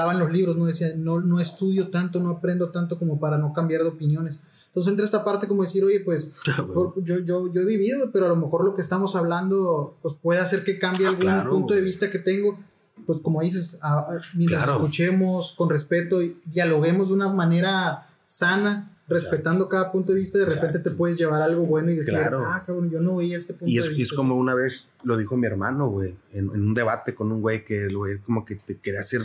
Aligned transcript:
hablaba 0.00 0.12
en 0.12 0.18
los 0.20 0.32
libros, 0.32 0.56
no 0.56 0.66
decía, 0.66 0.88
no, 0.96 1.20
no 1.20 1.40
estudio 1.40 1.88
tanto, 1.88 2.20
no 2.20 2.30
aprendo 2.30 2.70
tanto 2.70 2.98
como 2.98 3.18
para 3.18 3.36
no 3.38 3.52
cambiar 3.52 3.82
de 3.82 3.88
opiniones. 3.88 4.40
Entonces 4.68 4.90
entra 4.92 5.04
esta 5.04 5.24
parte 5.24 5.48
como 5.48 5.62
decir, 5.62 5.82
oye, 5.84 6.00
pues 6.00 6.34
yo, 7.02 7.18
yo, 7.24 7.52
yo 7.52 7.60
he 7.60 7.64
vivido, 7.64 8.10
pero 8.12 8.26
a 8.26 8.28
lo 8.28 8.36
mejor 8.36 8.64
lo 8.64 8.74
que 8.74 8.82
estamos 8.82 9.16
hablando 9.16 9.96
pues 10.02 10.14
puede 10.14 10.40
hacer 10.40 10.62
que 10.62 10.78
cambie 10.78 11.06
Ah, 11.06 11.10
algún 11.10 11.20
claro, 11.22 11.50
punto 11.50 11.74
de 11.74 11.80
vista 11.80 12.10
que 12.10 12.18
tengo. 12.18 12.58
Pues 13.06 13.20
como 13.20 13.40
dices, 13.40 13.78
a- 13.80 14.00
a- 14.00 14.20
mientras 14.34 14.64
Claro. 14.64 14.78
escuchemos 14.80 15.54
con 15.56 15.70
respeto 15.70 16.20
y 16.22 16.36
dialoguemos 16.46 17.08
de 17.08 17.14
una 17.14 17.28
manera 17.32 18.06
sana, 18.26 18.94
respetando 19.08 19.68
cada 19.70 19.90
punto 19.90 20.12
de 20.12 20.18
vista, 20.18 20.36
de 20.36 20.44
repente 20.44 20.80
te 20.80 20.90
puedes 20.90 21.16
llevar 21.16 21.40
algo 21.40 21.62
bueno 21.64 21.90
y 21.90 21.96
decir, 21.96 22.12
Claro. 22.14 22.42
ah, 22.44 22.62
cabrón, 22.66 22.90
yo 22.90 23.00
no 23.00 23.16
veía 23.16 23.38
este 23.38 23.54
punto 23.54 23.70
Y 23.70 23.78
es, 23.78 23.86
de 23.86 23.92
y 23.92 23.96
vista. 23.96 24.12
es 24.12 24.16
como 24.18 24.34
una 24.36 24.52
vez 24.54 24.88
lo 25.02 25.16
dijo 25.16 25.34
mi 25.38 25.46
hermano, 25.46 25.88
güey, 25.88 26.14
en, 26.32 26.46
en 26.54 26.62
un 26.62 26.74
debate 26.74 27.14
con 27.14 27.32
un 27.32 27.40
güey 27.40 27.64
que 27.64 27.84
el 27.84 27.96
güey 27.96 28.18
como 28.18 28.44
que 28.44 28.56
te 28.56 28.76
quería 28.76 29.00
hacer 29.00 29.22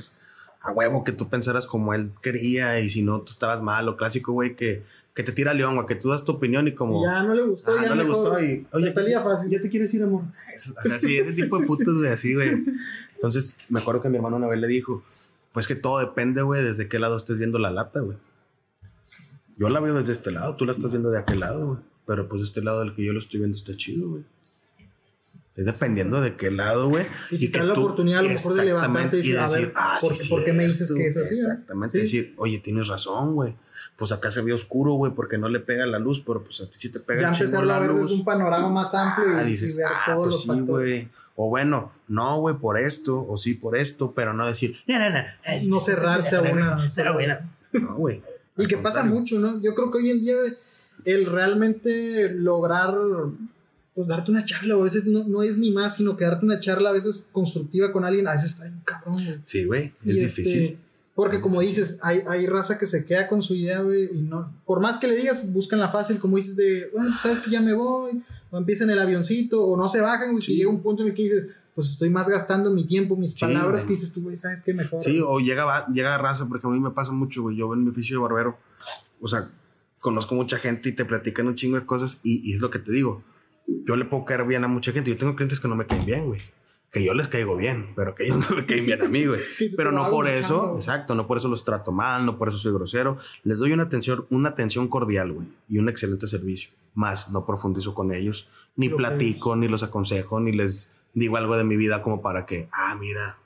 a 0.63 0.71
huevo 0.71 1.03
que 1.03 1.11
tú 1.11 1.29
pensaras 1.29 1.65
como 1.67 1.93
él 1.93 2.09
quería 2.21 2.79
y 2.79 2.89
si 2.89 3.01
no 3.03 3.21
tú 3.21 3.31
estabas 3.31 3.61
mal, 3.61 3.87
o 3.89 3.97
clásico, 3.97 4.31
güey, 4.33 4.55
que, 4.55 4.81
que 5.13 5.21
te 5.23 5.31
tira 5.31 5.53
león, 5.53 5.75
güey, 5.75 5.85
que 5.87 5.95
tú 5.95 6.09
das 6.09 6.23
tu 6.25 6.31
opinión 6.31 6.67
y 6.67 6.73
como... 6.73 7.03
ya 7.05 7.21
no 7.21 7.35
le 7.35 7.43
gustó, 7.43 7.71
Ah, 7.71 7.83
ya 7.83 7.89
no 7.89 7.95
le 7.95 8.05
gustó 8.05 8.41
y... 8.41 8.65
le 8.73 8.91
salía 8.91 9.21
fácil. 9.21 9.49
Ya 9.51 9.61
te 9.61 9.69
quieres 9.69 9.93
ir, 9.93 10.03
amor. 10.03 10.23
Es- 10.55 10.73
O 10.77 10.87
sea, 10.87 10.99
sí, 10.99 11.17
ese 11.17 11.33
tipo 11.43 11.59
de 11.59 11.65
putos, 11.67 11.97
güey, 11.97 12.09
así, 12.09 12.33
güey. 12.33 12.63
Entonces, 13.15 13.57
me 13.69 13.79
acuerdo 13.79 14.01
que 14.01 14.09
mi 14.09 14.15
hermano 14.15 14.37
una 14.37 14.47
vez 14.47 14.59
le 14.59 14.67
dijo, 14.67 15.03
pues 15.51 15.67
que 15.67 15.75
todo 15.75 15.99
depende, 15.99 16.41
güey, 16.41 16.63
desde 16.63 16.87
qué 16.89 16.97
lado 16.97 17.17
estés 17.17 17.37
viendo 17.37 17.59
la 17.59 17.69
lata, 17.69 17.99
güey. 17.99 18.17
Yo 19.57 19.69
la 19.69 19.79
veo 19.79 19.93
desde 19.93 20.13
este 20.13 20.31
lado, 20.31 20.55
tú 20.55 20.65
la 20.65 20.71
estás 20.71 20.91
viendo 20.91 21.11
de 21.11 21.19
aquel 21.19 21.39
lado, 21.41 21.67
güey. 21.67 21.79
Pero 22.05 22.27
pues 22.27 22.41
este 22.41 22.61
lado 22.61 22.79
del 22.79 22.95
que 22.95 23.05
yo 23.05 23.13
lo 23.13 23.19
estoy 23.19 23.39
viendo 23.39 23.55
está 23.57 23.75
chido, 23.75 24.09
güey. 24.09 24.23
Es 25.55 25.65
dependiendo 25.65 26.19
de 26.21 26.35
qué 26.35 26.49
lado, 26.49 26.89
güey. 26.89 27.05
Y 27.29 27.37
si 27.37 27.49
te 27.51 27.59
da 27.59 27.65
la 27.65 27.73
oportunidad, 27.73 28.19
a 28.19 28.23
lo 28.23 28.29
mejor, 28.29 28.53
de 28.55 28.65
levantarte 28.65 29.17
y 29.17 29.19
decir, 29.19 29.37
a 29.37 29.47
ver, 29.49 29.71
¿por 30.01 30.17
qué- 30.17 30.27
por 30.29 30.43
qué 30.45 30.53
me 30.53 30.67
dices 30.67 30.91
que 30.91 31.07
es 31.07 31.15
así, 31.17 31.35
eh? 31.35 31.37
Exactamente, 31.37 31.97
Sí. 31.97 32.01
decir, 32.01 32.33
oye, 32.37 32.57
tienes 32.59 32.87
razón, 32.87 33.35
güey. 33.35 33.55
Pues 33.95 34.11
acá 34.11 34.31
se 34.31 34.41
ve 34.41 34.51
oscuro, 34.53 34.93
güey, 34.93 35.13
porque 35.13 35.37
no 35.37 35.49
le 35.49 35.59
pega 35.59 35.85
la 35.85 35.99
luz, 35.99 36.23
pero 36.25 36.43
pues 36.43 36.59
a 36.61 36.65
ti 36.65 36.71
sí 36.77 36.89
te 36.91 36.99
pega 36.99 37.21
ya 37.21 37.29
el 37.29 37.35
chingo 37.35 37.61
la 37.61 37.77
ver 37.77 37.91
luz. 37.91 38.01
desde 38.01 38.13
un 38.15 38.25
panorama 38.25 38.69
más 38.69 38.95
amplio 38.95 39.27
y, 39.31 39.35
Ah, 39.35 39.43
y 39.43 39.51
dices, 39.51 39.77
ver 39.77 39.85
ah, 39.87 40.01
todos 40.13 40.23
pues 40.23 40.33
los 40.33 40.41
sí, 40.41 40.47
factores. 40.47 40.67
güey. 40.67 41.09
O 41.35 41.49
bueno, 41.49 41.91
no, 42.07 42.39
güey, 42.39 42.55
por 42.57 42.79
esto, 42.79 43.23
o 43.27 43.37
sí, 43.37 43.53
por 43.53 43.77
esto, 43.77 44.13
pero 44.15 44.33
no 44.33 44.47
decir, 44.47 44.75
no, 44.87 44.97
no, 44.97 45.09
no. 45.11 45.19
ay, 45.45 45.67
No 45.67 45.79
cerrarse 45.79 46.35
a 46.35 46.41
una- 46.41 46.75
No, 46.97 47.13
güey, 47.13 47.27
no. 47.27 47.95
Güey. 47.95 48.23
Y 48.57 48.65
que 48.67 48.77
pasa 48.77 49.03
mucho, 49.03 49.39
¿no? 49.39 49.61
Yo 49.61 49.75
creo 49.75 49.91
que 49.91 49.97
hoy 49.99 50.09
en 50.09 50.21
día 50.21 50.35
el 51.05 51.25
realmente 51.27 52.31
lograr, 52.33 52.95
pues 53.95 54.07
darte 54.07 54.31
una 54.31 54.43
charla, 54.45 54.75
o 54.75 54.81
a 54.81 54.85
veces 54.85 55.05
no, 55.05 55.23
no 55.25 55.43
es 55.43 55.57
ni 55.57 55.71
más, 55.71 55.97
sino 55.97 56.17
que 56.17 56.25
darte 56.25 56.45
una 56.45 56.59
charla 56.59 56.89
a 56.89 56.93
veces 56.93 57.29
constructiva 57.31 57.91
con 57.91 58.05
alguien, 58.05 58.27
a 58.27 58.33
veces 58.33 58.51
está 58.53 58.63
bien 58.65 58.81
cabrón, 58.83 59.13
güey. 59.23 59.39
Sí, 59.45 59.65
güey, 59.65 59.93
es 60.05 60.15
Y 60.15 60.19
difícil. 60.21 60.63
este, 60.63 60.77
porque 61.15 61.39
como 61.39 61.61
dices, 61.61 61.99
hay, 62.01 62.21
hay 62.27 62.47
raza 62.47 62.79
que 62.79 62.87
se 62.87 63.05
queda 63.05 63.27
con 63.27 63.41
su 63.43 63.53
idea, 63.53 63.81
güey, 63.81 64.09
y 64.17 64.21
no, 64.23 64.51
por 64.65 64.81
más 64.81 64.97
que 64.97 65.07
le 65.07 65.15
digas, 65.15 65.51
buscan 65.53 65.79
la 65.79 65.89
fácil, 65.89 66.17
como 66.17 66.37
dices, 66.37 66.55
de, 66.55 66.89
bueno, 66.91 67.09
pues 67.09 67.21
sabes 67.21 67.39
que 67.39 67.51
ya 67.51 67.61
me 67.61 67.73
voy, 67.73 68.23
o 68.49 68.57
empiezan 68.57 68.89
el 68.89 68.97
avioncito, 68.99 69.63
o 69.63 69.77
no 69.77 69.87
se 69.89 70.01
bajan, 70.01 70.31
güey, 70.31 70.41
Sí. 70.43 70.53
y 70.53 70.57
llega 70.57 70.69
un 70.71 70.81
punto 70.81 71.03
en 71.03 71.09
el 71.09 71.13
que 71.13 71.23
dices, 71.23 71.45
pues 71.75 71.89
estoy 71.89 72.09
más 72.09 72.29
gastando 72.29 72.71
mi 72.71 72.85
tiempo, 72.85 73.15
mis 73.15 73.31
Sí, 73.31 73.41
palabras, 73.41 73.81
güey. 73.81 73.85
que 73.87 73.93
dices 73.93 74.11
tú, 74.13 74.23
güey, 74.23 74.37
¿sabes 74.39 74.63
qué 74.63 74.73
mejor? 74.73 75.03
Sí, 75.03 75.19
o 75.23 75.39
llega, 75.39 75.85
llega 75.93 76.17
raza, 76.17 76.47
porque 76.47 76.65
a 76.65 76.69
mí 76.71 76.79
me 76.79 76.91
pasa 76.91 77.11
mucho, 77.11 77.43
güey. 77.43 77.57
Yo 77.57 77.71
en 77.73 77.83
mi 77.83 77.89
oficio 77.91 78.17
de 78.17 78.21
barbero, 78.23 78.57
o 79.21 79.27
sea, 79.27 79.49
conozco 80.01 80.33
mucha 80.35 80.57
gente 80.57 80.89
y 80.89 80.91
te 80.91 81.05
platican 81.05 81.47
un 81.47 81.55
chingo 81.55 81.79
de 81.79 81.85
cosas 81.85 82.19
y, 82.23 82.41
y 82.47 82.53
es 82.55 82.61
lo 82.61 82.69
que 82.71 82.79
te 82.79 82.91
digo. 82.91 83.23
Yo 83.67 83.95
le 83.95 84.05
puedo 84.05 84.25
caer 84.25 84.45
bien 84.45 84.63
a 84.63 84.67
mucha 84.67 84.91
gente. 84.91 85.09
Yo 85.09 85.17
tengo 85.17 85.35
clientes 85.35 85.59
que 85.59 85.67
no 85.67 85.75
me 85.75 85.85
caen 85.85 86.05
bien, 86.05 86.27
güey. 86.27 86.41
Que 86.91 87.03
yo 87.03 87.13
les 87.13 87.27
caigo 87.27 87.55
bien, 87.55 87.93
pero 87.95 88.13
que 88.13 88.25
ellos 88.25 88.37
no 88.49 88.55
me 88.55 88.65
caen 88.65 88.85
bien 88.85 89.01
a 89.01 89.07
mí, 89.07 89.25
güey. 89.25 89.39
Pero 89.75 89.91
no 89.91 90.09
por 90.11 90.27
eso, 90.27 90.75
exacto, 90.75 91.15
no 91.15 91.25
por 91.25 91.37
eso 91.37 91.47
los 91.47 91.65
trato 91.65 91.91
mal, 91.91 92.25
no 92.25 92.37
por 92.37 92.49
eso 92.49 92.57
soy 92.57 92.73
grosero. 92.73 93.17
Les 93.43 93.59
doy 93.59 93.71
una 93.73 93.83
atención, 93.83 94.27
una 94.29 94.49
atención 94.49 94.87
cordial, 94.87 95.33
güey, 95.33 95.47
y 95.67 95.79
un 95.79 95.89
excelente 95.89 96.27
servicio. 96.27 96.69
Más, 96.93 97.31
no 97.31 97.45
profundizo 97.45 97.95
con 97.95 98.13
ellos, 98.13 98.47
ni 98.75 98.89
Lo 98.89 98.97
platico, 98.97 99.55
ni 99.55 99.67
los 99.67 99.81
aconsejo, 99.81 100.39
ni 100.39 100.51
les 100.51 100.91
digo 101.15 101.37
algo 101.37 101.57
de 101.57 101.63
mi 101.63 101.75
vida 101.77 102.03
como 102.03 102.21
para 102.21 102.45
que, 102.45 102.69
ah, 102.71 102.95
mira, 102.99 103.37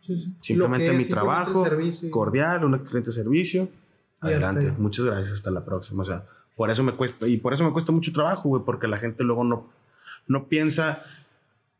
Sí, 0.00 0.18
sí. 0.18 0.36
Simplemente 0.40 0.92
mi 0.92 1.04
simplemente 1.04 1.12
trabajo, 1.12 1.64
servicio. 1.64 2.10
cordial, 2.10 2.64
un 2.64 2.74
excelente 2.74 3.10
servicio. 3.12 3.68
Y 4.22 4.26
Adelante, 4.26 4.72
muchas 4.78 5.04
gracias, 5.04 5.32
hasta 5.32 5.50
la 5.50 5.64
próxima. 5.64 6.02
O 6.02 6.04
sea, 6.06 6.24
por 6.58 6.70
eso 6.70 6.82
me 6.82 6.92
cuesta, 6.92 7.26
y 7.26 7.38
por 7.38 7.54
eso 7.54 7.64
me 7.64 7.72
cuesta 7.72 7.92
mucho 7.92 8.12
trabajo, 8.12 8.50
güey, 8.50 8.62
porque 8.66 8.86
la 8.88 8.98
gente 8.98 9.24
luego 9.24 9.44
no, 9.44 9.72
no 10.26 10.48
piensa, 10.48 11.02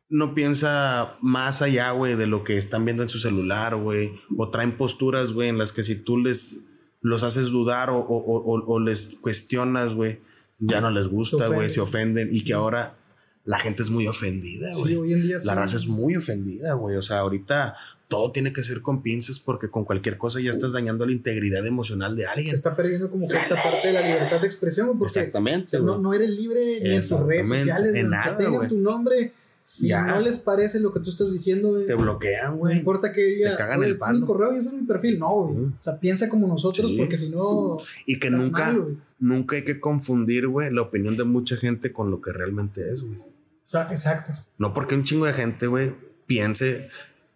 no 0.09 0.34
piensa 0.34 1.16
más 1.21 1.61
allá, 1.61 1.91
güey, 1.91 2.15
de 2.16 2.27
lo 2.27 2.44
que 2.44 2.56
están 2.56 2.84
viendo 2.87 3.03
en 3.03 3.11
su 3.11 3.19
celular, 3.19 3.77
güey, 3.77 4.12
o 4.38 4.49
traen 4.50 4.72
posturas, 4.72 5.33
güey, 5.33 5.49
en 5.50 5.59
las 5.59 5.72
que 5.72 5.83
si 5.84 5.97
tú 5.97 6.17
les 6.17 6.55
los 7.00 7.22
haces 7.22 7.49
dudar 7.50 7.91
o, 7.91 7.99
o- 7.99 8.43
o- 8.55 8.65
o 8.75 8.81
les 8.81 9.17
cuestionas, 9.21 9.94
güey, 9.94 10.21
ya 10.59 10.81
no 10.81 10.91
les 10.91 11.06
gusta, 11.09 11.47
Se 11.49 11.55
güey, 11.55 11.71
se 11.71 11.81
ofenden. 11.81 12.25
ofenden 12.28 12.37
y 12.37 12.43
que 12.44 12.55
ahora 12.55 12.97
la 13.44 13.59
gente 13.61 13.83
es 13.83 13.91
muy 13.91 14.06
ofendida, 14.09 14.72
Sí, 14.72 14.81
güey. 14.81 14.97
hoy 14.97 15.12
en 15.12 15.22
día 15.22 15.34
La 15.37 15.41
sí. 15.41 15.49
raza 15.50 15.77
es 15.77 15.87
muy 15.87 16.17
ofendida, 16.17 16.75
güey. 16.75 16.97
O 16.97 17.03
sea, 17.03 17.19
ahorita 17.21 17.77
todo 18.08 18.32
tiene 18.32 18.52
que 18.54 18.62
ser 18.62 18.80
con 18.80 19.02
pinzas 19.02 19.38
porque 19.38 19.69
con 19.70 19.84
cualquier 19.84 20.16
cosa 20.16 20.41
ya 20.41 20.50
estás 20.50 20.72
dañando 20.72 21.04
la 21.04 21.12
integridad 21.12 21.66
emocional 21.66 22.16
de 22.16 22.22
se 22.22 22.28
alguien. 22.28 22.54
está 22.54 22.74
perdiendo 22.74 23.10
como 23.10 23.28
que 23.28 23.36
esta 23.36 23.54
parte 23.62 23.88
de 23.88 23.92
la 23.94 24.00
libertad 24.00 24.41
de 24.41 24.46
expresión, 24.46 24.86
güey, 24.86 24.98
porque 24.98 25.19
Exactamente, 25.19 25.66
o 25.76 25.80
sea, 25.80 25.80
no, 25.80 25.98
no 25.98 26.14
eres 26.14 26.30
libre 26.30 26.80
ni 26.82 26.94
en 26.96 27.00
tus 27.06 27.20
redes 27.20 27.48
sociales, 27.48 27.94
en 27.94 28.04
ni 28.06 28.10
nada, 28.10 28.36
que 28.36 28.44
tengan 28.44 28.69
tu 28.69 28.78
nombre. 28.78 29.32
Si 29.70 29.88
Ya. 29.88 30.02
no 30.06 30.19
les 30.22 30.38
parece 30.38 30.80
lo 30.80 30.94
que 30.94 31.00
tú 31.00 31.10
estás 31.10 31.30
diciendo, 31.30 31.72
güey, 31.72 31.86
Te 31.86 31.92
bloquean, 31.94 32.52
no 32.52 32.56
güey. 32.56 32.78
importa 32.78 33.12
que 33.12 33.22
diga, 33.22 33.50
Te 33.50 33.56
cagan 33.58 33.80
"Oye, 33.80 33.88
el 33.91 33.96
ese 33.96 34.04
es 34.06 34.10
mi 34.12 34.20
palo. 34.20 34.26
correo 34.26 34.52
y 34.54 34.58
ese 34.58 34.69
es 34.70 34.75
mi 34.76 34.86
perfil. 34.86 35.19
No, 35.19 35.42
güey. 35.44 35.56
Mm. 35.58 35.75
O 35.78 35.82
sea, 35.82 36.00
piensa 36.00 36.30
como 36.30 36.48
nosotros, 36.48 36.90
Sí. 36.90 36.96
porque 36.96 37.19
si 37.19 37.28
no. 37.28 37.76
Y 38.06 38.19
que 38.19 38.28
estás 38.28 38.42
nunca, 38.42 38.72
mal, 38.72 38.96
nunca 39.19 39.56
hay 39.56 39.64
que 39.66 39.78
confundir, 39.78 40.48
güey, 40.48 40.72
la 40.72 40.80
opinión 40.80 41.19
de 41.19 41.25
mucha 41.25 41.58
gente 41.58 41.92
con 41.92 42.10
lo 42.10 42.22
que 42.22 42.32
realmente 42.32 42.80
es, 42.90 43.02
güey. 43.02 43.19
O 43.19 43.25
sea, 43.62 43.88
exacto. 43.90 44.32
No 44.56 44.72
porque 44.72 44.94
un 44.94 45.04
chingo 45.04 45.26
de 45.26 45.34
gente, 45.34 45.66
güey, 45.66 45.92
piense 46.26 46.88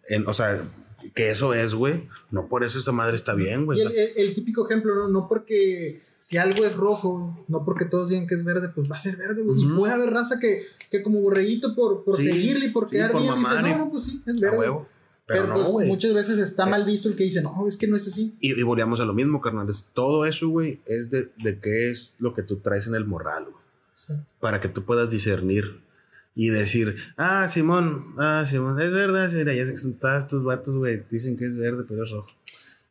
en, 0.09 0.27
o 0.27 0.33
sea, 0.33 0.63
que 1.15 1.31
eso 1.31 1.53
es, 1.53 1.73
güey. 1.73 2.07
No 2.31 2.47
por 2.47 2.63
eso 2.63 2.79
esa 2.79 2.91
madre 2.91 3.15
está 3.15 3.33
bien, 3.35 3.65
güey. 3.65 3.81
El, 3.81 3.91
sea, 3.91 4.03
el- 4.03 4.11
el 4.17 4.33
típico 4.33 4.65
ejemplo, 4.69 4.95
¿no? 4.95 5.07
No 5.09 5.27
porque 5.27 6.01
si 6.19 6.37
algo 6.37 6.65
es 6.65 6.75
rojo, 6.75 7.45
no 7.49 7.65
porque 7.65 7.85
todos 7.85 8.09
digan 8.09 8.27
que 8.27 8.35
es 8.35 8.43
verde, 8.45 8.69
pues 8.69 8.89
va 8.89 8.95
a 8.95 8.99
ser 8.99 9.17
verde, 9.17 9.43
güey. 9.43 9.61
Y 9.61 9.65
puede 9.67 9.93
haber 9.93 10.09
raza 10.11 10.39
que, 10.39 10.61
que 10.89 11.03
como 11.03 11.19
borreguito 11.19 11.75
por, 11.75 12.03
por 12.05 12.17
Sí, 12.17 12.31
seguirle 12.31 12.67
y 12.67 12.69
por 12.69 12.85
sí, 12.89 12.91
quedar 12.95 13.11
por 13.11 13.21
bien, 13.21 13.35
dice, 13.35 13.61
no, 13.61 13.77
no, 13.77 13.91
pues 13.91 14.03
sí, 14.03 14.23
es 14.25 14.39
verde. 14.39 14.57
huevo. 14.57 14.87
Pero, 15.25 15.43
Pero 15.45 15.57
no, 15.57 15.71
pues, 15.71 15.87
muchas 15.87 16.13
veces 16.13 16.37
está 16.39 16.65
mal 16.65 16.83
visto 16.83 17.07
el 17.07 17.15
que 17.15 17.23
dice, 17.23 17.41
no, 17.41 17.65
es 17.67 17.77
que 17.77 17.87
no 17.87 17.95
es 17.95 18.05
así. 18.07 18.35
Y, 18.41 18.59
y 18.59 18.63
volvíamos 18.63 18.99
a 18.99 19.05
lo 19.05 19.13
mismo, 19.13 19.39
carnales. 19.39 19.89
Todo 19.93 20.25
eso, 20.25 20.49
güey, 20.49 20.81
es 20.85 21.09
de, 21.09 21.29
de 21.41 21.59
qué 21.61 21.89
es 21.89 22.15
lo 22.19 22.33
que 22.33 22.43
tú 22.43 22.57
traes 22.57 22.87
en 22.87 22.95
el 22.95 23.05
morral, 23.05 23.45
güey. 23.45 24.19
Para 24.41 24.59
que 24.59 24.67
tú 24.67 24.83
puedas 24.83 25.09
discernir 25.11 25.81
y 26.35 26.49
decir, 26.49 26.95
ah, 27.17 27.47
Simón, 27.47 28.03
ah, 28.17 28.45
Simón, 28.49 28.79
es 28.81 28.91
verdad, 28.91 29.31
mira, 29.33 29.53
ya 29.53 29.65
sé 29.65 29.71
que 29.73 29.77
son 29.77 29.93
todos 29.99 30.17
estos 30.23 30.43
vatos, 30.45 30.77
güey, 30.77 31.03
dicen 31.09 31.37
que 31.37 31.45
es 31.45 31.55
verde, 31.55 31.85
pero 31.87 32.03
es 32.03 32.11
rojo. 32.11 32.29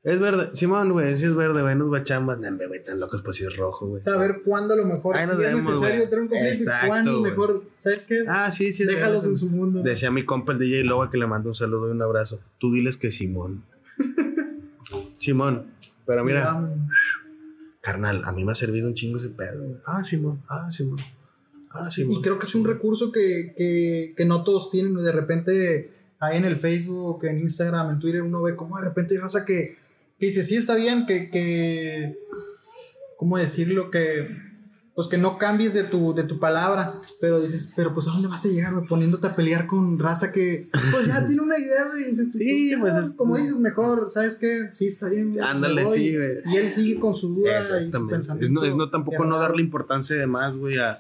Es 0.05 0.19
verde, 0.19 0.51
Simón, 0.55 0.91
güey, 0.91 1.17
sí 1.17 1.25
es 1.25 1.35
verde, 1.37 1.63
güey, 1.63 1.77
nos 1.77 1.87
guachambas, 1.89 2.39
no, 2.41 2.57
güey, 2.69 2.83
tan 2.83 2.99
locos, 2.99 3.23
pues 3.23 3.37
sí 3.37 3.45
es 3.45 3.57
rojo, 3.57 3.87
güey. 3.87 4.03
Saber 4.03 4.43
cuándo 4.45 4.75
a 4.75 4.77
lo 4.77 4.85
mejor 4.85 5.17
Ahí 5.17 5.27
nos 5.27 5.37
es 5.37 5.41
vemos, 5.43 5.65
necesario 5.81 6.09
tener 6.09 6.23
un 6.23 6.29
conflicto 6.29 6.59
Exacto, 6.59 6.87
y 6.87 6.89
cuándo 6.89 7.19
güey. 7.21 7.31
mejor, 7.31 7.65
¿sabes 7.79 8.07
qué? 8.09 8.25
Ah, 8.29 8.51
sí, 8.51 8.73
sí. 8.73 8.85
Déjalos 8.85 9.23
verde. 9.25 9.29
en 9.29 9.37
su 9.37 9.51
mundo. 9.51 9.83
Decía 9.83 10.11
mi 10.11 10.25
compa 10.25 10.53
el 10.53 10.59
DJ 10.59 10.85
Loba 10.85 11.09
que 11.09 11.19
le 11.19 11.27
mando 11.29 11.49
un 11.51 11.55
saludo 11.55 11.89
y 11.89 11.93
un 11.93 12.03
abrazo. 12.03 12.41
Tú 12.59 12.73
diles 12.73 12.97
que 12.97 13.13
Simón. 13.13 13.65
Simón. 15.19 15.67
Pero 16.05 16.25
mira, 16.25 16.69
carnal, 17.81 18.23
a 18.25 18.33
mí 18.33 18.45
me 18.45 18.53
ha 18.53 18.55
servido 18.57 18.89
un 18.89 18.95
chingo 18.95 19.19
ese 19.19 19.29
pedo. 19.29 19.63
güey. 19.63 19.79
Ah, 19.87 20.03
Simón, 20.03 20.43
ah, 20.49 20.69
Simón. 20.73 20.99
Ah, 21.75 21.91
Simón. 21.91 22.19
Y 22.19 22.23
creo 22.23 22.39
que 22.39 22.47
es 22.47 22.55
un 22.55 22.65
recurso 22.65 23.13
que, 23.13 23.55
que, 23.57 24.15
que 24.17 24.25
no 24.25 24.45
todos 24.45 24.71
tienen. 24.71 24.95
De 24.95 25.13
repente, 25.13 25.91
ahí 26.19 26.39
en 26.39 26.45
el 26.45 26.57
Facebook, 26.57 27.25
en 27.25 27.39
Instagram, 27.39 27.91
en 27.91 27.99
Twitter, 27.99 28.23
uno 28.23 28.43
ve 28.43 28.57
como 28.57 28.79
de 28.79 28.85
repente 28.85 29.19
raza 29.19 29.45
que, 29.45 29.77
que 30.19 30.27
dice, 30.27 30.43
sí, 30.43 30.57
está 30.57 30.75
bien, 30.75 31.07
que, 31.07 31.31
que, 31.31 32.19
¿cómo 33.17 33.39
decirlo? 33.39 33.91
Que, 33.91 34.29
pues 35.03 35.11
que 35.11 35.19
no 35.19 35.37
cambies 35.39 35.75
de 35.75 35.85
tu, 35.85 36.15
de 36.15 36.23
tu 36.25 36.39
palabra, 36.39 36.93
pero 37.21 37.41
dices, 37.41 37.73
pero 37.75 37.93
pues 37.93 38.07
a 38.07 38.11
dónde 38.13 38.29
vas 38.29 38.45
a 38.45 38.49
llegar, 38.49 38.73
güey? 38.75 38.87
Poniéndote 38.87 39.27
a 39.27 39.35
pelear 39.37 39.67
con 39.67 39.99
raza 39.99 40.31
que, 40.33 40.69
pues 40.93 41.07
ya 41.07 41.25
tiene 41.27 41.43
una 41.43 41.59
idea, 41.59 41.89
güey. 41.91 42.05
Dices, 42.05 42.33
Sí, 42.33 42.73
"Ah, 42.75 42.79
pues, 42.81 42.95
es- 42.97 43.15
como 43.17 43.37
dices, 43.37 43.59
mejor, 43.59 44.11
¿sabes 44.13 44.37
qué? 44.37 44.69
Sí, 44.73 44.87
está 44.87 45.09
bien. 45.09 45.31
güey, 45.33 45.41
Ándale, 45.45 45.75
me 45.75 45.85
voy". 45.85 45.99
sí, 45.99 46.17
güey. 46.17 46.31
Y 46.47 46.57
él 46.57 46.71
sigue 46.71 47.01
con 47.01 47.15
su 47.15 47.35
duda 47.35 47.61
y 47.61 47.65
su 47.93 48.07
pensamiento. 48.09 48.45
Es 48.47 48.51
no, 48.51 48.65
es 48.65 48.77
no 48.77 48.91
tampoco 48.91 49.25
no 49.25 49.39
darle 49.39 49.63
importancia 49.63 50.15
de 50.17 50.27
más, 50.27 50.57
güey, 50.57 50.79
a, 50.79 50.95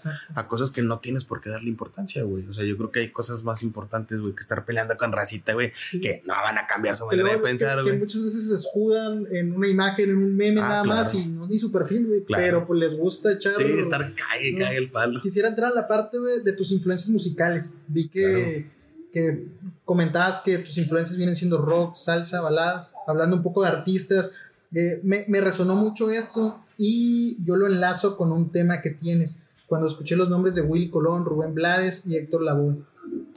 cosas 0.48 0.70
que 0.70 0.82
no 0.82 0.98
tienes 0.98 1.24
por 1.24 1.40
qué 1.40 1.50
darle 1.50 1.68
importancia, 1.68 2.24
güey. 2.24 2.46
O 2.46 2.52
sea, 2.52 2.64
yo 2.64 2.76
creo 2.76 2.90
que 2.90 3.00
hay 3.00 3.10
cosas 3.12 3.44
más 3.44 3.62
importantes, 3.62 4.20
güey, 4.20 4.34
que 4.34 4.40
estar 4.40 4.64
peleando 4.64 4.96
con 4.96 5.12
racita, 5.12 5.52
güey, 5.54 5.72
Sí. 5.84 6.00
que 6.00 6.22
no 6.26 6.34
van 6.34 6.58
a 6.58 6.66
cambiar 6.66 6.96
su 6.96 7.06
manera 7.06 7.30
de 7.30 7.38
pensar, 7.38 7.78
que, 7.78 7.84
que 7.84 7.90
güey. 7.90 7.98
muchas 8.00 8.22
veces 8.24 8.48
se 8.48 8.54
escudan 8.54 9.26
en 9.30 9.54
una 9.54 9.68
imagen, 9.68 10.10
en 10.10 10.16
un 10.16 10.36
meme 10.36 10.60
Ah, 10.60 10.68
nada 10.68 10.82
claro. 10.82 11.00
más 11.02 11.14
y 11.14 11.26
no 11.26 11.46
ni 11.46 11.58
su 11.58 11.70
perfil, 11.70 12.06
güey. 12.06 12.24
Claro. 12.24 12.42
Pero 12.42 12.66
pues 12.66 12.80
les 12.80 12.96
gusta 12.96 13.32
echar. 13.32 13.54
Sí, 13.56 13.64
estar 13.96 14.14
cague, 14.14 14.56
cague 14.58 14.76
el 14.78 14.90
palo. 14.90 15.20
Quisiera 15.20 15.48
entrar 15.48 15.72
a 15.72 15.74
la 15.74 15.86
parte, 15.86 16.18
güey, 16.18 16.42
de 16.42 16.52
tus 16.52 16.72
influencias 16.72 17.10
musicales. 17.10 17.78
Vi 17.88 18.08
que, 18.08 18.70
que 19.12 19.46
comentabas 19.84 20.40
que 20.40 20.58
tus 20.58 20.78
influencias 20.78 21.16
vienen 21.16 21.34
siendo 21.34 21.58
rock, 21.58 21.94
salsa, 21.94 22.40
baladas, 22.40 22.92
hablando 23.06 23.36
un 23.36 23.42
poco 23.42 23.62
de 23.62 23.68
artistas. 23.68 24.32
Eh, 24.74 25.00
me, 25.02 25.24
me, 25.28 25.40
resonó 25.40 25.76
mucho 25.76 26.10
esto 26.10 26.64
y 26.78 27.42
yo 27.44 27.56
lo 27.56 27.66
enlazo 27.66 28.16
con 28.16 28.32
un 28.32 28.50
tema 28.50 28.80
que 28.80 28.90
tienes. 28.90 29.42
Cuando 29.66 29.86
escuché 29.86 30.16
los 30.16 30.30
nombres 30.30 30.54
de 30.54 30.62
Willy 30.62 30.90
Colón, 30.90 31.24
Rubén 31.24 31.54
Blades 31.54 32.06
y 32.06 32.16
Héctor 32.16 32.42
Lavoe. 32.42 32.78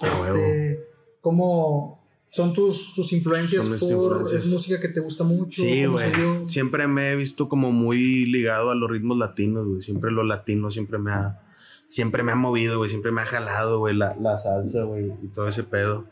Este, 0.01 0.88
¿Cómo 1.22 2.05
son 2.36 2.52
tus, 2.52 2.94
tus 2.94 3.14
influencias 3.14 3.66
por 3.66 4.28
es 4.36 4.48
música 4.48 4.78
que 4.78 4.90
te 4.90 5.00
gusta 5.00 5.24
mucho? 5.24 5.62
Sí, 5.64 5.86
güey. 5.86 6.12
Siempre 6.48 6.86
me 6.86 7.14
he 7.14 7.16
visto 7.16 7.48
como 7.48 7.72
muy 7.72 8.26
ligado 8.26 8.72
a 8.72 8.76
los 8.76 8.92
ritmos 8.92 9.18
latinos, 9.18 9.66
güey. 9.66 9.82
Siempre 9.82 10.12
lo 10.12 10.22
latino 10.22 10.70
siempre 10.70 11.00
me 11.00 11.12
ha 11.12 11.42
siempre 11.88 12.24
me 12.24 12.34
ha 12.34 12.36
movido, 12.36 12.78
güey, 12.78 12.90
siempre 12.90 13.14
me 13.14 13.22
ha 13.22 13.26
jalado, 13.26 13.80
güey, 13.80 13.96
la, 13.96 14.18
la 14.20 14.38
salsa, 14.38 14.84
güey, 14.84 15.14
y 15.24 15.28
todo 15.30 15.48
ese 15.48 15.64
pedo. 15.64 16.10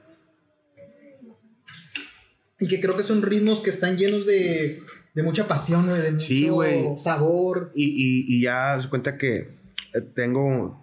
Y 2.58 2.70
que 2.70 2.80
creo 2.80 2.96
que 2.96 3.04
son 3.04 3.22
ritmos 3.22 3.60
que 3.60 3.72
están 3.72 3.98
llenos 3.98 4.26
de, 4.26 4.80
de 5.16 5.24
mucha 5.24 5.46
pasión, 5.50 5.90
güey, 5.90 6.02
de 6.04 6.12
mucho 6.14 7.04
sabor. 7.04 7.70
Y, 7.76 7.84
y, 7.84 8.38
y 8.38 8.42
ya 8.44 8.80
se 8.80 8.88
cuenta 8.88 9.18
que 9.18 9.40
eh, 9.40 10.02
tengo, 10.16 10.82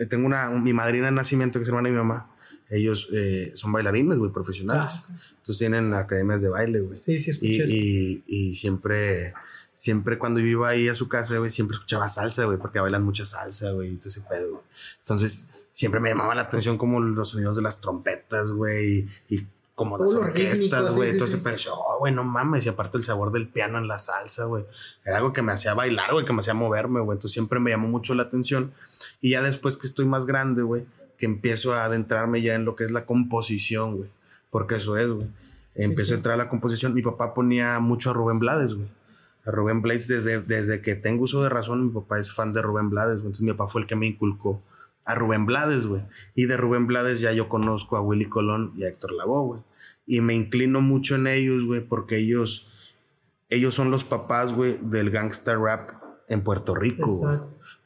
eh, 0.00 0.06
tengo 0.06 0.26
una, 0.26 0.50
mi 0.50 0.72
madrina 0.72 1.06
de 1.06 1.12
nacimiento, 1.12 1.60
que 1.60 1.62
es 1.62 1.68
hermana 1.68 1.90
de 1.90 1.92
mi 1.92 1.98
mamá. 1.98 2.29
Ellos 2.70 3.08
eh, 3.12 3.52
son 3.54 3.72
bailarines, 3.72 4.18
güey, 4.18 4.32
profesionales. 4.32 5.02
Ah, 5.08 5.16
Entonces 5.38 5.58
tienen 5.58 5.92
academias 5.92 6.40
de 6.40 6.48
baile, 6.48 6.80
güey. 6.80 7.02
Sí, 7.02 7.18
sí, 7.18 7.32
y, 7.42 7.62
y, 7.62 8.24
y 8.26 8.54
siempre 8.54 9.34
siempre 9.80 10.18
cuando 10.18 10.40
yo 10.40 10.46
iba 10.46 10.68
ahí 10.68 10.88
a 10.88 10.94
su 10.94 11.08
casa, 11.08 11.38
güey, 11.38 11.48
siempre 11.48 11.74
escuchaba 11.74 12.06
salsa, 12.06 12.44
güey, 12.44 12.58
porque 12.58 12.80
bailan 12.80 13.02
mucha 13.02 13.24
salsa, 13.24 13.72
güey, 13.72 13.94
y 13.94 13.96
todo 13.96 14.08
ese 14.10 14.20
pedo, 14.20 14.50
güey. 14.50 14.62
Entonces, 14.98 15.66
siempre 15.72 16.00
me 16.00 16.10
llamaba 16.10 16.34
la 16.34 16.42
atención 16.42 16.76
como 16.76 17.00
los 17.00 17.30
sonidos 17.30 17.56
de 17.56 17.62
las 17.62 17.80
trompetas, 17.80 18.52
güey, 18.52 19.08
y, 19.30 19.46
como 19.74 19.96
las 19.96 20.12
orquestas, 20.12 20.94
güey, 20.94 21.08
entonces 21.08 21.40
sí, 21.56 21.68
oh, 21.72 21.96
güey, 22.00 22.12
no 22.12 22.22
mames, 22.22 22.66
y 22.66 22.68
aparte 22.68 22.98
el 22.98 23.04
sabor 23.04 23.32
del 23.32 23.48
piano 23.48 23.78
en 23.78 23.88
la 23.88 23.98
salsa, 23.98 24.44
güey, 24.44 24.66
era 25.06 25.16
algo 25.16 25.32
que 25.32 25.40
me 25.40 25.52
hacía 25.52 25.72
bailar, 25.72 26.12
güey, 26.12 26.26
que 26.26 26.34
me 26.34 26.40
hacía 26.40 26.52
moverme, 26.52 27.00
güey, 27.00 27.16
entonces 27.16 27.32
siempre 27.32 27.58
me 27.58 27.70
llamó 27.70 27.88
mucho 27.88 28.12
la 28.12 28.24
atención. 28.24 28.74
Y 29.22 29.30
ya 29.30 29.40
después 29.40 29.78
que 29.78 29.86
estoy 29.86 30.04
más 30.04 30.26
grande, 30.26 30.60
güey, 30.60 30.84
que 31.20 31.26
empiezo 31.26 31.72
a 31.72 31.84
adentrarme 31.84 32.42
ya 32.42 32.56
en 32.56 32.64
lo 32.64 32.74
que 32.74 32.82
es 32.82 32.90
la 32.90 33.06
composición, 33.06 33.98
güey, 33.98 34.10
porque 34.50 34.74
eso 34.74 34.96
es, 34.96 35.08
güey. 35.08 35.28
Empiezo 35.76 36.14
a 36.14 36.16
entrar 36.16 36.34
a 36.34 36.36
la 36.36 36.48
composición. 36.48 36.94
Mi 36.94 37.02
papá 37.02 37.32
ponía 37.32 37.78
mucho 37.78 38.10
a 38.10 38.12
Rubén 38.12 38.40
Blades, 38.40 38.74
güey 38.74 38.88
a 39.44 39.50
Rubén 39.50 39.82
Blades 39.82 40.08
desde, 40.08 40.40
desde 40.40 40.82
que 40.82 40.94
tengo 40.94 41.24
uso 41.24 41.42
de 41.42 41.48
razón. 41.48 41.86
Mi 41.86 41.92
papá 41.92 42.18
es 42.18 42.32
fan 42.32 42.52
de 42.52 42.62
Rubén 42.62 42.90
Blades, 42.90 43.18
entonces 43.18 43.42
mi 43.42 43.52
papá 43.52 43.66
fue 43.70 43.82
el 43.82 43.86
que 43.86 43.96
me 43.96 44.06
inculcó 44.06 44.62
a 45.04 45.14
Rubén 45.14 45.46
Blades, 45.46 45.86
güey. 45.86 46.02
Y 46.34 46.44
de 46.44 46.56
Rubén 46.56 46.86
Blades 46.86 47.20
ya 47.20 47.32
yo 47.32 47.48
conozco 47.48 47.96
a 47.96 48.00
Willy 48.00 48.26
Colón 48.26 48.72
y 48.76 48.84
a 48.84 48.88
Héctor 48.88 49.12
Lavoe, 49.12 49.46
güey. 49.46 49.60
Y 50.06 50.20
me 50.20 50.34
inclino 50.34 50.80
mucho 50.80 51.14
en 51.14 51.26
ellos, 51.26 51.64
güey, 51.64 51.80
porque 51.80 52.18
ellos, 52.18 52.96
ellos 53.48 53.74
son 53.74 53.90
los 53.90 54.04
papás, 54.04 54.52
güey, 54.52 54.78
del 54.82 55.10
gangster 55.10 55.58
rap 55.58 55.90
en 56.28 56.42
Puerto 56.42 56.74
Rico. 56.74 57.06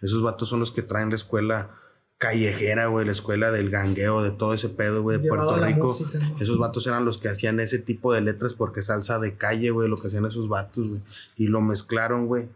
Esos 0.00 0.22
vatos 0.22 0.48
son 0.48 0.60
los 0.60 0.72
que 0.72 0.82
traen 0.82 1.10
la 1.10 1.16
escuela 1.16 1.70
callejera, 2.18 2.86
güey, 2.86 3.04
la 3.04 3.12
escuela 3.12 3.50
del 3.50 3.70
gangueo, 3.70 4.22
de 4.22 4.30
todo 4.30 4.54
ese 4.54 4.68
pedo, 4.68 5.02
güey, 5.02 5.20
de 5.20 5.28
Puerto 5.28 5.56
Rico. 5.58 5.98
Esos 6.40 6.58
vatos 6.58 6.86
eran 6.86 7.04
los 7.04 7.18
que 7.18 7.28
hacían 7.28 7.60
ese 7.60 7.78
tipo 7.78 8.12
de 8.12 8.20
letras 8.20 8.54
porque 8.54 8.82
salsa 8.82 9.18
de 9.18 9.36
calle, 9.36 9.70
güey, 9.70 9.88
lo 9.88 9.96
que 9.96 10.06
hacían 10.06 10.24
esos 10.24 10.48
vatos, 10.48 10.88
güey. 10.88 11.02
Y 11.36 11.48
lo 11.48 11.60
mezclaron, 11.60 12.26
güey. 12.26 12.48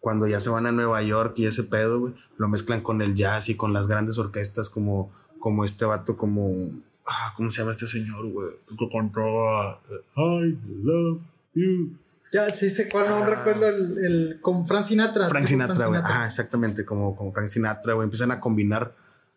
Cuando 0.00 0.26
ya 0.26 0.38
se 0.38 0.50
van 0.50 0.66
a 0.66 0.72
Nueva 0.72 1.02
York 1.02 1.34
y 1.36 1.46
ese 1.46 1.64
pedo, 1.64 2.00
güey, 2.00 2.14
lo 2.36 2.48
mezclan 2.48 2.80
con 2.80 3.02
el 3.02 3.14
jazz 3.14 3.48
y 3.48 3.56
con 3.56 3.72
las 3.72 3.86
grandes 3.86 4.18
orquestas 4.18 4.68
como, 4.68 5.10
como 5.38 5.64
este 5.64 5.84
vato, 5.84 6.16
como... 6.16 6.70
Ah, 7.06 7.32
¿Cómo 7.36 7.50
se 7.50 7.58
llama 7.58 7.70
este 7.70 7.86
señor, 7.86 8.26
güey? 8.26 8.48
Que 8.76 8.88
cantaba 8.90 9.80
I 10.16 10.58
love 10.82 11.20
you. 11.54 11.96
Ya, 12.32 12.48
sí 12.54 12.70
sé 12.70 12.88
cuál, 12.88 13.08
no 13.08 13.16
ah. 13.16 13.26
recuerdo 13.26 13.68
el, 13.68 13.98
el, 14.04 14.38
con 14.40 14.66
Frank 14.66 14.84
Sinatra. 14.84 15.28
Frank 15.28 15.46
Sinatra, 15.46 15.86
güey. 15.86 16.00
Ah, 16.02 16.24
exactamente, 16.26 16.84
como, 16.84 17.16
como 17.16 17.32
Frank 17.32 17.48
Sinatra, 17.48 17.94
güey. 17.94 18.04
Empiezan 18.04 18.30
a 18.30 18.40
combinar 18.40 18.94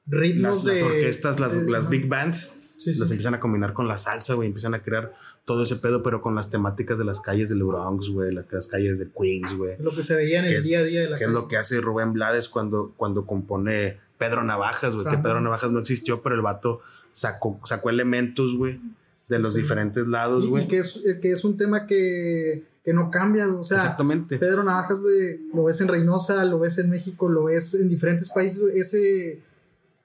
ritmos 0.07 0.57
las, 0.57 0.65
de, 0.65 0.81
las 0.81 0.83
orquestas, 0.83 1.39
las, 1.39 1.55
las 1.55 1.89
big 1.89 2.07
bands. 2.07 2.55
Sí, 2.79 2.93
las 2.93 3.11
empiezan 3.11 3.33
a 3.33 3.41
combinar 3.41 3.73
con 3.73 3.89
la 3.89 3.97
salsa, 3.97 4.35
güey. 4.35 4.47
Empiezan 4.47 4.73
a 4.73 4.81
crear 4.81 5.13
todo 5.43 5.63
ese 5.63 5.75
pedo, 5.75 6.01
pero 6.01 6.21
con 6.21 6.33
las 6.33 6.49
temáticas 6.49 6.97
de 6.97 7.03
las 7.03 7.19
calles 7.19 7.49
del 7.49 7.63
Bronx, 7.63 8.09
güey. 8.09 8.33
Las 8.33 8.67
calles 8.67 8.99
de 8.99 9.09
Queens, 9.11 9.53
güey. 9.53 9.75
Lo 9.79 9.93
que 9.93 10.01
se 10.01 10.15
veía 10.15 10.39
en 10.39 10.45
el 10.45 10.63
día 10.63 10.79
a 10.79 10.83
día 10.83 11.01
de 11.01 11.09
la 11.09 11.17
Que 11.17 11.25
es 11.25 11.31
lo 11.31 11.49
que 11.49 11.57
hace 11.57 11.81
Rubén 11.81 12.13
Blades 12.13 12.47
cuando, 12.47 12.93
cuando 12.95 13.25
compone 13.25 13.99
Pedro 14.17 14.43
Navajas, 14.45 14.95
güey. 14.95 15.05
Que 15.07 15.17
Pedro 15.17 15.41
Navajas 15.41 15.71
no 15.71 15.79
existió, 15.79 16.23
pero 16.23 16.35
el 16.35 16.41
vato 16.41 16.81
sacó, 17.11 17.59
sacó 17.65 17.89
elementos, 17.89 18.55
güey, 18.55 18.79
de 19.27 19.39
los 19.39 19.53
diferentes 19.55 20.07
lados, 20.07 20.47
güey. 20.47 20.63
Y, 20.63 20.67
que, 20.67 20.79
es, 20.79 21.01
que 21.21 21.31
es 21.33 21.43
un 21.43 21.57
tema 21.57 21.85
que 21.85 22.68
que 22.89 22.93
no 22.95 23.11
cambia, 23.11 23.47
o 23.47 23.63
sea, 23.63 23.77
Exactamente. 23.77 24.39
Pedro 24.39 24.63
Navajas, 24.63 24.99
güey, 24.99 25.41
lo 25.53 25.65
ves 25.65 25.79
en 25.79 25.89
Reynosa, 25.89 26.43
lo 26.45 26.57
ves 26.57 26.79
en 26.79 26.89
México, 26.89 27.29
lo 27.29 27.43
ves 27.43 27.75
en 27.75 27.87
diferentes 27.87 28.29
países, 28.29 28.63
ese, 28.73 29.43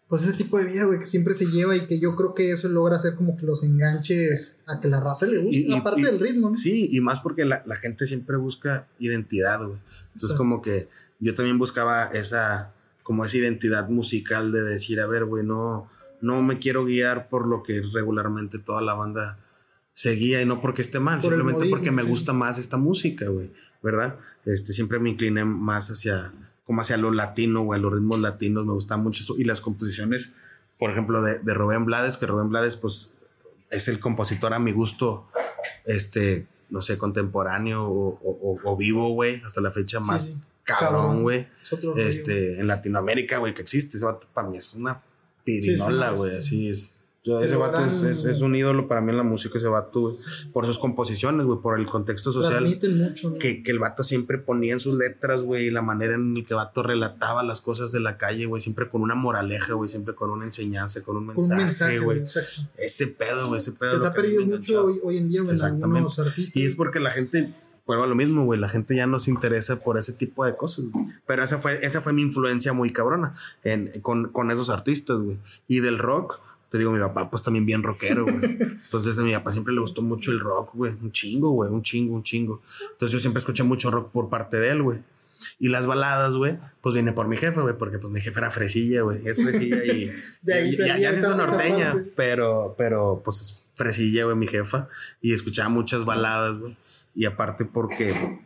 pues 0.07 0.25
ese 0.25 0.35
tipo 0.35 0.59
de 0.59 0.67
vida, 0.67 0.85
güey, 0.85 0.99
que 0.99 1.07
siempre 1.07 1.33
se 1.33 1.47
lleva 1.47 1.75
y 1.75 1.87
que 1.87 1.99
yo 1.99 2.15
creo 2.15 2.35
que 2.35 2.51
eso 2.51 2.69
logra 2.69 2.97
hacer 2.97 3.15
como 3.15 3.39
que 3.39 3.47
los 3.47 3.65
enganches 3.65 4.65
a 4.67 4.81
que 4.81 4.89
la 4.89 5.01
raza 5.01 5.25
le 5.25 5.39
guste, 5.39 5.75
aparte 5.75 6.03
del 6.03 6.21
ritmo, 6.21 6.51
¿no? 6.51 6.59
Sí, 6.59 6.91
y 6.93 7.01
más 7.01 7.21
porque 7.21 7.47
la, 7.47 7.63
gente 7.81 8.07
siempre 8.07 8.37
busca 8.37 8.87
identidad, 8.99 9.67
güey. 9.67 9.79
Entonces, 10.15 10.37
como 10.37 10.61
que 10.61 10.91
yo 11.21 11.35
también 11.35 11.59
buscaba 11.59 12.05
esa, 12.09 12.75
como 13.03 13.25
esa 13.25 13.39
identidad 13.39 13.89
musical 13.89 14.53
de 14.53 14.63
decir, 14.63 15.01
a 15.01 15.07
ver, 15.07 15.25
güey, 15.25 15.43
no, 15.43 15.89
no 16.21 16.43
me 16.43 16.59
quiero 16.59 16.85
guiar 16.85 17.31
por 17.31 17.47
lo 17.47 17.63
que 17.63 17.81
regularmente 17.95 18.59
toda 18.59 18.83
la 18.83 18.93
banda 18.93 19.39
seguía 19.95 20.43
y 20.43 20.45
no 20.45 20.61
porque 20.61 20.83
esté 20.83 20.99
mal, 21.01 21.23
simplemente 21.23 21.69
porque 21.71 21.93
me 21.93 22.03
gusta 22.03 22.33
más 22.33 22.59
esta 22.59 22.77
música, 22.77 23.29
güey, 23.29 23.53
¿verdad? 23.83 24.19
Este, 24.45 24.73
siempre 24.73 24.99
me 24.99 25.11
incliné 25.11 25.45
más 25.45 25.89
hacia, 25.89 26.33
como 26.67 26.83
hacia 26.83 26.97
lo 26.97 27.13
latino, 27.13 27.63
güey, 27.63 27.81
los 27.81 27.93
ritmos 27.93 28.19
latinos, 28.19 28.67
me 28.67 28.73
gusta 28.73 28.97
mucho 28.97 29.23
eso. 29.23 29.37
Y 29.39 29.45
las 29.45 29.61
composiciones, 29.61 30.35
por 30.79 30.91
ejemplo, 30.91 31.23
de, 31.23 31.39
de 31.39 31.55
Rubén 31.55 31.85
Blades, 31.85 32.17
que 32.17 32.27
Rubén 32.27 32.51
Blades, 32.51 32.77
pues, 32.77 33.13
es 33.71 33.89
el 33.89 34.01
compositor 34.01 34.53
a 34.53 34.59
mi 34.59 34.73
gusto, 34.73 35.29
este, 35.85 36.49
no 36.71 36.83
sé, 36.83 36.99
contemporáneo 36.99 37.85
o, 37.85 38.61
o, 38.65 38.77
vivo, 38.77 39.11
güey, 39.11 39.43
hasta 39.47 39.61
la 39.61 39.71
fecha 39.71 40.01
más 40.01 40.49
cabrón, 40.65 41.23
güey. 41.23 41.49
Este, 41.97 42.59
en 42.59 42.67
Latinoamérica, 42.67 43.39
güey, 43.39 43.55
que 43.55 43.63
existe. 43.63 43.97
Eso 43.97 44.19
para 44.33 44.49
mí 44.49 44.57
es 44.57 44.75
una 44.75 45.03
pirinola, 45.45 46.11
güey, 46.11 46.37
así 46.37 46.69
es 46.69 46.94
ese 47.25 47.57
vato 47.57 47.83
es, 47.83 48.41
un 48.43 48.55
ídolo 48.55 48.87
para 48.87 49.01
mí 49.01 49.11
en 49.11 49.17
la 49.17 49.23
música, 49.23 49.57
ese 49.57 49.69
vato, 49.69 50.15
por 50.53 50.67
sus 50.67 50.79
composiciones, 50.79 51.47
güey, 51.47 51.59
por 51.59 51.79
el 51.79 51.87
contexto 51.87 52.33
social. 52.33 52.65
Mucho, 52.65 53.35
que, 53.39 53.63
que, 53.63 53.71
el 53.71 53.79
vato 53.79 54.05
siempre 54.05 54.37
ponía 54.37 54.75
en 54.75 54.81
sus 54.81 54.95
letras, 54.95 55.43
güey, 55.43 55.71
la 55.71 55.81
manera 55.81 56.15
en 56.15 56.35
la 56.35 56.45
que 56.45 56.53
el 56.53 56.57
vato 56.57 56.83
relataba 56.83 57.43
las 57.43 57.63
cosas 57.63 57.93
de 57.93 58.01
la 58.01 58.19
calle, 58.19 58.45
güey, 58.45 58.61
siempre 58.61 58.91
con 58.91 59.01
una 59.01 59.15
moraleja, 59.15 59.73
güey, 59.73 59.89
siempre 59.89 60.15
con 60.15 60.31
una 60.31 60.45
enseñanza, 60.45 61.03
con 61.03 61.17
un 61.17 61.29
mensaje, 61.29 61.99
güey. 61.99 62.25
Ese 62.77 63.07
pedo, 63.07 63.49
güey, 63.49 63.59
ese 63.59 63.73
pedo. 63.73 63.99
se 63.99 64.07
ha 64.07 64.13
perdido 64.13 64.45
mucho 64.45 64.85
hoy, 65.03 65.17
en 65.17 65.31
día, 65.31 65.41
güey, 65.41 65.57
en 65.57 65.63
algunos 65.65 66.19
artistas. 66.19 66.57
Y 66.57 66.67
es 66.67 66.75
porque 66.75 67.01
la 67.01 67.11
gente 67.11 67.49
vuelvo 67.87 68.05
a 68.05 68.07
lo 68.07 68.15
mismo, 68.15 68.45
güey. 68.45 68.61
La 68.61 68.69
gente 68.69 68.95
ya 68.95 69.07
no 69.07 69.19
se 69.19 69.31
interesa 69.31 69.81
por 69.81 69.99
ese 69.99 70.13
tipo 70.13 70.45
de 70.45 70.55
cosas, 70.57 70.87
güey. 70.91 71.07
Pero 71.27 71.43
esa 71.43 71.59
fue, 71.59 71.85
esa 71.85 72.01
fue 72.01 72.13
mi 72.13 72.23
influencia 72.23 72.73
muy 72.73 72.93
cabrona 72.93 73.37
en, 73.63 74.01
con, 74.01 74.31
con 74.31 74.51
esos 74.51 74.71
artistas, 74.71 75.19
güey. 75.19 75.39
Y 75.69 75.81
del 75.81 75.99
rock, 75.99 76.41
te 76.75 76.79
digo, 76.79 76.91
mi 76.91 76.99
papá, 76.99 77.31
pues 77.31 77.41
también 77.45 77.65
bien 77.65 77.85
rockero, 77.85 78.25
güey. 78.25 78.35
Entonces, 78.59 79.17
a 79.17 79.23
mi 79.23 79.33
papá 79.33 79.53
siempre 79.53 79.73
le 79.73 79.81
gustó 79.81 80.03
mucho 80.03 80.33
el 80.33 80.41
rock, 80.41 80.75
güey. 80.75 80.91
Un 81.01 81.13
chingo, 81.13 81.51
güey. 81.51 81.71
Un 81.71 81.83
chingo, 81.83 82.17
un 82.17 82.25
chingo. 82.25 82.63
Entonces, 82.91 83.13
yo 83.13 83.21
siempre 83.21 83.39
escuché 83.39 83.63
mucho 83.63 83.93
rock 83.93 84.11
por 84.11 84.29
parte 84.29 84.57
de 84.57 84.71
él, 84.71 84.83
güey. 84.83 84.99
Y 85.61 85.69
las 85.69 85.87
baladas, 85.87 86.33
güey, 86.33 86.59
pues 86.81 86.95
viene 86.95 87.13
por 87.13 87.29
mi 87.29 87.37
jefe, 87.37 87.61
güey, 87.61 87.79
porque 87.79 88.01
pues 88.01 88.13
mi 88.13 88.21
jefe 88.21 88.41
era 88.41 88.51
fresilla, 88.51 89.03
güey. 89.03 89.25
Es 89.25 89.41
fresilla 89.41 89.85
y, 89.85 90.11
de 90.43 90.53
ahí 90.55 90.77
ya, 90.77 90.99
ya, 90.99 91.11
es 91.11 91.23
norteña, 91.23 91.95
pero, 92.17 92.75
pero 92.77 93.23
pues 93.25 93.69
fresilla, 93.77 94.25
güey, 94.25 94.35
mi 94.35 94.49
jefa. 94.49 94.89
Y 95.21 95.33
escuchaba 95.33 95.69
muchas 95.69 96.05
baladas, 96.05 96.59
güey. 96.59 96.77
Y 97.15 97.27
aparte 97.27 97.67
porque 97.67 98.41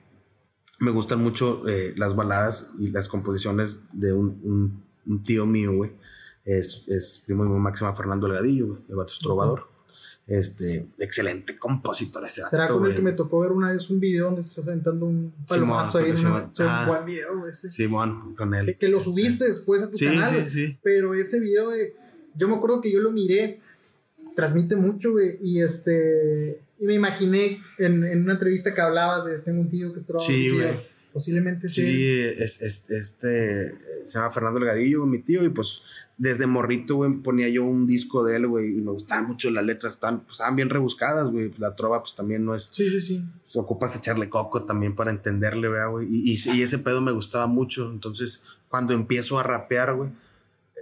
me 0.81 0.91
gustan 0.91 1.23
mucho 1.23 1.67
eh, 1.67 1.95
las 1.97 2.15
baladas 2.15 2.73
y 2.79 2.91
las 2.91 3.09
composiciones 3.09 3.85
de 3.93 4.13
un, 4.13 4.85
un 5.07 5.25
tío 5.25 5.47
mío, 5.47 5.73
güey 5.73 5.93
es, 6.49 6.85
es 6.89 7.25
primo 7.27 7.45
de 7.45 7.51
mi 7.51 7.95
Fernando 7.95 8.27
Delgadillo, 8.27 8.79
el 8.89 8.97
vato 8.97 9.13
es 9.13 9.19
trovador. 9.19 9.69
Este, 10.27 10.87
excelente 10.99 11.57
compositor 11.57 12.23
ese 12.27 12.43
vato, 12.43 12.51
¿Será 12.51 12.69
como 12.69 12.87
el 12.87 12.95
que 12.95 13.01
me 13.01 13.13
tocó 13.13 13.41
ver 13.41 13.51
una 13.51 13.73
vez 13.73 13.89
un 13.89 13.99
video 13.99 14.27
donde 14.27 14.43
se 14.43 14.49
estás 14.49 14.69
aventando 14.69 15.07
un 15.07 15.33
palomazo 15.47 15.99
ahí 15.99 16.11
en 16.11 16.27
un 16.27 16.51
ah, 16.61 16.85
buen 16.87 17.07
video 17.07 17.47
ese? 17.47 17.71
Simón, 17.71 18.35
con 18.35 18.55
él. 18.55 18.77
Que, 18.79 18.89
lo 18.89 19.01
subiste 19.01 19.45
este, 19.45 19.49
después 19.49 19.83
a 19.83 19.91
tu 19.91 19.99
canal. 19.99 20.45
Sí, 20.45 20.67
sí. 20.67 20.79
Pero 20.83 21.15
ese 21.15 21.41
video 21.41 21.71
de. 21.71 21.95
Yo 22.35 22.47
me 22.47 22.57
acuerdo 22.57 22.83
que 22.83 22.93
yo 22.93 23.01
lo 23.01 23.11
miré. 23.11 23.61
Transmite 24.37 24.77
mucho, 24.77 25.13
güey. 25.13 25.39
Y 25.41 25.63
este. 25.63 26.63
Y 26.79 26.85
me 26.85 26.95
imaginé 26.95 27.59
en, 27.79 28.05
en 28.05 28.23
una 28.23 28.35
entrevista 28.35 28.75
que 28.75 28.81
hablabas 28.83 29.25
de 29.25 29.39
tengo 29.39 29.63
un 29.63 29.71
tío 29.71 29.95
que 29.95 29.99
es 29.99 30.07
trovador. 30.07 30.31
Sí, 30.31 30.51
güey 30.51 30.98
posiblemente 31.19 31.69
sí. 31.69 31.83
es, 32.39 32.63
este, 32.63 33.75
se 34.05 34.19
llama 34.19 34.31
Fernando 34.31 34.61
Elgadillo, 34.61 35.05
mi 35.05 35.19
tío, 35.19 35.43
y 35.45 35.49
pues 35.49 35.83
desde 36.17 36.47
morrito, 36.47 36.95
güey, 36.95 37.13
ponía 37.15 37.49
yo 37.49 37.65
un 37.65 37.89
disco 37.89 38.23
de 38.23 38.37
él, 38.37 38.47
güey, 38.47 38.79
y 38.79 38.83
me 38.83 38.93
gustaban 38.93 39.27
mucho 39.27 39.51
las 39.51 39.65
letras, 39.65 39.95
están, 39.95 40.21
pues, 40.21 40.35
estaban 40.35 40.55
bien 40.55 40.71
rebuscadas, 40.71 41.29
güey. 41.33 41.53
La 41.59 41.75
trova, 41.75 42.01
pues 42.03 42.15
también 42.15 42.45
no 42.45 42.55
es. 42.55 42.71
Sí, 42.71 42.89
sí, 42.89 43.01
sí. 43.01 43.25
Pues, 43.43 43.57
ocupas 43.57 43.97
echarle 43.97 44.29
coco 44.29 44.63
también 44.65 44.95
para 44.95 45.11
entenderle, 45.11 45.69
güey. 45.89 46.07
Y, 46.09 46.39
y, 46.55 46.63
ese 46.63 46.79
pedo 46.79 47.01
me 47.01 47.11
gustaba 47.11 47.49
mucho. 47.49 47.91
Entonces, 47.91 48.45
cuando 48.69 48.95
empiezo 48.95 49.41
a 49.41 49.43
rapear, 49.43 49.97
güey, 49.97 50.11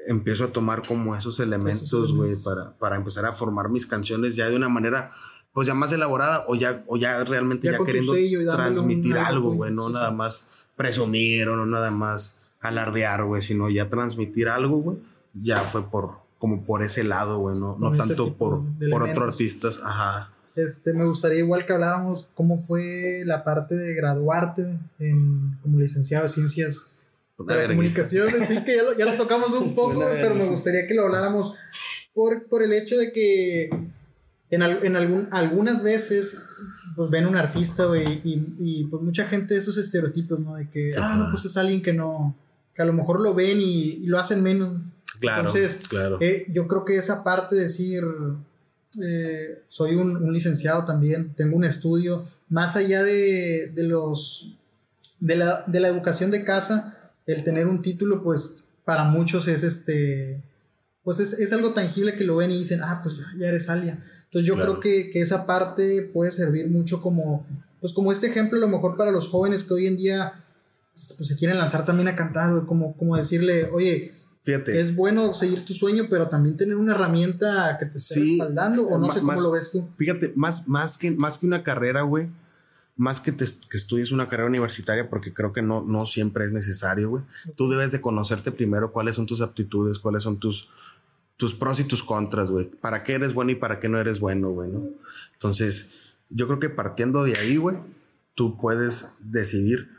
empiezo 0.07 0.45
a 0.45 0.49
tomar 0.49 0.87
como 0.87 1.17
esos 1.17 1.41
elementos, 1.41 2.15
güey, 2.15 2.37
para, 2.37 2.77
para 2.79 2.97
empezar 2.97 3.25
a 3.25 3.33
formar 3.33 3.71
mis 3.71 3.87
canciones 3.87 4.37
ya 4.37 4.51
de 4.51 4.57
una 4.57 4.69
manera 4.69 5.13
pues 5.57 5.67
ya 5.67 5.75
más 5.75 5.91
elaborada 5.91 6.45
o 6.47 6.55
ya, 6.55 6.85
o 6.87 6.97
ya 6.97 7.25
realmente 7.25 7.67
ya, 7.67 7.79
queriendo 7.85 8.15
transmitir 8.55 9.19
algo, 9.19 9.55
güey, 9.55 9.73
no 9.73 9.91
nada 9.91 10.13
más 10.13 10.69
presumir 10.77 11.49
o 11.49 11.57
no 11.57 11.67
nada 11.67 11.91
más 11.91 12.43
alardear, 12.61 13.25
güey, 13.25 13.43
sino 13.43 13.69
ya 13.69 13.89
transmitir 13.89 14.49
algo, 14.49 14.77
güey 14.77 14.99
ya 15.43 15.59
fue 15.59 15.89
por 15.91 16.27
como 16.39 16.65
por 16.65 16.83
ese 16.83 17.03
lado, 17.03 17.39
güey, 17.39 17.59
no, 17.59 17.77
tanto 17.97 18.35
por, 18.35 18.63
por 18.91 19.03
otros 19.03 19.31
artistas, 19.31 19.81
ajá. 19.83 20.31
Este, 20.55 20.93
me 20.93 21.05
gustaría 21.05 21.39
igual 21.39 21.67
que 21.67 21.73
habláramos 21.73 22.31
cómo 22.35 22.59
fue 22.59 23.23
la 23.25 23.45
parte 23.45 23.75
de 23.75 23.95
graduarte 23.95 24.79
en, 24.99 25.59
como 25.63 25.79
licenciado 25.79 26.25
de 26.25 26.29
ciencias 26.31 26.99
de 27.39 27.67
comunicaciones, 27.69 28.49
sí 28.49 28.65
que 28.65 28.79
ya 28.99 29.05
lo, 29.07 29.13
tocamos 29.15 29.53
un 29.55 29.75
poco, 29.75 30.05
pero 30.13 30.35
me 30.35 30.47
gustaría 30.47 30.87
que 30.87 30.95
lo 30.95 31.03
habláramos 31.03 31.55
por, 32.15 32.47
por 32.49 32.63
el 32.63 32.73
hecho 32.73 32.97
de 32.97 33.13
que 33.13 33.71
en, 34.51 34.63
en 34.63 34.97
algún, 34.97 35.29
algunas 35.31 35.83
veces 35.83 36.43
pues 36.95 37.11
ven 37.11 37.27
un 37.27 37.37
artista, 37.37 37.85
güey, 37.85 38.21
y, 38.25 38.55
y, 38.59 38.85
pues 38.85 39.03
mucha 39.03 39.27
gente 39.27 39.57
esos 39.57 39.77
estereotipos, 39.77 40.41
¿no? 40.41 40.55
De 40.55 40.71
que, 40.71 40.95
ah, 40.97 41.15
no, 41.17 41.31
pues 41.31 41.45
es 41.45 41.57
alguien 41.59 41.83
que 41.83 41.93
no, 41.93 42.35
que 42.75 42.81
a 42.81 42.87
lo 42.87 42.95
mejor 42.95 43.21
lo 43.21 43.35
ven 43.35 43.61
y, 43.61 43.99
y 44.03 44.07
lo 44.07 44.19
hacen 44.19 44.43
menos, 44.43 44.79
Claro, 45.21 45.49
Entonces, 45.49 45.81
claro. 45.89 46.19
Eh, 46.21 46.47
yo 46.51 46.69
creo 46.69 46.85
que 46.85 46.97
esa 46.97 47.25
parte 47.25 47.57
de 47.57 47.63
decir, 47.63 48.05
eh, 49.03 49.63
soy 49.69 49.97
un, 49.97 50.33
licenciado 50.33 50.85
también, 50.85 51.35
tengo 51.35 51.57
un 51.57 51.65
estudio, 51.65 52.29
más 52.49 52.77
allá 52.77 53.03
de, 53.03 53.73
los, 53.77 54.57
de 55.21 55.37
la, 55.37 55.89
educación 55.89 56.31
de 56.31 56.45
casa, 56.45 57.13
el 57.27 57.45
tener 57.45 57.67
un 57.67 57.83
título, 57.83 58.23
pues 58.23 58.65
para 58.85 59.05
muchos 59.05 59.49
es 59.49 59.63
este, 59.63 60.45
pues 61.03 61.19
es, 61.19 61.53
algo 61.53 61.73
tangible 61.73 62.15
que 62.15 62.25
lo 62.25 62.37
ven 62.37 62.51
y 62.51 62.59
dicen, 62.59 62.81
ah, 62.83 63.01
pues 63.03 63.17
ya, 63.39 63.49
eres 63.49 63.69
alia. 63.69 63.99
Entonces 64.27 64.47
yo 64.47 64.57
creo 64.57 64.81
que, 64.81 65.11
esa 65.15 65.47
parte 65.47 66.11
puede 66.13 66.31
servir 66.31 66.69
mucho 66.69 67.01
como, 67.01 67.47
pues 67.81 67.93
como 67.93 68.13
este 68.13 68.27
ejemplo 68.27 68.59
a 68.59 68.61
lo 68.61 68.69
mejor 68.69 68.97
para 68.97 69.11
los 69.11 69.29
jóvenes 69.29 69.65
que 69.65 69.75
hoy 69.75 69.87
en 69.87 69.97
día 69.97 70.45
pues, 70.93 71.29
se 71.29 71.37
quieren 71.37 71.59
lanzar 71.59 71.85
también 71.85 72.09
a 72.09 72.17
cantar, 72.17 72.67
como, 72.67 72.97
como 72.97 73.17
decirle, 73.17 73.69
oye, 73.73 74.13
es 74.45 74.95
bueno 74.95 75.35
seguir 75.35 75.65
tu 75.65 75.75
sueño, 75.75 76.07
pero 76.09 76.29
también 76.29 76.57
tener 76.57 76.77
una 76.77 76.95
herramienta 76.95 77.77
que 77.79 77.87
te 77.87 77.99
esté 77.99 78.21
respaldando, 78.21 78.87
o 78.87 78.99
no 78.99 79.11
sé 79.13 79.21
cómo 79.21 79.41
lo 79.41 79.51
ves 79.51 79.73
tú. 79.73 79.89
Fíjate, 79.97 80.33
más, 80.37 80.69
más, 80.69 80.99
que, 80.99 81.11
más 81.11 81.39
que 81.39 81.47
una 81.47 81.63
carrera, 81.63 82.03
güey, 82.03 82.29
más 82.97 83.21
que, 83.21 83.33
te, 83.33 83.45
que 83.45 83.77
estudies 83.77 84.13
una 84.13 84.29
carrera 84.29 84.49
universitaria, 84.49 85.11
porque 85.11 85.35
creo 85.35 85.53
que 85.53 85.63
no, 85.63 85.83
no 85.83 86.07
siempre 86.07 86.45
es 86.45 86.53
necesario, 86.53 87.11
güey. 87.11 87.25
Tú 87.57 87.69
debes 87.69 87.93
de 87.93 88.01
conocerte 88.01 88.53
primero 88.53 88.93
cuáles 88.93 89.17
son 89.17 89.27
tus 89.27 89.41
aptitudes, 89.41 89.99
cuáles 89.99 90.23
son 90.23 90.39
tus, 90.39 90.69
tus 91.37 91.55
pros 91.55 91.81
y 91.81 91.85
tus 91.85 92.03
contras, 92.03 92.51
güey. 92.51 92.67
Para 92.67 93.03
qué 93.03 93.13
eres 93.13 93.35
bueno 93.35 93.53
y 93.53 93.57
para 93.57 93.79
qué 93.81 93.89
no 93.89 93.99
eres 93.99 94.21
bueno, 94.21 94.51
güey, 94.51 94.71
¿no? 94.71 94.89
Entonces, 95.33 96.17
yo 96.31 96.47
creo 96.47 96.59
que 96.59 96.71
partiendo 96.71 97.25
de 97.25 97.39
ahí, 97.39 97.57
güey, 97.57 97.77
tú 98.35 98.57
puedes 98.57 99.17
decidir 99.21 99.91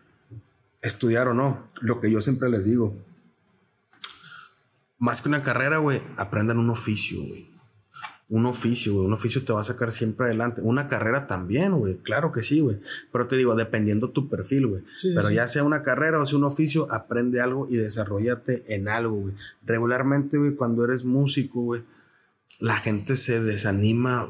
estudiar 0.82 1.28
o 1.28 1.34
no. 1.34 1.70
Lo 1.82 2.00
que 2.00 2.12
yo 2.12 2.22
siempre 2.22 2.50
les 2.50 2.66
digo, 2.66 2.96
más 4.98 5.22
que 5.22 5.30
una 5.30 5.44
carrera, 5.44 5.78
güey, 5.78 6.02
aprendan 6.18 6.58
un 6.58 6.70
oficio, 6.70 7.20
güey. 7.22 7.57
Un 8.30 8.46
oficio, 8.46 8.94
güey. 8.94 9.06
Un 9.06 9.14
oficio 9.14 9.44
te 9.44 9.54
va 9.54 9.62
a 9.62 9.64
sacar 9.64 9.92
siempre 9.92 10.26
adelante. 10.26 10.62
Una 10.62 10.88
carrera 10.88 11.28
también, 11.28 11.78
güey. 11.78 11.98
Claro 11.98 12.32
que 12.32 12.44
sí, 12.44 12.60
güey. 12.60 12.80
Pero 13.12 13.28
te 13.28 13.38
digo, 13.38 13.56
dependiendo 13.56 14.12
tu 14.12 14.30
perfil, 14.30 14.68
güey. 14.68 14.84
Pero 15.16 15.32
ya 15.32 15.48
sea 15.48 15.64
una 15.64 15.82
carrera 15.82 16.20
o 16.20 16.26
sea 16.26 16.38
un 16.38 16.44
oficio, 16.44 16.92
aprende 16.92 17.40
algo 17.40 17.68
y 17.70 17.78
desarrollate 17.78 18.76
en 18.76 18.90
algo, 18.90 19.16
güey. 19.16 19.34
Regularmente, 19.66 20.38
güey, 20.38 20.56
cuando 20.56 20.84
eres 20.84 21.06
músico, 21.06 21.62
güey, 21.62 21.84
la 22.60 22.78
gente 22.78 23.16
se 23.16 23.42
desanima 23.42 24.30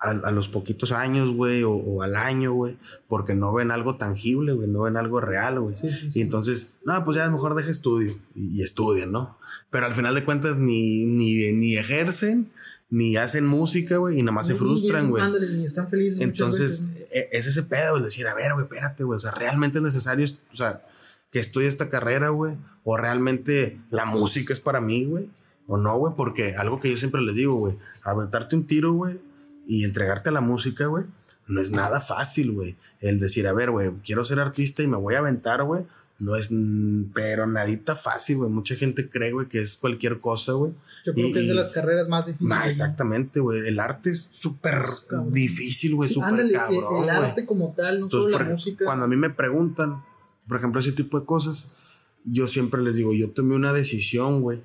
a, 0.00 0.30
los 0.30 0.48
poquitos 0.48 0.92
años, 0.92 1.30
güey, 1.30 1.64
o, 1.64 2.02
al 2.02 2.16
año, 2.16 2.52
güey, 2.52 2.78
porque 3.08 3.34
no 3.34 3.52
ven 3.52 3.70
algo 3.70 3.96
tangible, 3.96 4.52
güey, 4.52 4.68
no 4.68 4.82
ven 4.82 4.96
algo 4.96 5.20
real, 5.20 5.60
güey. 5.60 5.74
Y 6.14 6.20
entonces, 6.20 6.78
no, 6.84 7.04
pues 7.04 7.16
ya 7.16 7.24
es 7.24 7.30
mejor 7.32 7.54
deje 7.56 7.70
estudio 7.70 8.16
y, 8.34 8.62
estudian, 8.62 9.10
¿no? 9.10 9.38
Pero 9.70 9.86
al 9.86 9.92
final 9.92 10.14
de 10.14 10.24
cuentas 10.24 10.56
ni, 10.56 11.04
ni, 11.06 11.52
ni 11.52 11.76
ejercen, 11.76 12.52
ni 12.90 13.16
hacen 13.16 13.46
música, 13.46 13.98
güey, 13.98 14.18
y 14.18 14.22
nada 14.22 14.32
más 14.32 14.46
se 14.46 14.54
frustran, 14.54 15.10
güey. 15.10 15.22
Ni 15.52 15.64
están 15.64 15.88
felices. 15.88 16.20
Entonces, 16.20 16.88
e, 17.10 17.28
es 17.32 17.46
ese 17.46 17.62
pedo, 17.64 17.98
es 17.98 18.04
decir, 18.04 18.26
a 18.26 18.34
ver, 18.34 18.54
güey, 18.54 18.64
espérate, 18.64 19.04
güey, 19.04 19.16
o 19.16 19.20
sea, 19.20 19.32
realmente 19.32 19.78
es 19.78 19.84
necesario, 19.84 20.26
o 20.52 20.56
sea, 20.56 20.86
que 21.30 21.38
estudie 21.38 21.68
esta 21.68 21.90
carrera, 21.90 22.30
güey, 22.30 22.56
o 22.84 22.96
realmente 22.96 23.80
la 23.90 24.06
música 24.06 24.52
es 24.52 24.60
para 24.60 24.80
mí, 24.80 25.04
güey, 25.04 25.28
o 25.66 25.76
no, 25.76 25.98
güey, 25.98 26.14
porque 26.16 26.56
algo 26.56 26.80
que 26.80 26.90
yo 26.90 26.96
siempre 26.96 27.20
les 27.20 27.36
digo, 27.36 27.56
güey, 27.56 27.76
aventarte 28.02 28.56
un 28.56 28.66
tiro, 28.66 28.92
güey, 28.92 29.20
y 29.66 29.84
entregarte 29.84 30.30
a 30.30 30.32
la 30.32 30.40
música, 30.40 30.86
güey, 30.86 31.04
no 31.46 31.60
es 31.60 31.70
nada 31.70 32.00
fácil, 32.00 32.52
güey. 32.52 32.76
El 33.00 33.20
decir, 33.20 33.46
a 33.48 33.52
ver, 33.52 33.70
güey, 33.70 33.90
quiero 34.04 34.24
ser 34.24 34.38
artista 34.38 34.82
y 34.82 34.86
me 34.86 34.96
voy 34.96 35.14
a 35.14 35.18
aventar, 35.18 35.62
güey, 35.64 35.84
no 36.18 36.36
es, 36.36 36.50
pero 37.14 37.46
nadita 37.46 37.94
fácil, 37.94 38.38
güey. 38.38 38.50
Mucha 38.50 38.74
gente 38.74 39.08
cree, 39.08 39.32
güey, 39.32 39.48
que 39.48 39.60
es 39.60 39.76
cualquier 39.76 40.20
cosa, 40.20 40.52
güey. 40.52 40.72
Yo 41.08 41.14
creo 41.14 41.32
que 41.32 41.40
es 41.40 41.48
de 41.48 41.54
las 41.54 41.70
carreras 41.70 42.08
más 42.08 42.26
difíciles. 42.26 42.66
Exactamente, 42.66 43.40
güey. 43.40 43.66
El 43.66 43.80
arte 43.80 44.10
es 44.10 44.20
súper 44.20 44.82
difícil, 45.28 45.94
güey, 45.94 46.10
súper 46.10 46.50
cabrón. 46.52 47.04
El, 47.04 47.10
arte 47.10 47.46
como 47.46 47.74
tal, 47.76 48.00
no 48.00 48.10
solo 48.10 48.38
la 48.38 48.44
música. 48.44 48.84
Cuando 48.84 49.04
a 49.04 49.08
mí 49.08 49.16
me 49.16 49.30
preguntan, 49.30 50.04
por 50.46 50.58
ejemplo, 50.58 50.80
ese 50.80 50.92
tipo 50.92 51.18
de 51.18 51.26
cosas, 51.26 51.72
yo 52.24 52.46
siempre 52.46 52.82
les 52.82 52.94
digo, 52.94 53.12
yo 53.14 53.30
tomé 53.30 53.54
una 53.54 53.72
decisión, 53.72 54.42
güey 54.42 54.62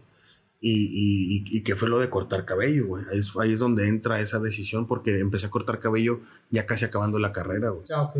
y, 0.65 1.43
y, 1.51 1.61
que 1.63 1.75
fue 1.75 1.89
lo 1.89 1.99
de 1.99 2.09
cortar 2.09 2.45
cabello, 2.45 2.87
güey. 2.87 3.03
Ahí 3.11 3.19
es, 3.19 3.35
ahí 3.37 3.51
es 3.51 3.59
donde 3.59 3.89
entra 3.89 4.21
esa 4.21 4.39
decisión 4.39 4.87
porque 4.87 5.19
empecé 5.19 5.47
a 5.47 5.49
cortar 5.49 5.79
cabello 5.79 6.21
ya 6.51 6.65
casi 6.65 6.85
acabando 6.85 7.19
la 7.19 7.33
carrera, 7.33 7.71
güey. 7.71 7.83
Ah, 7.93 8.13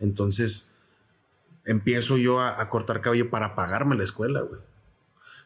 Entonces, 0.00 0.72
empiezo 1.64 2.18
yo 2.18 2.40
a, 2.40 2.68
cortar 2.68 3.00
cabello 3.00 3.30
para 3.30 3.54
pagarme 3.54 3.96
la 3.96 4.04
escuela, 4.04 4.42
güey. 4.42 4.60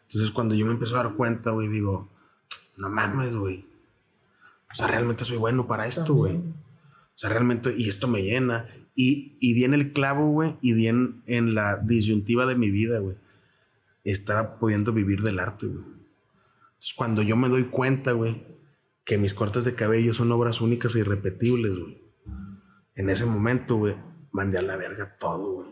Entonces, 0.09 0.33
cuando 0.33 0.57
yo 0.57 0.67
me 0.67 0.73
empiezo 0.73 0.99
a 0.99 1.05
dar 1.05 1.15
cuenta, 1.15 1.53
güey, 1.53 1.69
digo, 1.69 2.09
no 2.81 2.91
mames, 2.91 3.37
güey. 3.37 3.67
O 4.71 4.75
sea, 4.75 4.87
realmente 4.87 5.25
soy 5.25 5.37
bueno 5.37 5.67
para 5.67 5.87
esto, 5.87 6.15
güey. 6.15 6.37
O 6.37 7.17
sea, 7.17 7.31
realmente, 7.31 7.75
y 7.77 7.89
esto 7.89 8.09
me 8.09 8.23
llena. 8.23 8.67
Y, 8.95 9.37
y 9.41 9.55
di 9.55 9.65
en 9.65 9.75
el 9.75 9.93
clavo, 9.93 10.31
güey, 10.31 10.57
y 10.61 10.73
di 10.73 10.89
en, 10.89 11.55
la 11.55 11.77
disyuntiva 11.79 12.47
de 12.47 12.57
mi 12.57 12.71
vida, 12.71 12.99
güey. 12.99 13.17
Estaba 14.05 14.59
pudiendo 14.59 14.93
vivir 14.93 15.23
del 15.23 15.39
arte, 15.39 15.67
güey 15.67 16.01
cuando 16.97 17.23
yo 17.23 17.37
me 17.37 17.49
doy 17.49 17.65
cuenta, 17.65 18.13
güey, 18.13 18.43
que 19.05 19.19
mis 19.19 19.35
cortes 19.35 19.65
de 19.65 19.75
cabello 19.75 20.13
son 20.15 20.33
obras 20.33 20.61
únicas 20.61 20.95
e 20.95 21.01
irrepetibles, 21.01 21.79
güey. 21.79 22.03
En 22.95 23.11
ese 23.11 23.27
momento, 23.27 23.77
güey, 23.77 23.97
mandé 24.33 24.59
a 24.59 24.63
la 24.63 24.77
verga 24.77 25.15
todo, 25.19 25.55
güey. 25.55 25.69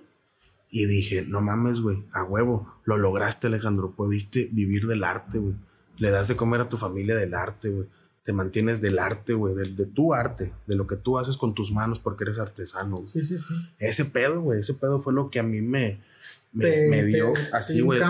Y 0.71 0.85
dije, 0.85 1.25
no 1.27 1.41
mames, 1.41 1.81
güey, 1.81 2.05
a 2.13 2.25
huevo, 2.25 2.81
lo 2.85 2.99
lograste, 2.99 3.47
Alejandro, 3.47 3.95
pudiste 3.97 4.49
vivir 4.53 4.87
del 4.87 5.05
arte, 5.05 5.39
güey. 5.39 5.57
Le 5.99 6.11
das 6.11 6.29
de 6.29 6.37
comer 6.37 6.61
a 6.61 6.69
tu 6.69 6.77
familia 6.77 7.17
del 7.17 7.35
arte, 7.35 7.71
güey. 7.71 7.89
Te 8.25 8.33
mantienes 8.33 8.81
del 8.81 8.99
arte, 8.99 9.33
güey, 9.33 9.55
del, 9.55 9.75
de 9.77 9.87
tu 9.87 10.13
arte, 10.13 10.53
de 10.67 10.77
lo 10.77 10.87
que 10.87 10.97
tú 10.97 11.19
haces 11.19 11.37
con 11.37 11.55
tus 11.55 11.73
manos 11.73 11.99
porque 11.99 12.25
eres 12.25 12.39
artesano. 12.39 13.07
Sí, 13.07 13.25
sí, 13.25 13.39
sí. 13.39 13.55
Ese 13.79 14.05
pedo, 14.05 14.43
güey, 14.43 14.61
ese 14.61 14.75
pedo 14.75 15.01
fue 15.01 15.15
lo 15.15 15.31
que 15.31 15.41
a 15.41 15.43
mí 15.43 15.63
me, 15.63 15.99
me, 16.53 17.05
dio 17.05 17.33
así, 17.53 17.81
güey. 17.81 18.01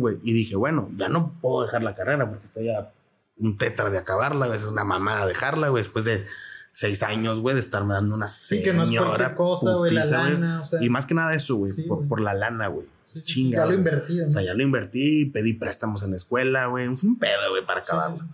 güey. 0.00 0.18
Y 0.22 0.32
dije, 0.32 0.56
bueno, 0.56 0.90
ya 0.96 1.08
no 1.08 1.32
puedo 1.40 1.64
dejar 1.64 1.84
la 1.84 1.94
carrera 1.94 2.28
porque 2.28 2.46
estoy 2.46 2.70
a 2.70 2.90
un 3.38 3.56
tetra 3.56 3.90
de 3.90 3.98
acabarla, 3.98 4.54
Es 4.54 4.64
una 4.64 4.84
mamada 4.84 5.26
dejarla, 5.26 5.68
güey. 5.68 5.82
Después 5.82 6.04
de 6.04 6.24
seis 6.72 7.02
años, 7.02 7.40
güey, 7.40 7.54
de 7.54 7.60
estarme 7.60 7.94
dando 7.94 8.14
una 8.14 8.28
sí, 8.28 8.62
que 8.62 8.72
no 8.72 8.82
es 8.82 8.90
cualquier 8.90 9.34
cosa, 9.34 9.74
güey, 9.74 9.92
la 9.92 10.04
lana, 10.04 10.60
o 10.60 10.64
sea, 10.64 10.82
Y 10.82 10.90
más 10.90 11.06
que 11.06 11.14
nada 11.14 11.34
eso, 11.34 11.56
güey, 11.56 11.72
por, 12.08 12.20
la 12.20 12.34
lana, 12.34 12.66
güey. 12.68 12.86
Chinga. 13.06 13.58
Ya 13.58 13.66
lo 13.66 13.74
invertí, 13.74 14.20
O 14.20 14.30
sea, 14.30 14.42
ya 14.42 14.54
lo 14.54 14.62
invertí, 14.62 15.26
pedí 15.26 15.52
préstamos 15.52 16.02
en 16.02 16.10
la 16.10 16.16
escuela, 16.16 16.66
güey. 16.66 16.92
Es 16.92 17.04
un 17.04 17.18
pedo, 17.18 17.50
güey, 17.50 17.64
para 17.64 17.80
acabarlo. 17.80 18.26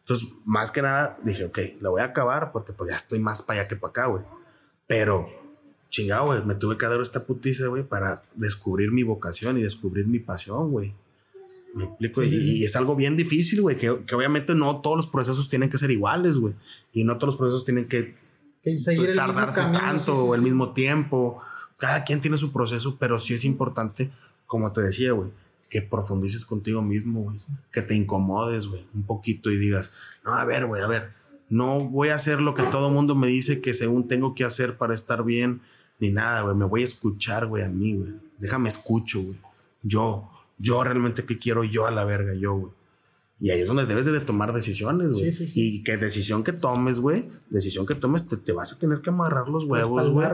Entonces, 0.00 0.28
más 0.44 0.70
que 0.70 0.82
nada, 0.82 1.18
dije, 1.22 1.44
ok, 1.44 1.58
la 1.80 1.90
voy 1.90 2.00
a 2.00 2.04
acabar 2.04 2.52
porque 2.52 2.72
pues 2.72 2.90
ya 2.90 2.96
estoy 2.96 3.18
más 3.18 3.42
para 3.42 3.60
allá 3.60 3.68
que 3.68 3.76
para 3.76 3.90
acá, 3.90 4.06
güey. 4.06 4.22
Pero 4.86 5.28
chingado, 5.88 6.26
güey, 6.26 6.44
me 6.44 6.54
tuve 6.54 6.76
que 6.76 6.86
dar 6.86 7.00
esta 7.00 7.24
putiza, 7.24 7.68
güey, 7.68 7.84
para 7.84 8.22
descubrir 8.34 8.90
mi 8.90 9.02
vocación 9.02 9.58
y 9.58 9.62
descubrir 9.62 10.06
mi 10.06 10.18
pasión, 10.18 10.70
güey. 10.70 10.94
Me 11.74 11.84
explico. 11.84 12.22
y, 12.22 12.64
es 12.64 12.76
algo 12.76 12.94
bien 12.96 13.16
difícil, 13.16 13.62
güey, 13.62 13.76
que, 13.76 13.90
obviamente 13.90 14.54
no 14.54 14.80
todos 14.80 14.96
los 14.96 15.06
procesos 15.06 15.48
tienen 15.48 15.70
que 15.70 15.78
ser 15.78 15.90
iguales, 15.90 16.36
güey. 16.36 16.54
Y 16.92 17.04
no 17.04 17.16
todos 17.16 17.34
los 17.34 17.36
procesos 17.36 17.64
tienen 17.64 17.88
que, 17.88 18.14
seguir 18.78 19.14
tardarse 19.16 19.60
tanto 19.60 20.24
o 20.24 20.34
el 20.34 20.42
mismo 20.42 20.72
tiempo. 20.72 21.42
Cada 21.76 22.04
quien 22.04 22.20
tiene 22.20 22.36
su 22.36 22.52
proceso, 22.52 22.96
pero 22.98 23.18
sí 23.18 23.34
es 23.34 23.44
importante, 23.44 24.10
como 24.46 24.72
te 24.72 24.80
decía, 24.80 25.12
güey, 25.12 25.30
que 25.68 25.82
profundices 25.82 26.44
contigo 26.44 26.82
mismo, 26.82 27.22
güey. 27.22 27.38
Que 27.72 27.82
te 27.82 27.94
incomodes, 27.94 28.68
güey, 28.68 28.86
un 28.94 29.04
poquito 29.04 29.50
y 29.50 29.56
digas, 29.56 29.92
no, 30.24 30.34
a 30.34 30.44
ver, 30.44 30.66
güey, 30.66 30.82
a 30.82 30.86
ver, 30.86 31.12
no 31.48 31.80
voy 31.80 32.08
a 32.08 32.14
hacer 32.14 32.40
lo 32.40 32.54
que 32.54 32.62
todo 32.64 32.90
mundo 32.90 33.14
me 33.14 33.26
dice 33.26 33.60
que 33.60 33.74
según 33.74 34.08
tengo 34.08 34.34
que 34.34 34.44
hacer 34.44 34.76
para 34.76 34.94
estar 34.94 35.24
bien, 35.24 35.60
ni 35.98 36.10
nada, 36.10 36.42
güey. 36.42 36.54
Me 36.54 36.64
voy 36.64 36.82
a 36.82 36.84
escuchar, 36.84 37.46
güey, 37.46 37.64
a 37.64 37.68
mí, 37.68 37.94
güey. 37.94 38.12
Déjame 38.38 38.68
escucho, 38.68 39.22
güey. 39.22 39.38
Yo, 39.82 40.30
yo 40.58 40.82
realmente 40.82 41.24
qué 41.24 41.38
quiero 41.38 41.64
yo 41.64 41.86
a 41.86 41.90
la 41.90 42.04
verga, 42.04 42.34
yo, 42.34 42.54
güey. 42.54 42.72
Y 43.40 43.50
ahí 43.50 43.60
es 43.60 43.66
donde 43.66 43.84
debes 43.84 44.06
de 44.06 44.20
tomar 44.20 44.52
decisiones, 44.52 45.08
güey. 45.08 45.24
Sí, 45.24 45.32
sí, 45.32 45.46
sí. 45.46 45.76
Y 45.76 45.82
que 45.82 45.96
decisión 45.96 46.44
que 46.44 46.52
tomes, 46.52 46.98
güey, 46.98 47.28
decisión 47.50 47.84
que 47.84 47.94
tomes, 47.94 48.28
te, 48.28 48.36
te 48.36 48.52
vas 48.52 48.72
a 48.72 48.78
tener 48.78 49.00
que 49.00 49.10
amarrar 49.10 49.48
los 49.48 49.64
huevos, 49.64 50.10
güey. 50.10 50.28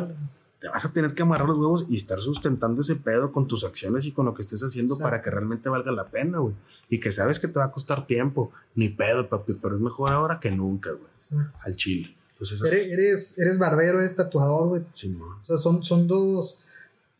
Te 0.60 0.68
vas 0.68 0.84
a 0.84 0.92
tener 0.92 1.14
que 1.14 1.22
amarrar 1.22 1.48
los 1.48 1.58
huevos 1.58 1.86
y 1.88 1.96
estar 1.96 2.20
sustentando 2.20 2.82
ese 2.82 2.96
pedo 2.96 3.32
con 3.32 3.48
tus 3.48 3.64
acciones 3.64 4.04
y 4.04 4.12
con 4.12 4.26
lo 4.26 4.34
que 4.34 4.42
estés 4.42 4.62
haciendo 4.62 4.94
Exacto. 4.94 5.10
para 5.10 5.22
que 5.22 5.30
realmente 5.30 5.68
valga 5.68 5.90
la 5.90 6.10
pena, 6.10 6.38
güey. 6.38 6.54
Y 6.90 7.00
que 7.00 7.12
sabes 7.12 7.38
que 7.38 7.48
te 7.48 7.58
va 7.58 7.66
a 7.66 7.72
costar 7.72 8.06
tiempo. 8.06 8.52
Ni 8.74 8.90
pedo, 8.90 9.28
papi, 9.28 9.54
pero 9.54 9.76
es 9.76 9.80
mejor 9.80 10.12
ahora 10.12 10.38
que 10.38 10.50
nunca, 10.50 10.90
güey. 10.90 11.10
Exacto. 11.14 11.62
Al 11.64 11.76
chile. 11.76 12.14
Entonces, 12.32 12.60
Eres, 12.62 12.86
es, 12.86 12.92
eres, 12.92 13.38
eres 13.38 13.58
barbero, 13.58 14.00
eres 14.00 14.16
tatuador, 14.16 14.68
güey. 14.68 14.82
Simón. 14.94 15.38
O 15.42 15.44
sea, 15.44 15.56
son, 15.56 15.82
son 15.82 16.06
dos, 16.06 16.62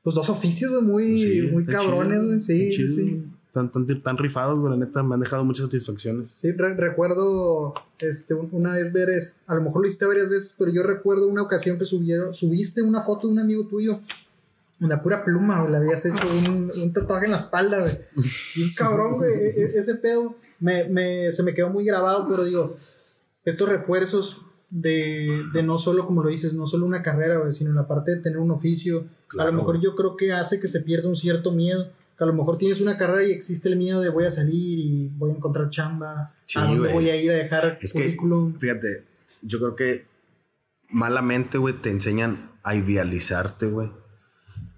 pues 0.02 0.14
dos 0.14 0.28
oficios, 0.28 0.70
güey, 0.70 0.82
muy, 0.82 1.20
Sí, 1.20 1.42
muy 1.52 1.64
cabrones, 1.64 2.25
güey. 2.25 2.40
Sí, 2.40 2.73
sí. 2.73 3.26
Tan, 3.52 3.71
tan, 3.73 3.85
tan 4.02 4.16
rifados, 4.16 4.59
güey. 4.61 4.71
La 4.73 4.76
neta, 4.85 5.02
me 5.02 5.14
han 5.14 5.21
dejado 5.21 5.45
muchas 5.45 5.64
satisfacciones. 5.66 6.30
Sí, 6.30 6.52
re- 6.52 6.75
recuerdo 6.75 7.75
este, 7.99 8.35
un- 8.35 8.49
una 8.52 8.73
vez 8.75 8.92
ver, 8.92 9.11
es- 9.11 9.40
a 9.47 9.54
lo 9.57 9.62
mejor 9.62 9.83
lo 9.83 9.88
hiciste 9.88 10.07
varias 10.07 10.28
veces, 10.30 10.54
pero 10.59 10.71
yo 10.71 10.83
recuerdo 10.85 11.26
una 11.26 11.42
ocasión 11.42 11.76
que 11.78 11.85
subieron, 11.85 12.33
subiste 12.33 12.83
una 12.83 13.00
foto 13.02 13.26
de 13.26 13.33
un 13.33 13.38
amigo 13.40 13.66
tuyo, 13.66 14.00
una 14.80 15.02
pura 15.02 15.25
pluma, 15.25 15.61
güey, 15.61 15.73
le 15.73 15.78
habías 15.78 16.07
hecho 16.07 16.26
un, 16.47 16.71
un 16.80 16.92
tatuaje 16.92 17.25
en 17.26 17.33
la 17.33 17.38
espalda, 17.38 17.80
güey. 17.80 17.99
Y 18.57 18.62
un 18.62 18.75
cabrón, 18.76 19.14
güey, 19.14 19.33
e- 19.33 19.62
e- 19.62 19.78
ese 19.78 19.97
pedo 19.97 20.37
me, 20.61 20.85
me- 20.88 21.33
se 21.33 21.42
me 21.42 21.52
quedó 21.52 21.71
muy 21.71 21.85
grabado, 21.85 22.28
pero 22.28 22.45
digo, 22.45 22.76
estos 23.45 23.69
refuerzos 23.69 24.42
de, 24.71 25.42
de 25.52 25.62
no 25.64 25.76
solo, 25.76 26.07
como 26.07 26.23
lo 26.23 26.28
dices, 26.30 26.54
no 26.54 26.66
solo 26.66 26.87
una 26.87 27.02
carrera, 27.02 27.52
sino 27.52 27.73
la 27.73 27.88
parte 27.88 28.12
de 28.14 28.23
tener 28.23 28.38
un 28.38 28.52
oficio, 28.52 29.00
a 29.00 29.28
Claro, 29.28 29.50
lo 29.52 29.59
mejor 29.59 29.80
yo 29.80 29.97
creo 29.97 30.16
que 30.16 30.33
hace 30.33 30.61
que 30.61 30.69
se 30.69 30.80
pierda 30.83 31.09
un 31.09 31.16
cierto 31.16 31.50
miedo. 31.52 31.90
Que 32.21 32.25
a 32.25 32.27
lo 32.27 32.35
mejor 32.35 32.59
tienes 32.59 32.83
una 32.83 32.99
carrera 32.99 33.27
y 33.27 33.31
existe 33.33 33.71
el 33.71 33.77
miedo 33.77 34.03
de 34.03 34.11
voy 34.11 34.27
a 34.27 34.31
salir 34.31 34.79
y 34.79 35.09
voy 35.17 35.31
a 35.31 35.35
encontrar 35.37 35.71
chamba, 35.71 36.35
Sí, 36.45 36.59
a 36.59 36.65
dónde 36.65 36.81
güey. 36.81 36.93
voy 36.93 37.09
a 37.09 37.17
ir 37.17 37.31
a 37.31 37.35
dejar 37.35 37.79
Es 37.81 37.95
que, 37.95 38.00
currículum. 38.00 38.59
fíjate, 38.61 39.07
yo 39.41 39.59
creo 39.59 39.75
que 39.75 40.05
malamente, 40.91 41.57
güey, 41.57 41.73
te 41.73 41.89
enseñan 41.89 42.50
a 42.62 42.75
idealizarte, 42.75 43.69
güey. 43.69 43.89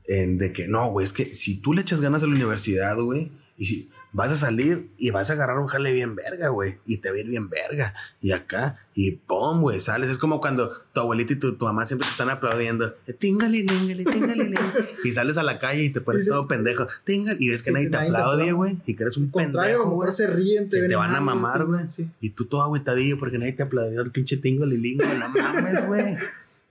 En 0.04 0.38
de 0.38 0.52
que 0.52 0.68
no, 0.68 0.92
güey, 0.92 1.04
es 1.04 1.12
que 1.12 1.34
si 1.34 1.60
tú 1.60 1.72
le 1.74 1.80
echas 1.82 2.00
ganas 2.00 2.22
a 2.22 2.26
la 2.26 2.32
universidad, 2.34 2.96
güey, 2.96 3.32
y 3.56 3.66
si 3.66 3.90
vas 4.12 4.30
a 4.30 4.36
salir 4.36 4.90
y 4.98 5.10
vas 5.10 5.30
a 5.30 5.32
agarrar 5.32 5.58
un 5.58 5.66
jale 5.66 5.92
bien 5.92 6.14
verga, 6.14 6.48
güey, 6.48 6.78
y 6.86 6.98
te 6.98 7.10
va 7.10 7.16
a 7.16 7.20
ir 7.20 7.26
bien 7.26 7.48
verga, 7.48 7.94
y 8.20 8.32
acá, 8.32 8.78
y 8.94 9.12
pum, 9.12 9.62
güey, 9.62 9.80
sales. 9.80 10.10
Es 10.10 10.18
como 10.18 10.40
cuando 10.40 10.70
tu 10.92 11.00
abuelita 11.00 11.32
y 11.32 11.36
tu, 11.36 11.56
tu 11.56 11.64
mamá 11.64 11.86
siempre 11.86 12.06
te 12.06 12.12
están 12.12 12.30
aplaudiendo, 12.30 12.88
tíngale, 13.18 13.64
tíngale, 13.64 14.04
tíngale, 14.04 14.44
tíngale", 14.44 14.60
y 15.04 15.12
sales 15.12 15.36
a 15.38 15.42
la 15.42 15.58
calle 15.58 15.84
y 15.84 15.92
te 15.92 16.00
pones 16.00 16.28
todo 16.28 16.46
pendejo, 16.46 16.86
tíngale, 17.04 17.38
y 17.40 17.48
ves 17.48 17.62
que 17.62 17.72
nadie 17.72 17.90
te 17.90 17.96
aplaude, 17.96 18.52
güey, 18.52 18.80
y 18.86 18.94
que 18.94 19.02
eres 19.02 19.16
un 19.16 19.30
pendejo, 19.30 19.90
güey 19.90 20.12
se 20.12 20.26
ríen, 20.26 20.68
te, 20.68 20.86
te 20.86 20.96
van 20.96 21.14
a 21.14 21.20
mamar, 21.20 21.64
güey. 21.66 21.88
Sí. 21.88 22.10
Y 22.20 22.30
tú 22.30 22.44
todo 22.44 22.62
agüitadillo 22.62 23.18
porque 23.18 23.38
nadie 23.38 23.52
te 23.52 23.62
aplaudió 23.62 24.02
el 24.02 24.10
pinche 24.10 24.36
tingo 24.36 24.66
lilingo. 24.66 25.04
No 25.04 25.28
mames, 25.28 25.86
güey. 25.86 26.16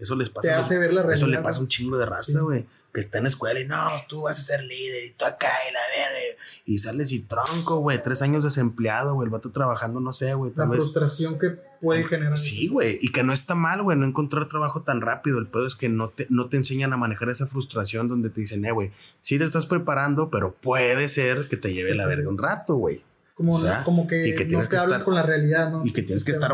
Eso 0.02 0.16
les 0.16 0.30
pasa. 0.30 0.48
Te 0.50 0.54
a 0.54 0.58
los- 0.58 0.66
hace 0.66 0.78
ver 0.80 0.94
la 0.94 1.02
Eso 1.14 1.28
le 1.28 1.38
pasa 1.38 1.60
un 1.62 1.68
chingo 1.70 1.98
de 1.98 2.06
raza, 2.06 2.34
Sí. 2.34 2.38
güey. 2.40 2.66
Que 2.94 3.00
está 3.00 3.20
en 3.20 3.24
la 3.24 3.30
escuela 3.30 3.58
y 3.58 3.66
no, 3.66 3.78
tú 4.10 4.24
vas 4.24 4.38
a 4.38 4.42
ser 4.42 4.64
líder 4.64 5.06
y 5.06 5.12
tú 5.12 5.24
acá 5.24 5.48
y 5.70 5.74
la 5.74 5.80
verga. 5.96 6.38
Y 6.66 6.78
sales 6.80 7.14
y 7.14 7.22
tronco, 7.22 7.78
güey. 7.78 8.04
Tres 8.04 8.22
años 8.22 8.44
desempleado, 8.44 9.14
güey. 9.14 9.28
El 9.28 9.30
vato 9.32 9.50
trabajando, 9.52 10.02
no 10.02 10.12
sé, 10.12 10.34
güey. 10.34 10.52
La 10.58 10.66
vez. 10.66 10.76
frustración 10.82 11.40
que 11.40 11.52
puede 11.80 12.04
generar. 12.04 12.38
Sí, 12.38 12.68
güey. 12.68 12.98
Y 13.00 13.14
que 13.14 13.24
no 13.24 13.32
está 13.32 13.56
mal, 13.56 13.82
güey, 13.82 13.98
no 13.98 14.06
encontrar 14.06 14.50
trabajo 14.50 14.82
tan 14.82 15.00
rápido. 15.00 15.40
El 15.40 15.48
pedo 15.48 15.66
es 15.68 15.76
que 15.76 15.88
no 15.88 16.10
te, 16.10 16.28
no 16.30 16.50
te 16.50 16.58
enseñan 16.58 16.92
a 16.92 16.98
manejar 16.98 17.30
esa 17.30 17.48
frustración 17.48 18.10
donde 18.10 18.30
te 18.30 18.42
dicen, 18.42 18.66
eh, 18.66 18.72
güey, 18.72 18.92
sí 19.22 19.38
te 19.38 19.46
estás 19.46 19.66
preparando, 19.68 20.30
pero 20.30 20.54
puede 20.56 21.08
ser 21.08 21.48
que 21.48 21.56
te 21.56 21.72
lleve 21.74 21.96
la 21.96 22.08
verga 22.08 22.28
un 22.28 22.38
rato, 22.38 22.76
güey. 22.76 23.02
Como, 23.36 23.60
¿verdad? 23.62 23.86
como 23.86 24.06
que, 24.06 24.28
Y 24.28 24.36
que 24.36 24.44
no 24.44 24.50
tienes 24.50 24.68
te 24.68 24.76
que 24.76 24.80
hablan 24.82 25.00
estar- 25.00 25.06
con 25.06 25.16
la 25.16 25.24
realidad, 25.24 25.72
¿no? 25.72 25.86
Y 25.86 25.94
que 25.94 26.04
tienes 26.04 26.26
que 26.26 26.34
estar. 26.34 26.52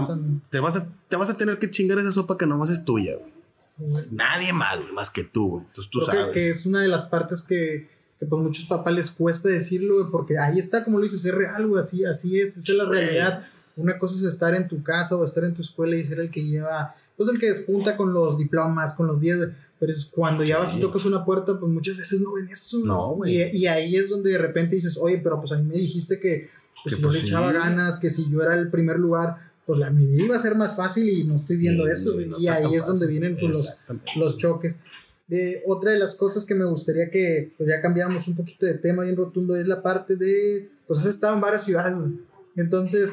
Te 0.51 0.59
vas, 0.59 0.75
a, 0.75 0.87
te 1.09 1.15
vas 1.15 1.29
a 1.31 1.35
tener 1.35 1.57
que 1.57 1.71
chingar 1.71 1.97
esa 1.97 2.11
sopa 2.11 2.37
que 2.37 2.45
nomás 2.45 2.69
es 2.69 2.85
tuya, 2.85 3.15
güey. 3.15 3.36
Güey. 3.79 4.03
Nadie 4.11 4.53
más, 4.53 4.79
güey, 4.79 4.91
más 4.93 5.09
que 5.09 5.23
tú, 5.23 5.49
güey. 5.51 5.65
Entonces 5.65 5.91
tú 5.91 5.99
Creo 5.99 6.11
que- 6.11 6.17
sabes. 6.19 6.33
Que, 6.33 6.49
es 6.49 6.65
una 6.65 6.81
de 6.81 6.87
las 6.87 7.05
partes 7.05 7.43
que, 7.43 7.87
que 8.19 8.25
pues 8.25 8.41
muchos 8.41 8.65
papás 8.65 8.93
les 8.93 9.11
cuesta 9.11 9.49
decirlo, 9.49 9.95
güey, 9.99 10.11
porque 10.11 10.37
ahí 10.37 10.59
está, 10.59 10.83
como 10.83 10.97
lo 10.97 11.03
dices, 11.03 11.23
es 11.25 11.33
real, 11.33 11.67
güey, 11.67 11.81
así, 11.81 12.03
así 12.05 12.39
es, 12.39 12.57
esa 12.57 12.71
es 12.71 12.77
la 12.77 12.85
realidad. 12.85 13.45
Una 13.75 13.97
cosa 13.99 14.15
es 14.15 14.23
estar 14.23 14.55
en 14.55 14.67
tu 14.67 14.81
casa 14.81 15.15
o 15.15 15.23
estar 15.23 15.43
en 15.43 15.53
tu 15.53 15.61
escuela 15.61 15.95
y 15.95 16.03
ser 16.03 16.19
el 16.19 16.31
que 16.31 16.43
lleva, 16.43 16.95
pues 17.15 17.29
el 17.29 17.39
que 17.39 17.47
despunta 17.47 17.95
con 17.95 18.13
los 18.13 18.37
diplomas, 18.37 18.93
con 18.93 19.05
los 19.07 19.19
10, 19.19 19.37
güey, 19.37 19.49
pero 19.79 19.91
es 19.91 20.05
cuando 20.05 20.43
ya 20.43 20.57
vas 20.57 20.73
y 20.73 20.79
tocas 20.79 21.05
una 21.05 21.23
puerta, 21.23 21.59
pues 21.59 21.71
muchas 21.71 21.95
veces 21.97 22.21
no 22.21 22.33
ven 22.33 22.47
eso. 22.49 22.79
No, 22.83 23.09
güey. 23.09 23.39
Y, 23.53 23.57
y 23.57 23.67
ahí 23.67 23.95
es 23.95 24.09
donde 24.09 24.31
de 24.31 24.39
repente 24.39 24.75
dices, 24.75 24.97
oye, 24.99 25.19
pero 25.23 25.39
pues 25.39 25.51
a 25.51 25.57
mí 25.57 25.65
me 25.65 25.75
dijiste 25.75 26.19
que 26.19 26.49
pues, 26.83 26.95
Que, 26.95 27.01
si 27.01 27.01
yo 27.03 27.11
le 27.11 27.19
echaba 27.19 27.51
ganas, 27.51 27.99
que 27.99 28.09
si 28.09 28.31
yo 28.31 28.41
era 28.41 28.57
el 28.57 28.71
primer 28.71 28.97
lugar, 28.97 29.46
pues 29.67 29.79
la, 29.79 29.91
mi 29.91 30.07
vida 30.07 30.23
iba 30.23 30.35
a 30.35 30.41
ser 30.41 30.55
más 30.55 30.75
fácil 30.75 31.07
y 31.07 31.25
no 31.25 31.35
estoy 31.35 31.57
viendo 31.57 31.83
Sí, 31.85 31.91
eso. 31.91 32.11
no 32.27 32.39
y 32.39 32.47
ahí 32.47 32.73
es 32.73 32.85
donde 32.87 33.05
fácil. 33.05 33.07
vienen 33.09 33.37
pues, 33.39 33.77
los, 33.87 34.15
los 34.15 34.37
choques. 34.37 34.79
De, 35.27 35.61
otra 35.67 35.91
de 35.91 35.99
las 35.99 36.15
cosas 36.15 36.45
que 36.45 36.55
me 36.55 36.63
gustaría 36.65 37.09
que 37.11 37.51
pues 37.57 37.67
ya 37.69 37.81
cambiáramos 37.81 38.27
un 38.29 38.35
poquito 38.37 38.65
de 38.65 38.75
tema 38.75 39.03
bien 39.03 39.17
rotundo 39.17 39.55
es 39.57 39.67
la 39.67 39.83
parte 39.83 40.15
de, 40.15 40.69
pues 40.87 40.99
has 41.01 41.05
estado 41.05 41.35
en 41.35 41.41
varias 41.41 41.65
ciudades, 41.65 41.95
güey. 41.97 42.13
Entonces, 42.55 43.09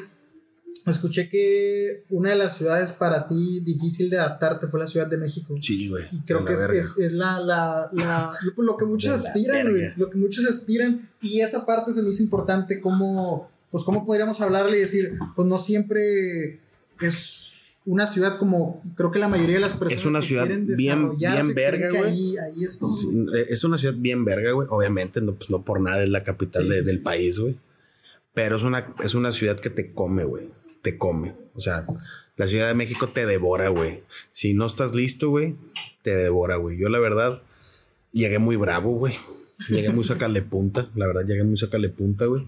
escuché 0.87 1.29
que 1.29 2.03
una 2.09 2.29
de 2.29 2.35
las 2.37 2.57
ciudades 2.57 2.91
para 2.93 3.27
ti 3.27 3.59
difícil 3.65 4.09
de 4.09 4.17
adaptarte 4.19 4.67
fue 4.67 4.79
la 4.79 4.87
Ciudad 4.87 5.07
de 5.09 5.17
México. 5.17 5.55
Sí, 5.59 5.89
güey. 5.89 6.05
Y 6.11 6.19
creo 6.21 6.45
que 6.45 6.53
la 6.53 6.65
es, 6.67 6.71
es, 6.71 6.97
es 6.99 7.13
la, 7.13 7.39
la, 7.39 7.89
la- 7.93 8.33
lo- 8.55 8.63
lo 8.63 8.77
que 8.77 8.85
muchos 8.85 9.21
De 9.23 9.27
aspiran, 9.27 9.71
güey. 9.71 9.83
Lo 9.97 10.09
que 10.09 10.17
muchos 10.17 10.45
aspiran. 10.47 11.09
Y 11.21 11.41
esa 11.41 11.65
parte 11.65 11.91
se 11.91 12.01
me 12.01 12.09
hizo 12.11 12.23
importante, 12.23 12.79
como, 12.79 13.49
pues 13.75 13.83
cómo 13.83 14.05
podríamos 14.05 14.39
hablarle 14.39 14.77
y 14.77 14.79
decir, 14.79 15.19
pues 15.35 15.45
no 15.45 15.57
siempre 15.57 16.61
es 17.01 17.51
una 17.83 18.07
ciudad 18.07 18.37
como 18.37 18.81
creo 18.95 19.11
que 19.11 19.19
la 19.19 19.27
mayoría 19.27 19.55
de 19.55 19.59
las 19.61 19.73
personas 19.73 19.99
Es 19.99 20.05
una 20.05 20.21
que 20.21 20.25
ciudad 20.27 20.45
quieren 20.45 20.65
bien- 20.77 21.17
bien 21.17 21.53
verga, 21.53 21.89
güey. 21.89 22.03
Ahí, 22.05 22.37
ahí 22.37 22.63
es 22.63 22.79
es 23.49 23.63
una 23.65 23.77
ciudad 23.77 23.95
bien 23.97 24.23
verga, 24.23 24.51
güey. 24.53 24.65
Obviamente, 24.71 25.19
no, 25.19 25.35
pues 25.35 25.49
no 25.49 25.65
por 25.65 25.81
nada 25.81 26.01
es 26.03 26.09
la 26.09 26.23
capital 26.23 26.63
Sí, 26.63 26.69
de- 26.69 26.79
sí, 26.79 26.85
del 26.85 26.97
sí. 26.99 27.03
país, 27.03 27.37
güey. 27.37 27.57
Pero 28.33 28.55
es 28.55 28.63
una, 28.63 28.87
es 29.03 29.13
una 29.13 29.33
ciudad 29.33 29.59
que 29.59 29.69
te 29.69 29.91
come, 29.93 30.23
güey. 30.23 30.49
Te 30.81 30.97
come. 30.97 31.35
O 31.53 31.59
sea, 31.59 31.85
la 32.37 32.47
Ciudad 32.47 32.69
de 32.69 32.75
México 32.75 33.09
te 33.09 33.25
devora, 33.25 33.67
güey. 33.67 34.03
Si 34.31 34.53
no 34.53 34.65
estás 34.67 34.95
listo, 34.95 35.29
güey, 35.29 35.57
te 36.01 36.15
devora, 36.15 36.55
güey. 36.55 36.77
Yo, 36.77 36.87
la 36.87 36.99
verdad, 36.99 37.41
llegué 38.13 38.39
muy 38.39 38.55
bravo, 38.55 38.95
güey. 38.97 39.13
Llegué 39.67 39.89
muy 39.89 40.05
sacarle 40.05 40.41
punta. 40.43 40.89
La 40.95 41.07
verdad, 41.07 41.25
llegué 41.27 41.43
muy 41.43 41.57
sacarle 41.57 41.89
punta, 41.89 42.25
güey. 42.25 42.47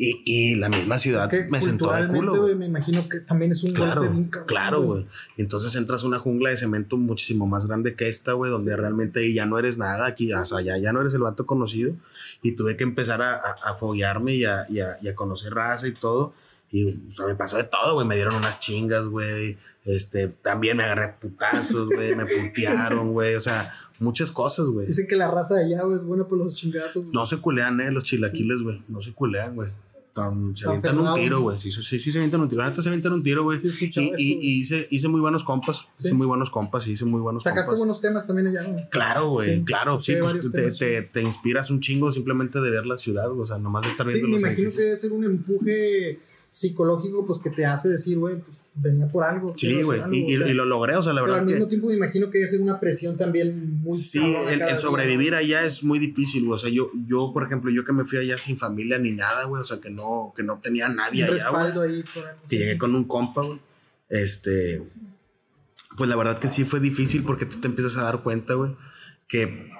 Y, 0.00 0.22
y 0.24 0.54
la 0.54 0.68
misma 0.68 0.96
ciudad 0.96 1.24
Es 1.34 1.42
que 1.42 1.50
me 1.50 1.60
sentó 1.60 1.86
culturalmente, 1.86 2.18
culo, 2.20 2.56
me 2.56 2.66
imagino 2.66 3.08
que 3.08 3.18
también 3.18 3.50
es 3.50 3.64
un 3.64 3.72
Claro, 3.72 4.02
golpe 4.02 4.14
bien 4.14 4.28
cabrón, 4.28 4.46
claro, 4.46 4.82
güey. 4.82 5.06
Entonces 5.36 5.74
entras 5.74 6.04
a 6.04 6.06
una 6.06 6.20
jungla 6.20 6.50
de 6.50 6.56
cemento 6.56 6.96
muchísimo 6.96 7.48
más 7.48 7.66
grande 7.66 7.96
que 7.96 8.06
esta, 8.06 8.34
güey, 8.34 8.48
donde 8.48 8.76
realmente 8.76 9.32
ya 9.34 9.44
no 9.44 9.58
eres 9.58 9.76
nada, 9.76 10.06
aquí, 10.06 10.32
o 10.32 10.46
sea, 10.46 10.60
ya, 10.60 10.78
ya 10.78 10.92
no 10.92 11.00
eres 11.00 11.14
el 11.14 11.22
vato 11.22 11.46
conocido. 11.46 11.94
Y 12.42 12.52
tuve 12.54 12.76
que 12.76 12.84
empezar 12.84 13.22
a, 13.22 13.34
a, 13.34 13.56
a 13.70 13.74
foguearme 13.74 14.36
y 14.36 14.44
a, 14.44 14.66
y, 14.68 14.78
a, 14.78 14.98
y 15.02 15.08
a 15.08 15.16
conocer 15.16 15.52
raza 15.52 15.88
y 15.88 15.94
todo. 15.94 16.32
Y 16.70 16.90
o 17.08 17.10
sea, 17.10 17.26
me 17.26 17.34
pasó 17.34 17.56
de 17.56 17.64
todo, 17.64 17.94
güey. 17.94 18.06
Me 18.06 18.14
dieron 18.14 18.36
unas 18.36 18.60
chingas, 18.60 19.06
güey. 19.06 19.58
Este, 19.84 20.28
también 20.28 20.76
me 20.76 20.84
agarré 20.84 21.14
putazos, 21.20 21.88
güey. 21.88 22.14
me 22.14 22.24
putearon, 22.24 23.12
güey. 23.12 23.34
O 23.34 23.40
sea, 23.40 23.74
muchas 23.98 24.30
cosas, 24.30 24.66
güey. 24.66 24.86
Dicen 24.86 25.08
que 25.08 25.16
la 25.16 25.28
raza 25.28 25.54
de 25.56 25.64
allá, 25.64 25.82
güey, 25.82 25.96
es 25.96 26.04
buena 26.04 26.28
por 26.28 26.38
los 26.38 26.54
chingazos. 26.54 27.02
güey. 27.02 27.12
No 27.12 27.26
se 27.26 27.38
culean, 27.38 27.80
eh, 27.80 27.90
los 27.90 28.04
chilaquiles, 28.04 28.62
güey. 28.62 28.80
No 28.86 29.00
se 29.00 29.12
culean, 29.12 29.56
güey. 29.56 29.70
Tan- 30.18 30.56
Se 30.56 30.64
Tan 30.64 30.74
avientan 30.74 30.98
un 30.98 31.14
tiro, 31.14 31.40
güey. 31.42 31.58
Sí, 31.58 31.70
sí, 31.70 31.98
se 32.10 32.18
avientan 32.18 32.40
un 32.40 32.48
tiro. 32.48 32.64
Neta 32.64 32.82
se 32.82 32.88
avientan 32.88 33.12
un 33.12 33.22
tiro, 33.22 33.44
güey. 33.44 33.60
Sí, 33.60 34.12
y, 34.18 34.60
hice, 34.60 34.86
hice 34.90 35.08
muy 35.08 35.20
buenos 35.20 35.44
compas. 35.44 35.86
Hice 36.00 36.14
muy 36.14 36.26
buenos 36.26 36.50
compas. 36.50 36.86
Hice 36.88 37.04
muy 37.04 37.20
buenos 37.20 37.44
Sacaste 37.44 37.66
compas. 37.66 37.78
buenos 37.78 38.00
temas 38.00 38.26
también 38.26 38.48
allá, 38.48 38.64
güey. 38.64 38.88
Claro, 38.90 39.30
güey. 39.30 39.64
Claro. 39.64 40.02
Sí, 40.02 40.14
pues 40.20 40.50
te, 40.52 40.70
te, 40.72 41.02
te 41.02 41.22
inspiras 41.22 41.70
un 41.70 41.80
chingo 41.80 42.10
simplemente 42.12 42.60
de 42.60 42.70
ver 42.70 42.86
la 42.86 42.96
ciudad. 42.98 43.30
O 43.30 43.46
sea, 43.46 43.58
nomás 43.58 43.84
de 43.84 43.90
estar 43.90 44.06
viendo 44.06 44.26
me 44.26 44.34
los 44.34 44.42
imagino 44.42 44.70
que 44.70 44.82
debe 44.82 44.96
ser 44.96 45.12
un 45.12 45.24
empuje 45.24 46.18
psicológico, 46.50 47.24
pues 47.26 47.40
que 47.40 47.50
te 47.50 47.66
hace 47.66 47.88
decir, 47.88 48.18
güey, 48.18 48.36
pues 48.36 48.58
venía 48.74 49.06
por 49.08 49.22
algo. 49.24 49.54
Sí, 49.56 49.82
güey. 49.82 49.98
Y, 49.98 50.02
algo, 50.02 50.14
y- 50.14 50.36
o 50.36 50.38
sea, 50.38 50.48
y 50.48 50.54
lo 50.54 50.64
logré, 50.64 50.96
o 50.96 51.02
sea, 51.02 51.12
la 51.12 51.20
Pero 51.20 51.32
verdad 51.32 51.40
al 51.40 51.46
que. 51.46 51.52
mismo 51.54 51.68
tiempo 51.68 51.88
me 51.88 51.94
imagino 51.94 52.30
que 52.30 52.46
ser 52.46 52.60
una 52.60 52.80
presión 52.80 53.16
también 53.16 53.80
muy 53.80 53.96
Sí, 53.96 54.18
el, 54.48 54.58
día, 54.58 54.78
sobrevivir 54.78 55.34
allá 55.34 55.64
es 55.64 55.84
muy 55.84 55.98
difícil, 55.98 56.44
güey. 56.46 56.56
O 56.56 56.58
sea, 56.58 56.70
yo, 56.70 56.90
yo, 57.06 57.32
por 57.32 57.44
ejemplo, 57.44 57.70
yo 57.70 57.84
que 57.84 57.92
me 57.92 58.04
fui 58.04 58.18
allá 58.18 58.38
sin 58.38 58.56
familia 58.56 58.98
ni 58.98 59.12
nada, 59.12 59.44
güey. 59.44 59.60
O 59.62 59.64
sea, 59.64 59.80
que 59.80 59.90
no, 59.90 60.32
que 60.36 60.42
no 60.42 60.58
tenía 60.62 60.88
nadie 60.88 61.24
Un 61.24 61.34
allá, 61.34 61.50
güey. 61.50 61.62
respaldo 61.62 61.80
ahí 61.82 62.04
por 62.14 62.26
algo. 62.26 62.40
llegué 62.48 62.72
sí. 62.72 62.78
con 62.78 62.94
un 62.94 63.04
compa, 63.04 63.42
güey. 63.42 63.60
Este, 64.08 64.82
pues 65.96 66.08
la 66.08 66.16
verdad 66.16 66.38
que 66.38 66.48
sí 66.48 66.64
fue 66.64 66.80
difícil 66.80 67.22
porque 67.24 67.44
tú 67.46 67.60
te 67.60 67.66
empiezas 67.68 67.96
a 67.98 68.02
dar 68.04 68.22
cuenta, 68.22 68.54
güey, 68.54 68.74
que 69.28 69.70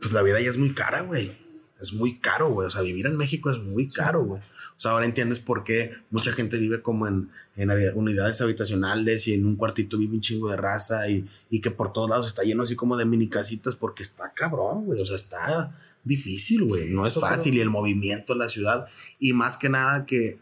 pues 0.00 0.12
la 0.12 0.22
vida 0.22 0.40
ya 0.40 0.48
es 0.48 0.58
muy 0.58 0.72
cara, 0.72 1.02
güey. 1.02 1.36
Es 1.80 1.92
muy 1.92 2.18
caro, 2.18 2.50
güey. 2.50 2.66
O 2.66 2.70
sea, 2.70 2.80
vivir 2.82 3.06
en 3.06 3.16
México 3.18 3.50
es 3.50 3.58
muy 3.58 3.88
caro, 3.90 4.24
güey. 4.24 4.40
O 4.76 4.80
sea, 4.80 4.90
ahora 4.90 5.06
entiendes 5.06 5.40
por 5.40 5.64
qué 5.64 5.94
mucha 6.10 6.32
gente 6.32 6.58
vive 6.58 6.82
como 6.82 7.06
en, 7.06 7.30
en 7.56 7.70
unidades 7.94 8.40
habitacionales 8.42 9.26
y 9.26 9.34
en 9.34 9.46
un 9.46 9.56
cuartito 9.56 9.96
vive 9.96 10.14
un 10.14 10.20
chingo 10.20 10.50
de 10.50 10.56
raza 10.56 11.08
y, 11.08 11.26
y 11.48 11.60
que 11.60 11.70
por 11.70 11.92
todos 11.92 12.10
lados 12.10 12.26
está 12.26 12.42
lleno 12.42 12.62
así 12.62 12.76
como 12.76 12.96
de 12.96 13.06
mini 13.06 13.28
casitas 13.28 13.74
porque 13.74 14.02
está 14.02 14.32
cabrón, 14.34 14.84
güey. 14.84 15.00
O 15.00 15.04
sea, 15.06 15.16
está 15.16 15.74
difícil, 16.04 16.64
güey. 16.64 16.90
No 16.90 17.06
es 17.06 17.14
fácil 17.14 17.54
y 17.54 17.60
el 17.60 17.70
movimiento 17.70 18.34
en 18.34 18.40
la 18.40 18.48
ciudad 18.48 18.86
y 19.18 19.32
más 19.32 19.56
que 19.56 19.70
nada 19.70 20.04
que 20.04 20.38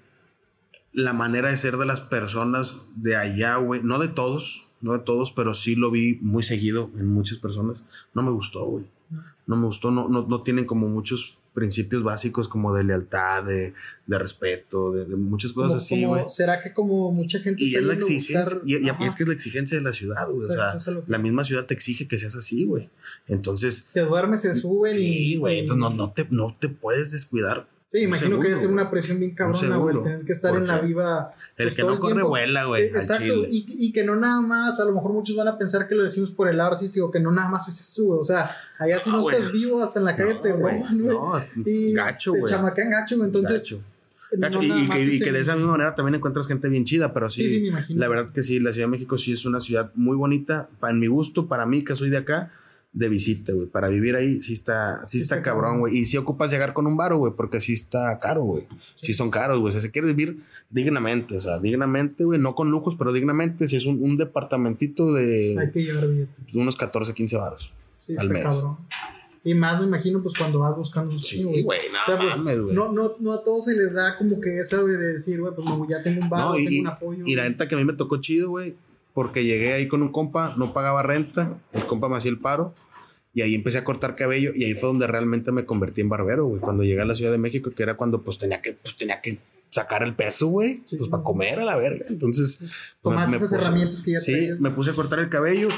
la 0.93 1.13
manera 1.13 1.51
de 1.51 1.57
ser 1.57 1.77
de 1.77 1.87
las 1.87 2.01
personas 2.01 2.89
de 2.97 3.17
allá, 3.17 3.57
güey, 3.57 3.83
no 3.83 3.99
de 3.99 4.09
todos, 4.09 4.67
no 4.81 4.93
de 4.93 5.01
todos, 5.01 5.33
pero 5.33 5.55
sí 5.55 5.77
lo 5.77 5.91
vi 5.91 6.19
muy 6.23 6.43
seguido 6.43 6.91
en 6.99 7.07
muchas 7.07 7.39
personas. 7.39 7.85
No 8.15 8.23
me 8.23 8.31
gustó, 8.31 8.65
güey 8.65 8.87
no 9.47 9.57
me 9.57 9.67
gustó, 9.67 9.91
no, 9.91 10.09
no, 10.09 10.27
no 10.27 10.43
tienen 10.43 10.65
como 10.65 10.89
muchos 10.89 11.39
principios 11.55 12.03
básicos 12.03 12.49
como 12.49 12.75
de 12.75 12.83
lealtad, 12.83 13.45
de, 13.45 13.75
de 14.07 14.19
respeto, 14.19 14.93
de, 14.93 15.17
muchas 15.17 15.53
cosas 15.53 15.83
así, 15.83 16.05
güey. 16.05 16.25
¿Será 16.29 16.61
que 16.61 16.75
como 16.75 17.13
mucha 17.13 17.39
gente 17.39 17.63
y 17.63 17.75
es 17.77 17.83
la 17.85 17.95
exigencia, 17.95 18.59
y, 18.67 18.75
es 18.75 19.15
que 19.17 19.23
es 19.23 19.29
la 19.29 19.35
exigencia 19.35 19.79
de 19.79 19.85
la 19.85 19.93
ciudad, 19.93 20.29
güey. 20.29 20.47
O 20.47 20.53
sea, 20.53 20.77
la 21.07 21.19
misma 21.19 21.45
ciudad 21.45 21.65
te 21.65 21.75
exige 21.75 22.09
que 22.09 22.19
seas 22.19 22.35
así, 22.35 22.65
güey. 22.65 22.91
Entonces. 23.29 23.87
Te 23.93 24.01
duermes, 24.01 24.43
se 24.43 24.55
suben 24.55 24.93
sí, 24.93 25.37
güey. 25.37 25.61
Entonces 25.61 25.81
no, 25.81 25.91
no, 25.91 26.13
te, 26.13 26.27
no 26.31 26.55
te 26.59 26.69
puedes 26.69 27.13
descuidar 27.13 27.69
Sí, 27.95 28.03
imagino 28.03 28.41
que 28.41 28.49
debe 28.49 28.59
ser 28.59 28.71
una 28.71 28.91
presión 28.91 29.21
bien 29.21 29.37
cabrona, 29.37 29.77
güey, 29.77 30.03
tener 30.03 30.25
que 30.25 30.33
estar 30.33 30.53
en 30.57 30.67
la 30.67 30.81
viva. 30.81 31.33
El 31.57 31.67
pues, 31.67 31.77
que 31.77 31.85
no 31.85 32.01
corre 32.01 32.25
vuela, 32.25 32.65
güey. 32.65 32.87
Exacto, 32.87 33.47
y, 33.49 33.67
y, 33.69 33.93
que 33.93 34.03
no 34.03 34.17
nada 34.17 34.41
más, 34.41 34.81
a 34.81 34.85
lo 34.85 34.93
mejor 34.93 35.13
muchos 35.13 35.37
van 35.37 35.47
a 35.47 35.57
pensar 35.57 35.87
que 35.87 35.95
lo 35.95 36.03
decimos 36.03 36.33
por 36.33 36.49
el 36.49 36.57
lado 36.57 36.73
artístico, 36.73 37.13
que 37.13 37.21
no 37.21 37.31
nada 37.31 37.51
más 37.51 37.69
es 37.69 37.81
eso, 37.81 38.07
güey. 38.07 38.19
O 38.19 38.25
sea, 38.25 38.51
allá 38.81 39.01
si 39.01 39.11
no, 39.11 39.21
estás 39.21 39.53
vivo, 39.53 39.81
hasta 39.81 40.01
en 40.01 40.07
la 40.07 40.17
calle 40.17 40.35
te 40.43 40.51
güey. 40.55 40.83
No, 40.91 41.35
gacho, 41.93 42.33
güey. 42.33 42.47
Te 42.47 42.51
chamacan 42.51 42.91
gacho, 42.91 43.17
güey. 43.17 43.29
Entonces. 43.29 43.77
Gacho. 44.33 44.61
y, 44.61 44.89
que, 44.89 45.05
y 45.05 45.21
que, 45.21 45.31
de 45.31 45.39
esa 45.39 45.55
misma 45.55 45.71
manera 45.71 45.95
también 45.95 46.17
encuentras 46.17 46.49
gente 46.49 46.69
bien 46.69 46.85
chida, 46.85 47.15
pero 47.15 47.31
sí, 47.31 47.45
sí, 47.45 47.55
sí 47.55 47.61
me 47.61 47.69
imagino. 47.69 48.01
la 48.01 48.09
verdad 48.09 48.33
que 48.33 48.43
sí, 48.43 48.59
la 48.59 48.73
Ciudad 48.73 48.89
de 48.89 48.91
México 48.91 49.19
sí 49.19 49.35
es 49.35 49.47
una 49.47 49.61
ciudad 49.61 49.93
muy 49.95 50.17
bonita, 50.17 50.69
para, 50.81 50.95
mi 50.95 51.07
gusto, 51.07 51.47
para 51.47 51.65
mí 51.65 51.85
que 51.85 51.95
soy 51.95 52.11
de 52.11 52.17
acá, 52.17 52.51
de 52.95 53.09
visita, 53.09 53.53
güey. 53.53 53.67
Para 53.67 53.89
vivir 53.89 54.15
ahí 54.15 54.41
sí 54.41 54.53
está, 54.53 55.05
sí, 55.05 55.19
está, 55.19 55.43
cabrón, 55.43 55.81
güey. 55.81 55.99
Y 55.99 56.07
si 56.07 56.17
ocupas 56.17 56.51
llegar 56.51 56.73
con 56.73 56.87
un 56.87 56.97
baro, 56.97 57.19
güey, 57.19 57.33
porque 57.37 57.61
sí 57.61 57.73
está 57.73 58.19
caro, 58.21 58.45
güey. 58.45 58.67
Sí. 58.95 59.13
son 59.13 59.31
caros, 59.31 59.59
güey. 59.59 59.71
O 59.71 59.73
sea, 59.73 59.81
se 59.81 59.91
quiere 59.91 60.09
vivir 60.09 60.45
dignamente, 60.71 61.37
o 61.37 61.41
sea, 61.41 61.59
dignamente, 61.59 62.23
güey. 62.25 62.39
No 62.39 62.55
con 62.55 62.71
lujos, 62.71 62.95
pero 62.95 63.13
dignamente. 63.13 63.67
Si 63.67 63.77
es 63.77 63.85
un, 63.85 64.01
un 64.01 64.17
departamentito 64.17 65.13
de... 65.13 65.57
Hay 65.59 65.73
que 65.73 65.83
llevar 65.83 66.07
billetes. 66.07 66.55
Unos 66.55 66.77
14, 66.77 67.13
15 67.13 67.37
baros 67.37 67.73
sí, 68.01 68.15
al 68.17 68.31
mes. 68.31 68.45
Cabrón. 68.45 68.79
Y 69.43 69.55
más 69.55 69.79
me 69.79 69.87
imagino, 69.87 70.23
pues 70.23 70.35
cuando 70.39 70.61
vas 70.61 70.75
buscando 70.75 71.19
Sí, 71.19 71.43
güey, 71.43 71.81
no, 71.93 72.17
pues, 72.17 72.39
no, 72.73 72.91
no, 72.91 73.17
no, 73.21 73.33
a 73.35 73.45
todos 73.45 73.67
se 73.67 73.77
les 73.77 73.93
da 73.93 74.17
como 74.17 74.41
que 74.41 74.59
esa, 74.59 74.81
güey, 74.81 74.97
de 74.97 75.13
decir, 75.15 75.39
güey, 75.39 75.53
pues 75.55 75.67
ya 75.91 76.03
tengo 76.03 76.23
un 76.23 76.31
baro, 76.31 76.55
tengo 76.55 76.81
un 76.81 76.87
apoyo. 76.87 77.27
Y 77.27 77.35
la 77.35 77.47
neta 77.47 77.69
que 77.69 77.75
a 77.75 77.79
mí 77.79 77.85
me 77.85 77.93
tocó 77.93 78.17
chido, 78.23 78.49
güey, 78.49 78.75
porque 79.13 79.45
llegué 79.45 79.75
ahí 79.75 79.87
con 79.87 80.01
un 80.01 80.11
compa, 80.13 80.55
no 80.57 80.73
pagaba 80.73 81.03
renta, 81.03 81.59
el 81.73 81.85
compa 81.85 82.09
me 82.09 82.17
hacía 82.17 82.31
el 82.31 82.39
paro 82.39 82.73
y 83.35 83.43
ahí 83.43 83.55
empecé 83.57 83.79
a 83.79 83.85
cortar 83.85 84.15
cabello 84.15 84.53
y 84.55 84.65
ahí 84.65 84.75
fue 84.75 84.89
donde 84.89 85.09
realmente 85.09 85.51
me 85.51 85.67
convertí 85.67 86.01
en 86.01 86.09
barbero, 86.09 86.47
güey. 86.47 86.61
Cuando 86.61 86.85
llegué 86.85 87.03
a 87.03 87.05
la 87.05 87.17
Ciudad 87.17 87.33
de 87.33 87.39
México, 87.39 87.73
que 87.77 87.83
era 87.83 87.97
cuando 87.97 88.23
pues 88.23 88.39
tenía 88.39 88.63
que, 88.63 88.75
pues 88.75 88.97
tenía 88.97 89.21
que 89.21 89.39
sacar 89.71 90.05
el 90.05 90.15
peso, 90.15 90.47
güey. 90.47 90.85
pues 90.97 91.11
para 91.11 91.25
comer 91.25 91.59
a 91.59 91.65
la 91.65 91.77
verga. 91.77 92.05
Entonces... 92.09 92.61
Tomaste 93.03 93.33
me, 93.33 93.37
esas 93.39 93.53
herramientas 93.53 94.03
que 94.03 94.13
ya 94.13 94.21
Sí, 94.21 94.51
me 94.61 94.71
puse 94.71 94.93
a 94.93 94.95
cortar 94.95 95.19
el 95.19 95.31
cabello, 95.31 95.69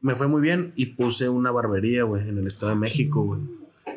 me 0.00 0.14
fue 0.14 0.28
muy 0.28 0.40
bien 0.40 0.72
y 0.76 0.86
puse 0.86 1.28
una 1.28 1.50
barbería, 1.50 2.04
güey, 2.04 2.26
en 2.26 2.38
el 2.38 2.46
Estado 2.46 2.72
de 2.72 2.78
México, 2.78 3.22
güey. 3.22 3.42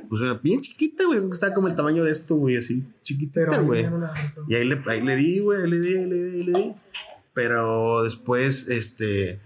Puse 0.10 0.24
una 0.24 0.34
bien 0.36 0.60
chiquita, 0.60 1.06
güey, 1.06 1.22
estaba 1.32 1.54
como 1.54 1.70
el 1.70 1.78
tamaño 1.78 2.04
de 2.04 2.12
esto, 2.12 2.36
güey, 2.36 2.58
así, 2.58 2.86
chiquitita, 3.04 3.62
güey. 3.62 3.88
Y 4.50 4.56
ahí 4.56 4.66
le, 4.68 4.84
ahí 4.86 5.02
le 5.02 5.16
di, 5.16 5.40
güey, 5.40 5.66
le 5.70 5.80
di, 5.80 6.06
le 6.06 6.16
di, 6.16 6.44
le 6.44 6.60
di. 6.60 6.74
Pero 7.34 8.04
después, 8.04 8.68
este 8.68 9.40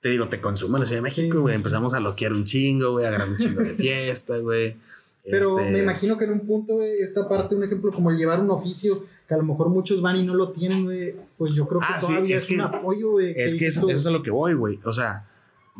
te 0.00 0.08
digo, 0.08 0.28
te 0.28 0.40
consume 0.40 0.78
la 0.78 0.86
Ciudad 0.86 0.98
de 0.98 1.02
México, 1.02 1.40
güey. 1.40 1.54
Empezamos 1.54 1.94
a 1.94 2.00
loquear 2.00 2.32
un 2.32 2.44
chingo, 2.44 2.92
güey, 2.92 3.04
a 3.04 3.08
agarrar 3.08 3.28
un 3.28 3.36
chingo 3.36 3.62
de 3.62 3.74
fiesta, 3.74 4.38
güey. 4.38 4.76
Pero 5.24 5.58
este 5.58 5.70
me 5.72 5.82
imagino 5.82 6.16
que 6.16 6.24
en 6.24 6.32
un 6.32 6.40
punto, 6.40 6.76
güey, 6.76 7.02
esta 7.02 7.28
parte, 7.28 7.54
un 7.54 7.62
ejemplo 7.62 7.92
como 7.92 8.10
el 8.10 8.16
llevar 8.16 8.40
un 8.40 8.50
oficio, 8.50 9.04
que 9.28 9.34
a 9.34 9.36
lo 9.36 9.44
mejor 9.44 9.68
muchos 9.68 10.00
van 10.00 10.16
y 10.16 10.22
no 10.22 10.34
lo 10.34 10.50
tienen, 10.50 10.84
güey, 10.84 11.14
pues 11.36 11.54
yo 11.54 11.68
creo 11.68 11.80
que 11.80 11.86
ah, 11.88 12.00
todavía 12.00 12.36
es, 12.36 12.50
un 12.50 12.62
apoyo, 12.62 13.10
güey. 13.10 13.34
Es 13.36 13.54
que, 13.54 13.66
eso, 13.66 13.90
es 13.90 14.06
a 14.06 14.10
lo 14.10 14.22
que 14.22 14.30
voy, 14.30 14.54
güey. 14.54 14.80
O 14.84 14.92
sea, 14.92 15.28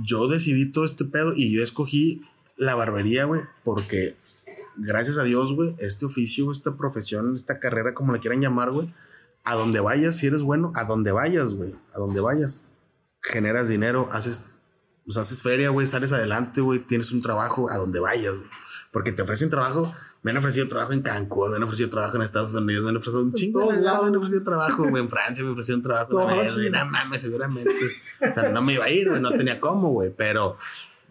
yo 0.03 0.29
decidí 0.29 0.71
todo 0.71 0.85
este 0.85 1.07
pedo 1.07 1.33
y 1.35 1.53
yo 1.53 1.63
escogí 1.63 2.23
la 2.57 2.75
barbería, 2.75 3.25
güey, 3.25 3.41
porque 3.65 4.15
gracias 4.77 5.17
a 5.17 5.25
Dios, 5.25 5.55
güey, 5.55 5.75
este 5.79 6.05
oficio, 6.05 6.53
esta 6.53 6.77
profesión, 6.77 7.35
esta 7.35 7.59
carrera, 7.59 7.95
como 7.95 8.13
le 8.13 8.21
quieran 8.21 8.43
llamar, 8.43 8.71
güey, 8.71 8.87
a 9.45 9.55
donde 9.55 9.81
vayas, 9.81 10.17
si 10.17 10.27
eres 10.27 10.43
bueno, 10.43 10.73
a 10.75 10.85
donde 10.85 11.11
vayas, 11.11 11.55
güey, 11.55 11.73
a 11.95 11.99
donde 11.99 12.21
vayas, 12.21 12.67
generas 13.23 13.69
dinero, 13.69 14.09
haces, 14.13 14.47
pues 15.05 15.17
haces 15.17 15.43
feria, 15.43 15.71
güey, 15.71 15.87
sales 15.87 16.13
adelante, 16.13 16.61
güey, 16.61 16.81
tienes 16.81 17.13
un 17.13 17.23
trabajo 17.23 17.71
a 17.71 17.77
donde 17.77 18.01
vayas, 18.01 18.35
güey. 18.35 18.49
Porque 18.93 19.13
te 19.13 19.23
ofrecen 19.23 19.51
trabajo, 19.51 19.95
me 20.23 20.33
han 20.33 20.37
ofrecido 20.37 20.69
trabajo 20.69 20.93
en 20.93 21.03
Cancún, 21.03 21.51
me 21.51 21.57
han 21.57 21.63
ofrecido 21.63 21.91
trabajo 21.91 22.17
en 22.17 22.23
Estados 22.23 22.55
Unidos, 22.55 22.85
me 22.85 22.91
han 22.91 22.97
ofrecido 22.97 23.23
un 23.23 23.33
chingo 23.33 23.73
de 23.73 23.81
lado, 23.81 24.03
me 24.03 24.09
han 24.09 24.17
ofrecido 24.17 24.43
trabajo, 24.43 24.89
güey, 24.89 25.03
en 25.03 25.09
Francia 25.09 25.45
me 25.45 25.51
ofrecieron 25.51 25.83
trabajo 25.83 26.13
no, 26.13 26.27
güey, 26.27 26.71
no 26.71 26.87
mames, 26.87 27.23
seguramente. 27.23 27.71
O 28.21 28.35
sea, 28.35 28.49
no 28.51 28.63
me 28.63 28.75
iba 28.75 28.85
a 28.85 28.91
ir, 28.91 29.09
güey, 29.09 29.21
no 29.21 29.31
tenía 29.31 29.59
cómo, 29.61 29.91
güey, 29.91 30.13
pero... 30.17 30.57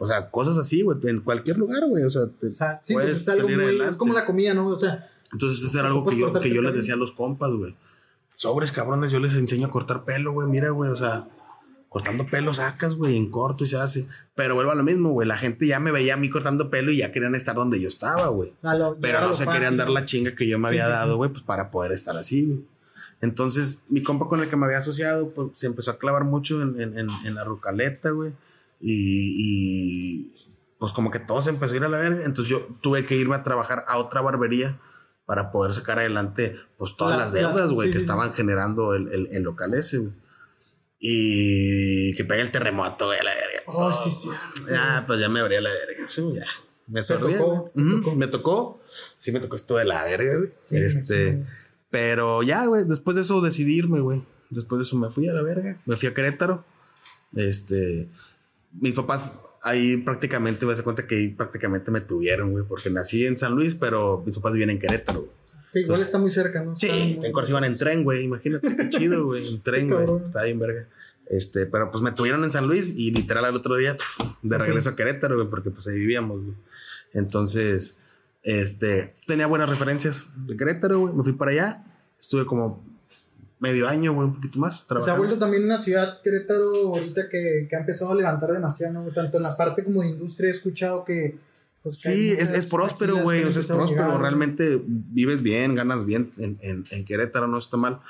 O 0.01 0.07
sea, 0.07 0.29
cosas 0.29 0.57
así, 0.57 0.81
güey, 0.81 0.97
en 1.03 1.19
cualquier 1.19 1.57
lugar, 1.57 1.85
güey. 1.85 2.05
O 2.05 2.09
sea, 2.09 2.21
te 2.27 2.49
sí, 2.49 2.57
pues, 2.57 2.93
puedes 2.93 3.25
pues 3.25 3.37
es, 3.37 3.43
muy, 3.43 3.81
es 3.81 3.97
como 3.97 4.13
la 4.13 4.25
comida, 4.25 4.53
¿no? 4.53 4.65
O 4.67 4.79
sea, 4.79 5.05
entonces 5.33 5.63
eso 5.63 5.77
era 5.77 5.89
algo 5.89 6.05
que 6.05 6.17
yo, 6.17 6.31
que 6.39 6.53
yo 6.53 6.61
les 6.61 6.73
decía 6.73 6.93
a 6.93 6.97
los 6.97 7.11
compas, 7.11 7.51
güey. 7.51 7.75
Sobres 8.27 8.71
cabrones, 8.71 9.11
yo 9.11 9.19
les 9.19 9.35
enseño 9.35 9.67
a 9.67 9.71
cortar 9.71 10.05
pelo, 10.05 10.31
güey. 10.31 10.47
Mira, 10.47 10.69
güey, 10.69 10.89
o 10.89 10.95
sea, 10.95 11.27
cortando 11.89 12.25
pelo 12.25 12.53
sacas, 12.53 12.95
güey, 12.95 13.17
en 13.17 13.29
corto 13.31 13.63
y 13.63 13.67
se 13.67 13.77
hace. 13.77 14.07
Pero 14.35 14.55
vuelvo 14.55 14.71
a 14.71 14.75
lo 14.75 14.83
mismo, 14.83 15.09
güey. 15.09 15.27
La 15.27 15.37
gente 15.37 15.67
ya 15.67 15.79
me 15.79 15.91
veía 15.91 16.13
a 16.13 16.17
mí 16.17 16.29
cortando 16.29 16.69
pelo 16.69 16.91
y 16.91 16.97
ya 16.97 17.11
querían 17.11 17.35
estar 17.35 17.55
donde 17.55 17.81
yo 17.81 17.87
estaba, 17.87 18.27
güey. 18.27 18.53
Pero 19.01 19.21
no 19.21 19.33
se 19.33 19.47
querían 19.47 19.75
dar 19.75 19.89
la 19.89 20.05
chinga 20.05 20.35
que 20.35 20.47
yo 20.47 20.59
me 20.59 20.67
había 20.69 20.87
dado, 20.87 21.17
güey, 21.17 21.31
pues 21.31 21.43
para 21.43 21.71
poder 21.71 21.91
estar 21.91 22.15
así, 22.15 22.45
güey. 22.45 22.65
Entonces, 23.21 23.83
mi 23.89 24.01
compa 24.01 24.27
con 24.27 24.39
el 24.39 24.49
que 24.49 24.55
me 24.55 24.65
había 24.65 24.77
asociado, 24.77 25.29
pues 25.31 25.49
se 25.53 25.67
empezó 25.67 25.91
a 25.91 25.97
clavar 25.97 26.23
mucho 26.23 26.61
en, 26.61 26.79
en, 26.79 27.09
en, 27.09 27.35
la 27.35 27.43
rucaleta, 27.43 28.11
güey. 28.11 28.31
Y, 28.79 29.33
y, 29.35 30.33
pues 30.77 30.93
como 30.93 31.11
que 31.11 31.19
todo 31.19 31.41
se 31.41 31.49
empezó 31.49 31.73
a 31.73 31.77
ir 31.77 31.83
a 31.83 31.89
la 31.89 31.97
verga. 31.97 32.23
Entonces 32.23 32.47
yo 32.47 32.65
tuve 32.81 33.05
que 33.05 33.17
irme 33.17 33.35
a 33.35 33.43
trabajar 33.43 33.83
a 33.89 33.97
otra 33.97 34.21
barbería 34.21 34.79
para 35.25 35.51
poder 35.51 35.73
sacar 35.73 35.99
adelante, 35.99 36.55
pues 36.77 36.95
todas 36.95 37.17
las 37.17 37.33
deudas, 37.33 37.71
güey, 37.71 37.91
que 37.91 37.97
estaban 37.97 38.33
generando 38.33 38.95
el, 38.95 39.09
el, 39.09 39.27
el 39.31 39.43
local 39.43 39.73
ese, 39.73 39.97
güey. 39.97 40.13
Y 40.99 42.13
que 42.15 42.25
pegue 42.25 42.41
el 42.41 42.51
terremoto, 42.51 43.05
güey, 43.05 43.19
a 43.19 43.23
la 43.23 43.33
verga. 43.33 43.61
Oh, 43.67 43.91
sí, 43.93 44.11
sí. 44.11 44.29
Ah, 44.75 45.03
pues 45.07 45.19
ya 45.19 45.29
me 45.29 45.39
abría 45.39 45.61
la 45.61 45.69
verga. 45.69 46.09
Sí, 46.09 46.21
ya. 46.33 46.45
Me 46.87 47.01
tocó, 47.03 47.71
Me 47.75 48.27
tocó. 48.27 48.81
Sí, 48.85 49.31
me 49.31 49.39
tocó 49.39 49.55
esto 49.55 49.77
de 49.77 49.85
la 49.85 50.03
verga, 50.03 50.37
güey. 50.37 50.51
este. 50.83 51.45
Pero 51.89 52.43
ya, 52.43 52.65
güey. 52.65 52.83
Después 52.85 53.15
de 53.15 53.21
eso 53.21 53.41
decidí 53.41 53.77
irme, 53.77 53.99
güey. 53.99 54.19
Después 54.49 54.79
de 54.79 54.83
eso 54.83 54.97
me 54.97 55.09
fui 55.09 55.27
a 55.27 55.33
la 55.33 55.41
verga. 55.41 55.77
Me 55.85 55.95
fui 55.95 56.09
a 56.09 56.13
Querétaro. 56.13 56.65
Este. 57.35 58.09
Mis 58.73 58.93
papás 58.93 59.45
ahí 59.61 59.97
prácticamente, 59.97 60.65
me 60.65 60.73
hace 60.73 60.83
cuenta 60.83 61.07
que 61.07 61.15
ahí 61.15 61.27
prácticamente 61.29 61.91
me 61.91 62.01
tuvieron, 62.01 62.51
güey. 62.51 62.65
Porque 62.65 62.89
nací 62.89 63.25
en 63.25 63.37
San 63.37 63.55
Luis, 63.55 63.75
pero 63.75 64.21
mis 64.25 64.35
papás 64.35 64.53
viven 64.53 64.71
en 64.71 64.79
Querétaro, 64.79 65.27
Sí, 65.71 65.79
igual 65.79 66.01
está 66.01 66.17
muy 66.17 66.31
cerca, 66.31 66.63
¿no? 66.63 66.75
Sí, 66.75 66.89
en 66.89 67.31
Corsi 67.31 67.51
iban 67.51 67.63
en 67.63 67.77
tren, 67.77 68.03
güey. 68.03 68.23
Imagínate 68.23 68.75
qué 68.75 68.89
chido, 68.89 69.25
güey. 69.25 69.47
En 69.47 69.61
tren, 69.61 69.89
güey. 69.89 70.23
Está 70.23 70.43
bien, 70.43 70.59
verga. 70.59 70.87
Este, 71.27 71.67
pero 71.67 71.91
pues 71.91 72.03
me 72.03 72.11
tuvieron 72.11 72.43
en 72.43 72.49
San 72.49 72.67
Luis 72.67 72.95
y 72.95 73.11
literal 73.11 73.45
al 73.45 73.55
otro 73.55 73.75
día 73.75 73.95
de 74.41 74.57
regreso 74.57 74.89
a 74.89 74.95
Querétaro, 74.95 75.35
güey, 75.35 75.47
porque 75.47 75.69
pues 75.69 75.87
ahí 75.87 75.95
vivíamos, 75.95 76.43
güey. 76.43 76.55
Entonces, 77.13 78.01
este, 78.41 79.15
tenía 79.27 79.45
buenas 79.45 79.69
referencias 79.69 80.31
de 80.47 80.57
Querétaro, 80.57 80.99
güey. 81.01 81.13
Me 81.13 81.23
fui 81.23 81.33
para 81.33 81.51
allá. 81.51 81.85
Estuve 82.19 82.45
como 82.45 82.83
medio 83.59 83.87
año, 83.87 84.13
güey, 84.13 84.27
un 84.27 84.35
poquito 84.35 84.57
más. 84.57 84.87
Se 85.01 85.11
ha 85.11 85.15
vuelto 85.15 85.37
también 85.37 85.63
una 85.63 85.77
ciudad, 85.77 86.19
Querétaro, 86.23 86.95
ahorita 86.95 87.29
que, 87.29 87.67
que 87.69 87.75
ha 87.75 87.79
empezado 87.79 88.11
a 88.13 88.15
levantar 88.15 88.51
demasiado, 88.51 88.93
¿no? 88.93 89.11
Tanto 89.11 89.37
en 89.37 89.43
la 89.43 89.55
parte 89.55 89.83
como 89.83 90.01
de 90.01 90.09
industria 90.09 90.47
he 90.47 90.51
escuchado 90.51 91.03
que 91.05 91.37
pues 91.83 92.01
sí, 92.01 92.31
es, 92.31 92.49
es 92.49 92.65
próspero, 92.65 93.17
güey. 93.17 93.43
O 93.43 93.51
sea, 93.51 93.61
es 93.61 93.67
próspero. 93.67 94.17
Realmente 94.17 94.81
vives 94.85 95.41
bien, 95.41 95.75
ganas 95.75 96.05
bien 96.05 96.31
en, 96.37 96.57
en, 96.61 96.85
en 96.91 97.05
Querétaro, 97.05 97.47
no 97.47 97.57
está 97.57 97.77
mal. 97.77 98.01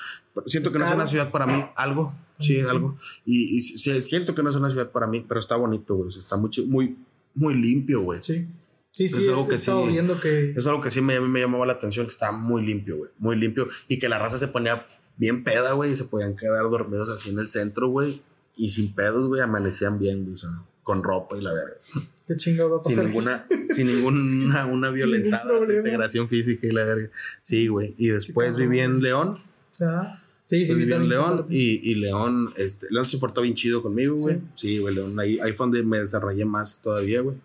siento 0.45 0.71
que 0.71 0.79
no 0.79 0.87
es 0.87 0.93
una 0.93 1.07
ciudad 1.07 1.29
para 1.29 1.45
mí, 1.45 1.63
algo. 1.75 2.13
Sí, 2.39 2.57
es 2.57 2.69
algo. 2.69 2.97
Y, 3.25 3.57
y 3.57 3.61
siento 3.61 4.33
que 4.33 4.43
no 4.43 4.49
es 4.49 4.55
una 4.55 4.69
ciudad 4.69 4.91
para 4.91 5.07
mí, 5.07 5.25
pero 5.27 5.39
está 5.39 5.55
bonito, 5.55 5.95
güey. 5.95 6.09
está 6.09 6.37
muy, 6.37 6.49
muy, 6.67 6.97
muy 7.35 7.53
limpio, 7.53 8.01
güey. 8.01 8.23
Sí. 8.23 8.47
Sí, 8.91 9.07
sí, 9.07 9.17
es 9.17 9.29
algo 9.29 9.47
que 9.47 9.57
sí. 9.57 9.71
Viendo 9.87 10.19
que... 10.19 10.51
Es 10.51 10.65
algo 10.65 10.81
que 10.81 10.89
sí 10.89 10.99
me, 11.01 11.19
me 11.19 11.41
llamaba 11.41 11.65
la 11.65 11.73
atención, 11.73 12.05
que 12.05 12.11
está 12.11 12.31
muy 12.31 12.65
limpio, 12.65 12.97
güey. 12.97 13.11
Muy 13.19 13.35
limpio. 13.35 13.67
Y 13.87 13.99
que 13.99 14.09
la 14.09 14.17
raza 14.17 14.37
se 14.37 14.47
ponía 14.47 14.87
bien 15.17 15.43
peda, 15.43 15.73
güey, 15.73 15.91
y 15.91 15.95
se 15.95 16.05
podían 16.05 16.35
quedar 16.35 16.63
dormidos 16.63 17.09
así 17.09 17.29
en 17.29 17.39
el 17.39 17.47
centro, 17.47 17.89
güey. 17.89 18.21
Y 18.55 18.69
sin 18.69 18.93
pedos, 18.93 19.27
güey, 19.27 19.41
amanecían 19.41 19.99
bien, 19.99 20.23
güey. 20.23 20.33
O 20.33 20.37
sea, 20.37 20.49
con 20.81 21.03
ropa 21.03 21.37
y 21.37 21.41
la 21.41 21.53
verga. 21.53 21.75
Qué 22.29 22.35
chingado 22.35 22.69
va 22.69 22.77
a 22.77 22.81
Sin 22.81 22.99
ninguna, 22.99 23.47
sin 23.71 23.87
ninguna 23.87 24.67
una 24.67 24.89
violentada, 24.91 25.51
integración 25.59 26.27
física 26.27 26.67
y 26.67 26.71
la 26.71 26.85
verga. 26.85 27.09
Sí, 27.41 27.67
güey. 27.67 27.95
Y 27.97 28.09
después 28.09 28.55
viví 28.55 28.79
en 28.79 29.01
León. 29.01 29.35
Ah, 29.81 30.21
Sí, 30.45 30.65
sí, 30.65 30.75
viví 30.75 30.93
en 30.93 31.09
León 31.09 31.47
y, 31.49 31.91
y 31.91 31.95
León, 31.95 32.53
este, 32.55 32.87
León 32.89 33.05
se 33.05 33.19
portó 33.19 33.41
bien 33.41 33.53
chido 33.53 33.81
conmigo, 33.81 34.15
güey. 34.15 34.39
Sí, 34.55 34.77
güey, 34.77 34.93
León. 34.93 35.19
Ahí, 35.19 35.39
ahí 35.39 35.53
fue 35.53 35.65
donde 35.65 35.83
me 35.83 35.99
desarrollé 35.99 36.45
más 36.45 36.81
todavía, 36.83 37.21
güey. 37.21 37.37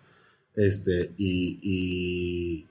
Este, 0.55 1.11
y, 1.17 1.59
y 1.63 2.67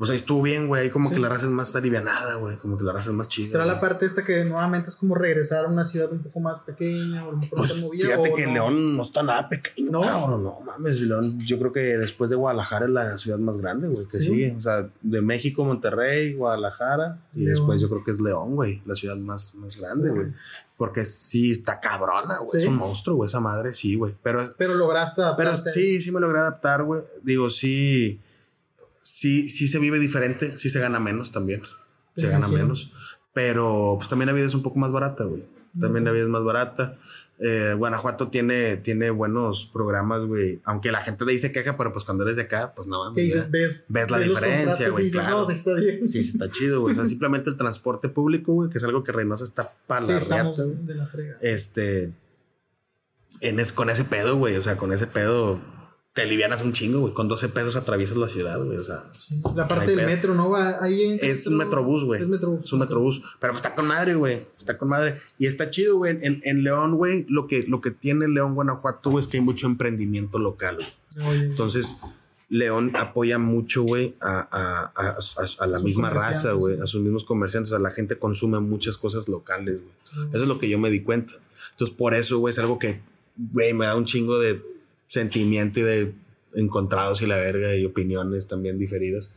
pues 0.00 0.08
ahí 0.10 0.16
estuvo 0.16 0.40
bien, 0.40 0.66
güey. 0.66 0.84
Ahí 0.84 0.90
como 0.90 1.10
Sí. 1.10 1.14
que 1.16 1.20
la 1.20 1.28
raza 1.28 1.44
es 1.44 1.52
más 1.52 1.76
alivianada, 1.76 2.36
güey. 2.36 2.56
Como 2.56 2.78
que 2.78 2.84
la 2.84 2.92
raza 2.94 3.10
es 3.10 3.14
más 3.16 3.28
chida. 3.28 3.48
Será 3.50 3.66
la 3.66 3.78
parte 3.80 4.06
esta 4.06 4.24
que 4.24 4.44
nuevamente 4.46 4.88
es 4.88 4.96
como 4.96 5.14
regresar 5.14 5.66
a 5.66 5.68
una 5.68 5.84
ciudad 5.84 6.10
un 6.10 6.20
poco 6.22 6.40
más 6.40 6.60
pequeña 6.60 7.28
o 7.28 7.38
Pues 7.50 7.76
movida. 7.82 8.06
fíjate 8.08 8.30
o 8.30 8.34
que 8.34 8.46
no. 8.46 8.52
León 8.54 8.96
no 8.96 9.02
está 9.02 9.22
nada 9.22 9.48
pequeño, 9.50 9.90
¿No? 9.92 10.00
cabrón. 10.00 10.42
No 10.42 10.58
mames, 10.64 11.02
León. 11.02 11.38
Yo 11.40 11.58
creo 11.58 11.70
que 11.72 11.80
después 11.98 12.30
de 12.30 12.36
Guadalajara 12.36 12.86
es 12.86 12.90
la 12.92 13.18
ciudad 13.18 13.38
más 13.38 13.58
grande, 13.58 13.88
güey, 13.88 14.06
que 14.10 14.16
Sí. 14.18 14.24
sigue. 14.26 14.56
O 14.58 14.62
sea, 14.62 14.88
de 15.02 15.20
México, 15.20 15.64
Monterrey, 15.66 16.32
Guadalajara. 16.32 17.18
Y 17.34 17.40
León. 17.40 17.50
después 17.50 17.80
yo 17.82 17.90
creo 17.90 18.02
que 18.02 18.10
es 18.12 18.20
León, 18.22 18.56
güey, 18.56 18.82
la 18.86 18.94
ciudad 18.94 19.18
más, 19.18 19.54
más 19.56 19.78
grande, 19.80 20.08
güey. 20.10 20.28
Porque 20.78 21.04
sí 21.04 21.50
está 21.50 21.78
cabrona, 21.78 22.38
güey. 22.38 22.48
Sí. 22.52 22.56
Es 22.56 22.64
un 22.64 22.76
monstruo, 22.76 23.16
güey, 23.16 23.26
esa 23.26 23.40
madre, 23.40 23.74
sí, 23.74 23.96
güey. 23.96 24.14
Pero, 24.22 24.42
Pero 24.56 24.74
lograste 24.76 25.20
pero 25.36 25.50
adaptarte. 25.50 25.70
sí, 25.72 26.00
sí 26.00 26.10
me 26.10 26.20
logré 26.20 26.38
adaptar, 26.40 26.84
güey. 26.84 27.02
Digo, 27.22 27.50
sí. 27.50 28.18
Sí, 29.20 29.50
sí 29.50 29.68
se 29.68 29.78
vive 29.78 29.98
diferente, 29.98 30.56
sí 30.56 30.70
se 30.70 30.80
gana 30.80 30.98
menos 30.98 31.30
también. 31.30 31.60
Se 32.16 32.28
gana 32.28 32.48
menos. 32.48 32.90
Pero 33.34 33.96
pues 33.98 34.08
también 34.08 34.28
la 34.28 34.32
vida 34.32 34.46
es 34.46 34.54
un 34.54 34.62
poco 34.62 34.78
más 34.78 34.92
barata, 34.92 35.24
güey. 35.24 35.44
También 35.78 36.06
la 36.06 36.10
vida 36.10 36.22
es 36.22 36.30
más 36.30 36.42
barata. 36.42 36.96
Eh, 37.38 37.74
Guanajuato 37.76 38.28
tiene, 38.28 38.78
tiene 38.78 39.10
buenos 39.10 39.68
programas, 39.70 40.22
güey. 40.24 40.62
Aunque 40.64 40.90
la 40.90 41.02
gente 41.02 41.26
de 41.26 41.32
ahí 41.32 41.38
se 41.38 41.52
queja, 41.52 41.76
pero 41.76 41.92
pues 41.92 42.06
cuando 42.06 42.24
eres 42.24 42.36
de 42.36 42.44
acá, 42.44 42.72
pues 42.74 42.88
no 42.88 43.04
mames. 43.04 43.34
Ya. 43.34 43.46
ves, 43.50 43.84
ves 43.90 44.10
la 44.10 44.20
diferencia, 44.20 44.88
güey, 44.88 45.10
claro. 45.10 45.40
No, 45.42 45.46
sí 45.46 45.52
está 45.52 45.74
bien. 45.74 46.08
Sí, 46.08 46.22
sí 46.22 46.30
está 46.30 46.48
chido, 46.48 46.80
güey. 46.80 46.94
O 46.94 46.96
sea, 46.96 47.06
simplemente 47.06 47.50
el 47.50 47.58
transporte 47.58 48.08
público, 48.08 48.54
güey, 48.54 48.70
que 48.70 48.78
es 48.78 48.84
algo 48.84 49.04
que 49.04 49.12
Reynosa 49.12 49.44
está 49.44 49.70
para 49.86 50.06
Sí, 50.06 50.12
la 50.12 50.18
estamos 50.18 50.56
reata, 50.56 50.72
güey. 50.72 50.86
de 50.86 50.94
la 50.94 51.06
frega. 51.06 51.36
Este. 51.42 52.14
En 53.42 53.60
es, 53.60 53.70
con 53.70 53.90
ese 53.90 54.04
pedo, 54.04 54.38
güey. 54.38 54.56
O 54.56 54.62
sea, 54.62 54.78
con 54.78 54.94
ese 54.94 55.06
pedo 55.06 55.60
te 56.12 56.22
alivianas 56.22 56.62
un 56.62 56.72
chingo, 56.72 57.00
güey. 57.00 57.14
Con 57.14 57.28
12 57.28 57.50
pesos 57.50 57.76
atraviesas 57.76 58.16
la 58.16 58.26
ciudad, 58.26 58.60
güey. 58.62 58.76
O 58.78 58.82
sea, 58.84 59.04
Sí. 59.16 59.40
La 59.54 59.68
parte 59.68 59.86
del 59.86 59.96
pedo. 60.00 60.08
metro, 60.08 60.34
¿no? 60.34 60.50
Va 60.50 60.82
Ahí 60.82 61.02
en 61.04 61.18
es 61.22 61.46
un 61.46 61.56
metrobús, 61.56 62.04
güey. 62.04 62.20
Es 62.22 62.28
metrobús. 62.28 62.64
Es 62.64 62.72
un 62.72 62.80
metrobús. 62.80 63.22
Pero 63.38 63.54
está 63.54 63.74
con 63.74 63.86
madre, 63.86 64.16
güey. 64.16 64.40
Está 64.58 64.76
con 64.76 64.88
madre. 64.88 65.20
Y 65.38 65.46
está 65.46 65.70
chido, 65.70 65.98
güey. 65.98 66.16
En, 66.20 66.40
en 66.44 66.64
León, 66.64 66.96
güey, 66.96 67.26
lo 67.28 67.46
que, 67.46 67.64
lo 67.68 67.80
que 67.80 67.92
tiene 67.92 68.26
León, 68.26 68.54
Guanajuato, 68.56 69.10
güey, 69.10 69.22
es 69.22 69.28
que 69.28 69.36
hay 69.36 69.42
mucho 69.44 69.66
emprendimiento 69.68 70.38
local, 70.40 70.78
güey. 71.16 71.40
Entonces, 71.42 71.98
León 72.48 72.90
apoya 72.96 73.38
mucho, 73.38 73.82
güey, 73.84 74.16
a, 74.20 74.48
a- 74.50 74.92
a- 75.60 75.66
la 75.68 75.78
misma 75.78 76.10
raza, 76.10 76.52
güey, 76.52 76.80
a 76.80 76.86
sus 76.86 77.00
mismos 77.02 77.22
comerciantes. 77.24 77.72
A 77.72 77.78
la 77.78 77.92
gente 77.92 78.18
consume 78.18 78.58
muchas 78.58 78.96
cosas 78.96 79.28
locales, 79.28 79.76
güey. 79.80 80.26
Mm. 80.26 80.30
Eso 80.34 80.42
es 80.42 80.48
lo 80.48 80.58
que 80.58 80.68
yo 80.68 80.76
me 80.76 80.90
di 80.90 81.04
cuenta. 81.04 81.34
Entonces, 81.70 81.96
por 81.96 82.14
eso, 82.14 82.38
güey, 82.40 82.50
es 82.50 82.58
algo 82.58 82.80
que, 82.80 83.00
güey, 83.36 83.72
me 83.74 83.86
da 83.86 83.94
un 83.94 84.06
chingo 84.06 84.40
de 84.40 84.60
sentimiento 85.10 85.80
y 85.80 85.82
de 85.82 86.14
encontrados 86.54 87.20
y 87.20 87.26
la 87.26 87.36
verga 87.36 87.74
y 87.74 87.84
opiniones 87.84 88.46
también 88.46 88.78
diferidas. 88.78 89.34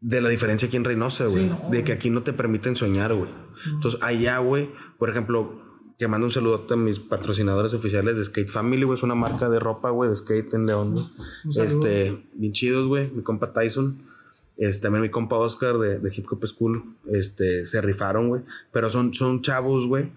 De 0.00 0.20
la 0.20 0.28
diferencia 0.28 0.68
aquí 0.68 0.76
en 0.76 0.84
Reynosa, 0.84 1.26
güey. 1.26 1.44
Sí, 1.44 1.50
no, 1.50 1.70
de 1.70 1.82
que 1.82 1.92
aquí 1.92 2.10
no 2.10 2.22
te 2.22 2.32
permiten 2.32 2.76
soñar, 2.76 3.12
güey. 3.12 3.30
Entonces, 3.66 4.00
allá, 4.02 4.38
güey, 4.38 4.70
por 4.98 5.10
ejemplo, 5.10 5.62
que 5.98 6.06
mando 6.06 6.26
un 6.26 6.30
saludo 6.30 6.64
a 6.68 6.76
mis 6.76 7.00
patrocinadores 7.00 7.74
oficiales 7.74 8.16
de 8.16 8.24
Skate 8.24 8.48
Family, 8.48 8.84
güey. 8.84 8.96
Es 8.96 9.02
una 9.02 9.14
marca 9.14 9.48
de 9.48 9.58
ropa, 9.58 9.90
güey, 9.90 10.10
de 10.10 10.16
skate 10.16 10.54
en 10.54 10.66
León, 10.66 10.92
güey. 10.92 11.66
Este, 11.66 12.16
bien 12.34 12.52
chidos, 12.52 12.86
güey. 12.86 13.10
Mi 13.10 13.22
compa 13.22 13.52
Tyson. 13.52 14.00
Este, 14.58 14.82
también 14.82 15.02
mi 15.02 15.10
compa 15.10 15.36
Oscar 15.36 15.78
de, 15.78 15.98
de 15.98 16.12
Hip 16.14 16.26
Hop 16.30 16.46
School. 16.46 16.96
Este, 17.06 17.66
se 17.66 17.80
rifaron, 17.80 18.28
güey. 18.28 18.42
Pero 18.72 18.90
son, 18.90 19.12
son 19.12 19.42
chavos, 19.42 19.86
güey. 19.86 20.12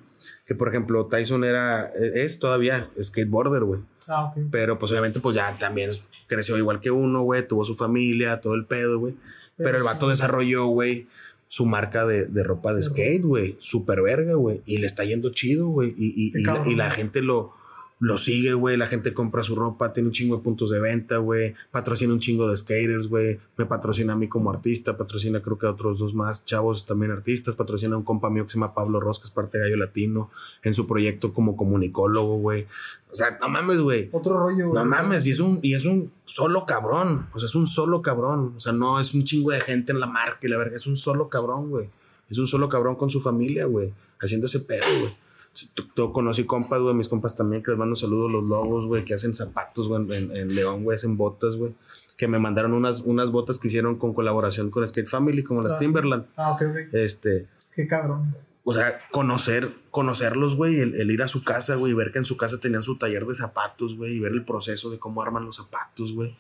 Que 0.45 0.53
por 0.53 0.67
ejemplo, 0.67 1.07
Tyson 1.07 1.45
era, 1.45 1.87
es 1.87 2.39
todavía 2.39 2.89
skateboarder, 3.01 3.63
güey. 3.63 3.81
Ah, 4.09 4.25
ok. 4.25 4.47
Pero 4.51 4.79
pues 4.79 4.91
obviamente 4.91 5.19
pues 5.19 5.35
ya 5.35 5.55
también 5.57 5.91
creció 6.27 6.57
igual 6.57 6.79
que 6.79 6.91
uno, 6.91 7.21
güey, 7.21 7.47
tuvo 7.47 7.65
su 7.65 7.75
familia, 7.75 8.41
todo 8.41 8.55
el 8.55 8.65
pedo, 8.65 8.99
güey. 8.99 9.15
Pero, 9.57 9.71
el 9.77 9.81
sí. 9.81 9.85
vato 9.85 10.07
desarrolló, 10.07 10.67
güey, 10.67 11.07
su 11.47 11.65
marca 11.65 12.05
de, 12.05 12.25
de 12.25 12.43
ropa 12.43 12.73
de 12.73 12.81
skate, 12.81 13.23
güey. 13.23 13.57
Super 13.59 14.01
verga, 14.01 14.35
güey. 14.35 14.61
Y 14.65 14.77
le 14.77 14.85
está 14.85 15.03
yendo 15.03 15.31
chido, 15.31 15.67
güey. 15.67 15.93
Y, 15.97 16.31
y, 16.33 16.43
la, 16.43 16.63
y 16.65 16.75
la 16.75 16.91
gente 16.91 17.21
lo, 17.21 17.53
lo 17.99 18.17
sigue, 18.17 18.53
güey. 18.53 18.77
La 18.77 18.87
gente 18.87 19.13
compra 19.13 19.43
su 19.43 19.55
ropa, 19.55 19.91
tiene 19.91 20.07
un 20.07 20.13
chingo 20.13 20.37
de 20.37 20.43
puntos 20.43 20.71
de 20.71 20.79
venta, 20.79 21.17
güey. 21.17 21.53
Patrocina 21.69 22.13
un 22.13 22.19
chingo 22.19 22.49
de 22.49 22.55
skaters, 22.55 23.07
güey. 23.07 23.39
Me 23.57 23.65
patrocina 23.65 24.13
a 24.13 24.15
mí 24.15 24.29
como 24.29 24.49
artista, 24.49 24.97
patrocina 24.97 25.41
creo 25.41 25.57
que 25.57 25.67
a 25.67 25.71
otros 25.71 25.99
dos 25.99 26.13
más 26.13 26.45
chavos 26.45 26.85
también 26.85 27.11
artistas. 27.11 27.55
Patrocina 27.55 27.95
a 27.95 27.97
un 27.97 28.03
compa 28.03 28.29
mío 28.29 28.45
que 28.45 28.51
se 28.51 28.57
llama 28.57 28.73
Pablo 28.73 29.01
Ross, 29.01 29.19
que 29.19 29.25
es 29.25 29.31
parte 29.31 29.57
de 29.57 29.65
Gallo 29.65 29.77
Latino, 29.77 30.31
en 30.63 30.73
su 30.73 30.87
proyecto 30.87 31.33
como 31.33 31.57
comunicólogo, 31.57 32.37
güey. 32.37 32.67
O 33.11 33.15
sea, 33.15 33.37
no 33.41 33.49
mames, 33.49 33.79
güey. 33.79 34.09
Otro 34.13 34.37
rollo, 34.37 34.69
güey. 34.69 34.81
No 34.81 34.85
mames, 34.89 35.25
y 35.25 35.31
es 35.31 35.39
un, 35.39 35.59
y 35.61 35.73
es 35.73 35.85
un 35.85 36.11
solo 36.23 36.65
cabrón. 36.65 37.27
O 37.33 37.39
sea, 37.39 37.47
es 37.47 37.55
un 37.55 37.67
solo 37.67 38.01
cabrón. 38.01 38.53
O 38.55 38.59
sea, 38.59 38.71
no 38.71 38.99
es 38.99 39.13
un 39.13 39.25
chingo 39.25 39.51
de 39.51 39.59
gente 39.59 39.91
en 39.91 39.99
la 39.99 40.07
marca 40.07 40.39
y 40.43 40.47
la 40.47 40.57
verga. 40.57 40.77
Es 40.77 40.87
un 40.87 40.95
solo 40.95 41.27
cabrón, 41.27 41.69
güey. 41.69 41.89
Es 42.29 42.37
un 42.37 42.47
solo 42.47 42.69
cabrón 42.69 42.95
con 42.95 43.09
su 43.09 43.19
familia, 43.19 43.65
güey. 43.65 43.91
Haciendo 44.21 44.47
ese 44.47 44.61
pedo, 44.61 44.85
güey. 45.01 45.28
Conocí 46.13 46.45
compas, 46.45 46.79
güey, 46.81 46.93
mis 46.95 47.07
compas 47.09 47.35
también, 47.35 47.63
que 47.63 47.71
les 47.71 47.77
mando 47.77 47.95
saludos, 47.95 48.31
los 48.31 48.43
lobos, 48.43 48.85
güey, 48.85 49.05
que 49.05 49.13
hacen 49.13 49.33
zapatos, 49.33 49.87
güey, 49.87 50.01
en, 50.15 50.35
en 50.35 50.55
León, 50.55 50.83
güey, 50.83 50.95
hacen 50.95 51.17
botas, 51.17 51.55
güey. 51.55 51.73
Que 52.17 52.27
me 52.27 52.39
mandaron 52.39 52.73
unas, 52.73 53.01
unas 53.01 53.31
botas 53.31 53.59
que 53.59 53.67
hicieron 53.69 53.97
con 53.97 54.13
colaboración 54.13 54.69
con 54.71 54.85
Skate 54.87 55.07
Family, 55.07 55.43
como 55.43 55.61
las 55.61 55.73
Ah, 55.73 55.77
sí. 55.79 55.85
Timberland. 55.85 56.25
Ah, 56.35 56.51
ok, 56.51 56.61
ok. 56.69 56.93
Este, 56.93 57.47
Qué 57.75 57.87
cabrón. 57.87 58.35
o 58.63 58.73
sea, 58.73 58.99
conocer, 59.11 59.69
conocerlos, 59.89 60.55
güey, 60.55 60.79
el, 60.81 60.95
el 60.95 61.11
ir 61.11 61.23
a 61.23 61.27
su 61.27 61.43
casa, 61.43 61.75
güey, 61.75 61.93
ver 61.93 62.11
que 62.11 62.19
en 62.19 62.25
su 62.25 62.35
casa 62.37 62.57
tenían 62.59 62.83
su 62.83 62.97
taller 62.97 63.25
de 63.25 63.35
zapatos, 63.35 63.95
güey, 63.95 64.15
y 64.15 64.19
ver 64.19 64.33
el 64.33 64.43
proceso 64.45 64.89
de 64.89 64.99
cómo 64.99 65.21
arman 65.21 65.45
los 65.45 65.55
zapatos, 65.55 66.13
güey. 66.13 66.35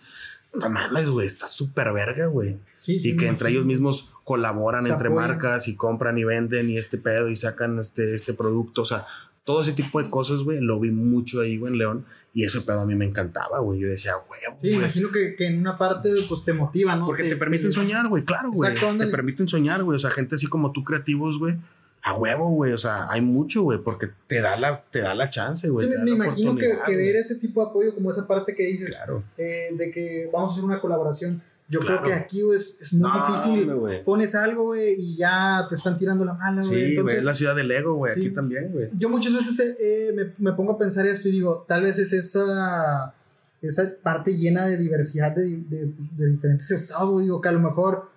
No 0.53 0.69
mames, 0.69 1.09
güey, 1.09 1.27
está 1.27 1.45
súper 1.47 1.93
verga, 1.93 2.25
güey. 2.25 2.57
Sí, 2.79 2.99
sí, 2.99 3.11
y 3.11 3.17
que 3.17 3.27
entre 3.27 3.49
ellos 3.51 3.65
mismos 3.65 4.09
colaboran 4.29 4.83
Se 4.83 4.91
entre 4.91 5.07
apoyan. 5.07 5.29
marcas 5.29 5.67
y 5.67 5.75
compran 5.75 6.15
y 6.19 6.23
venden 6.23 6.69
y 6.69 6.77
este 6.77 6.99
pedo 6.99 7.29
y 7.29 7.35
sacan 7.35 7.79
este, 7.79 8.13
este 8.13 8.33
producto. 8.35 8.83
O 8.83 8.85
sea, 8.85 9.05
todo 9.43 9.63
ese 9.63 9.71
tipo 9.73 9.99
de 10.01 10.07
cosas, 10.11 10.43
güey, 10.43 10.59
lo 10.61 10.79
vi 10.79 10.91
mucho 10.91 11.41
ahí, 11.41 11.57
güey, 11.57 11.73
en 11.73 11.79
León. 11.79 12.05
Y 12.31 12.45
ese 12.45 12.61
pedo 12.61 12.81
a 12.81 12.85
mí 12.85 12.93
me 12.93 13.05
encantaba, 13.05 13.59
güey. 13.59 13.79
Yo 13.79 13.87
decía, 13.89 14.13
güey, 14.27 14.39
Sí, 14.61 14.73
imagino 14.75 15.09
que, 15.09 15.35
que 15.35 15.47
en 15.47 15.59
una 15.59 15.75
parte 15.79 16.09
pues 16.27 16.45
te 16.45 16.53
motiva, 16.53 16.95
¿no? 16.95 17.07
porque 17.07 17.23
te 17.23 17.35
permiten 17.37 17.73
soñar, 17.73 18.07
güey, 18.07 18.23
claro, 18.23 18.51
güey. 18.51 18.75
Te 18.75 19.07
permiten 19.07 19.47
soñar, 19.47 19.81
güey. 19.83 19.95
O 19.95 19.99
sea, 19.99 20.11
gente 20.11 20.35
así 20.35 20.45
como 20.45 20.71
tú, 20.71 20.83
creativos, 20.83 21.39
güey. 21.39 21.57
A 22.03 22.13
huevo, 22.15 22.49
güey. 22.51 22.71
O 22.73 22.77
sea, 22.77 23.07
hay 23.09 23.21
mucho, 23.21 23.63
güey, 23.63 23.79
porque 23.83 24.07
te 24.27 24.41
da 24.41 24.57
la, 24.57 24.83
te 24.91 24.99
da 25.01 25.15
la 25.15 25.31
chance, 25.31 25.67
güey. 25.69 25.87
Sí, 25.87 25.91
te 25.91 25.97
me, 25.97 26.05
me 26.05 26.11
imagino 26.11 26.55
que, 26.55 26.69
que 26.85 26.95
ver 26.95 27.15
ese 27.15 27.35
tipo 27.39 27.63
de 27.63 27.69
apoyo, 27.71 27.95
como 27.95 28.11
esa 28.11 28.27
parte 28.27 28.53
que 28.55 28.63
dices, 28.67 28.89
Claro. 28.95 29.23
eh, 29.37 29.69
de 29.75 29.91
que 29.91 30.29
vamos 30.31 30.51
a 30.51 30.53
hacer 30.53 30.65
una 30.65 30.79
colaboración. 30.79 31.41
Yo 31.71 31.79
Claro. 31.81 32.01
creo 32.01 32.13
que 32.15 32.19
aquí 32.19 32.41
es, 32.53 32.81
es 32.81 32.93
muy 32.93 33.09
No, 33.09 33.27
difícil. 33.27 33.71
Pones 34.03 34.33
algo, 34.33 34.63
güey, 34.65 34.95
y 34.97 35.17
ya 35.17 35.65
te 35.69 35.75
están 35.75 35.97
tirando 35.99 36.25
la 36.25 36.33
mala, 36.33 36.63
güey. 36.65 36.95
Sí, 36.95 36.97
güey. 36.99 37.17
Es 37.17 37.23
la 37.23 37.33
ciudad 37.35 37.55
del 37.55 37.69
ego, 37.69 37.93
güey. 37.93 38.13
Sí. 38.15 38.21
Aquí 38.21 38.29
también, 38.31 38.71
güey. 38.71 38.89
yo 38.97 39.07
muchas 39.09 39.33
veces 39.33 39.59
eh, 39.59 39.75
eh, 39.79 40.11
me, 40.15 40.33
me 40.39 40.53
pongo 40.55 40.71
a 40.73 40.77
pensar 40.79 41.05
esto 41.05 41.27
y 41.29 41.31
digo, 41.33 41.65
tal 41.67 41.83
vez 41.83 41.99
es 41.99 42.11
esa, 42.11 43.13
esa 43.61 43.93
parte 44.01 44.35
llena 44.35 44.65
de 44.65 44.77
diversidad 44.77 45.35
de, 45.35 45.57
de, 45.69 45.87
pues, 45.95 46.17
de 46.17 46.27
diferentes 46.27 46.71
estados, 46.71 47.09
güey. 47.11 47.25
Digo, 47.25 47.39
que 47.39 47.49
a 47.49 47.53
lo 47.53 47.59
mejor, 47.59 48.09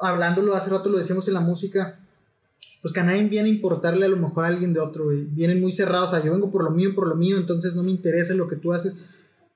hablándolo 0.00 0.54
hace 0.54 0.70
rato 0.70 0.88
lo 0.88 0.96
decíamos 0.98 1.28
en 1.28 1.34
la 1.34 1.40
música, 1.40 1.98
pues 2.80 2.94
que 2.94 3.00
a 3.00 3.04
nadie 3.04 3.28
viene 3.28 3.48
a 3.50 3.52
importarle 3.52 4.06
a 4.06 4.08
lo 4.08 4.16
mejor 4.16 4.44
a 4.44 4.48
alguien 4.48 4.72
de 4.72 4.80
otro, 4.80 5.04
güey. 5.04 5.24
Vienen 5.26 5.60
muy 5.60 5.72
cerrados, 5.72 6.10
o 6.12 6.14
sea, 6.16 6.24
yo 6.24 6.32
vengo 6.32 6.50
por 6.50 6.64
lo 6.64 6.70
mío, 6.70 6.94
por 6.94 7.06
lo 7.06 7.16
mío, 7.16 7.36
entonces 7.36 7.74
no 7.76 7.82
me 7.82 7.90
interesa 7.90 8.32
lo 8.34 8.48
que 8.48 8.56
tú 8.56 8.72
haces. 8.72 9.10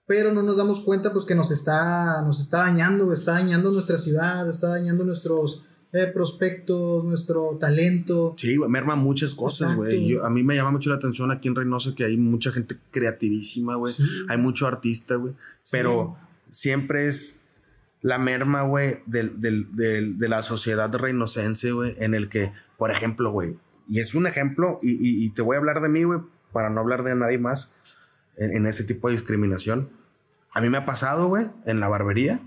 Pero 0.08 0.32
no 0.32 0.42
nos 0.42 0.56
damos 0.56 0.80
cuenta, 0.80 1.12
pues, 1.12 1.24
que 1.26 1.34
nos 1.36 1.50
está, 1.52 2.22
nos 2.22 2.40
está 2.40 2.58
dañando, 2.58 3.12
está 3.12 3.32
dañando 3.32 3.70
nuestra 3.70 3.98
ciudad, 3.98 4.48
está 4.48 4.68
dañando 4.68 5.04
nuestros 5.04 5.66
eh, 5.92 6.06
prospectos, 6.06 7.04
nuestro 7.04 7.56
talento. 7.60 8.34
Sí, 8.36 8.56
güey, 8.56 8.68
merma 8.70 8.96
muchas 8.96 9.34
cosas, 9.34 9.76
güey. 9.76 10.16
A 10.22 10.30
mí 10.30 10.42
me 10.42 10.56
llama 10.56 10.70
mucho 10.72 10.90
la 10.90 10.96
atención 10.96 11.30
aquí 11.30 11.48
en 11.48 11.54
Reynosa 11.54 11.94
que 11.94 12.04
hay 12.04 12.16
mucha 12.16 12.50
gente 12.52 12.76
creativísima, 12.90 13.76
güey. 13.76 13.92
Sí. 13.92 14.02
Hay 14.28 14.38
mucho 14.38 14.66
artista, 14.66 15.14
güey. 15.16 15.34
Pero 15.70 16.16
siempre 16.50 17.06
es 17.06 17.44
la 18.00 18.18
merma, 18.18 18.62
güey, 18.62 19.00
del, 19.06 19.40
del- 19.40 19.74
del- 19.76 20.18
de 20.18 20.28
la 20.28 20.42
sociedad 20.42 20.92
reinocense, 20.94 21.72
güey, 21.72 21.94
en 21.98 22.14
el 22.14 22.28
que, 22.30 22.52
por 22.78 22.90
ejemplo, 22.90 23.30
güey, 23.32 23.58
y 23.88 24.00
es 24.00 24.14
un 24.14 24.26
ejemplo, 24.26 24.78
y, 24.82 24.92
y- 24.92 25.26
y 25.26 25.30
te 25.30 25.42
voy 25.42 25.56
a 25.56 25.58
hablar 25.58 25.82
de 25.82 25.88
mí, 25.90 26.04
güey, 26.04 26.20
para 26.52 26.70
no 26.70 26.80
hablar 26.80 27.02
de 27.02 27.14
nadie 27.14 27.38
más 27.38 27.74
en, 28.36 28.56
en 28.56 28.66
ese 28.66 28.84
tipo 28.84 29.08
de 29.08 29.14
discriminación. 29.16 29.90
A 30.58 30.60
mí 30.60 30.68
me 30.70 30.78
ha 30.78 30.84
pasado, 30.84 31.28
güey, 31.28 31.46
en 31.66 31.78
la 31.78 31.86
barbería, 31.88 32.40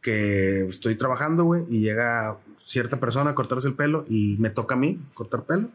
que 0.00 0.66
estoy 0.66 0.94
trabajando, 0.96 1.44
güey, 1.44 1.64
y 1.68 1.80
llega 1.80 2.38
cierta 2.56 2.98
persona 3.00 3.30
a 3.30 3.34
cortarse 3.34 3.68
el 3.68 3.74
pelo 3.74 4.04
y 4.08 4.36
me 4.38 4.48
toca 4.48 4.74
a 4.74 4.78
mí 4.78 4.98
cortar 5.12 5.44
pelo. 5.44 5.68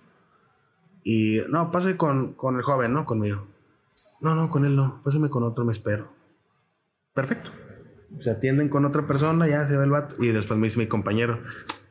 Y 1.04 1.42
no, 1.50 1.72
pase 1.72 1.96
con, 1.96 2.34
con 2.34 2.56
el 2.56 2.64
joven, 2.64 2.92
¿no? 2.92 3.06
Conmigo. 3.06 3.48
No, 4.22 4.34
no, 4.34 4.50
con 4.50 4.66
él 4.66 4.76
no. 4.76 5.00
Pásame 5.04 5.30
con 5.30 5.44
otro, 5.44 5.64
me 5.64 5.72
espero. 5.72 6.12
Perfecto. 7.14 7.52
Se 8.20 8.32
atienden 8.32 8.70
con 8.70 8.84
otra 8.86 9.06
persona, 9.06 9.48
ya 9.48 9.66
se 9.68 9.78
ve 9.78 9.84
el 9.84 9.92
vato. 9.92 10.16
Y 10.18 10.30
después 10.30 10.60
me 10.60 10.66
dice 10.68 10.80
mi 10.80 10.88
compañero, 10.88 11.40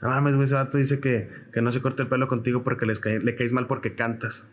no 0.02 0.09
mames, 0.09 0.35
güey, 0.35 0.44
ese 0.46 0.54
vato 0.54 0.76
dice 0.76 0.98
que, 1.00 1.30
que 1.52 1.62
no 1.62 1.70
se 1.70 1.80
corte 1.80 2.02
el 2.02 2.09
pelo 2.09 2.26
contigo 2.26 2.64
porque 2.64 2.87
les 2.87 2.98
cae- 2.98 3.20
le 3.22 3.37
caes 3.37 3.52
mal 3.52 3.68
porque 3.68 3.94
cantas. 3.94 4.50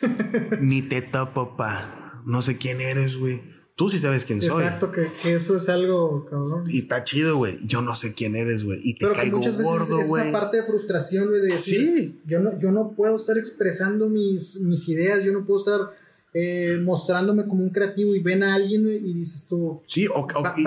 Ni 0.60 0.82
te 0.82 1.02
topo, 1.02 1.56
pa. 1.56 2.20
No 2.24 2.42
sé 2.42 2.56
quién 2.58 2.80
eres, 2.80 3.16
güey. 3.16 3.51
Tú 3.74 3.88
sí 3.88 3.98
sabes 3.98 4.24
quién 4.24 4.40
soy. 4.42 4.62
Exacto, 4.64 4.92
que, 4.92 5.08
que 5.22 5.34
eso 5.34 5.56
es 5.56 5.68
algo, 5.68 6.26
cabrón. 6.26 6.64
Y 6.68 6.80
está 6.80 7.04
chido, 7.04 7.36
güey. 7.38 7.58
Yo 7.66 7.80
no 7.80 7.94
sé 7.94 8.12
quién 8.12 8.36
eres, 8.36 8.64
güey. 8.64 8.80
Y 8.84 8.94
te 8.94 9.00
Pero 9.00 9.12
que 9.14 9.20
caigo 9.20 9.38
muchas 9.38 9.56
veces 9.56 9.66
gordo, 9.72 10.04
güey. 10.06 10.28
esa 10.28 10.32
parte 10.40 10.58
de 10.58 10.62
frustración, 10.64 11.28
güey, 11.28 11.40
de 11.40 11.46
decir, 11.54 11.80
Sí. 11.80 12.20
yo, 12.26 12.40
no, 12.40 12.50
yo 12.60 12.70
no 12.70 12.92
puedo 12.92 13.16
estar 13.16 13.38
expresando 13.38 14.08
mis, 14.10 14.60
mis 14.60 14.88
ideas, 14.88 15.24
yo 15.24 15.32
no 15.32 15.44
puedo 15.46 15.58
estar 15.58 15.96
eh, 16.34 16.78
mostrándome 16.82 17.46
como 17.46 17.62
un 17.62 17.70
creativo 17.70 18.14
y 18.14 18.20
ven 18.20 18.42
a 18.42 18.54
alguien 18.54 18.88
y 18.88 19.12
dices 19.14 19.46
tú, 19.48 19.82
Sí, 19.86 20.06
o, 20.06 20.20
o- 20.20 20.54
y- 20.56 20.62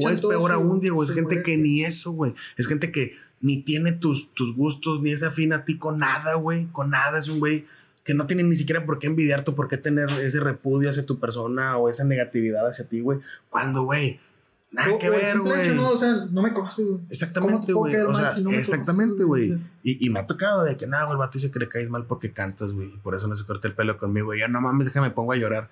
y 0.00 0.04
o 0.04 0.10
es 0.10 0.20
peor 0.20 0.52
aún, 0.52 0.80
Diego. 0.80 1.02
Es 1.02 1.10
gente 1.10 1.42
que 1.42 1.56
ni 1.56 1.84
eso, 1.84 2.12
güey. 2.12 2.34
Es 2.58 2.66
gente 2.66 2.90
que 2.92 3.14
ni 3.40 3.62
tiene 3.62 3.92
tus, 3.92 4.32
tus 4.34 4.54
gustos, 4.56 5.00
ni 5.02 5.12
es 5.12 5.22
afín 5.22 5.52
a 5.52 5.64
ti 5.64 5.78
con 5.78 5.98
nada, 5.98 6.34
güey. 6.34 6.66
Con 6.72 6.90
nada. 6.90 7.18
Es 7.18 7.28
un 7.28 7.38
güey 7.38 7.64
que 8.06 8.14
no 8.14 8.26
tiene 8.26 8.42
ni 8.44 8.56
siquiera 8.56 8.86
por 8.86 8.98
qué 8.98 9.08
envidiarte, 9.08 9.52
por 9.52 9.68
qué 9.68 9.76
tener 9.76 10.06
ese 10.22 10.40
repudio 10.40 10.88
hacia 10.88 11.04
tu 11.04 11.18
persona 11.20 11.76
o 11.76 11.88
esa 11.90 12.04
negatividad 12.04 12.66
hacia 12.66 12.88
ti, 12.88 13.00
güey. 13.00 13.18
Cuando, 13.50 13.82
güey, 13.82 14.20
nada 14.70 14.94
o- 14.94 14.98
que 14.98 15.08
o 15.08 15.12
ver, 15.12 15.38
güey. 15.40 15.74
no, 15.74 15.90
o 15.90 15.96
sea, 15.98 16.26
no 16.30 16.40
me 16.42 16.52
conoces, 16.52 16.84
güey. 16.86 16.96
¿Cómo 16.98 17.08
Exactamente, 17.10 17.72
güey. 17.72 17.96
O 17.96 18.14
sea, 18.16 18.32
si 18.32 18.42
no 18.42 18.50
me 18.50 18.58
exactamente, 18.58 19.24
güey. 19.24 19.58
Y, 19.82 20.06
y 20.06 20.10
me 20.10 20.20
ha 20.20 20.26
tocado 20.26 20.62
de 20.64 20.76
que 20.76 20.86
nada, 20.86 21.04
güey, 21.04 21.14
el 21.14 21.18
vato 21.18 21.32
dice 21.38 21.50
que 21.50 21.58
le 21.58 21.68
caes 21.68 21.90
mal 21.90 22.06
porque 22.06 22.32
cantas, 22.32 22.72
güey. 22.72 22.94
Y 22.94 22.98
por 22.98 23.14
eso 23.16 23.26
no 23.26 23.34
se 23.36 23.44
corta 23.44 23.66
el 23.68 23.74
pelo 23.74 23.98
conmigo. 23.98 24.32
Y 24.34 24.40
yo, 24.40 24.48
no 24.48 24.60
mames, 24.60 24.86
déjame 24.86 25.10
pongo 25.10 25.32
a 25.32 25.36
llorar. 25.36 25.68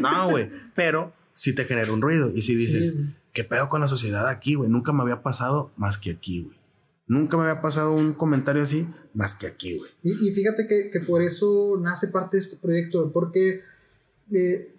No, 0.00 0.30
güey. 0.30 0.50
Pero 0.76 1.12
sí 1.34 1.54
te 1.54 1.64
genera 1.64 1.92
un 1.92 2.00
ruido. 2.02 2.30
Y 2.32 2.42
si 2.42 2.54
dices, 2.54 2.92
Sí. 2.94 3.14
¿qué 3.32 3.42
pedo 3.42 3.68
con 3.68 3.80
la 3.80 3.88
sociedad 3.88 4.28
aquí, 4.28 4.54
güey? 4.54 4.70
Nunca 4.70 4.92
me 4.92 5.02
había 5.02 5.22
pasado 5.22 5.72
más 5.76 5.98
que 5.98 6.12
aquí, 6.12 6.42
güey. 6.42 6.56
Nunca 7.06 7.36
me 7.36 7.42
había 7.44 7.60
pasado 7.60 7.92
un 7.94 8.14
comentario 8.14 8.62
así 8.62 8.88
más 9.12 9.34
que 9.34 9.46
aquí, 9.46 9.76
güey. 9.76 9.90
Y, 10.02 10.28
y 10.28 10.32
fíjate 10.32 10.66
que, 10.66 10.90
que 10.90 11.00
por 11.00 11.20
eso 11.22 11.78
nace 11.82 12.08
parte 12.08 12.36
de 12.38 12.42
este 12.42 12.56
proyecto, 12.56 13.12
porque 13.12 13.60
eh, 14.32 14.74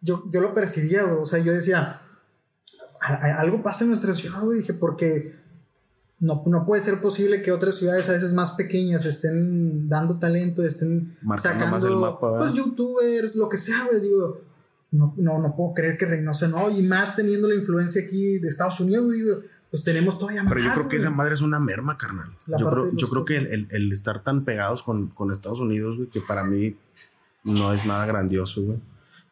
yo, 0.00 0.24
yo 0.30 0.40
lo 0.40 0.54
percibía, 0.54 1.04
o 1.04 1.26
sea, 1.26 1.38
yo 1.40 1.52
decía, 1.52 2.00
"A- 3.02 3.14
a- 3.14 3.40
algo 3.40 3.62
pasa 3.62 3.84
en 3.84 3.90
nuestra 3.90 4.14
ciudad, 4.14 4.42
güey, 4.42 4.60
dije, 4.60 4.72
porque 4.74 5.32
no, 6.18 6.42
no 6.46 6.64
puede 6.66 6.82
ser 6.82 7.00
posible 7.00 7.42
que 7.42 7.52
otras 7.52 7.74
ciudades 7.76 8.08
a 8.08 8.12
veces 8.12 8.32
más 8.32 8.52
pequeñas 8.52 9.04
estén 9.04 9.88
dando 9.88 10.18
talento, 10.18 10.62
estén 10.64 11.16
Marcando 11.22 11.58
sacando, 11.60 11.76
más 11.78 11.84
el 11.92 11.96
mapa, 11.98 12.38
pues, 12.38 12.52
youtubers, 12.54 13.34
lo 13.34 13.48
que 13.50 13.58
sea, 13.58 13.84
güey, 13.86 14.00
digo, 14.00 14.40
no, 14.92 15.14
no, 15.18 15.38
no 15.38 15.54
puedo 15.56 15.74
creer 15.74 15.96
que 15.98 16.06
Reynosa 16.06 16.48
no, 16.48 16.70
y 16.70 16.82
más 16.82 17.16
teniendo 17.16 17.48
la 17.48 17.54
influencia 17.54 18.02
aquí 18.02 18.38
de 18.38 18.48
Estados 18.48 18.80
Unidos, 18.80 19.12
digo, 19.12 19.40
pues 19.70 19.84
tenemos 19.84 20.18
todavía 20.18 20.42
más. 20.42 20.52
Pero 20.52 20.64
yo 20.66 20.72
creo 20.72 20.88
que 20.88 20.96
güey. 20.96 21.06
esa 21.06 21.10
madre 21.10 21.34
es 21.34 21.40
una 21.42 21.60
merma, 21.60 21.96
carnal. 21.96 22.28
La 22.46 22.58
Yo 22.58 22.70
creo, 22.70 22.84
los 22.86 22.96
yo 22.96 23.08
creo 23.08 23.24
que 23.24 23.36
el, 23.36 23.46
otros. 23.46 23.58
el- 23.60 23.68
el 23.70 23.92
estar 23.92 24.22
tan 24.24 24.44
pegados 24.44 24.82
con, 24.82 25.08
con 25.08 25.30
Estados 25.30 25.60
Unidos, 25.60 25.96
güey, 25.96 26.08
que 26.08 26.20
para 26.20 26.44
mí 26.44 26.76
no 27.44 27.72
es 27.72 27.86
nada 27.86 28.04
grandioso, 28.06 28.62
güey. 28.62 28.78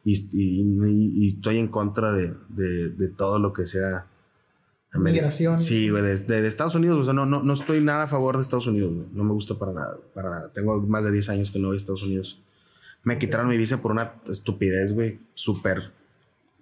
Y, 0.05 0.15
y- 0.33 0.61
y- 0.63 1.13
y 1.25 1.29
estoy 1.37 1.59
en 1.59 1.69
contra 1.69 2.13
de, 2.13 2.35
de- 2.49 2.91
de 2.91 3.09
todo 3.09 3.39
lo 3.39 3.53
que 3.53 3.67
sea. 3.67 4.07
América. 4.93 5.23
Migración. 5.23 5.59
Sí, 5.59 5.91
güey, 5.91 6.03
de, 6.03 6.17
de- 6.17 6.47
Estados 6.49 6.75
Unidos. 6.75 6.99
O 7.01 7.05
sea, 7.05 7.13
no, 7.13 7.27
no, 7.27 7.43
no 7.43 7.53
estoy 7.53 7.81
nada 7.83 8.05
a 8.05 8.09
favor 8.09 8.37
de 8.37 8.43
Estados 8.43 8.67
Unidos, 8.69 8.95
güey. 8.95 9.09
No 9.13 9.25
me 9.25 9.33
gusta 9.33 9.55
para 9.57 9.73
nada, 9.73 9.97
Para 10.15 10.31
nada. 10.31 10.53
Tengo 10.53 10.81
más 10.83 11.05
de 11.05 11.11
10 11.13 11.29
años 11.29 11.51
que 11.51 11.59
no 11.59 11.69
voy 11.69 11.75
a 11.75 11.79
Estados 11.79 12.03
Unidos. 12.05 12.41
Me 13.05 13.19
quitaron 13.19 13.49
mi 13.49 13.57
visa 13.59 13.83
por 13.83 13.91
una 13.93 14.15
estupidez, 14.29 14.93
güey. 14.95 15.21
Súper. 15.35 15.93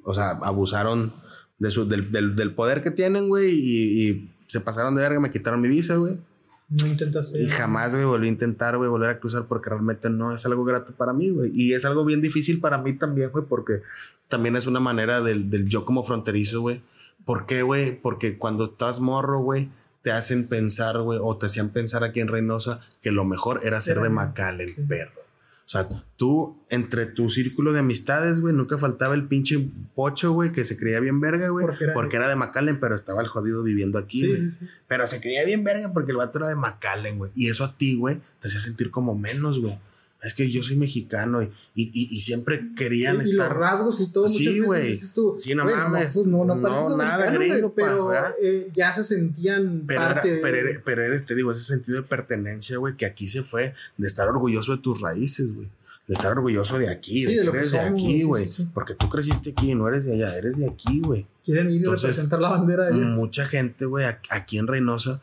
O 0.02 0.12
sea, 0.14 0.30
abusaron 0.30 1.12
de 1.58 1.70
su, 1.70 1.88
del, 1.88 2.10
del, 2.12 2.36
del 2.36 2.54
poder 2.54 2.82
que 2.82 2.90
tienen, 2.90 3.28
güey. 3.28 3.50
Y, 3.52 4.10
y 4.10 4.30
se 4.46 4.60
pasaron 4.60 4.94
de 4.94 5.02
verga, 5.02 5.20
me 5.20 5.30
quitaron 5.30 5.60
mi 5.60 5.68
visa, 5.68 5.96
güey. 5.96 6.18
No 6.68 6.86
intentas 6.86 7.30
ser. 7.30 7.42
Y 7.42 7.48
jamás, 7.48 7.92
güey, 7.92 8.04
volví 8.04 8.26
a 8.26 8.30
intentar, 8.30 8.76
güey, 8.76 8.90
volver 8.90 9.10
a 9.10 9.20
cruzar 9.20 9.46
porque 9.46 9.70
realmente 9.70 10.10
no 10.10 10.32
es 10.32 10.44
algo 10.46 10.64
grato 10.64 10.94
para 10.94 11.12
mí, 11.12 11.30
güey. 11.30 11.50
Y 11.54 11.74
es 11.74 11.84
algo 11.84 12.04
bien 12.04 12.20
difícil 12.20 12.60
para 12.60 12.78
mí 12.78 12.92
también, 12.94 13.30
güey, 13.30 13.44
porque 13.48 13.82
también 14.28 14.56
es 14.56 14.66
una 14.66 14.80
manera 14.80 15.20
del, 15.20 15.48
del 15.48 15.68
yo 15.68 15.84
como 15.84 16.02
fronterizo, 16.02 16.60
güey. 16.60 16.82
¿Por 17.24 17.46
qué, 17.46 17.62
güey? 17.62 18.00
Porque 18.00 18.38
cuando 18.38 18.64
estás 18.64 19.00
morro, 19.00 19.40
güey, 19.40 19.68
te 20.02 20.12
hacen 20.12 20.48
pensar, 20.48 21.00
güey, 21.00 21.18
o 21.22 21.36
te 21.36 21.46
hacían 21.46 21.70
pensar 21.70 22.04
aquí 22.04 22.20
en 22.20 22.28
Reynosa 22.28 22.80
que 23.02 23.10
lo 23.10 23.24
mejor 23.24 23.60
era 23.64 23.80
ser 23.80 24.00
de 24.00 24.08
McAllen, 24.08 24.68
sí. 24.68 24.82
perro. 24.82 25.25
O 25.66 25.68
sea, 25.68 25.88
tú, 26.16 26.62
entre 26.70 27.06
tu 27.06 27.28
círculo 27.28 27.72
de 27.72 27.80
amistades, 27.80 28.40
güey, 28.40 28.54
nunca 28.54 28.78
faltaba 28.78 29.16
el 29.16 29.26
pinche 29.26 29.68
pocho, 29.96 30.30
güey, 30.30 30.52
que 30.52 30.64
se 30.64 30.76
creía 30.76 31.00
bien 31.00 31.20
verga, 31.20 31.48
güey. 31.48 31.66
Porque 31.66 31.86
Porque, 31.92 32.16
era- 32.16 32.28
de 32.28 32.36
McAllen, 32.36 32.78
pero 32.78 32.94
estaba 32.94 33.20
el 33.20 33.26
jodido 33.26 33.64
viviendo 33.64 33.98
aquí, 33.98 34.20
sí, 34.20 34.50
sí. 34.50 34.68
Pero 34.86 35.08
se 35.08 35.20
creía 35.20 35.44
bien 35.44 35.64
verga 35.64 35.92
porque 35.92 36.12
el 36.12 36.18
vato 36.18 36.38
era 36.38 36.46
de 36.46 36.54
McAllen, 36.54 37.18
güey. 37.18 37.32
Y 37.34 37.50
eso 37.50 37.64
a 37.64 37.76
ti, 37.76 37.96
güey, 37.96 38.20
te 38.40 38.46
hacía 38.46 38.60
sentir 38.60 38.92
como 38.92 39.18
menos, 39.18 39.58
güey. 39.60 39.76
Es 40.22 40.34
que 40.34 40.50
yo 40.50 40.62
soy 40.62 40.76
mexicano 40.76 41.42
y, 41.42 41.46
y, 41.74 41.84
y- 41.92 42.08
y 42.16 42.20
siempre 42.20 42.70
querían 42.74 43.16
y, 43.16 43.18
y 43.28 43.30
estar. 43.32 43.48
los 43.50 43.56
rasgos 43.58 44.00
y 44.00 44.10
todo, 44.10 44.28
Sí, 44.28 44.60
güey. 44.60 44.88
dices 44.88 45.12
tú, 45.14 45.36
Sí, 45.38 45.54
no 45.54 45.64
mames. 45.64 46.14
pues 46.14 46.26
no, 46.26 46.44
no, 46.44 46.54
No, 46.56 46.96
nada 46.96 47.30
gringo, 47.30 47.74
pero 47.74 48.12
eh, 48.42 48.68
ya 48.74 48.92
se 48.92 49.04
sentían 49.04 49.84
Pero, 49.86 50.00
era- 50.00 50.14
parte 50.14 50.30
de- 50.32 50.40
pero, 50.40 50.56
eres, 50.56 50.80
pero 50.84 51.02
eres, 51.04 51.26
te 51.26 51.34
digo, 51.34 51.52
ese 51.52 51.62
sentido 51.64 51.98
de 52.00 52.08
pertenencia, 52.08 52.78
güey, 52.78 52.96
que 52.96 53.06
aquí 53.06 53.28
se 53.28 53.42
fue 53.42 53.74
de 53.98 54.06
estar 54.06 54.26
orgulloso 54.28 54.74
de 54.76 54.82
tus 54.82 55.00
raíces, 55.00 55.54
güey. 55.54 55.68
De 56.08 56.14
estar 56.14 56.32
orgulloso 56.32 56.78
de 56.78 56.88
aquí, 56.88 57.24
Sí, 57.24 57.34
de, 57.34 57.42
de 57.44 57.50
que 57.50 57.56
eres 57.58 57.70
de 57.72 57.78
somos, 57.78 57.92
aquí, 58.00 58.18
sí, 58.18 58.22
güey. 58.22 58.44
sí, 58.48 58.62
sí. 58.64 58.70
Porque 58.72 58.94
tú 58.94 59.08
creciste 59.08 59.50
aquí, 59.50 59.74
no 59.74 59.86
eres 59.88 60.06
de 60.06 60.14
allá, 60.14 60.36
eres 60.36 60.56
de 60.56 60.68
aquí, 60.68 61.00
güey. 61.00 61.26
quieren 61.44 61.66
ir 61.66 61.72
y 61.74 61.76
Entonces, 61.78 62.02
representar 62.10 62.40
la 62.40 62.50
bandera 62.50 62.86
de 62.86 62.94
allá. 62.94 63.04
Mucha 63.14 63.44
gente, 63.44 63.84
güey, 63.86 64.06
aquí 64.30 64.58
en 64.58 64.66
Reynosa 64.66 65.20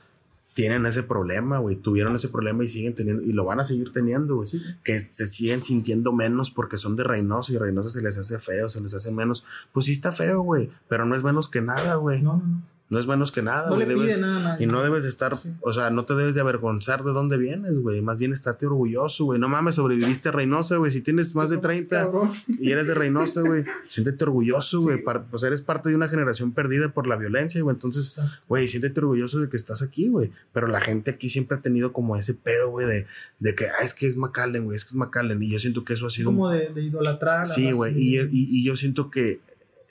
tienen 0.54 0.86
ese 0.86 1.04
problema, 1.04 1.58
güey. 1.58 1.76
Tuvieron 1.76 2.16
ese 2.16 2.30
problema 2.30 2.64
y 2.64 2.68
siguen 2.68 2.96
teniendo, 2.96 3.24
y 3.24 3.34
lo 3.34 3.44
van 3.46 3.60
a 3.60 3.66
seguir 3.66 3.92
teniendo, 3.92 4.36
güey. 4.36 4.48
Sí. 4.48 4.62
Que 4.84 5.00
se 5.00 5.26
siguen 5.26 5.62
sintiendo 5.62 6.14
menos 6.14 6.52
porque 6.52 6.78
son 6.78 6.96
de 6.96 7.04
Reynosa 7.04 7.54
y 7.54 7.58
Reynosa 7.58 7.90
se 7.90 8.02
les 8.02 8.18
hace 8.18 8.40
feo, 8.40 8.70
se 8.70 8.82
les 8.82 8.94
hace 8.94 9.12
menos. 9.12 9.46
Pues 9.72 9.88
sí 9.88 9.92
está 9.92 10.12
feo, 10.12 10.42
güey, 10.42 10.70
pero 10.88 11.06
no 11.06 11.16
es 11.16 11.24
menos 11.24 11.50
que 11.50 11.62
nada, 11.62 11.96
güey. 11.96 12.22
No. 12.22 12.34
No, 12.34 12.44
no, 12.46 12.62
no. 12.94 13.00
es 13.00 13.08
menos 13.08 13.32
que 13.32 13.42
nada, 13.42 13.70
No 13.70 13.76
güey. 13.76 13.88
le 13.88 13.96
Debes- 13.96 14.20
nada 14.20 14.38
a 14.38 14.44
nadie. 14.44 14.66
Y 14.66 14.68
no 14.70 14.82
debes 14.82 15.04
de 15.04 15.10
estar, 15.10 15.38
o 15.62 15.74
sea, 15.74 15.90
no 15.90 16.06
te 16.06 16.16
debes 16.16 16.36
de 16.36 16.42
avergonzar 16.42 17.04
de 17.04 17.12
dónde 17.12 17.38
vienes, 17.38 17.80
güey. 17.80 18.02
Más 18.02 18.18
bien 18.18 18.34
estate 18.34 18.66
orgulloso, 18.68 19.26
güey. 19.26 19.40
No 19.40 19.50
mames, 19.50 19.76
sobreviviste 19.76 20.30
a 20.30 20.32
Reynosa, 20.32 20.78
güey. 20.78 20.92
Si 20.92 21.02
tienes 21.02 21.36
más 21.36 21.50
de 21.50 21.58
30 21.60 22.04
Cabrón. 22.04 22.32
y 22.48 22.72
eres 22.72 22.88
de 22.88 22.94
Reynosa, 22.94 23.42
güey, 23.42 23.66
siéntete 23.88 24.24
orgulloso, 24.24 24.80
güey. 24.82 25.04
Pues 25.30 25.44
eres 25.44 25.62
parte 25.62 25.90
de 25.90 25.96
una 25.96 26.08
generación 26.08 26.54
perdida 26.54 26.90
por 26.90 27.08
la 27.08 27.18
violencia, 27.18 27.62
güey. 27.62 27.74
Entonces, 27.76 28.20
güey, 28.48 28.68
siéntete 28.68 29.00
orgulloso 29.00 29.40
de 29.40 29.50
que 29.50 29.58
estás 29.58 29.82
aquí, 29.82 30.08
güey. 30.10 30.32
Pero 30.54 30.68
la 30.68 30.80
gente 30.82 31.12
aquí 31.12 31.30
siempre 31.30 31.58
ha 31.58 31.62
tenido 31.62 31.94
como 31.94 32.16
ese 32.16 32.34
pedo, 32.34 32.70
güey, 32.70 32.86
de, 32.88 33.06
de 33.40 33.56
que, 33.56 33.68
ah, 33.68 33.84
es 33.84 33.94
que 33.94 34.08
es 34.08 34.16
McAllen, 34.18 34.66
güey, 34.66 34.76
es 34.76 34.86
que 34.86 34.90
es 34.90 34.96
McAllen. 34.96 35.42
Y 35.42 35.50
yo 35.52 35.60
siento 35.60 35.84
que 35.84 35.94
eso 35.94 36.06
ha 36.06 36.10
sido 36.10 36.30
un 36.30 36.36
Como 36.36 36.50
de, 36.50 36.70
de 36.70 36.82
idolatrar. 36.84 37.46
Sí, 37.46 37.72
güey. 37.72 37.94
y- 37.98 38.20
y 38.32 38.64
yo 38.64 38.76
siento 38.76 39.10
que 39.10 39.40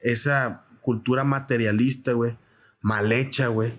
esa 0.03 0.63
cultura 0.81 1.25
materialista, 1.25 2.13
güey, 2.13 2.37
mal 2.83 3.13
hecha, 3.13 3.47
güey, 3.49 3.73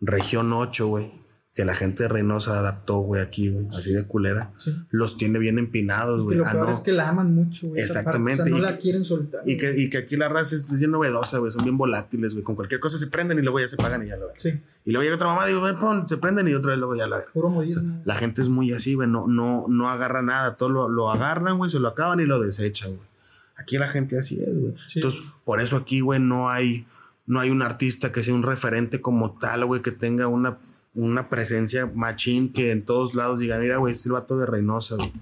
región 0.00 0.52
8, 0.52 0.86
güey, 0.86 1.10
que 1.54 1.66
la 1.66 1.74
gente 1.74 2.04
de 2.04 2.08
Reynosa 2.08 2.58
adaptó, 2.58 3.00
güey, 3.00 3.20
aquí, 3.20 3.50
güey, 3.50 3.66
así 3.68 3.92
de 3.92 4.06
culera, 4.06 4.52
Sí. 4.56 4.74
los 4.90 5.18
tiene 5.18 5.38
bien 5.38 5.58
empinados, 5.58 6.22
güey. 6.22 6.38
lo 6.38 6.46
Ah, 6.46 6.52
peor 6.52 6.66
no. 6.66 6.72
es 6.72 6.80
que 6.80 6.92
la 6.92 7.10
aman 7.10 7.34
mucho, 7.34 7.68
güey. 7.68 7.82
Exactamente, 7.82 8.42
O 8.42 8.44
sea, 8.46 8.50
no 8.52 8.58
y 8.58 8.62
la 8.62 8.72
que- 8.74 8.78
quieren 8.80 9.04
soltar. 9.04 9.42
Y 9.46 9.58
que, 9.58 9.78
y 9.78 9.90
que 9.90 9.98
aquí 9.98 10.16
la 10.16 10.30
raza 10.30 10.54
es 10.54 10.70
bien 10.78 10.90
novedosa, 10.90 11.38
güey, 11.38 11.52
son 11.52 11.64
bien 11.64 11.76
volátiles, 11.76 12.32
güey. 12.32 12.42
Con 12.42 12.54
cualquier 12.56 12.80
cosa 12.80 12.96
se 12.96 13.06
prenden 13.08 13.38
y 13.38 13.42
luego 13.42 13.60
ya 13.60 13.68
se 13.68 13.76
pagan 13.76 14.02
y 14.02 14.08
ya 14.08 14.16
lo 14.16 14.28
ven. 14.28 14.36
Sí, 14.38 14.60
Y 14.84 14.90
luego 14.92 15.02
llega 15.04 15.14
otra 15.16 15.26
mamá 15.28 15.44
y 15.48 15.52
digo, 15.52 15.78
pon, 15.78 16.08
se 16.08 16.16
prenden 16.16 16.48
y 16.48 16.54
otra 16.54 16.70
vez 16.70 16.78
luego 16.78 16.96
ya 16.96 17.06
la 17.06 17.18
ven. 17.18 17.26
puro 17.34 17.50
modismo. 17.50 18.00
La 18.06 18.16
gente 18.16 18.40
es 18.40 18.48
muy 18.48 18.72
así, 18.72 18.94
güey, 18.94 19.06
no, 19.08 19.26
no, 19.28 19.66
no 19.68 19.90
agarra 19.90 20.22
nada, 20.22 20.56
todo 20.56 20.70
lo, 20.70 20.88
lo 20.88 21.10
agarran, 21.10 21.58
güey, 21.58 21.70
se 21.70 21.78
lo 21.80 21.88
acaban 21.88 22.18
y 22.20 22.24
lo 22.24 22.40
desechan, 22.40 22.96
güey. 22.96 23.08
Aquí 23.56 23.76
la 23.76 23.86
gente 23.88 24.18
así 24.18 24.40
es, 24.42 24.58
güey. 24.58 24.74
Sí. 24.88 24.98
Entonces, 25.00 25.20
por 25.44 25.60
eso 25.60 25.76
aquí, 25.76 26.00
güey, 26.00 26.18
no 26.18 26.48
hay, 26.48 26.86
no 27.26 27.40
hay 27.40 27.50
un 27.50 27.62
artista 27.62 28.12
que 28.12 28.22
sea 28.22 28.34
un 28.34 28.42
referente 28.42 29.00
como 29.00 29.38
tal, 29.38 29.64
güey, 29.64 29.82
que 29.82 29.92
tenga 29.92 30.26
una, 30.26 30.58
una 30.94 31.28
presencia 31.28 31.86
machín 31.94 32.52
que 32.52 32.70
en 32.70 32.84
todos 32.84 33.14
lados 33.14 33.38
diga, 33.38 33.58
mira, 33.58 33.76
güey, 33.78 33.92
este 33.92 34.00
es 34.02 34.06
el 34.06 34.12
vato 34.12 34.38
de 34.38 34.46
Reynosa, 34.46 34.96
güey. 34.96 35.12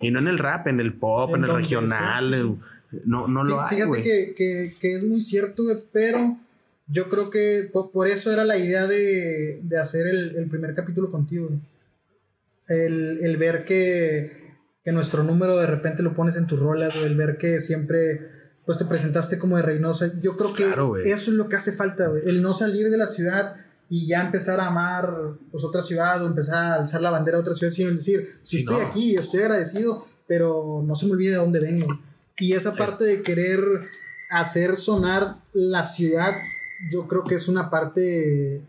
Y 0.00 0.10
no 0.10 0.18
en 0.20 0.28
el 0.28 0.38
rap, 0.38 0.66
en 0.68 0.78
el 0.80 0.94
pop, 0.94 1.30
en, 1.30 1.44
En 1.44 1.50
el 1.50 1.56
regional, 1.56 2.58
no, 3.04 3.26
no 3.28 3.44
lo 3.44 3.60
hay, 3.60 3.82
güey. 3.82 4.02
que, 4.02 4.32
que, 4.36 4.74
que 4.78 4.94
es 4.94 5.02
muy 5.04 5.20
cierto, 5.20 5.64
güey, 5.64 5.76
pero 5.92 6.36
yo 6.86 7.08
creo 7.10 7.30
que 7.30 7.68
po- 7.72 7.90
por, 7.90 8.06
eso 8.08 8.32
era 8.32 8.44
la 8.44 8.56
idea 8.58 8.86
de, 8.86 9.60
de 9.62 9.78
hacer 9.78 10.06
el, 10.06 10.36
el 10.36 10.48
primer 10.48 10.74
capítulo 10.74 11.10
contigo, 11.10 11.48
güey. 11.48 11.60
El, 12.68 13.18
el 13.24 13.36
ver 13.38 13.64
que, 13.64 14.26
que 14.84 14.92
nuestro 14.92 15.22
número 15.24 15.56
de 15.56 15.66
repente 15.66 16.02
lo 16.02 16.14
pones 16.14 16.36
en 16.36 16.46
tus 16.46 16.60
rolas, 16.60 16.94
güey, 16.94 17.06
el 17.06 17.16
ver 17.16 17.36
que 17.38 17.60
siempre 17.60 18.20
pues 18.68 18.76
te 18.76 18.84
presentaste 18.84 19.38
como 19.38 19.56
de 19.56 19.62
Reynosa. 19.62 20.10
Yo 20.20 20.36
creo 20.36 20.52
que 20.52 20.64
Claro, 20.64 20.94
eso 20.98 21.30
es 21.30 21.36
lo 21.38 21.48
que 21.48 21.56
hace 21.56 21.72
falta, 21.72 22.08
güey. 22.08 22.20
El 22.26 22.42
no 22.42 22.52
salir 22.52 22.90
de 22.90 22.98
la 22.98 23.06
ciudad 23.08 23.56
y 23.88 24.06
ya 24.06 24.20
empezar 24.20 24.60
a 24.60 24.66
amar 24.66 25.10
pues 25.50 25.64
otra 25.64 25.80
ciudad 25.80 26.22
o 26.22 26.26
empezar 26.26 26.56
a 26.56 26.74
alzar 26.74 27.00
la 27.00 27.08
bandera 27.10 27.38
de 27.38 27.42
otra 27.44 27.54
ciudad, 27.54 27.72
sino 27.72 27.90
decir, 27.90 28.28
si 28.42 28.58
Sí, 28.58 28.64
estoy 28.64 28.76
no. 28.82 28.86
aquí, 28.88 29.14
estoy 29.16 29.40
agradecido, 29.40 30.06
pero 30.26 30.82
no 30.86 30.94
se 30.94 31.06
me 31.06 31.12
olvide 31.12 31.30
de 31.30 31.36
dónde 31.36 31.60
vengo. 31.60 31.98
Y 32.36 32.52
esa 32.52 32.74
parte 32.74 33.04
de 33.04 33.22
querer 33.22 33.58
hacer 34.28 34.76
sonar 34.76 35.36
la 35.54 35.82
ciudad, 35.82 36.34
yo 36.92 37.08
creo 37.08 37.24
que 37.24 37.36
es 37.36 37.48
una 37.48 37.70
parte 37.70 38.60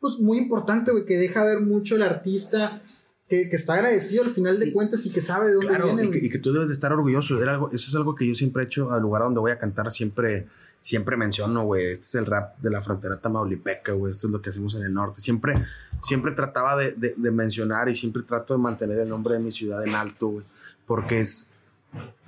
pues 0.00 0.20
muy 0.20 0.38
importante, 0.38 0.90
güey, 0.90 1.04
que 1.04 1.18
deja 1.18 1.44
ver 1.44 1.60
mucho 1.60 1.96
el 1.96 2.02
artista 2.02 2.80
que, 3.28 3.48
que, 3.48 3.56
está 3.56 3.74
agradecido 3.74 4.24
al 4.24 4.30
final 4.30 4.58
de 4.58 4.72
cuentas 4.72 5.06
y 5.06 5.10
que 5.10 5.20
sabe 5.20 5.46
de 5.46 5.54
dónde 5.54 5.68
claro, 5.68 5.86
viene. 5.86 6.04
Y 6.04 6.10
que, 6.10 6.26
y 6.26 6.30
que, 6.30 6.38
tú 6.38 6.52
debes 6.52 6.68
de 6.68 6.74
estar 6.74 6.92
orgulloso. 6.92 7.40
Era 7.42 7.52
algo, 7.52 7.70
eso 7.72 7.88
es 7.88 7.94
algo 7.94 8.14
que 8.14 8.26
yo 8.26 8.34
siempre 8.34 8.62
he 8.62 8.66
hecho 8.66 8.90
al 8.92 9.02
lugar 9.02 9.22
donde 9.22 9.40
voy 9.40 9.50
a 9.50 9.58
cantar. 9.58 9.90
Siempre, 9.90 10.46
siempre 10.84 11.16
menciono, 11.16 11.64
güey, 11.64 11.92
este 11.92 12.06
es 12.06 12.14
el 12.16 12.26
rap 12.26 12.58
de 12.58 12.70
la 12.70 12.82
frontera 12.82 13.16
tamaulipeca, 13.16 13.92
güey, 13.92 14.10
esto 14.10 14.26
es 14.26 14.32
lo 14.32 14.42
que 14.42 14.50
hacemos 14.50 14.74
en 14.74 14.84
el 14.84 14.92
norte. 14.92 15.22
Siempre, 15.22 15.64
siempre 16.00 16.32
trataba 16.32 16.76
de, 16.76 16.92
de, 16.92 17.14
de, 17.16 17.30
mencionar 17.30 17.88
y 17.88 17.96
siempre 17.96 18.22
trato 18.22 18.52
de 18.52 18.58
mantener 18.58 18.98
el 18.98 19.08
nombre 19.08 19.34
de 19.34 19.40
mi 19.40 19.50
ciudad 19.50 19.82
en 19.86 19.94
alto, 19.94 20.28
güey, 20.28 20.44
porque 20.86 21.20
es, 21.20 21.52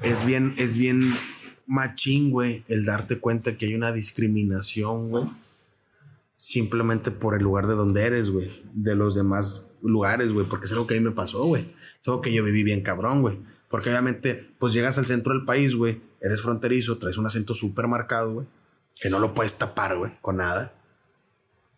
es 0.02 0.24
bien, 0.24 0.54
es 0.56 0.76
bien 0.76 1.02
machín, 1.66 2.30
güey, 2.30 2.64
el 2.68 2.86
darte 2.86 3.20
cuenta 3.20 3.58
que 3.58 3.66
hay 3.66 3.74
una 3.74 3.92
discriminación, 3.92 5.10
güey, 5.10 5.24
simplemente 6.38 7.10
por 7.10 7.34
el 7.34 7.42
lugar 7.42 7.66
de 7.66 7.74
donde 7.74 8.04
eres, 8.04 8.30
güey, 8.30 8.62
de 8.72 8.94
los 8.94 9.14
demás 9.14 9.65
lugares, 9.82 10.32
güey, 10.32 10.46
porque 10.46 10.66
es 10.66 10.72
algo 10.72 10.86
que 10.86 10.94
a 10.94 11.00
mí 11.00 11.04
me 11.04 11.12
pasó, 11.12 11.44
güey. 11.44 11.62
Es 11.62 12.08
algo 12.08 12.20
que 12.20 12.32
yo 12.32 12.44
viví 12.44 12.62
bien 12.62 12.82
cabrón, 12.82 13.22
güey. 13.22 13.38
Porque 13.68 13.90
obviamente, 13.90 14.50
pues 14.58 14.72
llegas 14.72 14.98
al 14.98 15.06
centro 15.06 15.32
del 15.32 15.44
país, 15.44 15.74
güey, 15.74 16.00
eres 16.20 16.42
fronterizo, 16.42 16.98
traes 16.98 17.18
un 17.18 17.26
acento 17.26 17.54
súper 17.54 17.88
marcado, 17.88 18.34
güey, 18.34 18.46
que 19.00 19.10
no 19.10 19.18
lo 19.18 19.34
puedes 19.34 19.54
tapar, 19.54 19.96
güey, 19.96 20.12
con 20.20 20.36
nada. 20.36 20.74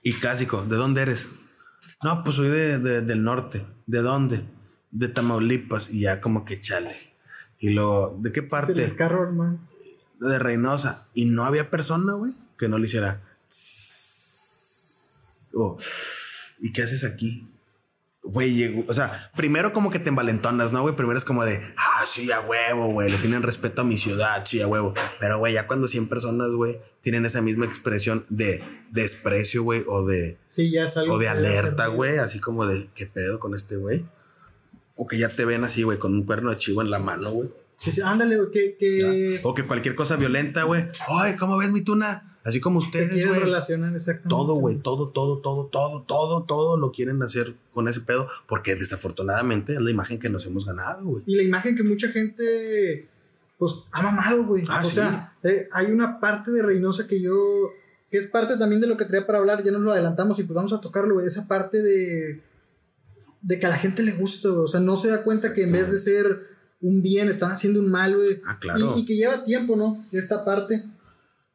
Y 0.03 0.13
clásico, 0.15 0.63
¿de 0.63 0.77
dónde 0.77 1.03
eres? 1.03 1.31
No, 2.03 2.23
pues 2.23 2.37
soy 2.37 2.49
de, 2.49 2.79
de, 2.79 3.01
del 3.03 3.25
norte. 3.25 3.67
¿De 3.87 4.01
dónde? 4.01 4.45
De 4.91 5.09
Tamaulipas. 5.09 5.91
Y 5.91 6.03
ya 6.03 6.21
como 6.21 6.45
que 6.45 6.61
chale. 6.61 6.95
Y 7.59 7.71
luego, 7.71 8.17
¿de 8.21 8.31
qué 8.31 8.43
parte? 8.43 8.75
Les 8.75 8.95
carro, 8.95 9.25
hermano. 9.25 9.59
De 10.21 10.39
Reynosa. 10.39 11.09
Y 11.15 11.25
no 11.25 11.45
había 11.45 11.71
persona, 11.71 12.15
güey, 12.15 12.33
que 12.57 12.69
no 12.69 12.79
le 12.79 12.85
hiciera. 12.85 13.23
Oh, 15.55 15.77
¿Y 16.61 16.73
qué 16.73 16.83
haces 16.83 17.05
aquí? 17.05 17.49
Güey. 18.23 18.85
O 18.87 18.95
sea, 18.95 19.31
primero 19.37 19.73
como 19.73 19.91
que 19.91 19.99
te 19.99 20.11
envalentonas, 20.11 20.73
¿no, 20.73 20.83
güey? 20.83 20.97
Primero 20.97 21.19
es 21.19 21.25
como 21.25 21.45
de, 21.45 21.61
ah, 21.77 22.05
sí, 22.07 22.31
a 22.33 22.41
huevo, 22.41 22.93
güey. 22.93 23.11
Le 23.11 23.19
tienen 23.19 23.43
respeto 23.43 23.83
a 23.83 23.85
mi 23.85 23.97
ciudad, 23.97 24.45
sí, 24.45 24.61
a 24.61 24.66
huevo. 24.66 24.93
Pero, 25.21 25.39
güey, 25.39 25.55
ya 25.55 25.66
cuando 25.66 25.89
100 25.89 26.09
personas, 26.09 26.51
güey, 26.51 26.81
tienen 27.01 27.25
esa 27.25 27.41
misma 27.41 27.64
expresión 27.64 28.27
de 28.29 28.62
desprecio, 28.91 29.62
güey, 29.62 29.85
o 29.87 30.05
de. 30.05 30.39
Sí, 30.49 30.71
ya 30.71 30.85
es 30.85 30.97
algo. 30.97 31.14
O 31.14 31.19
de 31.19 31.29
alerta, 31.29 31.87
güey, 31.87 32.19
así 32.19 32.41
como 32.41 32.66
de, 32.66 32.91
¿qué 32.95 33.07
pedo 33.07 33.41
con 33.41 33.55
este 33.55 33.77
güey? 33.77 34.05
O 34.95 35.07
que 35.07 35.16
ya 35.16 35.29
te 35.29 35.45
ven 35.45 35.64
así, 35.64 35.85
güey, 35.85 35.99
con 35.99 36.12
un 36.12 36.25
cuerno 36.25 36.51
de 36.51 36.57
chivo 36.57 36.83
en 36.83 36.91
la 36.91 36.99
mano, 36.99 37.31
güey. 37.31 37.51
Sí, 37.77 37.93
sí, 37.93 38.01
ándale, 38.01 38.37
güey, 38.37 38.51
que. 38.51 38.77
que... 38.77 39.41
O 39.45 39.55
que 39.55 39.64
cualquier 39.64 39.95
cosa 39.95 40.16
violenta, 40.16 40.64
güey. 40.64 40.85
Ay, 41.09 41.37
¿cómo 41.37 41.57
ves 41.57 41.71
mi 41.71 41.83
tuna? 41.83 42.28
Así 42.49 42.63
como 42.63 42.79
ustedes, 42.79 43.27
güey. 43.27 43.41
relacionan 43.41 43.95
exactamente. 43.95 44.31
Todo, 44.31 44.55
güey, 44.55 44.77
todo, 44.77 45.11
todo, 45.11 45.41
todo, 45.41 45.67
todo, 45.67 46.05
todo, 46.05 46.45
todo 46.45 46.79
lo 46.79 46.93
quieren 46.93 47.23
hacer 47.23 47.55
con 47.75 47.89
ese 47.89 48.01
pedo, 48.01 48.27
porque 48.49 48.75
desafortunadamente 48.75 49.75
es 49.75 49.83
la 49.83 49.91
imagen 49.91 50.19
que 50.19 50.31
nos 50.31 50.47
hemos 50.47 50.65
ganado, 50.65 51.05
güey. 51.05 51.25
Y 51.27 51.37
la 51.37 51.43
imagen 51.43 51.77
que 51.77 51.83
mucha 51.83 52.09
gente, 52.09 53.07
pues, 53.59 53.75
ha 53.93 54.01
mamado, 54.03 54.47
güey. 54.47 54.65
Ah, 54.67 54.81
o 54.83 54.89
sí. 54.89 54.95
sea, 54.95 55.37
eh, 55.43 55.69
hay 55.73 55.93
una 55.93 56.21
parte 56.21 56.51
de 56.51 56.63
Reynosa 56.63 57.07
que 57.07 57.21
yo, 57.21 57.35
que 58.11 58.17
es 58.17 58.29
parte 58.29 58.57
también 58.57 58.81
de 58.81 58.87
lo 58.87 58.97
que 58.97 59.05
traía 59.05 59.27
para 59.27 59.41
hablar, 59.41 59.63
ya 59.63 59.71
nos 59.71 59.83
lo 59.83 59.93
adelantamos 59.93 60.39
y 60.39 60.45
pues 60.45 60.55
vamos 60.55 60.73
a 60.73 60.81
tocarlo, 60.81 61.17
güey. 61.17 61.27
Esa 61.27 61.47
parte 61.47 61.83
de, 61.83 62.41
de 63.43 63.61
que 63.61 63.67
a 63.67 63.69
la 63.69 63.77
gente 63.77 64.03
le 64.03 64.13
gusta, 64.13 64.49
güey. 64.49 64.65
O 64.65 64.69
sea, 64.69 64.81
no 64.81 64.97
se 64.97 65.09
da 65.09 65.23
cuenta 65.23 65.53
que 65.53 65.65
en 65.65 65.73
vez 65.73 65.93
de 65.93 66.01
ser 66.01 66.49
un 66.81 67.03
bien, 67.03 67.29
están 67.29 67.53
haciendo 67.53 67.81
un 67.81 67.91
mal, 67.91 68.17
güey. 68.17 68.41
Ah, 68.47 68.59
claro. 68.59 68.95
Y, 68.97 69.01
y 69.01 69.05
que 69.05 69.17
lleva 69.17 69.45
tiempo, 69.45 69.77
¿no? 69.77 70.03
Esta 70.13 70.47
parte 70.47 70.83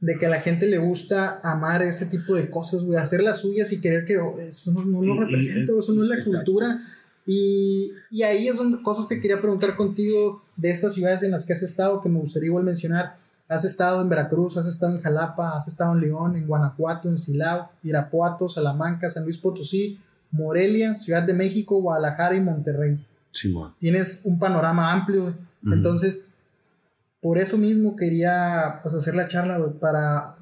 de 0.04 0.18
que 0.18 0.26
a 0.26 0.30
la 0.30 0.42
gente 0.42 0.68
le 0.68 0.80
gusta 0.80 1.40
amar 1.44 1.82
ese 1.82 2.08
tipo 2.08 2.36
de 2.36 2.50
cosas, 2.50 2.84
güey, 2.84 3.00
hacer 3.00 3.24
las 3.24 3.40
suyas 3.40 3.72
y 3.72 3.80
querer 3.80 4.04
que 4.04 4.18
oh, 4.18 4.38
eso 4.38 4.74
no, 4.74 4.84
no 4.84 5.02
lo 5.02 5.22
representa, 5.22 5.72
y, 5.72 5.80
eso 5.80 5.94
no 5.94 6.04
es 6.04 6.10
la 6.10 6.16
exacto. 6.16 6.52
cultura. 6.52 6.78
Y, 7.26 7.94
y, 8.12 8.24
ahí 8.24 8.50
es 8.50 8.58
donde 8.58 8.82
cosas 8.82 9.06
que 9.06 9.22
quería 9.22 9.40
preguntar 9.40 9.78
contigo 9.78 10.42
de 10.58 10.72
estas 10.72 10.94
ciudades 10.94 11.24
en 11.24 11.32
las 11.32 11.46
que 11.46 11.54
has 11.54 11.64
estado, 11.64 12.02
que 12.02 12.10
me 12.10 12.20
gustaría 12.20 12.48
igual 12.48 12.66
mencionar. 12.66 13.16
Has 13.48 13.64
estado 13.64 14.02
en 14.02 14.10
Veracruz, 14.10 14.58
has 14.58 14.66
estado 14.66 14.94
en 14.94 15.02
Jalapa, 15.02 15.56
has 15.56 15.70
estado 15.70 15.94
en 15.94 16.02
León, 16.02 16.36
en 16.36 16.48
Guanajuato, 16.48 17.08
en 17.08 17.18
Silao, 17.18 17.72
Irapuato, 17.82 18.50
Salamanca, 18.50 19.10
San 19.10 19.24
Luis 19.24 19.38
Potosí, 19.38 19.98
Morelia, 20.32 20.98
Ciudad 20.98 21.24
de 21.24 21.34
México, 21.34 21.82
Guadalajara 21.82 22.36
y 22.36 22.42
Monterrey. 22.42 23.00
Simón. 23.32 23.74
Tienes 23.80 24.24
un 24.26 24.38
panorama 24.38 24.92
amplio, 24.92 25.28
uh 25.28 25.30
-huh. 25.64 25.74
entonces 25.74 26.26
por 27.24 27.40
eso 27.40 27.58
mismo 27.58 27.96
quería 27.96 28.82
pues, 28.84 28.94
hacer 28.94 29.16
la 29.16 29.30
charla, 29.30 29.58
güey, 29.58 29.80
para 29.80 30.38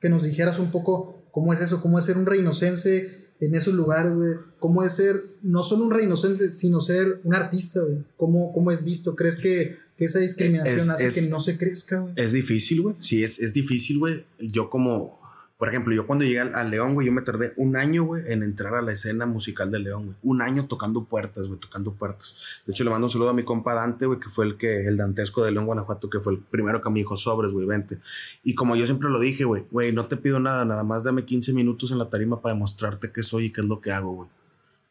que 0.00 0.08
nos 0.08 0.22
dijeras 0.22 0.58
un 0.58 0.70
poco 0.70 1.22
cómo 1.30 1.52
es 1.52 1.60
eso, 1.60 1.82
cómo 1.82 1.98
es 1.98 2.06
ser 2.06 2.16
un 2.16 2.24
reinocense 2.26 3.06
en 3.40 3.54
esos 3.54 3.74
lugares, 3.74 4.14
güey. 4.14 4.36
Cómo 4.58 4.82
es 4.82 4.92
ser 4.92 5.22
no 5.42 5.62
solo 5.62 5.84
un 5.84 5.90
reinocense, 5.90 6.50
sino 6.50 6.80
ser 6.80 7.20
un 7.24 7.34
artista, 7.34 7.80
güey. 7.82 8.04
¿Cómo, 8.16 8.52
¿Cómo, 8.52 8.70
es 8.70 8.84
visto? 8.84 9.14
¿Crees 9.14 9.36
que, 9.36 9.76
que 9.96 10.06
esa 10.06 10.18
discriminación 10.18 10.80
es, 10.80 10.88
hace 10.88 11.06
es, 11.08 11.14
que 11.14 11.22
no 11.22 11.40
se 11.40 11.58
crezca, 11.58 12.00
güey? 12.00 12.14
Es 12.16 12.32
difícil, 12.32 12.80
güey. 12.80 12.96
Sí, 13.00 13.22
es, 13.22 13.38
es 13.38 13.52
difícil, 13.52 13.98
güey. 13.98 14.24
Yo 14.40 14.70
como 14.70 15.17
por 15.58 15.68
ejemplo, 15.68 15.92
yo 15.92 16.06
cuando 16.06 16.24
llegué 16.24 16.38
al 16.38 16.70
León, 16.70 16.94
güey, 16.94 17.08
yo 17.08 17.12
me 17.12 17.20
tardé 17.22 17.52
un 17.56 17.76
año, 17.76 18.04
güey, 18.04 18.22
en 18.28 18.44
entrar 18.44 18.76
a 18.76 18.80
la 18.80 18.92
escena 18.92 19.26
musical 19.26 19.72
de 19.72 19.80
León, 19.80 20.04
güey. 20.06 20.16
Un 20.22 20.40
año 20.40 20.66
tocando 20.66 21.04
puertas, 21.04 21.48
güey, 21.48 21.58
tocando 21.58 21.92
puertas. 21.94 22.60
De 22.64 22.72
hecho, 22.72 22.84
le 22.84 22.90
mando 22.90 23.08
un 23.08 23.10
saludo 23.10 23.30
a 23.30 23.32
mi 23.32 23.42
compa 23.42 23.74
Dante, 23.74 24.06
güey, 24.06 24.20
que 24.20 24.28
fue 24.28 24.44
el 24.44 24.56
que, 24.56 24.86
el 24.86 24.96
dantesco 24.96 25.44
de 25.44 25.50
León, 25.50 25.66
Guanajuato, 25.66 26.08
que 26.08 26.20
fue 26.20 26.34
el 26.34 26.38
primero 26.38 26.80
que 26.80 26.88
me 26.90 27.00
dijo 27.00 27.16
sobres, 27.16 27.50
güey, 27.52 27.66
vente. 27.66 27.98
Y 28.44 28.54
como 28.54 28.76
yo 28.76 28.86
siempre 28.86 29.10
lo 29.10 29.18
dije, 29.18 29.42
güey, 29.42 29.66
güey, 29.72 29.92
no 29.92 30.06
te 30.06 30.16
pido 30.16 30.38
nada, 30.38 30.64
nada 30.64 30.84
más 30.84 31.02
dame 31.02 31.24
15 31.24 31.52
minutos 31.52 31.90
en 31.90 31.98
la 31.98 32.08
tarima 32.08 32.40
para 32.40 32.54
demostrarte 32.54 33.10
qué 33.10 33.24
soy 33.24 33.46
y 33.46 33.50
qué 33.50 33.60
es 33.60 33.66
lo 33.66 33.80
que 33.80 33.90
hago, 33.90 34.12
güey. 34.12 34.28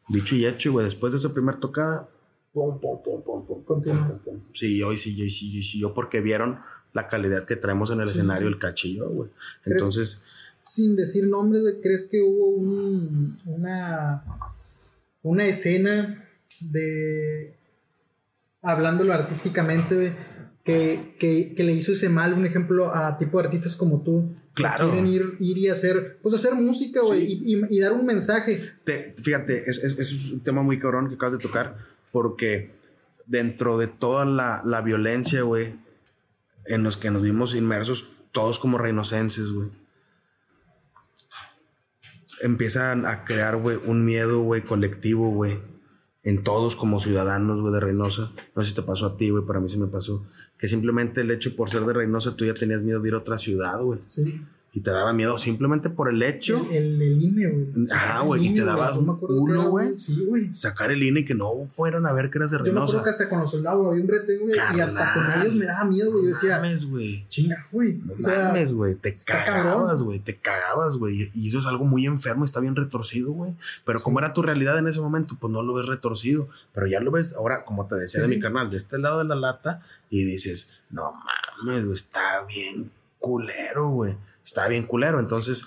Dicho 0.09 0.36
y 0.36 0.45
hecho, 0.45 0.74
güey, 0.74 0.84
después 0.84 1.13
de 1.13 1.20
esa 1.20 1.34
primera 1.34 1.57
tocada, 1.61 2.09
pum, 2.51 2.78
pum, 2.82 3.01
pum, 3.01 3.24
pum, 3.24 3.45
pum, 3.45 3.63
pum, 3.63 3.82
pum, 3.82 4.41
Sí, 4.51 4.84
hoy 4.84 4.97
sí, 4.97 5.15
sí, 5.15 5.30
sí, 5.30 5.63
sí, 5.63 5.80
yo 5.80 5.93
porque 5.93 6.20
vieron 6.20 6.59
la 6.91 7.07
calidad 7.07 7.45
que 7.45 7.55
traemos 7.55 7.89
en 7.91 8.01
el 8.01 8.09
escenario, 8.09 8.49
el 8.49 8.59
cachillo, 8.59 9.07
güey. 9.09 9.30
Entonces 9.63 10.24
sin 10.68 10.95
decir 10.95 11.28
nombres, 11.28 11.63
¿crees 11.82 12.07
que 12.11 12.22
hubo 12.22 12.49
un, 12.49 13.38
una, 13.45 14.24
una 15.24 15.45
escena 15.45 16.28
de, 16.72 17.55
hablándolo 18.61 19.13
artísticamente, 19.13 20.13
que, 20.63 21.15
que, 21.18 21.53
que, 21.55 21.63
le 21.63 21.72
hizo 21.72 21.93
ese 21.93 22.09
mal, 22.09 22.34
un 22.34 22.45
ejemplo, 22.45 22.93
a 22.93 23.18
tipo 23.18 23.39
de 23.39 23.47
artistas 23.47 23.78
como 23.78 24.01
tú? 24.03 24.36
Claro. 24.53 24.86
Que 24.86 24.91
quieren 24.91 25.07
ir, 25.07 25.38
ir 25.39 25.57
y 25.57 25.70
hacer, 25.70 26.20
pues 26.22 26.36
hacer 26.36 26.53
música, 26.55 27.01
güey, 27.01 27.26
sí. 27.26 27.41
y, 27.43 27.55
y, 27.55 27.61
y, 27.70 27.80
dar 27.80 27.93
un 27.93 28.05
mensaje. 28.05 28.74
Te, 28.84 29.15
fíjate, 29.22 29.70
es, 29.70 29.84
es, 29.84 29.97
es, 29.97 30.32
un 30.32 30.41
tema 30.41 30.63
muy 30.63 30.78
cabrón 30.78 31.07
que 31.07 31.15
acabas 31.15 31.38
de 31.38 31.39
tocar, 31.39 31.78
porque 32.11 32.72
dentro 33.26 33.78
de 33.78 33.88
toda 33.88 34.26
la, 34.26 34.61
la 34.65 34.82
violencia, 34.82 35.43
güey, 35.43 35.76
en 36.65 36.84
los 36.84 36.97
que 36.97 37.11
nos 37.11 37.22
vimos 37.22 37.55
inmersos, 37.55 38.09
todos 38.34 38.59
como 38.59 38.78
reinocenses, 38.78 39.51
güey 39.53 39.70
empiezan 42.42 43.06
a 43.06 43.26
crear, 43.26 43.58
güey, 43.58 43.78
un 43.86 44.06
miedo, 44.06 44.42
güey, 44.42 44.62
colectivo, 44.62 45.30
güey, 45.30 45.60
en 46.24 46.44
todos 46.44 46.76
como 46.76 47.00
ciudadanos, 47.00 47.62
güey, 47.62 47.74
de 47.74 47.80
Reynosa. 47.80 48.32
No 48.56 48.62
sé 48.62 48.70
si 48.70 48.76
te 48.76 48.82
pasó 48.82 49.06
a 49.06 49.18
ti, 49.18 49.30
güey, 49.30 49.46
para 49.46 49.60
mí 49.60 49.70
sí 49.70 49.78
me 49.78 49.88
pasó. 49.88 50.26
Que 50.58 50.68
simplemente 50.68 51.22
el 51.22 51.32
hecho 51.32 51.56
por 51.56 51.70
ser 51.70 51.84
de 51.84 51.94
Reynosa, 51.94 52.36
tú 52.36 52.46
ya 52.46 52.54
tenías 52.54 52.82
miedo 52.84 53.02
de 53.02 53.10
ir 53.10 53.14
a 53.14 53.20
otra 53.20 53.38
ciudad, 53.38 53.82
güey. 53.82 54.00
Sí. 54.06 54.42
Y 54.78 54.82
te 54.82 54.91
daba 54.91 55.11
miedo 55.11 55.39
simplemente 55.39 55.89
por 55.89 56.07
el 56.07 56.21
hecho. 56.21 56.63
El, 56.69 57.01
el, 57.01 57.01
el 57.01 57.19
INE, 57.19 57.47
güey. 57.47 57.91
Ajá, 57.91 58.19
güey. 58.19 58.45
Y 58.45 58.53
te 58.53 58.63
daba 58.63 58.95
un 58.95 59.17
culo, 59.17 59.71
güey. 59.71 59.97
Sí, 59.97 60.23
güey. 60.23 60.53
Sacar 60.53 60.91
el 60.91 61.01
INE 61.01 61.21
y 61.21 61.25
que 61.25 61.34
no 61.34 61.67
fueran 61.75 62.05
a 62.05 62.13
ver 62.13 62.30
que 62.30 62.38
eras 62.38 62.51
de 62.51 62.59
Reynosa. 62.59 62.75
Yo 62.75 62.80
me 62.80 62.84
acuerdo 62.84 63.03
que 63.03 63.09
hasta 63.09 63.28
con 63.28 63.39
los 63.39 63.49
soldados 63.49 63.88
había 63.88 64.01
un 64.01 64.07
brete, 64.07 64.38
güey. 64.38 64.53
Y 64.75 64.80
hasta 64.80 65.15
con 65.15 65.41
ellos 65.41 65.55
me 65.55 65.65
daba 65.65 65.84
miedo, 65.86 66.11
güey. 66.11 66.25
Yo 66.25 66.30
decía. 66.30 66.57
mames, 66.57 66.88
güey. 66.91 67.25
Chinga, 67.28 67.65
güey. 67.71 67.95
No 68.05 68.13
o 68.19 68.21
sea, 68.21 68.49
mames, 68.49 68.73
güey. 68.75 68.93
Te 68.93 69.15
cagabas, 69.25 70.03
güey. 70.03 70.19
Te 70.19 70.38
cagabas, 70.38 70.97
güey. 70.97 71.32
Y 71.34 71.47
eso 71.47 71.57
es 71.57 71.65
algo 71.65 71.86
muy 71.86 72.05
enfermo. 72.05 72.45
Está 72.45 72.59
bien 72.59 72.75
retorcido, 72.75 73.32
güey. 73.32 73.55
Pero 73.84 73.97
sí. 73.97 74.03
como 74.03 74.19
era 74.19 74.36
tu 74.36 74.43
realidad 74.43 74.78
en 74.78 74.88
ese 74.88 75.01
momento, 75.01 75.38
pues 75.41 75.51
no 75.51 75.63
lo 75.63 75.73
ves 75.73 75.88
retorcido. 75.88 76.49
Pero 76.75 76.86
ya 76.86 76.99
lo 76.99 77.09
ves 77.09 77.34
ahora, 77.34 77.65
como 77.65 77.88
te 77.88 77.95
decía 77.95 78.23
sí, 78.23 78.30
de 78.30 78.36
mi 78.36 78.39
canal, 78.39 78.69
de 78.69 78.78
este 78.78 78.99
lado 78.99 79.17
de 79.17 79.23
la 79.23 79.34
lata. 79.34 79.82
Y 80.11 80.23
dices, 80.23 80.82
no 80.91 81.13
mames, 81.65 81.84
güey. 81.84 81.95
Está 81.95 82.45
bien 82.47 82.91
culero, 83.17 83.89
güey 83.89 84.15
está 84.48 84.68
bien 84.68 84.86
culero. 84.86 85.20
Entonces, 85.20 85.66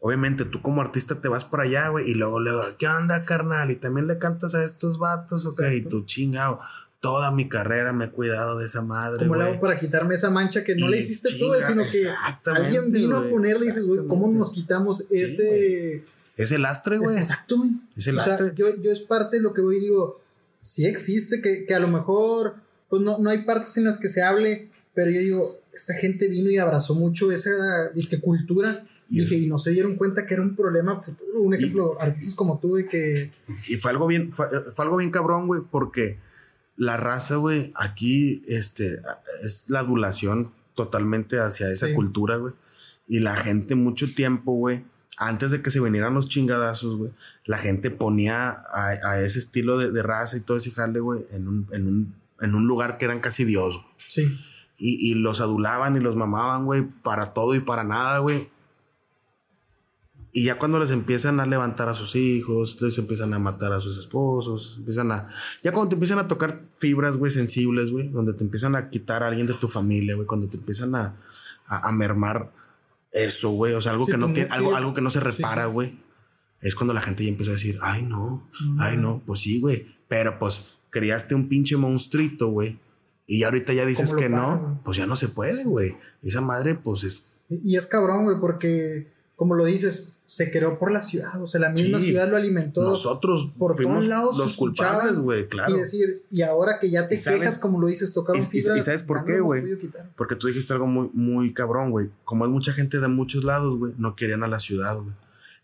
obviamente 0.00 0.44
tú 0.44 0.62
como 0.62 0.80
artista 0.80 1.20
te 1.20 1.28
vas 1.28 1.44
para 1.44 1.64
allá, 1.64 1.88
güey, 1.88 2.10
y 2.10 2.14
luego 2.14 2.40
le 2.40 2.50
digo, 2.50 2.62
¿qué 2.78 2.88
onda, 2.88 3.24
carnal? 3.24 3.70
Y 3.70 3.76
también 3.76 4.06
le 4.06 4.18
cantas 4.18 4.54
a 4.54 4.64
estos 4.64 4.98
vatos, 4.98 5.46
ok, 5.46 5.62
y 5.72 5.82
tú 5.82 6.04
chingado. 6.04 6.58
Toda 7.00 7.30
mi 7.30 7.50
carrera 7.50 7.92
me 7.92 8.06
he 8.06 8.10
cuidado 8.10 8.58
de 8.58 8.64
esa 8.64 8.80
madre. 8.80 9.26
¿Cómo 9.26 9.36
le 9.36 9.44
hago 9.44 9.60
para 9.60 9.78
quitarme 9.78 10.14
esa 10.14 10.30
mancha 10.30 10.64
que 10.64 10.74
no 10.74 10.88
y 10.88 10.90
le 10.90 11.00
hiciste 11.00 11.28
chinga, 11.28 11.58
tú, 11.58 11.66
sino 11.66 11.84
que 11.86 12.08
alguien 12.50 12.90
vino 12.90 13.20
wey, 13.20 13.28
a 13.28 13.30
ponerle 13.30 13.64
y 13.66 13.68
dices, 13.68 13.86
güey, 13.86 14.06
¿cómo 14.08 14.32
nos 14.32 14.50
quitamos 14.50 15.04
ese. 15.10 16.02
Sí, 16.02 16.10
ese 16.38 16.58
lastre, 16.58 16.96
güey. 16.96 17.18
Exacto, 17.18 17.58
güey. 17.58 17.72
Ese 17.94 18.10
o 18.10 18.14
lastre. 18.14 18.46
Sea, 18.46 18.54
yo, 18.54 18.80
yo 18.80 18.90
es 18.90 19.00
parte 19.00 19.36
de 19.36 19.42
lo 19.42 19.52
que 19.52 19.60
voy 19.60 19.76
y 19.76 19.80
digo, 19.80 20.18
sí 20.62 20.86
existe, 20.86 21.42
que, 21.42 21.66
que 21.66 21.74
a 21.74 21.78
lo 21.78 21.88
mejor 21.88 22.54
pues 22.88 23.02
no, 23.02 23.18
no 23.18 23.28
hay 23.28 23.42
partes 23.42 23.76
en 23.76 23.84
las 23.84 23.98
que 23.98 24.08
se 24.08 24.22
hable, 24.22 24.70
pero 24.94 25.10
yo 25.10 25.20
digo, 25.20 25.60
esta 25.74 25.94
gente 25.94 26.28
vino 26.28 26.50
y 26.50 26.58
abrazó 26.58 26.94
mucho 26.94 27.32
esa 27.32 27.50
disque 27.94 28.20
cultura. 28.20 28.86
Y, 29.08 29.20
dije, 29.20 29.36
y 29.36 29.46
no 29.48 29.58
se 29.58 29.70
dieron 29.70 29.96
cuenta 29.96 30.26
que 30.26 30.34
era 30.34 30.42
un 30.42 30.56
problema 30.56 30.98
futuro. 30.98 31.42
Un 31.42 31.54
ejemplo, 31.54 32.00
artistas 32.00 32.34
como 32.34 32.58
tú, 32.58 32.68
güey, 32.68 32.88
que. 32.88 33.30
Y 33.68 33.76
fue 33.76 33.90
algo 33.90 34.06
bien, 34.06 34.32
fue, 34.32 34.46
algo 34.78 34.96
bien 34.96 35.10
cabrón, 35.10 35.46
güey, 35.46 35.60
porque 35.70 36.18
la 36.76 36.96
raza, 36.96 37.36
güey, 37.36 37.72
aquí 37.76 38.42
este, 38.48 39.00
es 39.42 39.68
la 39.68 39.80
adulación 39.80 40.52
totalmente 40.74 41.38
hacia 41.38 41.70
esa 41.70 41.92
cultura, 41.94 42.36
güey. 42.36 42.54
Y 43.06 43.20
la 43.20 43.36
gente 43.36 43.74
mucho 43.74 44.12
tiempo, 44.14 44.52
güey, 44.54 44.84
antes 45.18 45.50
de 45.50 45.62
que 45.62 45.70
se 45.70 45.80
vinieran 45.80 46.14
los 46.14 46.28
chingadazos, 46.28 46.96
güey, 46.96 47.12
la 47.44 47.58
gente 47.58 47.90
ponía 47.90 48.56
a, 48.72 49.20
ese 49.20 49.38
estilo 49.38 49.78
de, 49.78 50.02
raza 50.02 50.38
y 50.38 50.40
todo 50.40 50.56
ese 50.56 50.70
jale, 50.70 51.00
güey, 51.00 51.26
en 51.30 51.46
un, 51.46 51.68
en, 51.72 51.86
un, 51.86 52.14
en 52.40 52.54
un 52.54 52.66
lugar 52.66 52.96
que 52.96 53.04
eran 53.04 53.20
casi 53.20 53.44
Dios, 53.44 53.76
güey. 53.76 53.94
Sí. 54.08 54.38
Y, 54.76 55.10
y 55.10 55.14
los 55.14 55.40
adulaban 55.40 55.96
y 55.96 56.00
los 56.00 56.16
mamaban, 56.16 56.66
güey, 56.66 56.82
para 56.82 57.32
todo 57.32 57.54
y 57.54 57.60
para 57.60 57.84
nada, 57.84 58.18
güey. 58.18 58.48
Y 60.36 60.42
ya 60.42 60.58
cuando 60.58 60.80
les 60.80 60.90
empiezan 60.90 61.38
a 61.38 61.46
levantar 61.46 61.88
a 61.88 61.94
sus 61.94 62.16
hijos, 62.16 62.82
les 62.82 62.98
empiezan 62.98 63.32
a 63.34 63.38
matar 63.38 63.72
a 63.72 63.78
sus 63.78 63.96
esposos, 63.98 64.78
empiezan 64.78 65.12
a... 65.12 65.28
Ya 65.62 65.70
cuando 65.70 65.90
te 65.90 65.94
empiezan 65.94 66.18
a 66.18 66.26
tocar 66.26 66.60
fibras, 66.76 67.16
güey, 67.16 67.30
sensibles, 67.30 67.92
güey, 67.92 68.08
donde 68.08 68.32
te 68.32 68.42
empiezan 68.42 68.74
a 68.74 68.90
quitar 68.90 69.22
a 69.22 69.28
alguien 69.28 69.46
de 69.46 69.54
tu 69.54 69.68
familia, 69.68 70.16
güey, 70.16 70.26
cuando 70.26 70.48
te 70.48 70.56
empiezan 70.56 70.92
a, 70.96 71.16
a, 71.66 71.92
mermar 71.92 72.50
eso, 73.12 73.50
güey, 73.50 73.74
o 73.74 73.80
sea, 73.80 73.92
algo 73.92 74.06
que 74.06 74.16
no 74.16 74.32
tiene, 74.32 74.50
algo, 74.50 74.74
algo 74.74 74.92
que 74.92 75.00
no 75.00 75.10
se 75.10 75.20
repara, 75.20 75.66
güey. 75.66 76.00
Es 76.60 76.74
cuando 76.74 76.94
la 76.94 77.00
gente 77.00 77.22
ya 77.22 77.30
empezó 77.30 77.50
a 77.50 77.54
decir, 77.54 77.78
ay, 77.80 78.02
no, 78.02 78.50
ay, 78.80 78.96
no, 78.96 79.22
pues 79.24 79.38
sí, 79.38 79.60
güey, 79.60 79.86
pero 80.08 80.40
pues 80.40 80.78
criaste 80.90 81.36
un 81.36 81.48
pinche 81.48 81.76
monstruito, 81.76 82.48
güey. 82.48 82.80
Y 83.26 83.42
ahorita 83.44 83.72
ya 83.72 83.86
dices 83.86 84.12
que 84.12 84.28
no, 84.28 84.80
pues 84.84 84.98
ya 84.98 85.06
no 85.06 85.16
se 85.16 85.28
puede, 85.28 85.64
güey. 85.64 85.96
Esa 86.22 86.40
madre, 86.40 86.74
pues 86.74 87.04
es... 87.04 87.30
Y 87.48 87.76
es 87.76 87.86
cabrón, 87.86 88.24
güey, 88.24 88.38
porque, 88.40 89.12
como 89.36 89.54
lo 89.54 89.64
dices, 89.64 90.14
se 90.26 90.50
creó 90.50 90.78
por 90.78 90.90
la 90.90 91.02
ciudad, 91.02 91.40
o 91.40 91.46
sea, 91.46 91.60
la 91.60 91.70
misma 91.70 92.00
ciudad 92.00 92.28
lo 92.28 92.36
alimentó. 92.36 92.82
Nosotros 92.82 93.52
por 93.58 93.76
todos 93.76 94.06
lados 94.06 94.38
los 94.38 94.56
culpables, 94.56 95.18
güey, 95.18 95.48
claro. 95.48 95.76
Y 95.76 95.80
decir, 95.80 96.24
y 96.30 96.42
ahora 96.42 96.78
que 96.80 96.90
ya 96.90 97.08
te 97.08 97.20
quejas, 97.20 97.58
como 97.58 97.80
lo 97.80 97.86
dices, 97.86 98.12
tocaron 98.12 98.42
y, 98.42 98.56
y, 98.56 98.62
sabes 98.62 99.02
por 99.02 99.24
qué, 99.24 99.40
güey? 99.40 99.62
Porque 100.16 100.34
tú 100.34 100.46
dijiste 100.46 100.72
algo 100.72 100.86
muy, 100.86 101.10
muy 101.12 101.52
cabrón, 101.52 101.90
güey. 101.90 102.10
Como 102.24 102.44
hay 102.44 102.50
mucha 102.50 102.72
gente 102.72 103.00
de 103.00 103.08
muchos 103.08 103.44
lados, 103.44 103.76
güey, 103.76 103.94
no 103.98 104.16
querían 104.16 104.42
a 104.42 104.48
la 104.48 104.58
ciudad, 104.58 104.96
güey. 104.96 105.14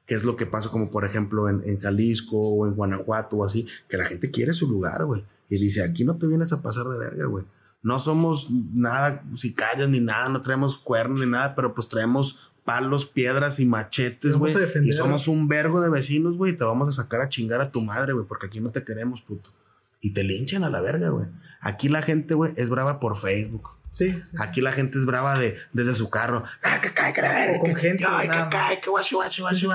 Que 0.06 0.14
es 0.14 0.24
lo 0.24 0.36
que 0.36 0.44
pasa, 0.44 0.70
como 0.70 0.90
por 0.90 1.04
ejemplo 1.04 1.48
en, 1.48 1.62
en 1.64 1.80
Jalisco 1.80 2.36
o 2.36 2.66
en 2.66 2.74
Guanajuato 2.74 3.36
o 3.36 3.44
así, 3.44 3.66
que 3.88 3.96
la 3.96 4.04
gente 4.04 4.30
quiere 4.30 4.52
su 4.52 4.68
lugar, 4.68 5.04
güey. 5.06 5.24
Y 5.50 5.58
dice, 5.58 5.82
aquí 5.82 6.04
no 6.04 6.16
te 6.16 6.26
vienes 6.26 6.52
a 6.52 6.62
pasar 6.62 6.86
de 6.86 6.98
verga, 6.98 7.26
güey. 7.26 7.44
No 7.82 7.98
somos 7.98 8.48
nada 8.50 9.24
sicarios 9.34 9.90
ni 9.90 10.00
nada, 10.00 10.28
no 10.28 10.42
traemos 10.42 10.78
cuernos 10.78 11.20
ni 11.20 11.26
nada, 11.26 11.54
pero 11.54 11.74
pues 11.74 11.88
traemos 11.88 12.52
palos, 12.64 13.06
piedras 13.06 13.58
y 13.58 13.66
machetes, 13.66 14.36
güey. 14.36 14.54
Y 14.84 14.92
somos 14.92 15.28
un 15.28 15.48
vergo 15.48 15.80
de 15.80 15.90
vecinos, 15.90 16.36
güey. 16.36 16.56
Te 16.56 16.64
vamos 16.64 16.88
a 16.88 16.92
sacar 16.92 17.20
a 17.20 17.28
chingar 17.28 17.60
a 17.60 17.72
tu 17.72 17.80
madre, 17.80 18.12
güey, 18.12 18.26
porque 18.26 18.46
aquí 18.46 18.60
no 18.60 18.70
te 18.70 18.84
queremos, 18.84 19.22
puto. 19.22 19.52
Y 20.00 20.12
te 20.14 20.22
linchan 20.22 20.62
a 20.62 20.70
la 20.70 20.80
verga, 20.80 21.08
güey. 21.10 21.26
Aquí 21.60 21.88
la 21.88 22.00
gente, 22.00 22.34
güey, 22.34 22.52
es 22.56 22.70
brava 22.70 23.00
por 23.00 23.16
Facebook. 23.16 23.70
Sí, 23.92 24.16
Aquí 24.38 24.60
la 24.60 24.72
gente 24.72 24.98
es 24.98 25.04
brava 25.04 25.36
de, 25.36 25.56
desde 25.72 25.94
su 25.94 26.10
carro. 26.10 26.44
Ah, 26.62 26.80
que 26.80 26.92
cae, 26.94 27.12
que 27.12 27.22
la 27.22 27.32
verga. 27.32 27.58
Con 27.58 27.74
gente. 27.74 28.04
Ay, 28.08 28.28
que 28.28 28.38
cae, 28.50 28.80
que 28.80 28.88
guachu, 28.88 29.16
guachu, 29.16 29.42
guachu. 29.42 29.68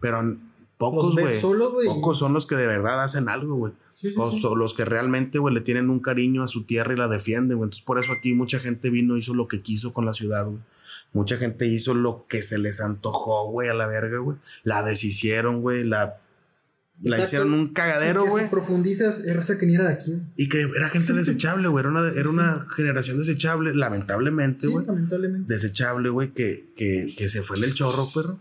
Pero 0.00 0.38
pocos, 0.78 1.12
güey. 1.12 1.38
Pocos 1.84 2.18
son 2.18 2.32
los 2.32 2.46
que 2.46 2.56
de 2.56 2.66
verdad 2.66 3.02
hacen 3.02 3.28
algo, 3.28 3.56
güey. 3.56 3.74
O 4.16 4.56
los 4.56 4.74
que 4.74 4.84
realmente, 4.84 5.38
güey, 5.38 5.54
le 5.54 5.60
tienen 5.60 5.90
un 5.90 6.00
cariño 6.00 6.42
a 6.42 6.48
su 6.48 6.64
tierra 6.64 6.92
y 6.92 6.96
la 6.96 7.08
defienden, 7.08 7.56
güey. 7.56 7.66
Entonces, 7.66 7.84
por 7.84 7.98
eso 7.98 8.12
aquí 8.12 8.32
mucha 8.32 8.58
gente 8.60 8.90
vino, 8.90 9.16
hizo 9.16 9.34
lo 9.34 9.48
que 9.48 9.60
quiso 9.60 9.92
con 9.92 10.04
la 10.04 10.14
ciudad, 10.14 10.46
güey. 10.46 10.60
Mucha 11.12 11.36
gente 11.36 11.66
hizo 11.66 11.94
lo 11.94 12.26
que 12.28 12.42
se 12.42 12.58
les 12.58 12.80
antojó, 12.80 13.50
güey, 13.50 13.68
a 13.68 13.74
la 13.74 13.86
verga, 13.86 14.18
güey. 14.18 14.36
La 14.62 14.82
deshicieron, 14.82 15.62
güey, 15.62 15.84
la 15.84 16.20
la 17.00 17.20
hicieron 17.20 17.52
un 17.52 17.72
cagadero, 17.72 18.26
güey. 18.26 18.44
Si 18.44 18.50
profundizas, 18.50 19.24
raza 19.32 19.56
que 19.58 19.66
ni 19.66 19.74
era 19.74 19.86
de 19.86 19.94
aquí. 19.94 20.20
Y 20.36 20.48
que 20.48 20.62
era 20.62 20.88
gente 20.88 21.12
desechable, 21.12 21.68
güey. 21.68 21.82
Era 21.82 21.90
una, 21.90 22.08
era 22.08 22.28
una 22.28 22.66
generación 22.74 23.18
desechable, 23.18 23.72
lamentablemente, 23.74 24.66
güey. 24.66 24.84
Sí, 24.84 24.88
lamentablemente. 24.88 25.52
Desechable, 25.52 26.08
güey, 26.08 26.32
que, 26.32 26.72
que, 26.74 27.12
que, 27.16 27.28
se 27.28 27.42
fue 27.42 27.56
en 27.58 27.64
el 27.64 27.74
chorro, 27.74 28.08
perro. 28.12 28.40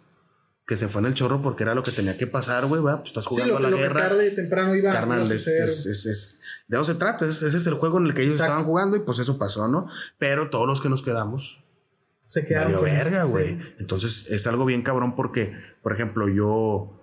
Que 0.67 0.77
se 0.77 0.87
fue 0.89 1.01
en 1.01 1.07
el 1.07 1.13
chorro 1.13 1.41
porque 1.41 1.63
era 1.63 1.73
lo 1.73 1.81
que 1.81 1.91
tenía 1.91 2.17
que 2.17 2.27
pasar, 2.27 2.65
güey. 2.65 2.81
Pues 2.81 3.05
estás 3.05 3.25
jugando 3.25 3.57
a 3.57 3.59
la 3.61 3.69
guerra. 3.69 4.01
Que 4.01 4.07
tarde 4.09 4.31
temprano 4.31 4.75
iba 4.75 4.91
Carnal, 4.91 5.31
es, 5.31 5.47
es, 5.47 6.05
es, 6.05 6.41
de 6.67 6.77
eso 6.77 6.85
se 6.85 6.95
trata. 6.95 7.25
Ese 7.25 7.47
es 7.47 7.65
el 7.65 7.73
juego 7.75 7.97
en 7.99 8.05
el 8.05 8.13
que 8.13 8.23
ellos 8.23 8.35
estaban 8.35 8.65
jugando 8.65 8.97
y 8.97 8.99
pues 8.99 9.19
eso 9.19 9.39
pasó, 9.39 9.67
¿no? 9.67 9.87
Pero 10.19 10.49
todos 10.49 10.67
los 10.67 10.81
que 10.81 10.89
nos 10.89 11.01
quedamos 11.01 11.63
se 12.27 12.45
quedaron. 12.45 12.83
verga, 12.83 13.23
güey. 13.23 13.57
Entonces 13.79 14.25
es 14.29 14.45
algo 14.47 14.65
bien 14.65 14.81
cabrón 14.81 15.15
porque, 15.15 15.57
por 15.81 15.93
ejemplo, 15.93 16.27
yo 16.27 16.93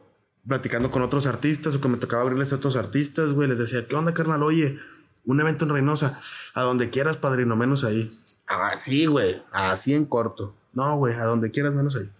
platicando 0.47 0.91
con 0.91 1.01
otros 1.01 1.27
artistas 1.27 1.75
o 1.75 1.81
que 1.81 1.89
me 1.89 1.97
tocaba 1.97 2.23
abrirles 2.23 2.53
a 2.53 2.57
otros 2.57 2.77
artistas, 2.77 3.33
güey, 3.33 3.49
les 3.49 3.59
decía, 3.59 3.87
¿qué 3.89 3.97
onda, 3.97 4.13
carnal? 4.13 4.43
Oye, 4.43 4.79
un 5.25 5.41
evento 5.41 5.65
en 5.65 5.71
Reynosa, 5.71 6.19
a 6.55 6.63
donde 6.63 6.91
quieras, 6.91 7.17
padrino, 7.17 7.57
menos 7.57 7.85
ahí. 7.85 8.13
Así, 8.47 9.07
güey, 9.07 9.43
así 9.53 9.95
en 9.95 10.05
corto. 10.05 10.55
No, 10.75 10.99
güey, 10.99 11.15
a 11.15 11.25
donde 11.25 11.51
quieras, 11.51 11.73
menos 11.73 11.97
ahí. 11.97 12.11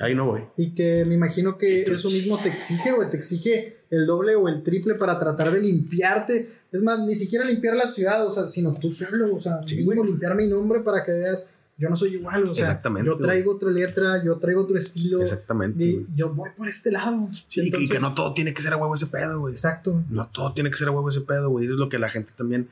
Ahí 0.00 0.14
no 0.14 0.26
voy. 0.26 0.42
Y 0.56 0.74
que 0.74 1.04
me 1.04 1.14
imagino 1.14 1.58
que 1.58 1.82
eso 1.82 2.08
mismo 2.10 2.38
te 2.38 2.48
exige, 2.48 2.92
güey, 2.92 3.10
te 3.10 3.16
exige 3.16 3.76
el 3.90 4.06
doble 4.06 4.34
o 4.36 4.48
el 4.48 4.62
triple 4.62 4.94
para 4.94 5.18
tratar 5.18 5.50
de 5.52 5.60
limpiarte. 5.60 6.48
Es 6.72 6.82
más, 6.82 7.00
ni 7.00 7.14
siquiera 7.14 7.44
limpiar 7.44 7.76
la 7.76 7.86
ciudad, 7.86 8.26
o 8.26 8.30
sea, 8.30 8.46
sino 8.46 8.72
tú 8.74 8.90
solo, 8.90 9.34
o 9.34 9.40
sea, 9.40 9.60
limpiar 9.66 10.34
mi 10.34 10.46
nombre 10.46 10.80
para 10.80 11.04
que 11.04 11.12
veas 11.12 11.54
yo 11.78 11.88
no 11.88 11.96
soy 11.96 12.10
igual, 12.10 12.44
o 12.44 12.54
sea, 12.54 12.66
Exactamente, 12.66 13.08
yo 13.08 13.16
traigo 13.16 13.56
otra 13.56 13.70
letra, 13.70 14.22
yo 14.22 14.36
traigo 14.38 14.62
otro 14.62 14.78
estilo. 14.78 15.20
Exactamente. 15.20 16.06
yo 16.14 16.32
voy 16.32 16.50
por 16.56 16.68
este 16.68 16.92
lado. 16.92 17.28
Sí, 17.48 17.72
y 17.76 17.88
que 17.88 17.98
no 17.98 18.14
todo 18.14 18.34
tiene 18.34 18.54
que 18.54 18.62
ser 18.62 18.72
a 18.74 18.76
huevo 18.76 18.94
ese 18.94 19.06
pedo, 19.06 19.40
güey. 19.40 19.54
Exacto. 19.54 20.04
No 20.08 20.28
todo 20.28 20.52
tiene 20.52 20.70
que 20.70 20.76
ser 20.76 20.88
a 20.88 20.90
huevo 20.92 21.08
ese 21.08 21.22
pedo, 21.22 21.50
güey. 21.50 21.64
Eso 21.64 21.74
es 21.74 21.80
lo 21.80 21.88
que 21.88 21.98
la 21.98 22.08
gente 22.08 22.32
también 22.36 22.68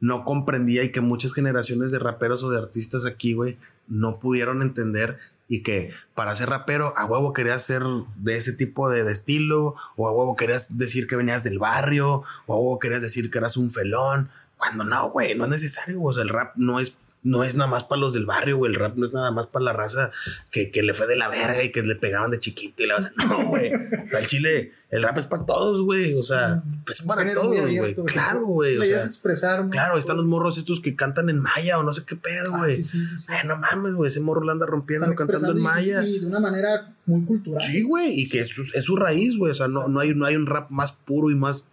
no 0.00 0.24
comprendía 0.24 0.82
y 0.82 0.90
que 0.90 1.00
muchas 1.00 1.34
generaciones 1.34 1.92
de 1.92 1.98
raperos 1.98 2.42
o 2.42 2.50
de 2.50 2.58
artistas 2.58 3.04
aquí, 3.04 3.34
güey, 3.34 3.58
no 3.86 4.18
pudieron 4.18 4.62
entender 4.62 5.18
y 5.48 5.62
que 5.62 5.92
para 6.14 6.36
ser 6.36 6.50
rapero 6.50 6.92
a 6.96 7.06
huevo 7.06 7.32
querías 7.32 7.62
ser 7.62 7.82
de 8.16 8.36
ese 8.36 8.52
tipo 8.52 8.90
de, 8.90 9.10
estilo, 9.10 9.74
o 9.96 10.06
a 10.06 10.12
huevo 10.12 10.36
querías 10.36 10.76
decir 10.76 11.06
que 11.06 11.16
venías 11.16 11.42
del 11.42 11.58
barrio, 11.58 12.22
o 12.46 12.52
a 12.52 12.56
huevo 12.56 12.78
querías 12.78 13.02
decir 13.02 13.30
que 13.30 13.38
eras 13.38 13.56
un 13.56 13.70
felón, 13.70 14.30
cuando 14.58 14.84
no, 14.84 15.10
güey, 15.10 15.34
no 15.34 15.44
es 15.44 15.50
necesario, 15.50 16.02
o 16.02 16.12
sea, 16.12 16.22
el 16.22 16.28
rap 16.28 16.52
no 16.56 16.78
es 16.80 16.94
no 17.28 17.44
es 17.44 17.54
nada 17.54 17.70
más 17.70 17.84
para 17.84 18.00
los 18.00 18.14
del 18.14 18.26
barrio, 18.26 18.56
güey. 18.56 18.72
El 18.72 18.78
rap 18.78 18.96
no 18.96 19.06
es 19.06 19.12
nada 19.12 19.30
más 19.30 19.46
para 19.46 19.64
la 19.66 19.72
raza 19.72 20.10
que, 20.50 20.70
que, 20.70 20.82
le 20.82 20.94
fue 20.94 21.06
de 21.06 21.16
la 21.16 21.28
verga 21.28 21.62
y 21.62 21.70
que 21.70 21.82
le 21.82 21.94
pegaban 21.94 22.30
de 22.30 22.40
chiquito 22.40 22.82
y 22.82 22.86
la 22.86 22.98
No, 23.16 23.46
güey. 23.46 23.72
O 24.08 24.10
sea, 24.10 24.20
el 24.20 24.26
chile, 24.26 24.72
el 24.90 25.02
rap 25.02 25.18
es 25.18 25.26
para 25.26 25.44
todos, 25.44 25.82
güey. 25.82 26.14
O 26.14 26.22
sea, 26.22 26.62
pues 26.86 27.02
para 27.02 27.34
todos, 27.34 27.60
güey. 27.60 27.94
Claro, 28.06 28.46
güey. 28.46 28.78
O 28.78 28.84
sea, 28.84 29.04
expresar, 29.04 29.68
claro, 29.68 29.98
están 29.98 30.16
los 30.16 30.24
morros 30.24 30.56
estos 30.56 30.80
que 30.80 30.96
cantan 30.96 31.28
en 31.28 31.40
maya 31.40 31.78
o 31.78 31.82
no 31.82 31.92
sé 31.92 32.04
qué 32.06 32.16
pedo, 32.16 32.54
ah, 32.54 32.58
güey. 32.58 32.76
sí, 32.76 32.82
sí, 32.82 33.18
sí, 33.18 33.32
no 33.44 33.58
mames, 33.58 33.94
güey. 33.94 34.08
Ese 34.08 34.20
morro 34.20 34.42
lo 34.42 34.52
anda 34.52 34.64
rompiendo 34.64 35.14
cantando 35.14 35.52
en 35.52 35.62
maya. 35.62 36.02
Sí, 36.02 36.20
de 36.20 36.26
una 36.26 36.40
manera 36.40 36.94
muy 37.04 37.24
cultural. 37.26 37.62
Sí, 37.62 37.82
güey. 37.82 38.20
Y 38.20 38.28
que 38.28 38.40
es, 38.40 38.50
es 38.74 38.84
su 38.84 38.96
raíz, 38.96 39.36
güey. 39.36 39.52
O 39.52 39.54
sea, 39.54 39.68
no, 39.68 39.88
no, 39.88 40.00
hay, 40.00 40.14
no 40.14 40.24
hay 40.24 40.36
un 40.36 40.46
rap 40.46 40.70
más 40.70 40.92
puro 40.92 41.30
y 41.30 41.34
más 41.34 41.66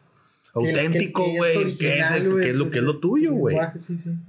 auténtico, 0.56 1.22
güey, 1.36 1.76
que, 1.78 2.00
es, 2.00 2.24
lo 2.24 2.68
que 2.70 2.80
es 2.80 2.84
lo 2.84 3.00
tuyo, 3.00 3.34
güey. 3.34 3.58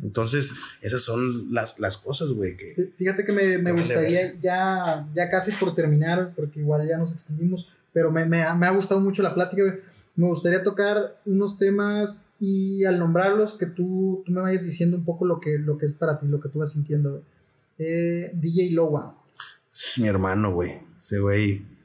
Entonces, 0.03 0.53
esas 0.83 1.01
son 1.01 1.55
las, 1.55 1.79
las 1.79 1.97
cosas, 1.97 2.31
güey. 2.31 2.57
Fíjate 2.97 3.25
que 3.25 3.33
me, 3.33 3.59
me 3.59 3.73
gustaría, 3.73 4.35
ya, 4.41 5.09
ya 5.15 5.31
casi 5.31 5.53
por 5.53 5.75
terminar, 5.75 6.33
porque 6.35 6.61
igual 6.61 6.87
ya 6.87 6.99
nos 6.99 7.13
extendimos, 7.13 7.75
pero 7.93 8.11
me, 8.11 8.27
me, 8.27 8.43
me 8.57 8.67
ha 8.67 8.71
gustado 8.71 9.01
mucho 9.01 9.23
la 9.23 9.35
plática, 9.35 9.63
güey. 9.63 9.77
Me 10.17 10.27
gustaría 10.27 10.63
tocar 10.63 11.21
unos 11.27 11.59
temas 11.59 12.31
y 12.41 12.85
al 12.85 12.99
nombrarlos 12.99 13.55
que 13.55 13.67
tú, 13.67 14.23
tú 14.25 14.33
me 14.33 14.41
vayas 14.41 14.65
diciendo 14.65 14.97
un 14.97 15.05
poco 15.05 15.27
lo 15.27 15.39
que, 15.39 15.59
lo 15.59 15.79
que 15.79 15.87
es 15.87 15.93
para 15.93 16.19
ti, 16.19 16.27
lo 16.27 16.41
que 16.41 16.49
tú 16.49 16.59
vas 16.59 16.73
sintiendo. 16.73 17.23
Eh, 17.79 18.33
DJ 18.35 18.71
Lowa. 18.73 19.15
Es 19.71 19.99
mi 19.99 20.09
hermano, 20.09 20.55
güey. 20.55 20.81
Ese 20.97 21.19
güey 21.19 21.76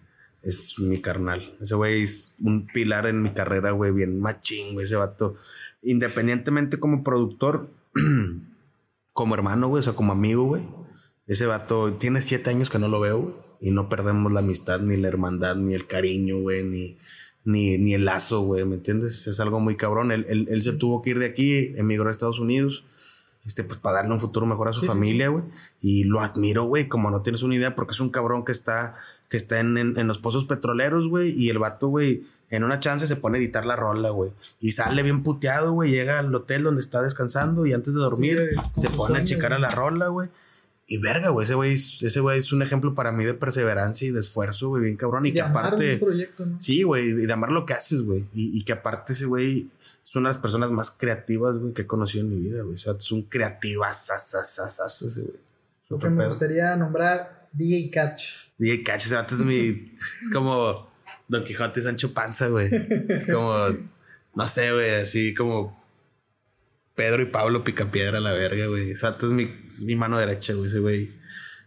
es 0.41 0.79
mi 0.79 1.01
carnal. 1.01 1.41
Ese 1.59 1.75
güey 1.75 2.03
es 2.03 2.35
un 2.41 2.65
pilar 2.67 3.05
en 3.05 3.21
mi 3.21 3.31
carrera, 3.31 3.71
güey, 3.71 3.91
bien 3.91 4.19
machín, 4.19 4.73
güey, 4.73 4.85
ese 4.85 4.95
vato. 4.95 5.35
Independientemente 5.81 6.79
como 6.79 7.03
productor, 7.03 7.69
como 9.13 9.35
hermano, 9.35 9.67
güey, 9.67 9.79
o 9.79 9.83
sea, 9.83 9.93
como 9.93 10.13
amigo, 10.13 10.43
güey. 10.45 10.63
Ese 11.27 11.45
vato 11.45 11.93
tiene 11.93 12.21
siete 12.21 12.49
años 12.49 12.69
que 12.69 12.79
no 12.79 12.87
lo 12.87 12.99
veo, 12.99 13.19
güey. 13.19 13.35
Y 13.61 13.71
no 13.71 13.89
perdemos 13.89 14.31
la 14.33 14.39
amistad, 14.39 14.79
ni 14.79 14.97
la 14.97 15.07
hermandad, 15.07 15.55
ni 15.55 15.75
el 15.75 15.85
cariño, 15.85 16.39
güey, 16.39 16.63
ni, 16.63 16.97
ni, 17.45 17.77
ni 17.77 17.93
el 17.93 18.05
lazo, 18.05 18.41
güey, 18.41 18.65
¿me 18.65 18.75
entiendes? 18.75 19.27
Es 19.27 19.39
algo 19.39 19.59
muy 19.59 19.75
cabrón. 19.75 20.11
Él, 20.11 20.25
él, 20.27 20.61
se 20.63 20.73
tuvo 20.73 21.03
que 21.03 21.11
ir 21.11 21.19
de 21.19 21.27
aquí, 21.27 21.73
emigró 21.77 22.09
a 22.09 22.11
Estados 22.11 22.39
Unidos, 22.39 22.85
este, 23.45 23.63
pues 23.63 23.77
para 23.77 23.97
darle 23.97 24.13
un 24.13 24.19
futuro 24.19 24.47
mejor 24.47 24.67
a 24.67 24.73
su 24.73 24.83
familia, 24.83 25.29
güey. 25.29 25.43
Y 25.79 26.05
lo 26.05 26.21
admiro, 26.21 26.63
güey, 26.63 26.87
como 26.87 27.11
no 27.11 27.21
tienes 27.21 27.43
una 27.43 27.53
idea, 27.53 27.75
porque 27.75 27.91
es 27.91 27.99
un 27.99 28.09
cabrón 28.09 28.45
que 28.45 28.51
está 28.51 28.95
que 29.31 29.37
está 29.37 29.61
en, 29.61 29.77
en, 29.77 30.07
los 30.07 30.19
pozos 30.19 30.43
petroleros, 30.43 31.07
güey, 31.07 31.31
y 31.31 31.49
el 31.49 31.57
vato, 31.57 31.87
güey, 31.87 32.25
En 32.49 32.65
una 32.65 32.81
chance 32.81 33.07
se 33.07 33.15
pone 33.15 33.37
a 33.37 33.41
editar 33.41 33.65
la 33.65 33.77
rola, 33.77 34.09
güey. 34.09 34.33
Y 34.59 34.71
sale 34.71 35.03
bien 35.03 35.23
puteado, 35.23 35.71
güey. 35.71 35.89
Llega 35.89 36.19
al 36.19 36.35
hotel 36.35 36.63
donde 36.63 36.81
está 36.81 37.01
descansando 37.01 37.65
y 37.65 37.71
antes 37.71 37.93
de 37.93 38.01
dormir 38.01 38.41
se 38.75 38.89
pone 38.89 39.19
a 39.19 39.23
checar 39.23 39.53
a 39.53 39.57
la 39.57 39.71
rola, 39.71 40.09
güey. 40.09 40.27
Y 40.85 40.97
verga, 40.97 41.29
güey, 41.29 41.45
ese 41.45 41.53
güey, 41.53 41.73
ese 41.75 42.19
güey 42.19 42.39
es 42.39 42.51
un 42.51 42.61
ejemplo 42.61 42.93
para 42.93 43.13
mí 43.13 43.23
de 43.23 43.33
perseverancia 43.33 44.05
y 44.05 44.11
de 44.11 44.19
esfuerzo, 44.19 44.67
güey, 44.67 44.83
bien 44.83 44.97
cabrón. 44.97 45.25
Y 45.25 45.31
que 45.31 45.39
aparte. 45.39 45.95
Proyecto, 45.95 46.45
¿no? 46.45 46.59
Sí, 46.59 46.83
güey, 46.83 47.11
y 47.11 47.25
de 47.25 47.31
amar 47.31 47.53
lo 47.53 47.65
que 47.65 47.73
haces, 47.73 48.01
güey. 48.01 48.27
Y, 48.33 48.59
y, 48.59 48.65
que 48.65 48.73
aparte 48.73 49.13
ese 49.13 49.27
güey 49.27 49.69
es 50.03 50.15
una 50.17 50.27
de 50.27 50.33
las 50.33 50.41
personas 50.41 50.71
más 50.71 50.91
creativas, 50.91 51.57
güey, 51.57 51.71
que 51.71 51.83
he 51.83 51.87
conocido 51.87 52.25
en 52.25 52.31
mi 52.31 52.39
vida, 52.41 52.63
güey. 52.63 52.75
O 52.75 52.77
sea, 52.77 52.95
es 52.99 53.11
un 53.13 53.23
creativas, 53.23 54.09
ese 54.09 55.21
güey. 55.21 55.39
Lo 55.87 55.97
que 55.97 56.09
me 56.09 56.27
gustaría 56.27 56.75
nombrar 56.75 57.47
DJ 57.53 57.89
Catch. 57.91 58.50
DJ 58.61 58.83
Catch, 58.83 59.05
ese 59.05 59.15
vato 59.15 59.33
es 59.33 59.41
mi. 59.41 59.91
es 60.21 60.29
como 60.31 60.87
Don 61.27 61.43
Quijote 61.43 61.81
Sancho 61.81 62.13
Panza, 62.13 62.47
güey. 62.47 62.69
Es 63.09 63.25
como. 63.25 63.55
no 64.35 64.47
sé, 64.47 64.71
güey, 64.71 64.91
así 64.91 65.33
como 65.33 65.83
Pedro 66.93 67.23
y 67.23 67.25
Pablo 67.25 67.63
Picapiedra 67.63 68.19
a 68.19 68.21
la 68.21 68.33
verga, 68.33 68.67
güey. 68.67 68.91
Exacto, 68.91 69.25
es 69.25 69.33
mi, 69.33 69.49
es 69.65 69.83
mi 69.85 69.95
mano 69.95 70.19
derecha, 70.19 70.53
güey. 70.53 70.67
Ese 70.67 70.77
güey. 70.77 71.11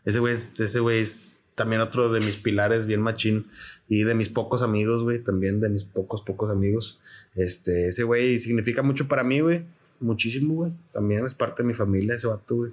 Ese 0.05 0.20
güey, 0.20 0.34
ese 0.34 0.78
güey 0.78 1.01
es 1.01 1.49
también 1.57 1.80
otro 1.80 2.12
de 2.12 2.20
mis 2.20 2.36
pilares, 2.36 2.86
bien 2.86 3.01
machín. 3.01 3.51
Y 3.88 4.05
de 4.05 4.14
mis 4.14 4.28
pocos 4.28 4.62
amigos, 4.62 5.03
güey. 5.03 5.18
También 5.18 5.61
de 5.61 5.70
mis 5.70 5.82
pocos, 5.82 6.22
pocos 6.22 6.49
amigos. 6.49 7.01
Este, 7.34 7.88
ese 7.88 8.05
güey 8.05 8.38
significa 8.38 8.82
mucho 8.82 9.09
para 9.09 9.24
mí, 9.24 9.40
güey. 9.40 9.66
Muchísimo, 9.99 10.55
güey. 10.55 10.72
También 10.92 11.26
es 11.26 11.34
parte 11.34 11.64
de 11.64 11.66
mi 11.66 11.74
familia, 11.74 12.14
ese 12.14 12.28
vato, 12.28 12.55
güey. 12.55 12.72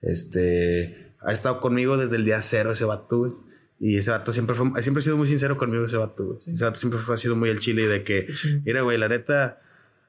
Este, 0.00 1.03
ha 1.24 1.32
estado 1.32 1.60
conmigo 1.60 1.96
desde 1.96 2.16
el 2.16 2.24
día 2.24 2.40
cero, 2.42 2.72
ese 2.72 2.84
vato, 2.84 3.18
güey. 3.18 3.32
Y 3.80 3.98
ese 3.98 4.10
vato 4.10 4.32
siempre 4.32 4.54
fue, 4.54 4.82
siempre 4.82 5.00
ha 5.00 5.04
sido 5.04 5.16
muy 5.16 5.26
sincero 5.26 5.56
conmigo, 5.56 5.84
ese 5.84 5.96
vato, 5.96 6.24
güey. 6.24 6.38
Ese 6.46 6.64
vato 6.64 6.78
siempre 6.78 6.98
fue, 6.98 7.14
ha 7.14 7.18
sido 7.18 7.36
muy 7.36 7.48
el 7.48 7.58
chile 7.58 7.86
de 7.86 8.04
que, 8.04 8.28
mira, 8.64 8.82
güey, 8.82 8.98
la 8.98 9.08
neta, 9.08 9.60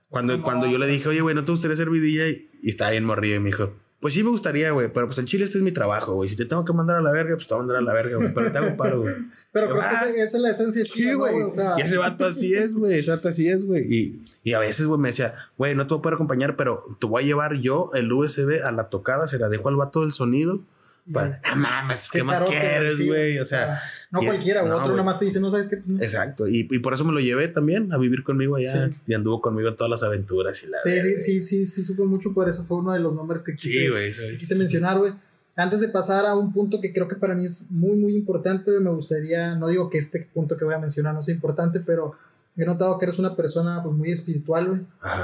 cuando, 0.10 0.42
cuando 0.42 0.68
yo 0.68 0.78
le 0.78 0.88
dije, 0.88 1.10
oye, 1.10 1.22
güey, 1.22 1.36
¿no 1.36 1.44
te 1.44 1.52
gustaría 1.52 1.76
ser 1.76 1.90
vidilla? 1.90 2.28
Y, 2.28 2.70
estaba 2.70 2.92
bien 2.92 3.06
morrido 3.06 3.36
y 3.36 3.40
me 3.40 3.48
dijo, 3.50 3.74
pues 4.00 4.14
sí 4.14 4.24
me 4.24 4.30
gustaría, 4.30 4.72
güey, 4.72 4.92
pero 4.94 5.08
pues 5.08 5.18
en 5.18 5.26
Chile 5.26 5.46
este 5.46 5.58
es 5.58 5.64
mi 5.64 5.72
trabajo, 5.72 6.14
güey. 6.14 6.30
Si 6.30 6.36
te 6.36 6.46
tengo 6.46 6.64
que 6.64 6.74
mandar 6.74 6.98
a 6.98 7.02
la 7.02 7.12
verga, 7.12 7.36
pues 7.36 7.48
te 7.48 7.54
voy 7.54 7.64
a 7.64 7.66
mandar 7.66 7.78
a 7.78 7.82
la 7.82 7.94
verga, 7.94 8.18
güey. 8.18 8.34
Pero 8.34 8.52
te 8.52 8.58
hago 8.58 8.78
paro, 8.78 9.02
güey. 9.02 9.16
Pero 9.52 9.70
creo 9.70 9.80
que 9.80 9.86
ah, 9.86 10.06
esa 10.10 10.38
es 10.38 10.44
la 10.44 10.52
esencia 10.52 10.86
sí, 10.86 11.14
güey. 11.14 11.42
O 11.42 11.50
sea. 11.50 11.74
Y 11.78 11.82
ese 11.82 11.98
vato 11.98 12.26
así 12.26 12.54
es, 12.54 12.76
güey. 12.76 13.00
Ese 13.00 13.10
vato 13.10 13.30
así 13.30 13.48
es, 13.48 13.66
güey. 13.66 13.82
Y, 13.90 14.22
y 14.44 14.54
a 14.54 14.60
veces, 14.60 14.86
güey, 14.86 15.00
me 15.00 15.10
decía, 15.10 15.34
güey, 15.58 15.74
no 15.76 15.88
te 15.88 15.94
voy 15.94 16.00
a 16.00 16.02
poder 16.04 16.16
acompañar, 16.16 16.56
pero 16.56 16.84
te 17.00 17.08
voy 17.08 17.24
a 17.24 17.26
llevar 17.26 17.56
yo 17.56 17.90
el 17.94 18.12
USB 18.12 18.64
a 18.64 18.72
la 18.72 18.90
tocada, 18.90 19.28
se 19.28 19.40
la 19.40 19.50
dejo 19.50 19.70
al 19.70 19.76
vato 19.76 20.02
del 20.02 20.12
sonido 20.12 20.62
no 21.06 21.56
mames, 21.56 22.00
pues, 22.00 22.12
¿qué, 22.12 22.24
más 22.24 22.42
quieres, 22.42 23.06
güey? 23.06 23.38
O 23.40 23.46
sea, 23.46 23.80
no 24.12 24.22
cualquiera, 24.22 24.64
no, 24.64 24.78
otro 24.78 24.96
nomás 24.96 25.20
te 25.20 25.26
dice, 25.26 25.40
no 25.40 25.52
sabes 25.52 25.68
qué. 25.70 25.78
Pues, 25.78 26.02
Exacto, 26.02 26.48
y, 26.48 26.68
y, 26.70 26.80
por 26.80 26.94
eso 26.94 27.04
me 27.04 27.14
lo 27.14 27.20
llevé 27.20 27.48
también 27.48 27.94
a 27.94 27.98
vivir 27.98 28.24
conmigo 28.24 28.56
allá 28.56 28.90
y 29.06 29.14
anduvo 29.14 29.42
conmigo 29.42 29.70
en 29.70 29.76
todas 29.76 29.92
las 29.92 30.04
aventuras 30.04 30.64
y 30.64 30.68
la. 30.68 30.82
Sí, 30.82 31.02
sí, 31.02 31.20
sí, 31.20 31.42
sí, 31.42 31.66
sí, 31.66 31.84
supe 31.84 32.04
mucho 32.06 32.34
por 32.34 32.50
eso, 32.50 32.64
fue 32.64 32.78
uno 32.78 32.94
de 32.94 33.00
los 33.00 33.14
nombres 33.14 33.44
que 33.44 33.56
quise, 33.56 34.12
quise 34.38 34.56
mencionar, 34.56 34.98
güey. 34.98 35.14
Antes 35.58 35.80
de 35.80 35.88
pasar 35.88 36.26
a 36.26 36.36
un 36.36 36.52
punto 36.52 36.82
que 36.82 36.92
creo 36.92 37.08
que 37.08 37.16
para 37.16 37.34
mí 37.34 37.46
es 37.46 37.70
muy, 37.70 37.96
muy 37.96 38.14
importante, 38.16 38.72
me 38.82 38.90
gustaría, 38.90 39.56
no 39.56 39.70
digo 39.70 39.90
que 39.90 40.00
este 40.00 40.28
punto 40.34 40.58
que 40.58 40.66
voy 40.66 40.74
a 40.74 40.80
mencionar 40.80 41.14
no 41.14 41.22
sea 41.22 41.34
importante, 41.34 41.80
pero 41.80 42.14
he 42.58 42.66
notado 42.66 42.98
que 43.00 43.06
eres 43.06 43.20
una 43.20 43.36
persona 43.36 43.82
pues, 43.82 43.96
muy 43.96 44.10
espiritual, 44.10 44.68
güey. 44.68 44.82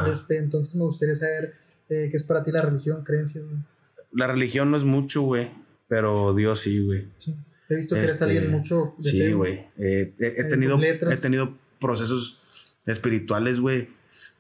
Este, 0.09 0.38
entonces 0.38 0.75
me 0.75 0.84
gustaría 0.84 1.15
saber 1.15 1.53
eh, 1.89 2.07
qué 2.09 2.15
es 2.15 2.23
para 2.23 2.43
ti 2.43 2.51
la 2.51 2.61
religión, 2.61 3.03
creencias, 3.03 3.43
güey. 3.43 3.57
La 4.13 4.27
religión 4.27 4.71
no 4.71 4.77
es 4.77 4.84
mucho, 4.84 5.21
güey. 5.21 5.49
Pero 5.91 6.33
Dios 6.33 6.61
sí, 6.61 6.85
güey. 6.85 7.05
He 7.67 7.75
visto 7.75 7.95
que 7.95 8.03
eres 8.03 8.21
alguien 8.21 8.43
este, 8.43 8.55
mucho. 8.55 8.95
sí, 9.01 9.33
güey. 9.33 9.67
he, 9.77 10.13
eh, 10.19 10.43
tenido, 10.49 10.81
he 10.81 11.17
tenido 11.17 11.57
procesos 11.81 12.41
espirituales, 12.85 13.59
güey, 13.59 13.89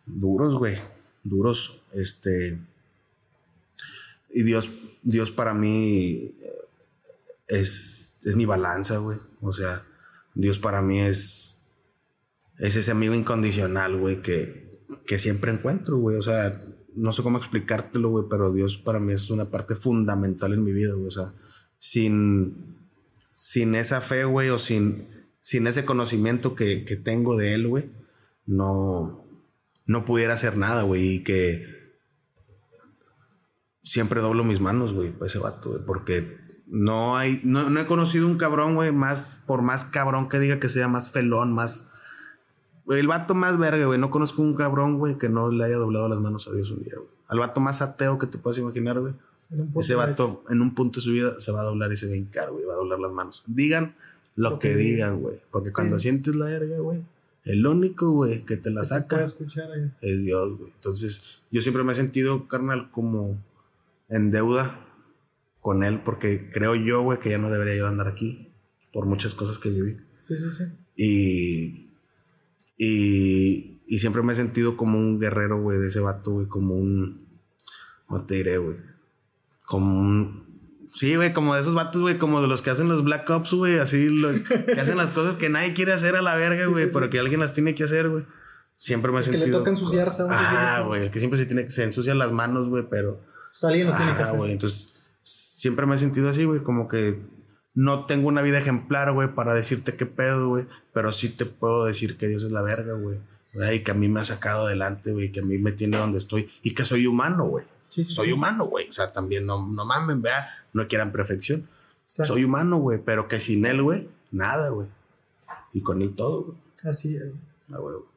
duros, 0.05 0.57
güey. 0.57 0.77
Duros. 1.25 1.81
Este. 1.91 2.57
Y 4.29 4.43
Dios, 4.43 4.69
Dios 5.03 5.31
para 5.31 5.53
mí 5.53 6.37
es, 7.49 8.13
es 8.23 8.37
mi 8.37 8.45
balanza, 8.45 8.99
güey. 8.99 9.17
O 9.41 9.51
sea, 9.51 9.85
Dios 10.33 10.57
para 10.57 10.81
mí 10.81 11.01
es. 11.01 11.63
Es 12.59 12.77
ese 12.77 12.91
amigo 12.91 13.13
incondicional, 13.13 13.97
güey, 13.97 14.21
que, 14.21 14.79
que 15.05 15.19
siempre 15.19 15.51
encuentro, 15.51 15.97
güey. 15.97 16.15
O 16.15 16.21
sea, 16.21 16.57
no 16.95 17.11
sé 17.11 17.23
cómo 17.23 17.37
explicártelo, 17.37 18.07
güey, 18.07 18.25
pero 18.29 18.53
Dios 18.53 18.77
para 18.77 19.01
mí 19.01 19.11
es 19.11 19.29
una 19.29 19.51
parte 19.51 19.75
fundamental 19.75 20.53
en 20.53 20.63
mi 20.63 20.71
vida, 20.71 20.93
güey. 20.93 21.07
O 21.07 21.11
sea, 21.11 21.33
sin, 21.81 22.77
sin 23.33 23.73
esa 23.73 24.01
fe, 24.01 24.23
güey, 24.23 24.49
o 24.49 24.59
sin, 24.59 25.07
sin 25.39 25.65
ese 25.65 25.83
conocimiento 25.83 26.53
que, 26.53 26.77
tengo 27.03 27.35
de 27.35 27.55
Él, 27.55 27.67
güey, 27.67 27.89
no, 28.45 29.25
no 29.87 30.05
pudiera 30.05 30.35
hacer 30.35 30.57
nada, 30.57 30.83
güey, 30.83 31.15
y 31.15 31.23
que 31.23 31.65
siempre 33.81 34.21
doblo 34.21 34.43
mis 34.43 34.61
manos, 34.61 34.93
güey, 34.93 35.11
para 35.11 35.25
ese 35.25 35.39
vato, 35.39 35.71
güey, 35.71 35.81
porque 35.83 36.37
no 36.67 37.17
hay, 37.17 37.41
no, 37.43 37.71
no 37.71 37.79
he 37.79 37.87
conocido 37.87 38.27
un 38.27 38.37
cabrón, 38.37 38.75
güey, 38.75 38.91
más, 38.91 39.41
por 39.47 39.63
más 39.63 39.85
cabrón 39.85 40.29
que 40.29 40.37
diga 40.37 40.59
que 40.59 40.69
sea 40.69 40.87
más 40.87 41.09
felón, 41.09 41.51
más 41.51 41.93
el 42.89 43.07
vato 43.07 43.33
más 43.33 43.57
verga, 43.57 43.85
güey. 43.85 43.99
No 43.99 44.09
conozco 44.09 44.41
un 44.41 44.55
cabrón, 44.55 44.97
güey, 44.99 45.17
que 45.17 45.29
no 45.29 45.49
le 45.49 45.63
haya 45.63 45.77
doblado 45.77 46.09
las 46.09 46.19
manos 46.19 46.47
a 46.47 46.51
Dios 46.51 46.71
un 46.71 46.83
día, 46.83 46.95
güey. 46.97 47.09
Al 47.27 47.39
vato 47.39 47.61
más 47.61 47.81
ateo 47.81 48.19
que 48.19 48.27
te 48.27 48.37
puedas 48.37 48.57
imaginar, 48.59 48.99
güey. 48.99 49.13
Ese 49.77 49.95
vato 49.95 50.43
en 50.49 50.61
un 50.61 50.73
punto 50.73 50.99
de 50.99 51.03
su 51.03 51.11
vida 51.11 51.39
se 51.39 51.51
va 51.51 51.61
a 51.61 51.65
doblar 51.65 51.91
y 51.91 51.97
se 51.97 52.07
va 52.07 52.13
a 52.13 52.17
hincar, 52.17 52.51
güey. 52.51 52.65
Va 52.65 52.73
a 52.73 52.77
doblar 52.77 52.99
las 52.99 53.11
manos. 53.11 53.43
Digan 53.47 53.95
lo, 54.35 54.59
que, 54.59 54.75
digan, 54.75 55.21
güey. 55.21 55.37
Porque 55.51 55.73
cuando 55.73 55.99
sientes 55.99 56.35
la 56.35 56.45
verga, 56.45 56.79
güey, 56.79 57.03
el 57.43 57.65
único, 57.65 58.11
güey, 58.11 58.45
que 58.45 58.57
te 58.57 58.69
la 58.69 58.85
saca 58.85 59.23
es 59.23 59.37
Dios, 60.01 60.57
güey. 60.57 60.71
Entonces, 60.73 61.41
yo 61.51 61.61
siempre 61.61 61.83
me 61.83 61.91
he 61.91 61.95
sentido, 61.95 62.47
carnal, 62.47 62.91
como 62.91 63.41
en 64.09 64.31
deuda 64.31 64.87
con 65.59 65.83
él, 65.83 66.01
porque 66.03 66.49
creo 66.49 66.75
yo, 66.75 67.01
güey, 67.01 67.19
que 67.19 67.29
ya 67.29 67.37
no 67.37 67.49
debería 67.49 67.75
yo 67.75 67.87
andar 67.87 68.07
aquí 68.07 68.49
por 68.93 69.05
muchas 69.05 69.35
cosas 69.35 69.57
que 69.57 69.69
viví. 69.69 69.97
Sí, 70.21 70.35
sí, 70.37 70.51
sí. 70.51 70.63
Y 70.95 71.91
y, 72.83 73.79
y 73.85 73.99
siempre 73.99 74.23
me 74.23 74.33
he 74.33 74.35
sentido 74.35 74.75
como 74.75 74.97
un 74.97 75.19
guerrero, 75.19 75.61
güey, 75.61 75.77
de 75.77 75.85
ese 75.85 75.99
vato, 75.99 76.31
güey, 76.31 76.47
como 76.47 76.73
un. 76.73 77.27
¿Cómo 78.07 78.25
te 78.25 78.33
diré, 78.37 78.57
güey? 78.57 78.77
Como 79.71 79.97
un. 79.97 80.41
Sí, 80.93 81.15
güey, 81.15 81.31
como 81.31 81.55
de 81.55 81.61
esos 81.61 81.73
vatos, 81.73 82.01
güey, 82.01 82.17
como 82.17 82.41
de 82.41 82.49
los 82.49 82.61
que 82.61 82.71
hacen 82.71 82.89
los 82.89 83.05
Black 83.05 83.29
Ops, 83.29 83.53
güey, 83.53 83.79
así, 83.79 84.09
que 84.65 84.77
hacen 84.81 84.97
las 84.97 85.11
cosas 85.11 85.37
que 85.37 85.47
nadie 85.47 85.73
quiere 85.73 85.93
hacer 85.93 86.17
a 86.17 86.21
la 86.21 86.35
verga, 86.35 86.65
güey, 86.65 86.91
pero 86.91 87.09
que 87.09 87.19
alguien 87.19 87.39
las 87.39 87.53
tiene 87.53 87.73
que 87.73 87.85
hacer, 87.85 88.09
güey. 88.09 88.25
Siempre 88.75 89.13
me 89.13 89.21
he 89.21 89.23
sentido. 89.23 89.45
Que 89.45 89.51
le 89.51 89.57
toca 89.57 89.69
ensuciarse, 89.69 90.23
Ah, 90.29 90.83
güey, 90.85 91.03
el 91.03 91.09
que 91.09 91.19
siempre 91.19 91.39
se 91.39 91.45
tiene 91.45 91.63
que. 91.63 91.71
Se 91.71 91.85
ensucia 91.85 92.13
las 92.15 92.33
manos, 92.33 92.67
güey, 92.67 92.83
pero. 92.89 93.21
Alguien 93.63 93.87
lo 93.87 93.95
tiene 93.95 94.13
que 94.13 94.23
hacer. 94.23 94.35
güey, 94.35 94.51
entonces. 94.51 94.89
Siempre 95.21 95.85
me 95.85 95.95
he 95.95 95.99
sentido 95.99 96.27
así, 96.27 96.43
güey, 96.43 96.61
como 96.61 96.89
que 96.89 97.21
no 97.73 98.05
tengo 98.07 98.27
una 98.27 98.41
vida 98.41 98.57
ejemplar, 98.57 99.13
güey, 99.13 99.33
para 99.33 99.53
decirte 99.53 99.95
qué 99.95 100.05
pedo, 100.05 100.49
güey. 100.49 100.65
Pero 100.93 101.13
sí 101.13 101.29
te 101.29 101.45
puedo 101.45 101.85
decir 101.85 102.17
que 102.17 102.27
Dios 102.27 102.43
es 102.43 102.51
la 102.51 102.61
verga, 102.61 102.95
güey. 102.95 103.19
Y 103.73 103.79
que 103.79 103.91
a 103.91 103.93
mí 103.93 104.09
me 104.09 104.19
ha 104.19 104.25
sacado 104.25 104.65
adelante, 104.65 105.13
güey. 105.13 105.31
Que 105.31 105.39
a 105.39 105.43
mí 105.43 105.57
me 105.59 105.71
tiene 105.71 105.95
donde 105.95 106.17
estoy. 106.17 106.49
Y 106.61 106.73
que 106.73 106.83
soy 106.83 107.07
humano, 107.07 107.45
güey. 107.45 107.65
Soy 107.91 108.31
humano, 108.31 108.65
güey. 108.65 108.89
O 108.89 108.91
sea, 108.91 109.11
también 109.11 109.45
no, 109.45 109.67
no 109.67 109.85
mamen, 109.85 110.21
vea. 110.21 110.47
No 110.73 110.87
quieran 110.87 111.11
perfección. 111.11 111.67
Soy 112.05 112.43
humano, 112.43 112.77
güey. 112.77 113.01
Pero 113.03 113.27
que 113.27 113.39
sin 113.39 113.65
él, 113.65 113.81
güey, 113.81 114.09
nada, 114.31 114.69
güey. 114.69 114.87
Y 115.73 115.81
con 115.81 116.01
él 116.01 116.15
todo, 116.15 116.43
güey. 116.43 116.57
Así 116.83 117.15
es. 117.15 117.31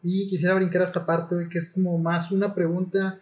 y 0.02 0.26
quisiera 0.26 0.54
brincar 0.54 0.82
a 0.82 0.84
esta 0.86 1.04
parte, 1.04 1.34
güey, 1.34 1.48
que 1.48 1.58
es 1.58 1.70
como 1.70 1.98
más 1.98 2.32
una 2.32 2.54
pregunta 2.54 3.20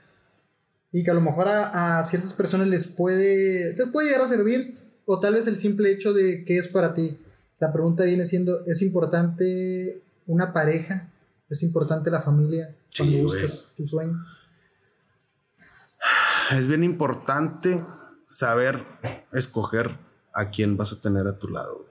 y 0.93 1.03
que 1.03 1.11
a 1.11 1.15
lo 1.15 1.21
mejor 1.21 1.49
a, 1.49 1.99
a, 1.99 2.05
ciertas 2.05 2.33
personas 2.33 2.69
les 2.69 2.87
puede, 2.87 3.75
les 3.75 3.89
puede 3.89 4.09
llegar 4.09 4.23
a 4.23 4.29
servir 4.29 4.75
o 5.05 5.19
tal 5.21 5.35
vez 5.35 5.47
el 5.47 5.57
simple 5.57 5.91
hecho 5.91 6.13
de 6.13 6.45
qué 6.45 6.59
es 6.59 6.69
para 6.69 6.95
ti. 6.95 7.19
La 7.59 7.73
pregunta 7.73 8.05
viene 8.05 8.25
siendo, 8.25 8.65
¿es 8.67 8.83
importante 8.83 10.03
una 10.27 10.53
pareja? 10.53 11.11
¿Es 11.49 11.63
importante 11.63 12.11
la 12.11 12.21
familia 12.21 12.75
cuando 12.97 13.19
buscas 13.19 13.73
tu 13.77 13.87
sueño? 13.87 14.25
Es 16.51 16.67
bien 16.67 16.85
importante 16.85 17.83
saber 18.27 18.85
escoger 19.33 19.97
a 20.35 20.51
quién 20.51 20.77
vas 20.77 20.93
a 20.93 21.01
tener 21.01 21.27
a 21.27 21.39
tu 21.39 21.49
lado. 21.49 21.87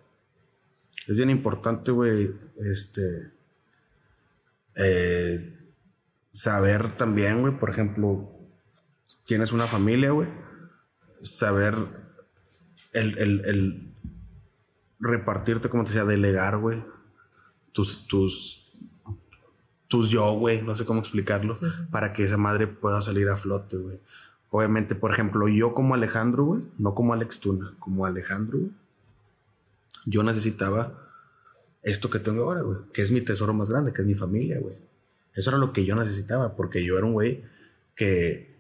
Es 1.08 1.18
bien 1.18 1.30
importante, 1.30 1.91
güey, 1.91 2.34
este, 2.58 3.32
eh, 4.76 5.58
saber 6.32 6.91
también, 6.91 7.41
güey, 7.41 7.58
por 7.58 7.70
ejemplo, 7.70 8.32
tienes 9.26 9.52
una 9.52 9.66
familia, 9.66 10.12
güey, 10.12 10.30
saber 11.22 11.76
el, 12.93 13.18
el, 13.18 13.45
el 13.45 13.93
repartirte, 14.99 15.70
como 15.70 15.84
te 15.84 15.89
decía, 15.89 16.06
delegar, 16.06 16.58
güey. 16.58 16.84
Tus, 17.72 18.08
tus, 18.08 18.72
tus 19.88 20.10
yo, 20.10 20.34
güey, 20.34 20.62
no 20.62 20.76
sé 20.76 20.86
cómo 20.86 20.99
explicarlo, 20.99 21.58
para 21.89 22.14
que 22.14 22.24
esa 22.24 22.38
madre 22.38 22.68
pueda 22.68 23.02
salir 23.02 23.28
a 23.30 23.36
flote, 23.36 23.78
güey. 23.78 23.99
Obviamente, 24.54 24.95
por 24.95 25.12
ejemplo, 25.12 25.47
yo 25.47 25.74
como 25.74 25.95
Alejandro, 25.95 26.43
güey, 26.43 26.62
no 26.78 26.93
como 26.93 27.14
Alex 27.14 27.39
Tuna, 27.39 27.74
como 27.80 28.06
Alejandro, 28.06 28.60
güey, 28.60 28.72
yo 30.06 30.24
necesitaba 30.24 31.10
esto 31.84 32.10
que 32.10 32.20
tengo 32.20 32.43
ahora, 32.43 32.62
güey, 32.62 32.80
que 32.93 33.02
es 33.02 33.12
mi 33.12 33.22
tesoro 33.22 33.54
más 33.54 33.70
grande, 33.70 33.93
que 33.93 34.02
es 34.02 34.08
mi 34.08 34.14
familia, 34.14 34.60
güey. 34.60 34.76
Eso 35.34 35.52
era 35.52 35.58
lo 35.58 35.72
que 35.72 35.86
yo 35.86 35.95
necesitaba, 35.95 36.58
porque 36.58 36.84
yo 36.84 36.97
era 36.97 37.08
un 37.08 37.14
güey 37.14 37.45
que, 37.95 38.54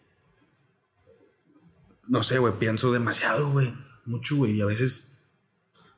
no 2.07 2.23
sé, 2.23 2.39
güey, 2.39 2.53
pienso 2.57 2.93
demasiado, 2.93 3.51
güey, 3.51 3.73
mucho, 4.05 4.37
güey, 4.37 4.53
y 4.53 4.61
a 4.61 4.65
veces 4.65 5.23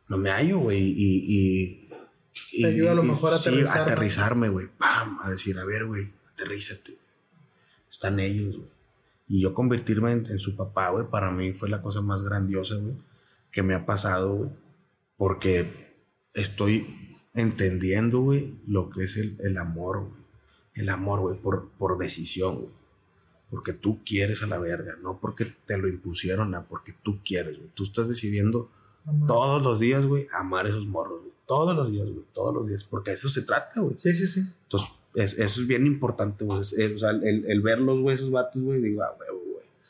no 0.07 0.17
me 0.17 0.31
hallo, 0.31 0.57
güey, 0.57 0.81
y, 0.81 1.87
y, 2.51 2.61
Te 2.61 2.65
ayuda 2.65 2.93
a 2.93 2.95
lo 2.95 3.03
mejor 3.03 3.35
a 3.35 3.37
sí, 3.37 3.49
aterrizar, 3.49 3.75
¿no? 3.75 3.83
aterrizarme, 3.83 4.49
güey, 4.49 4.67
pam, 4.75 5.19
a 5.21 5.29
decir, 5.29 5.59
a 5.59 5.65
ver, 5.65 5.85
güey, 5.85 6.11
aterrízate, 6.33 6.97
están 7.87 8.19
ellos, 8.19 8.57
güey. 8.57 8.73
Y 9.27 9.41
yo 9.41 9.53
convertirme 9.53 10.11
en, 10.11 10.25
en 10.25 10.39
su 10.39 10.55
papá, 10.55 10.89
güey, 10.89 11.09
para 11.09 11.31
mí 11.31 11.53
fue 11.53 11.69
la 11.69 11.81
cosa 11.81 12.01
más 12.01 12.23
grandiosa, 12.23 12.75
güey, 12.75 12.95
que 13.51 13.63
me 13.63 13.73
ha 13.73 13.85
pasado, 13.85 14.35
güey. 14.35 14.51
Porque 15.17 15.95
estoy 16.33 17.19
entendiendo, 17.33 18.21
güey, 18.21 18.59
lo 18.67 18.89
que 18.89 19.03
es 19.03 19.17
el, 19.17 19.37
el 19.41 19.57
amor, 19.57 20.09
güey. 20.09 20.23
El 20.75 20.89
amor, 20.89 21.21
güey, 21.21 21.39
por, 21.39 21.69
por 21.71 21.97
decisión, 21.97 22.55
güey. 22.55 22.73
Porque 23.49 23.73
tú 23.73 23.99
quieres 24.03 24.41
a 24.41 24.47
la 24.47 24.57
verga, 24.57 24.95
no 25.01 25.19
porque 25.19 25.45
te 25.45 25.77
lo 25.77 25.87
impusieron, 25.87 26.51
no, 26.51 26.65
porque 26.67 26.93
tú 27.03 27.19
quieres, 27.23 27.59
güey. 27.59 27.69
Tú 27.75 27.83
estás 27.83 28.07
decidiendo 28.07 28.71
todos 29.27 29.61
los 29.61 29.79
días, 29.79 30.05
güey, 30.05 30.27
amar 30.33 30.65
a 30.65 30.69
esos 30.69 30.87
morros, 30.87 31.21
güey. 31.21 31.33
Todos 31.45 31.75
los 31.75 31.91
días, 31.91 32.09
güey, 32.09 32.25
todos 32.33 32.53
los 32.53 32.67
días. 32.67 32.83
Porque 32.83 33.11
a 33.11 33.13
eso 33.13 33.29
se 33.29 33.43
trata, 33.43 33.81
güey. 33.81 33.95
Sí, 33.97 34.13
sí, 34.13 34.27
sí. 34.27 34.39
Entonces, 34.63 34.89
es- 35.15 35.37
eso 35.39 35.61
es 35.61 35.67
bien 35.67 35.85
importante, 35.85 36.45
güey. 36.45 36.59
Es- 36.61 36.73
es- 36.73 36.95
o 36.95 36.99
sea, 36.99 37.11
el, 37.11 37.45
el 37.47 37.61
verlos, 37.61 37.99
güey, 38.01 38.15
esos 38.15 38.31
vatos, 38.31 38.61
güey, 38.61 38.81
digo, 38.81 39.03
ah, 39.03 39.13
güey. 39.17 39.43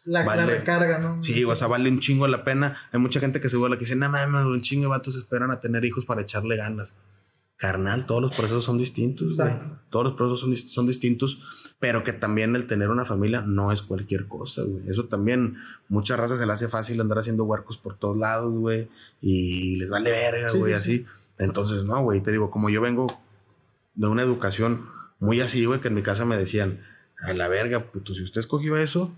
La, 0.05 0.19
la 0.21 0.25
Vale. 0.25 0.45
recarga, 0.57 0.97
¿no? 0.99 1.21
Sí, 1.23 1.43
o 1.45 1.55
sea, 1.55 1.67
vale 1.67 1.87
un 1.89 1.99
chingo 1.99 2.27
la 2.27 2.43
pena. 2.43 2.75
Hay 2.91 2.99
mucha 2.99 3.19
gente 3.21 3.39
que 3.39 3.47
se 3.47 3.55
vuela 3.57 3.77
que 3.77 3.81
dice, 3.81 3.95
no 3.95 4.09
mames, 4.09 4.43
un 4.43 4.61
chingo 4.61 4.81
de 4.83 4.87
vatos 4.89 5.15
esperan 5.15 5.51
a 5.51 5.61
tener 5.61 5.85
hijos 5.85 6.05
para 6.05 6.21
echarle 6.23 6.57
ganas. 6.57 6.97
Carnal, 7.55 8.05
todos 8.05 8.21
los 8.21 8.35
procesos 8.35 8.65
son 8.65 8.77
distintos, 8.77 9.37
güey. 9.37 9.53
Todos 9.89 10.03
los 10.05 10.13
procesos 10.15 10.41
son, 10.41 10.57
son 10.57 10.87
distintos, 10.87 11.73
pero 11.79 12.03
que 12.03 12.11
también 12.11 12.55
el 12.55 12.67
tener 12.67 12.89
una 12.89 13.05
familia 13.05 13.41
no 13.45 13.71
es 13.71 13.81
cualquier 13.83 14.27
cosa, 14.27 14.63
güey. 14.63 14.89
Eso 14.89 15.05
también, 15.05 15.55
muchas 15.87 16.19
razas 16.19 16.39
se 16.39 16.45
le 16.47 16.51
hace 16.53 16.67
fácil 16.67 16.99
andar 16.99 17.19
haciendo 17.19 17.45
huercos 17.45 17.77
por 17.77 17.93
todos 17.97 18.17
lados, 18.17 18.57
güey, 18.57 18.89
y 19.21 19.77
les 19.77 19.89
vale 19.91 20.11
verga, 20.11 20.49
Sí, 20.49 20.57
güey, 20.57 20.73
sí, 20.73 20.77
así. 20.77 21.05
Entonces, 21.37 21.85
no, 21.85 22.01
güey, 22.03 22.21
te 22.21 22.31
digo, 22.31 22.49
como 22.49 22.69
yo 22.69 22.81
vengo 22.81 23.07
de 23.93 24.07
una 24.07 24.23
educación 24.23 24.85
muy 25.23 25.39
así, 25.39 25.63
güey, 25.65 25.79
que 25.79 25.87
en 25.87 25.93
mi 25.93 26.01
casa 26.01 26.25
me 26.25 26.35
decían, 26.35 26.79
a 27.21 27.33
la 27.33 27.47
verga, 27.47 27.91
puto, 27.91 28.13
si 28.13 28.23
usted 28.23 28.39
escogió 28.39 28.75
eso, 28.75 29.15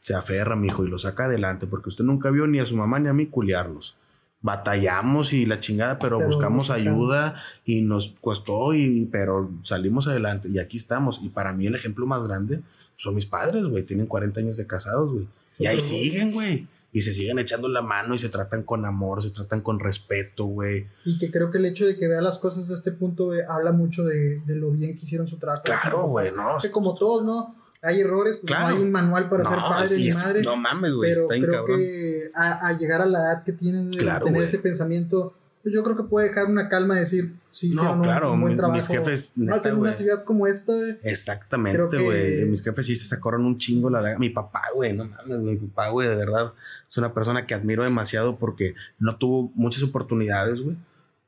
se 0.00 0.14
aferra, 0.14 0.56
mijo, 0.56 0.84
y 0.84 0.88
lo 0.88 0.98
saca 0.98 1.26
adelante, 1.26 1.66
porque 1.68 1.88
usted 1.88 2.04
nunca 2.04 2.30
vio 2.30 2.46
ni 2.46 2.58
a 2.58 2.66
su 2.66 2.76
mamá 2.76 2.98
ni 2.98 3.08
a 3.08 3.12
mí 3.12 3.26
culiarnos. 3.26 3.96
Batallamos 4.42 5.32
y 5.32 5.46
la 5.46 5.60
chingada, 5.60 5.98
pero, 5.98 6.18
Pero 6.18 6.28
buscamos 6.28 6.70
ayuda 6.70 7.40
y 7.64 7.82
nos 7.82 8.16
costó, 8.20 8.74
y, 8.74 9.08
pero 9.10 9.50
salimos 9.62 10.08
adelante 10.08 10.48
y 10.48 10.58
aquí 10.58 10.76
estamos. 10.76 11.20
Y 11.22 11.30
para 11.30 11.52
mí 11.52 11.66
el 11.66 11.74
ejemplo 11.74 12.06
más 12.06 12.26
grande 12.26 12.62
son 12.96 13.14
mis 13.14 13.26
padres, 13.26 13.64
güey. 13.64 13.84
Tienen 13.84 14.06
40 14.06 14.40
años 14.40 14.56
de 14.56 14.66
casados, 14.66 15.12
güey. 15.12 15.28
Y 15.58 15.66
ahí 15.66 15.80
siguen, 15.80 16.32
güey. 16.32 16.66
Y 16.96 17.02
se 17.02 17.12
siguen 17.12 17.38
echando 17.38 17.68
la 17.68 17.82
mano 17.82 18.14
y 18.14 18.18
se 18.18 18.30
tratan 18.30 18.62
con 18.62 18.86
amor, 18.86 19.22
se 19.22 19.30
tratan 19.30 19.60
con 19.60 19.78
respeto, 19.80 20.46
güey. 20.46 20.86
Y 21.04 21.18
que 21.18 21.30
creo 21.30 21.50
que 21.50 21.58
el 21.58 21.66
hecho 21.66 21.84
de 21.84 21.96
que 21.98 22.08
vea 22.08 22.22
las 22.22 22.38
cosas 22.38 22.68
de 22.68 22.74
este 22.74 22.90
punto 22.92 23.32
habla 23.50 23.72
mucho 23.72 24.02
de, 24.04 24.38
de 24.46 24.54
lo 24.56 24.70
bien 24.70 24.94
que 24.96 25.02
hicieron 25.04 25.28
su 25.28 25.38
trabajo. 25.38 25.62
Claro, 25.64 26.06
güey, 26.06 26.32
no. 26.32 26.56
Que 26.62 26.70
como 26.70 26.94
todos, 26.94 27.22
¿no? 27.22 27.54
Hay 27.82 28.00
errores, 28.00 28.38
pues 28.38 28.46
Claro. 28.46 28.68
no 28.70 28.76
hay 28.76 28.82
un 28.82 28.90
manual 28.92 29.28
para 29.28 29.44
No, 29.44 29.50
ser 29.50 29.58
padre 29.58 29.96
sí, 29.96 30.02
ni 30.04 30.12
madre. 30.12 30.42
No 30.42 30.56
mames, 30.56 30.92
güey. 30.94 31.12
pero 31.12 31.22
Está 31.30 31.46
creo 31.46 31.54
cabrón. 31.60 31.78
que 31.78 32.30
a, 32.34 32.66
a 32.68 32.78
llegar 32.78 33.02
a 33.02 33.06
la 33.06 33.18
edad 33.18 33.44
que 33.44 33.52
tienen, 33.52 33.90
Claro, 33.90 34.24
tener 34.24 34.42
ese 34.42 34.58
pensamiento, 34.58 35.34
pues 35.66 35.74
yo 35.74 35.82
creo 35.82 35.96
que 35.96 36.04
puede 36.04 36.28
dejar 36.28 36.46
una 36.46 36.68
calma 36.68 36.94
de 36.94 37.00
decir, 37.00 37.34
sí, 37.50 37.70
No, 37.74 38.00
claro, 38.00 38.34
un 38.34 38.40
buen 38.40 38.52
mis- 38.52 38.58
trabajo. 38.60 38.76
mis 38.76 38.86
jefes, 38.86 39.32
Más 39.34 39.66
en 39.66 39.74
una 39.74 39.92
ciudad 39.92 40.22
como 40.22 40.46
esta, 40.46 40.72
güey. 40.72 40.96
Exactamente, 41.02 41.82
que- 41.90 42.04
güey. 42.04 42.44
Mis 42.44 42.62
jefes 42.62 42.86
sí 42.86 42.94
se 42.94 43.04
sacaron 43.04 43.44
un 43.44 43.58
chingo 43.58 43.90
la 43.90 44.00
daga. 44.00 44.16
Mi 44.16 44.30
papá, 44.30 44.62
güey, 44.76 44.92
no 44.92 45.06
mames. 45.06 45.38
Mi 45.40 45.56
papá, 45.56 45.88
güey, 45.88 46.08
de 46.08 46.14
verdad, 46.14 46.52
es 46.88 46.96
una 46.98 47.12
persona 47.12 47.46
que 47.46 47.54
admiro 47.54 47.82
demasiado 47.82 48.38
porque 48.38 48.74
no 49.00 49.16
tuvo 49.16 49.50
muchas 49.56 49.82
oportunidades, 49.82 50.60
güey. 50.60 50.76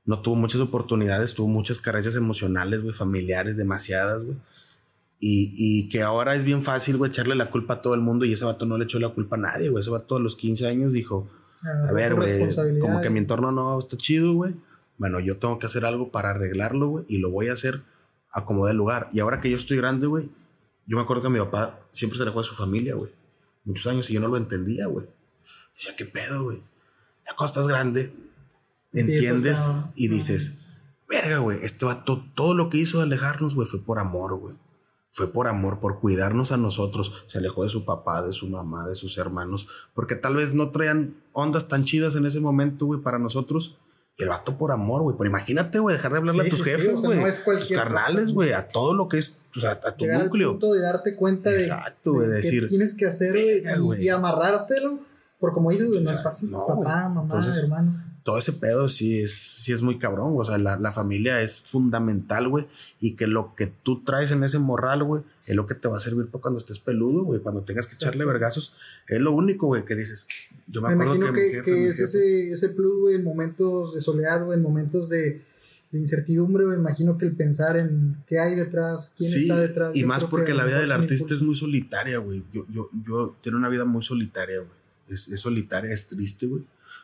No 0.05 0.23
tuvo 0.23 0.37
muchas 0.37 0.61
oportunidades, 0.61 1.35
tuvo 1.35 1.49
muchas 1.49 1.81
carencias 1.81 2.15
emocionales, 2.15 2.83
güey, 2.83 2.95
familiares, 2.95 3.57
demasiadas, 3.57 4.23
güey. 4.23 4.37
Y, 5.19 5.53
y 5.57 5.89
que 5.89 6.03
ahora 6.03 6.37
es 6.37 6.45
bien 6.45 6.63
fácil, 6.63 6.97
güey, 6.97 7.11
echarle 7.11 7.35
la 7.35 7.51
culpa 7.51 7.75
a 7.75 7.83
todo 7.83 7.95
el 7.95 8.01
mundo 8.03 8.25
y 8.25 8.35
ese 8.35 8.45
vato 8.45 8.67
no 8.67 8.79
le 8.79 8.85
echó 8.85 9.01
la 9.01 9.09
culpa 9.09 9.35
a 9.35 9.41
nadie, 9.41 9.69
güey. 9.69 9.81
Ese 9.81 9.91
vato 9.91 10.15
a 10.15 10.21
los 10.21 10.37
15 10.37 10.69
años 10.69 10.93
dijo, 10.93 11.29
a 11.65 11.93
ver, 11.93 12.15
güey, 12.15 12.39
como 12.81 13.01
que 13.01 13.11
mi 13.11 13.19
entorno 13.19 13.53
no 13.53 13.79
está 13.79 13.97
chido, 13.97 14.33
güey. 14.35 14.55
Bueno, 14.97 15.21
yo 15.21 15.39
tengo 15.39 15.59
que 15.59 15.67
hacer 15.67 15.85
algo 15.85 16.11
para 16.11 16.31
arreglarlo, 16.31 16.89
güey, 16.89 17.05
y 17.09 17.19
lo 17.19 17.31
voy 17.31 17.49
a 17.49 17.53
hacer 17.53 17.83
a 18.33 18.45
como 18.45 18.67
dé 18.67 18.75
lugar. 18.75 19.09
Y 19.13 19.21
ahora 19.21 19.41
que 19.41 19.51
yo 19.51 19.57
estoy 19.57 19.77
grande, 19.77 20.07
güey, 20.07 20.31
yo 20.87 20.97
me 20.97 21.03
acuerdo 21.03 21.23
que 21.25 21.29
mi 21.31 21.39
papá 21.39 21.81
siempre 21.93 22.17
se 22.17 22.23
alejó 22.25 22.41
de 22.41 22.45
su 22.49 22.55
familia, 22.55 22.95
güey. 22.95 23.13
Muchos 23.65 23.87
años 23.87 24.09
y 24.11 24.15
yo 24.15 24.21
no 24.21 24.29
lo 24.29 24.37
entendía, 24.37 24.87
güey. 24.87 25.07
Decía, 25.75 25.95
¿qué 25.97 26.05
pedo, 26.05 26.45
güey? 26.45 26.59
Ya 27.27 27.35
cuando 27.37 27.47
estás 27.53 27.69
grande, 27.69 28.13
entiendes 28.93 29.59
a- 29.59 29.93
y 29.95 30.09
dices, 30.09 30.61
verga, 31.09 31.39
güey, 31.39 31.59
este 31.63 31.85
vato, 31.85 32.25
todo 32.35 32.55
lo 32.55 32.71
que 32.71 32.79
hizo 32.79 32.99
de 32.99 33.05
alejarnos, 33.05 33.55
güey, 33.55 33.69
fue 33.69 33.81
por 33.85 33.99
amor, 33.99 34.39
güey. 34.39 34.55
Fue 35.11 35.33
por 35.33 35.49
amor, 35.49 35.81
por 35.81 36.01
cuidarnos 36.01 36.53
a 36.53 36.57
nosotros. 36.57 37.25
Se 37.27 37.39
alejó 37.39 37.65
de 37.65 37.71
su 37.71 37.85
papá, 37.85 38.23
de 38.23 38.33
su 38.33 38.49
mamá, 38.49 38.87
de 38.87 38.95
sus 38.95 39.19
hermanos, 39.19 39.67
porque 39.95 40.15
tal 40.15 40.37
vez 40.37 40.55
no 40.55 40.71
traían 40.71 41.17
ondas 41.39 41.69
tan 41.69 41.85
chidas 41.85 42.15
en 42.17 42.27
ese 42.27 42.41
momento, 42.41 42.87
güey, 42.87 43.01
para 43.01 43.19
nosotros. 43.19 43.79
Y 44.17 44.25
el 44.25 44.29
vato 44.31 44.59
por 44.59 44.73
amor, 44.73 45.03
güey. 45.03 45.17
Pero 45.17 45.31
imagínate, 45.31 45.79
güey, 45.79 45.95
dejar 45.95 46.11
de 46.13 46.19
hablarle 46.19 46.43
Sí, 46.43 46.47
a 46.49 46.51
tus 46.51 46.59
sí, 46.59 46.65
sí, 46.65 46.71
jefes, 46.71 46.95
o 46.95 46.99
sea, 46.99 47.07
güey. 47.09 47.21
no 47.21 47.27
es 47.29 47.35
tus 47.37 47.45
cualquier 47.45 47.79
carnales, 47.79 48.33
güey. 48.33 48.53
A 48.53 48.67
todo 48.69 48.93
lo 48.93 49.09
que 49.09 49.19
es, 49.19 49.43
o 49.57 49.61
sea, 49.61 49.71
a 49.73 49.93
tu 49.93 50.05
Llegar 50.05 50.21
al 50.23 50.27
núcleo. 50.27 50.51
punto 50.53 50.73
de 50.73 50.81
darte 50.81 51.15
cuenta 51.15 51.51
de, 51.51 51.61
Exacto, 51.63 52.13
güey, 52.15 52.27
de 52.29 52.35
decir, 52.35 52.63
qué 52.65 52.69
tienes 52.69 52.97
que 52.97 53.07
hacer 53.07 53.31
güey, 53.33 53.61
"Verga, 53.61 53.77
y- 53.77 53.81
güey". 53.81 54.05
y, 54.05 54.09
amarrártelo. 54.09 54.99
Por 55.39 55.53
como 55.53 55.71
dices, 55.71 55.89
güey, 55.89 56.03
no 56.03 56.11
es 56.11 56.21
fácil. 56.23 56.51
no, 56.51 56.67
Papá, 56.67 56.75
güey. 56.75 56.87
mamá, 56.87 57.23
Entonces, 57.23 57.63
hermano. 57.63 58.05
Todo 58.29 58.37
ese 58.37 58.53
pedo 58.53 58.91
sí 58.91 59.23
es, 59.23 59.33
sí 59.33 59.73
es 59.73 59.81
muy 59.81 59.97
cabrón. 59.97 60.35
O 60.37 60.45
sea, 60.45 60.59
la, 60.59 60.79
la 60.79 60.93
familia 60.93 61.41
es 61.41 61.63
fundamental, 61.63 62.47
güey. 62.51 62.67
Y 63.01 63.17
que 63.17 63.27
lo 63.27 63.55
que 63.55 63.69
tú 63.69 64.05
traes 64.05 64.33
en 64.33 64.45
ese 64.45 64.59
morral, 64.59 65.03
güey, 65.03 65.23
es 65.47 65.57
lo 65.57 65.67
que 65.67 65.75
te 65.75 65.89
va 65.89 65.97
a 65.97 65.99
servir 65.99 66.27
para 66.27 66.43
cuando 66.43 66.59
estés 66.59 66.79
peludo, 66.79 67.25
güey. 67.25 67.41
Cuando 67.41 67.63
tengas 67.63 67.87
que 67.87 67.95
echarle 67.95 68.27
vergazos. 68.27 68.75
Es 69.09 69.19
lo 69.23 69.33
único, 69.33 69.69
güey, 69.69 69.87
que 69.87 69.95
dices. 69.95 70.29
Yo 70.67 70.83
me, 70.83 70.89
Me 70.89 71.05
acuerdo 71.05 71.15
imagino 71.15 71.33
que, 71.33 71.41
que, 71.41 71.47
mi 71.47 71.55
jefe, 71.55 71.71
que 71.71 71.81
mi 71.81 71.87
es 71.87 72.01
ese, 72.01 72.51
ese 72.51 72.69
plus, 72.69 73.01
güey, 73.01 73.15
en 73.15 73.25
momentos 73.25 73.95
de 73.95 74.03
soledad, 74.03 74.45
güey, 74.45 74.59
en 74.59 74.63
momentos 74.63 75.09
de, 75.09 75.43
de 75.91 75.99
incertidumbre, 75.99 76.67
güey. 76.67 76.77
Imagino 76.77 77.17
que 77.17 77.25
el 77.25 77.35
pensar 77.35 77.79
en 77.79 78.23
qué 78.27 78.41
hay 78.41 78.57
detrás, 78.57 79.15
quién 79.17 79.31
Sí, 79.33 79.41
está 79.45 79.59
detrás. 79.59 79.97
y 79.97 80.05
más 80.05 80.25
porque 80.25 80.53
la 80.53 80.67
vida 80.67 80.81
del 80.83 80.93
artista 80.93 81.33
es 81.33 81.41
muy 81.41 81.57
solitaria, 81.57 82.19
güey. 82.19 82.45
Yo, 82.53 82.67
yo, 82.71 82.91
yo 83.07 83.39
tengo 83.43 83.57
una 83.57 83.71
vida 83.71 83.87
muy 83.87 84.03
solitaria, 84.03 84.59
güey. 84.59 84.71
Es, 85.09 85.29
es 85.29 85.41
solitaria, 85.41 85.91
es 85.95 86.09
triste, 86.09 86.45
güey. 86.45 86.63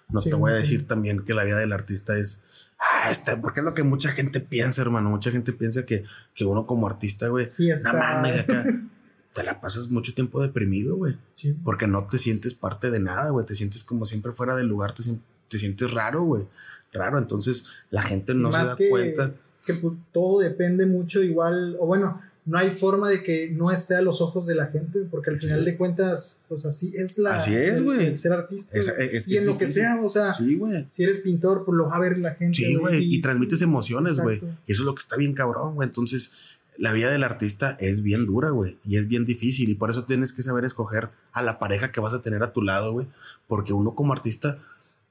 No 0.09 0.21
Sí, 0.21 0.31
te 0.31 0.37
voy 0.37 0.53
a 0.53 0.55
decir 0.55 0.87
también 0.87 1.25
que 1.25 1.35
la 1.35 1.45
vida 1.45 1.59
del 1.59 1.73
artista 1.73 2.17
es. 2.17 2.45
Ah, 2.79 3.11
está, 3.11 3.41
porque 3.41 3.61
es 3.61 3.65
lo 3.65 3.75
que 3.75 3.83
mucha 3.83 4.11
gente 4.11 4.41
piensa, 4.41 4.83
hermano. 4.83 5.11
Mucha 5.11 5.31
gente 5.31 5.53
piensa 5.53 5.87
que, 5.87 6.05
que 6.35 6.45
uno 6.45 6.67
como 6.67 6.87
artista, 6.87 7.29
güey. 7.29 7.47
No 7.85 7.93
mames, 7.93 8.41
acá. 8.41 8.67
Te 9.35 9.43
la 9.43 9.61
pasas 9.61 9.89
mucho 9.89 10.15
tiempo 10.15 10.41
deprimido, 10.41 10.97
güey. 10.97 11.17
Sí. 11.35 11.57
Porque 11.65 11.89
no 11.89 12.07
te 12.07 12.19
sientes 12.19 12.55
parte 12.55 12.93
de 12.93 13.01
nada, 13.01 13.31
güey. 13.31 13.45
Te 13.45 13.57
sientes 13.57 13.83
como 13.83 14.07
siempre 14.07 14.31
fuera 14.31 14.55
del 14.55 14.69
lugar. 14.69 14.95
Te, 14.95 15.03
te 15.49 15.59
sientes 15.59 15.91
raro, 15.91 16.23
güey. 16.23 16.47
Raro. 16.93 17.19
Entonces 17.19 17.67
la 17.91 18.03
gente 18.03 18.33
no 18.35 18.53
se 18.53 18.59
da 18.59 18.77
que, 18.77 18.89
cuenta. 18.89 19.33
que 19.67 19.75
pues, 19.75 19.95
todo 20.13 20.39
depende 20.39 20.87
mucho 20.87 21.21
igual, 21.21 21.77
o 21.81 21.87
bueno, 21.87 22.21
no 22.47 22.59
hay 22.59 22.71
forma 22.71 23.09
de 23.09 23.23
que 23.23 23.51
no 23.51 23.71
esté 23.71 23.97
a 23.97 24.03
los 24.03 24.21
ojos 24.21 24.45
de 24.47 24.55
la 24.55 24.67
gente, 24.67 25.01
porque 25.11 25.31
al 25.31 25.41
final 25.41 25.61
Sí. 25.61 25.65
de 25.65 25.77
cuentas, 25.79 26.41
pues 26.49 26.67
así 26.67 26.93
es 26.95 27.17
la 27.19 27.37
Así 27.37 27.55
es, 27.55 27.77
el- 27.77 27.85
güey. 27.85 28.07
el 28.07 28.19
ser 28.19 28.33
artista. 28.33 28.79
Es- 28.79 28.95
güey. 28.95 29.17
es- 29.17 29.29
y 29.29 29.37
en 29.39 29.47
lo 29.47 29.57
que 29.57 29.69
sea, 29.69 30.01
o 30.03 30.09
sea, 30.11 30.35
Sí, 30.35 30.57
güey. 30.57 30.85
si 30.89 31.05
eres 31.05 31.19
pintor, 31.19 31.65
pues 31.65 31.75
lo 31.77 31.87
va 31.89 31.97
a 31.97 32.01
ver 32.01 32.19
la 32.19 32.35
gente. 32.35 32.57
Sí, 32.59 32.75
güey, 32.75 33.03
y 33.15 33.21
transmites 33.23 33.63
emociones, 33.63 34.19
güey. 34.19 34.43
Y 34.67 34.73
eso 34.73 34.83
es 34.83 34.87
lo 34.87 34.95
que 34.95 35.01
está 35.01 35.17
bien 35.17 35.33
cabrón, 35.33 35.75
güey. 35.75 35.89
Entonces, 35.89 36.33
la 36.77 36.93
vida 36.93 37.11
del 37.11 37.23
artista 37.25 37.77
es 37.81 38.03
bien 38.03 38.27
dura, 38.27 38.51
güey. 38.51 38.77
Y 38.85 38.97
es 38.99 39.09
bien 39.09 39.25
difícil. 39.25 39.71
Y 39.71 39.75
por 39.77 39.91
eso 39.91 40.05
tienes 40.05 40.33
que 40.33 40.43
saber 40.43 40.65
escoger 40.65 41.09
a 41.33 41.41
la 41.41 41.59
pareja 41.59 41.93
que 41.93 42.01
vas 42.01 42.13
a 42.15 42.21
tener 42.21 42.43
a 42.43 42.53
tu 42.53 42.61
lado, 42.63 42.93
güey. 42.93 43.07
Porque 43.47 43.73
uno 43.73 43.95
como 43.95 44.13
artista 44.13 44.59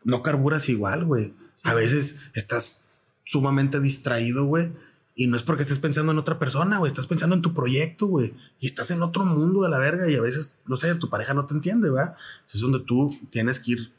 no 0.03 0.21
carburas 0.21 0.67
igual, 0.69 1.05
güey. 1.05 1.33
A 1.63 1.73
veces 1.73 2.17
estás 2.35 2.81
sumamente 3.23 3.79
distraído, 3.79 4.45
güey. 4.45 4.71
Y 5.15 5.27
no 5.27 5.37
es 5.37 5.43
porque 5.43 5.61
estés 5.63 5.77
pensando 5.79 6.11
en 6.11 6.17
otra 6.17 6.39
persona, 6.39 6.77
güey. 6.79 6.89
Estás 6.89 7.05
pensando 7.07 7.35
en 7.35 7.41
tu 7.43 7.53
proyecto, 7.53 8.07
güey. 8.07 8.33
Y 8.59 8.65
estás 8.65 8.89
en 8.91 9.03
otro 9.03 9.25
mundo 9.25 9.61
de 9.61 9.69
la 9.69 9.77
verga. 9.79 10.09
Y 10.09 10.15
a 10.15 10.21
veces, 10.21 10.59
no 10.65 10.75
sé, 10.75 10.93
tu 10.95 11.09
pareja 11.09 11.33
no 11.35 11.45
te 11.45 11.53
entiende, 11.53 11.89
¿verdad? 11.91 12.15
Es 12.51 12.59
donde 12.61 12.79
tú 12.79 13.15
tienes 13.29 13.59
que 13.59 13.73
ir 13.73 13.91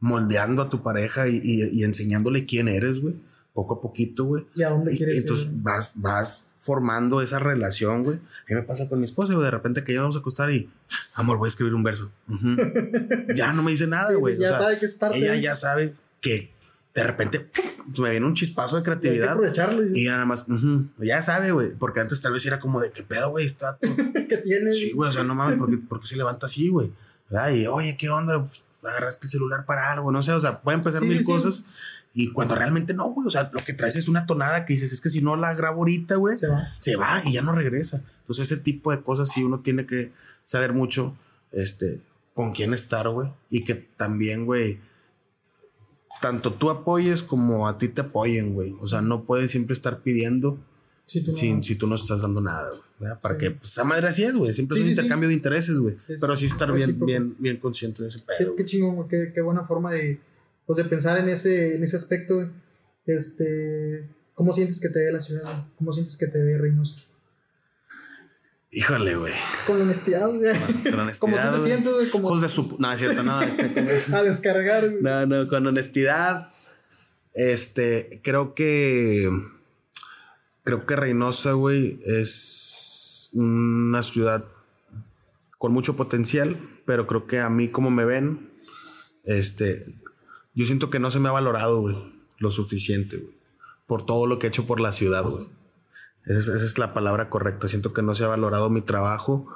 moldeando 0.00 0.62
a 0.62 0.70
tu 0.70 0.82
pareja 0.82 1.28
y, 1.28 1.36
y- 1.44 1.68
y 1.80 1.84
enseñándole 1.84 2.46
quién 2.46 2.68
eres, 2.68 3.00
güey. 3.00 3.16
Poco 3.52 3.74
a 3.74 3.80
poquito, 3.82 4.24
güey. 4.24 4.46
¿Y 4.54 4.62
a 4.62 4.70
dónde 4.70 4.96
quieres 4.96 5.14
y 5.14 5.18
ir, 5.18 5.22
entonces 5.24 5.48
vas, 5.62 5.92
vas 5.96 6.54
formando 6.56 7.20
esa 7.20 7.38
relación, 7.38 8.02
güey. 8.02 8.16
A 8.16 8.20
mí 8.48 8.54
me 8.54 8.62
pasa 8.62 8.88
con 8.88 8.98
mi 8.98 9.04
esposa, 9.04 9.34
güey. 9.34 9.44
De 9.44 9.50
repente 9.50 9.84
que 9.84 9.92
ya 9.92 10.00
vamos 10.00 10.16
a 10.16 10.20
acostar 10.20 10.50
y, 10.50 10.70
amor, 11.16 11.36
voy 11.36 11.48
a 11.48 11.50
escribir 11.50 11.74
un 11.74 11.82
verso. 11.82 12.10
Ya 13.36 13.52
no 13.52 13.62
me 13.62 13.72
dice 13.72 13.86
nada, 13.86 14.08
Sí, 14.10 14.14
güey. 14.16 14.38
ya 14.38 14.46
O 14.46 14.50
sea, 14.50 14.58
sabe 14.60 14.78
que 14.78 14.86
es 14.86 14.94
parte 14.94 15.18
Ella 15.18 15.32
de- 15.32 15.42
ya 15.42 15.54
sabe 15.54 15.94
que 16.22 16.50
de 16.94 17.04
repente 17.04 17.50
me 17.98 18.10
viene 18.10 18.26
un 18.26 18.34
chispazo 18.34 18.76
de 18.76 18.82
creatividad. 18.82 19.30
Aprovecharlo. 19.30 19.96
Y 19.96 20.04
nada 20.04 20.24
más, 20.24 20.46
ya 20.98 21.22
sabe, 21.22 21.52
güey, 21.52 21.70
porque 21.74 22.00
antes 22.00 22.20
tal 22.20 22.32
vez 22.32 22.44
era 22.44 22.60
como 22.60 22.80
de, 22.80 22.92
¿qué 22.92 23.02
pedo, 23.02 23.30
güey? 23.30 23.46
Está 23.46 23.78
¿Qué 23.80 24.36
tiene? 24.38 24.72
Sí, 24.72 24.92
güey, 24.92 25.08
o 25.08 25.12
sea, 25.12 25.24
no 25.24 25.34
mames, 25.34 25.58
¿por 25.88 26.00
qué, 26.00 26.06
se 26.06 26.16
levanta 26.16 26.46
así, 26.46 26.68
güey? 26.68 26.92
Y, 27.54 27.66
oye, 27.66 27.96
¿qué 27.98 28.10
onda? 28.10 28.40
Pues, 28.40 28.62
agarraste 28.82 29.26
el 29.26 29.30
celular 29.30 29.64
para 29.64 29.92
algo, 29.92 30.12
no 30.12 30.22
sé, 30.22 30.32
o 30.32 30.40
sea, 30.40 30.60
pueden 30.60 30.80
empezar 30.80 31.02
mil 31.02 31.24
cosas. 31.24 31.66
Y 32.14 32.30
cuando 32.32 32.54
realmente 32.54 32.92
no, 32.92 33.08
güey, 33.10 33.26
o 33.26 33.30
sea, 33.30 33.50
lo 33.52 33.64
que 33.64 33.72
traes 33.72 33.96
es 33.96 34.06
una 34.06 34.26
tonada 34.26 34.66
que 34.66 34.74
dices, 34.74 34.92
es 34.92 35.00
que 35.00 35.08
si 35.08 35.22
no 35.22 35.36
la 35.36 35.54
grabo 35.54 35.78
ahorita, 35.78 36.16
güey, 36.16 36.36
se 36.36 36.48
va. 36.48 36.68
Se 36.78 36.96
va 36.96 37.22
y 37.24 37.32
ya 37.32 37.42
no 37.42 37.52
regresa. 37.52 38.02
Entonces, 38.20 38.50
ese 38.50 38.60
tipo 38.60 38.90
de 38.90 39.00
cosas 39.00 39.30
sí 39.30 39.42
uno 39.42 39.60
tiene 39.60 39.86
que 39.86 40.12
saber 40.44 40.74
mucho, 40.74 41.16
este, 41.52 42.02
con 42.34 42.52
quién 42.52 42.74
estar, 42.74 43.08
güey. 43.08 43.30
Y 43.48 43.64
que 43.64 43.74
también, 43.74 44.44
güey, 44.44 44.78
tanto 46.22 46.54
tú 46.54 46.70
apoyes 46.70 47.22
como 47.22 47.68
a 47.68 47.76
ti 47.76 47.88
te 47.88 48.00
apoyen, 48.00 48.54
güey. 48.54 48.74
O 48.80 48.88
sea, 48.88 49.02
no 49.02 49.24
puedes 49.24 49.50
siempre 49.50 49.74
estar 49.74 50.02
pidiendo 50.02 50.58
sin, 51.04 51.62
si 51.62 51.74
tú 51.74 51.86
no 51.86 51.96
estás 51.96 52.22
dando 52.22 52.40
nada, 52.40 52.70
güey. 52.70 53.12
Para 53.20 53.36
que, 53.36 53.50
pues, 53.50 53.72
esa 53.72 53.84
madre 53.84 54.06
así 54.06 54.22
es, 54.22 54.34
güey. 54.34 54.54
Siempre 54.54 54.78
es 54.78 54.84
un 54.84 54.90
intercambio 54.90 55.28
de 55.28 55.34
intereses, 55.34 55.76
güey. 55.76 55.96
Pero 56.06 56.36
sí 56.36 56.46
estar 56.46 56.72
bien, 56.72 56.98
bien, 57.04 57.36
bien 57.38 57.58
consciente 57.58 58.02
de 58.02 58.08
ese 58.08 58.20
pedo. 58.20 58.56
Qué, 58.56 58.64
chingón, 58.64 58.96
güey. 58.96 59.08
Qué, 59.08 59.32
qué 59.34 59.42
buena 59.42 59.64
forma 59.64 59.92
de 59.92 60.20
pues 60.66 60.76
de 60.76 60.84
pensar 60.84 61.18
en 61.18 61.28
ese, 61.28 61.76
en 61.76 61.82
ese 61.82 61.96
aspecto, 61.96 62.48
este, 63.06 64.08
¿cómo 64.34 64.52
sientes 64.52 64.80
que 64.80 64.88
te 64.88 65.00
ve 65.00 65.12
la 65.12 65.20
ciudad? 65.20 65.66
¿Cómo 65.76 65.92
sientes 65.92 66.16
que 66.16 66.26
te 66.26 66.42
ve 66.42 66.58
Reynoso? 66.58 66.96
Híjole, 68.74 69.16
güey. 69.16 69.34
Con 69.66 69.82
honestidad, 69.82 70.28
güey. 70.28 70.58
Con 70.90 71.00
honestidad. 71.00 71.20
¿Cómo 71.20 71.36
tú 71.36 71.56
te 71.56 71.58
sientes, 71.58 71.92
güey? 71.92 72.08
Como... 72.08 72.40
de 72.40 72.48
su... 72.48 72.76
No, 72.78 72.90
es 72.90 72.98
cierto, 72.98 73.22
no. 73.22 73.42
Este, 73.42 73.64
A 74.14 74.22
descargar. 74.22 74.90
No, 75.02 75.26
no, 75.26 75.46
con 75.46 75.66
honestidad. 75.66 76.48
Este, 77.34 78.20
creo 78.24 78.54
que... 78.54 79.28
Creo 80.64 80.86
que 80.86 80.96
Reynosa, 80.96 81.52
güey, 81.52 82.00
es 82.06 83.28
una 83.34 84.02
ciudad 84.02 84.44
con 85.58 85.72
mucho 85.72 85.94
potencial, 85.94 86.56
pero 86.86 87.06
creo 87.06 87.26
que 87.26 87.40
a 87.40 87.50
mí 87.50 87.68
como 87.68 87.90
me 87.90 88.04
ven, 88.04 88.52
este, 89.24 89.84
yo 90.54 90.66
siento 90.66 90.88
que 90.88 90.98
no 90.98 91.10
se 91.10 91.18
me 91.18 91.28
ha 91.28 91.32
valorado, 91.32 91.80
güey, 91.80 91.96
lo 92.38 92.50
suficiente, 92.50 93.16
güey, 93.16 93.34
por 93.86 94.06
todo 94.06 94.26
lo 94.26 94.38
que 94.38 94.46
he 94.46 94.50
hecho 94.50 94.66
por 94.66 94.80
la 94.80 94.92
ciudad, 94.92 95.24
güey. 95.24 95.46
Esa, 96.26 96.54
es 96.54 96.78
la 96.78 96.94
palabra 96.94 97.28
correcta. 97.30 97.68
Siento 97.68 97.92
que 97.92 98.02
no 98.02 98.14
se 98.14 98.24
ha 98.24 98.28
valorado 98.28 98.70
mi 98.70 98.80
trabajo 98.80 99.48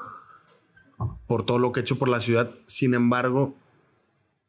por 1.26 1.44
todo 1.44 1.58
lo 1.58 1.72
que 1.72 1.80
he 1.80 1.82
hecho 1.82 1.98
por 1.98 2.08
la 2.08 2.20
ciudad. 2.20 2.50
Sin 2.66 2.94
embargo, 2.94 3.56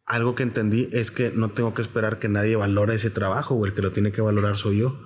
algo 0.05 0.35
que 0.35 0.43
entendí 0.43 0.89
es 0.91 1.11
que 1.11 1.31
no 1.31 1.49
tengo 1.49 1.73
que 1.73 1.81
esperar 1.81 2.19
que 2.19 2.29
nadie 2.29 2.55
valore 2.55 2.95
ese 2.95 3.09
trabajo, 3.09 3.55
güey. 3.55 3.71
El 3.71 3.75
que 3.75 3.81
lo 3.81 3.91
tiene 3.91 4.11
que 4.11 4.21
valorar 4.21 4.57
soy 4.57 4.79
yo. 4.79 4.97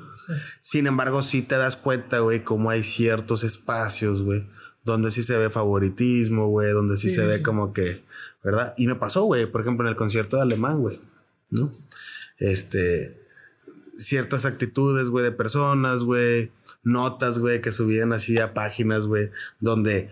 Sin 0.59 0.87
embargo, 0.87 1.23
sí 1.23 1.41
te 1.41 1.57
das 1.57 1.75
cuenta, 1.75 2.19
güey, 2.19 2.43
cómo 2.43 2.69
hay 2.69 2.83
ciertos 2.83 3.43
espacios, 3.43 4.21
güey, 4.21 4.47
donde 4.83 5.09
sí 5.09 5.23
se 5.23 5.35
ve 5.35 5.49
favoritismo, 5.49 6.47
güey, 6.47 6.71
donde 6.71 6.95
sí, 6.95 7.09
se 7.09 7.25
ve 7.25 7.41
como 7.41 7.73
que, 7.73 8.03
¿verdad? 8.43 8.75
Y 8.77 8.85
me 8.85 8.95
pasó, 8.95 9.23
güey, 9.23 9.47
por 9.47 9.61
ejemplo, 9.61 9.85
en 9.85 9.89
el 9.89 9.95
concierto 9.95 10.37
de 10.37 10.43
Alemán, 10.43 10.79
güey. 10.79 11.01
¿no? 11.51 11.71
Este, 12.37 13.21
ciertas 13.97 14.45
actitudes, 14.45 15.09
güey, 15.09 15.23
de 15.23 15.31
personas, 15.31 16.03
güey, 16.03 16.51
notas, 16.83 17.39
güey, 17.39 17.61
que 17.61 17.71
subían 17.71 18.13
así 18.13 18.37
a 18.37 18.53
páginas, 18.53 19.07
güey, 19.07 19.31
donde 19.59 20.09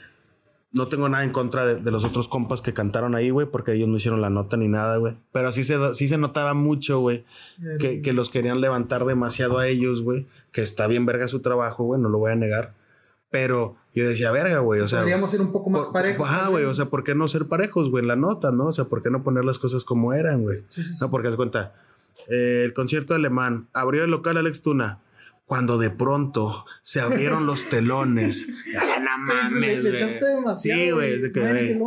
no 0.72 0.88
tengo 0.88 1.10
nada 1.10 1.24
en 1.24 1.32
contra 1.32 1.66
de, 1.66 1.92
los 1.92 2.06
otros 2.06 2.28
compas 2.28 2.62
que 2.62 2.74
cantaron 2.74 3.16
ahí, 3.16 3.32
güey, 3.32 3.48
porque 3.48 3.74
ellos 3.74 3.88
no 3.88 3.98
hicieron 3.98 4.22
la 4.22 4.30
nota 4.30 4.56
ni 4.56 4.68
nada, 4.68 4.98
güey. 4.98 5.18
Pero 5.32 5.52
sí 5.52 5.64
se, 5.64 5.96
sí 5.96 6.08
se 6.08 6.18
notaba 6.18 6.54
mucho, 6.54 7.00
güey, 7.00 7.26
que, 7.80 8.02
que, 8.02 8.14
los 8.14 8.30
querían 8.30 8.62
levantar 8.62 9.06
demasiado 9.06 9.58
a 9.58 9.68
ellos, 9.68 10.02
güey, 10.02 10.28
que 10.52 10.62
está 10.62 10.88
bien 10.88 11.06
verga 11.06 11.28
su 11.28 11.42
trabajo, 11.42 11.86
güey, 11.86 12.00
no 12.00 12.10
lo 12.10 12.20
voy 12.20 12.32
a 12.32 12.36
negar. 12.36 12.76
Pero 13.32 13.78
yo 13.94 14.08
decía, 14.08 14.32
verga, 14.32 14.60
güey, 14.60 14.82
o 14.82 14.88
sea. 14.88 15.00
Podríamos 15.00 15.32
ser 15.32 15.42
un 15.42 15.52
poco 15.52 15.70
más 15.70 15.86
parejos. 15.88 16.28
Ajá, 16.28 16.50
güey, 16.50 16.66
o 16.66 16.74
sea, 16.74 16.86
¿por 16.86 17.04
qué 17.04 17.16
no 17.16 17.28
ser 17.28 17.48
parejos, 17.48 17.90
güey, 17.90 18.04
en 18.04 18.08
la 18.08 18.16
nota, 18.16 18.52
no? 18.52 18.68
O 18.68 18.72
sea, 18.72 18.86
¿por 18.86 19.02
qué 19.02 19.10
no 19.10 19.24
poner 19.24 19.46
las 19.46 19.58
cosas 19.58 19.84
como 19.84 20.14
eran, 20.14 20.44
güey? 20.44 20.64
Sí, 20.70 20.84
sí, 20.84 20.94
No, 21.02 21.10
porque 21.10 21.32
se 21.32 21.38
cuenta, 21.38 21.74
eh, 22.30 22.64
el 22.66 22.74
concierto 22.74 23.16
alemán 23.16 23.68
abrió 23.74 24.04
el 24.04 24.12
local 24.12 24.38
Alex 24.38 24.62
Tuna. 24.62 25.02
Cuando 25.50 25.80
de 25.80 25.90
pronto 25.90 26.64
se 26.84 27.02
abrieron 27.02 27.48
los 27.48 27.70
telones. 27.70 28.48
¡Ah, 28.80 29.00
no 29.00 29.26
pues, 29.26 29.52
mames! 29.52 29.84
Le, 29.84 29.98
echaste 29.98 30.26
demasiado. 30.26 30.80
Sí, 30.80 30.92
güey. 30.92 31.20
De 31.20 31.32
que, 31.32 31.82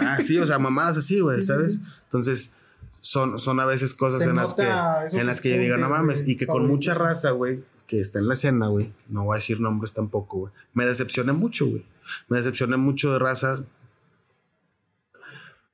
ah, 0.00 0.18
sí, 0.18 0.38
o 0.38 0.46
sea, 0.46 0.58
mamadas 0.58 0.96
así, 0.96 1.20
güey, 1.20 1.42
¿sabes? 1.42 1.82
Entonces, 2.04 2.62
son, 3.02 3.38
son 3.38 3.60
a 3.60 3.66
veces 3.66 3.92
cosas 3.92 4.22
en 4.22 4.34
las, 4.34 4.54
que, 4.54 4.62
en 4.62 5.26
las 5.26 5.42
que 5.42 5.50
yo 5.50 5.60
digo, 5.60 5.76
no 5.76 5.90
mames, 5.90 6.26
y 6.26 6.38
que 6.38 6.46
con 6.46 6.66
mucha 6.66 6.94
raza, 6.94 7.32
güey, 7.32 7.62
que 7.86 8.00
está 8.00 8.18
en 8.18 8.28
la 8.28 8.34
escena, 8.34 8.68
güey, 8.68 8.94
no 9.10 9.24
voy 9.24 9.34
a 9.34 9.40
decir 9.40 9.60
nombres 9.60 9.92
tampoco, 9.92 10.38
güey, 10.38 10.52
me 10.72 10.86
decepcioné 10.86 11.32
mucho, 11.34 11.66
güey. 11.66 11.84
Me 12.28 12.38
decepcioné 12.38 12.78
mucho 12.78 13.12
de 13.12 13.18
raza 13.18 13.62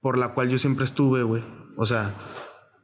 por 0.01 0.19
la 0.19 0.35
cual 0.35 0.49
yo 0.49 0.59
siempre 0.59 0.85
estuve, 0.85 1.23
güey. 1.23 1.45
O 1.77 1.87
sea, 1.87 2.13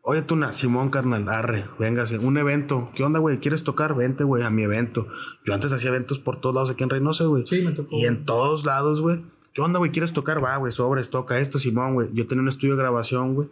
oye, 0.09 0.23
tú, 0.23 0.39
Simón, 0.53 0.91
carnal, 0.91 1.29
arre, 1.29 1.65
véngase, 1.79 2.19
un 2.19 2.39
evento. 2.39 2.91
¿Qué 2.95 3.05
onda, 3.05 3.19
güey? 3.19 3.39
¿Quieres 3.39 3.63
tocar? 3.63 3.95
Vente, 3.95 4.25
güey, 4.25 4.43
a 4.43 4.51
mi 4.51 4.63
evento. 4.63 5.07
Yo 5.45 5.55
antes 5.55 5.73
hacía 5.73 5.91
eventos 5.91 6.19
por 6.19 6.41
todos 6.41 6.55
lados 6.55 6.71
aquí 6.71 6.83
en 6.83 6.91
Reynosa, 6.91 7.25
güey. 7.25 7.47
Sí, 7.47 7.63
me 7.63 7.73
tocó. 7.73 7.89
Y 7.93 8.07
en 8.07 8.25
todos 8.25 8.65
lados, 8.65 9.01
güey. 9.01 9.25
¿Qué 9.53 9.61
onda, 9.61 9.79
güey? 9.79 9.91
¿Quieres 9.91 10.13
tocar? 10.13 10.43
Va, 10.43 10.57
güey, 10.57 10.73
sobres, 10.73 11.11
toca 11.11 11.39
esto, 11.39 11.59
Simón, 11.59 11.95
güey. 11.95 12.09
Yo 12.13 12.27
tenía 12.27 12.43
un 12.43 12.49
estudio 12.49 12.75
de 12.75 12.83
grabación, 12.83 13.35
güey 13.35 13.49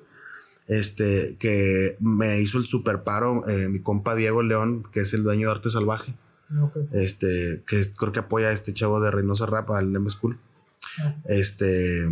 este, 0.69 1.37
que 1.39 1.97
me 2.01 2.41
hizo 2.41 2.59
el 2.59 2.67
super 2.67 3.03
paro, 3.03 3.49
eh, 3.49 3.69
mi 3.69 3.81
compa 3.81 4.15
Diego 4.15 4.43
León, 4.43 4.85
que 4.91 5.01
es 5.01 5.15
el 5.15 5.23
dueño 5.23 5.49
de 5.49 5.53
Arte 5.53 5.71
Salvaje. 5.71 6.15
Este, 6.93 7.63
que 7.67 7.83
creo 7.97 8.13
que 8.13 8.21
apoya 8.21 8.49
a 8.49 8.53
este 8.53 8.73
chavo 8.73 9.01
de 9.01 9.11
Reynosa 9.11 9.47
Rap, 9.47 9.71
al 9.71 9.95
M 9.95 10.09
School. 10.11 10.39
Este. 11.25 12.07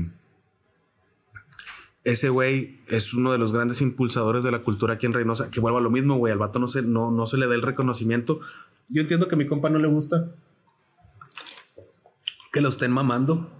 Ese 2.05 2.29
güey 2.29 2.81
es 2.89 3.15
uno 3.15 3.33
de 3.33 3.39
los 3.39 3.53
grandes 3.53 3.81
impulsadores 3.81 4.45
de 4.45 4.53
la 4.53 4.61
cultura 4.61 4.95
aquí 4.95 5.07
en 5.07 5.13
Reynosa. 5.13 5.51
Que 5.51 5.61
vuelva 5.61 5.79
a 5.79 5.83
lo 5.83 5.91
mismo, 5.91 6.17
güey. 6.17 6.33
Al 6.33 6.39
vato 6.39 6.59
no 6.59 6.69
se, 6.69 6.83
no, 6.83 7.11
no 7.11 7.27
se 7.27 7.39
le 7.39 7.47
da 7.47 7.55
el 7.55 7.63
reconocimiento. 7.63 8.41
Yo 8.89 9.03
entiendo 9.03 9.27
que 9.27 9.35
a 9.35 9.39
mi 9.39 9.47
compa 9.47 9.71
no 9.71 9.79
le 9.79 9.89
gusta 9.89 10.35
que 12.55 12.61
lo 12.61 12.69
estén 12.69 12.93
mamando. 12.93 13.51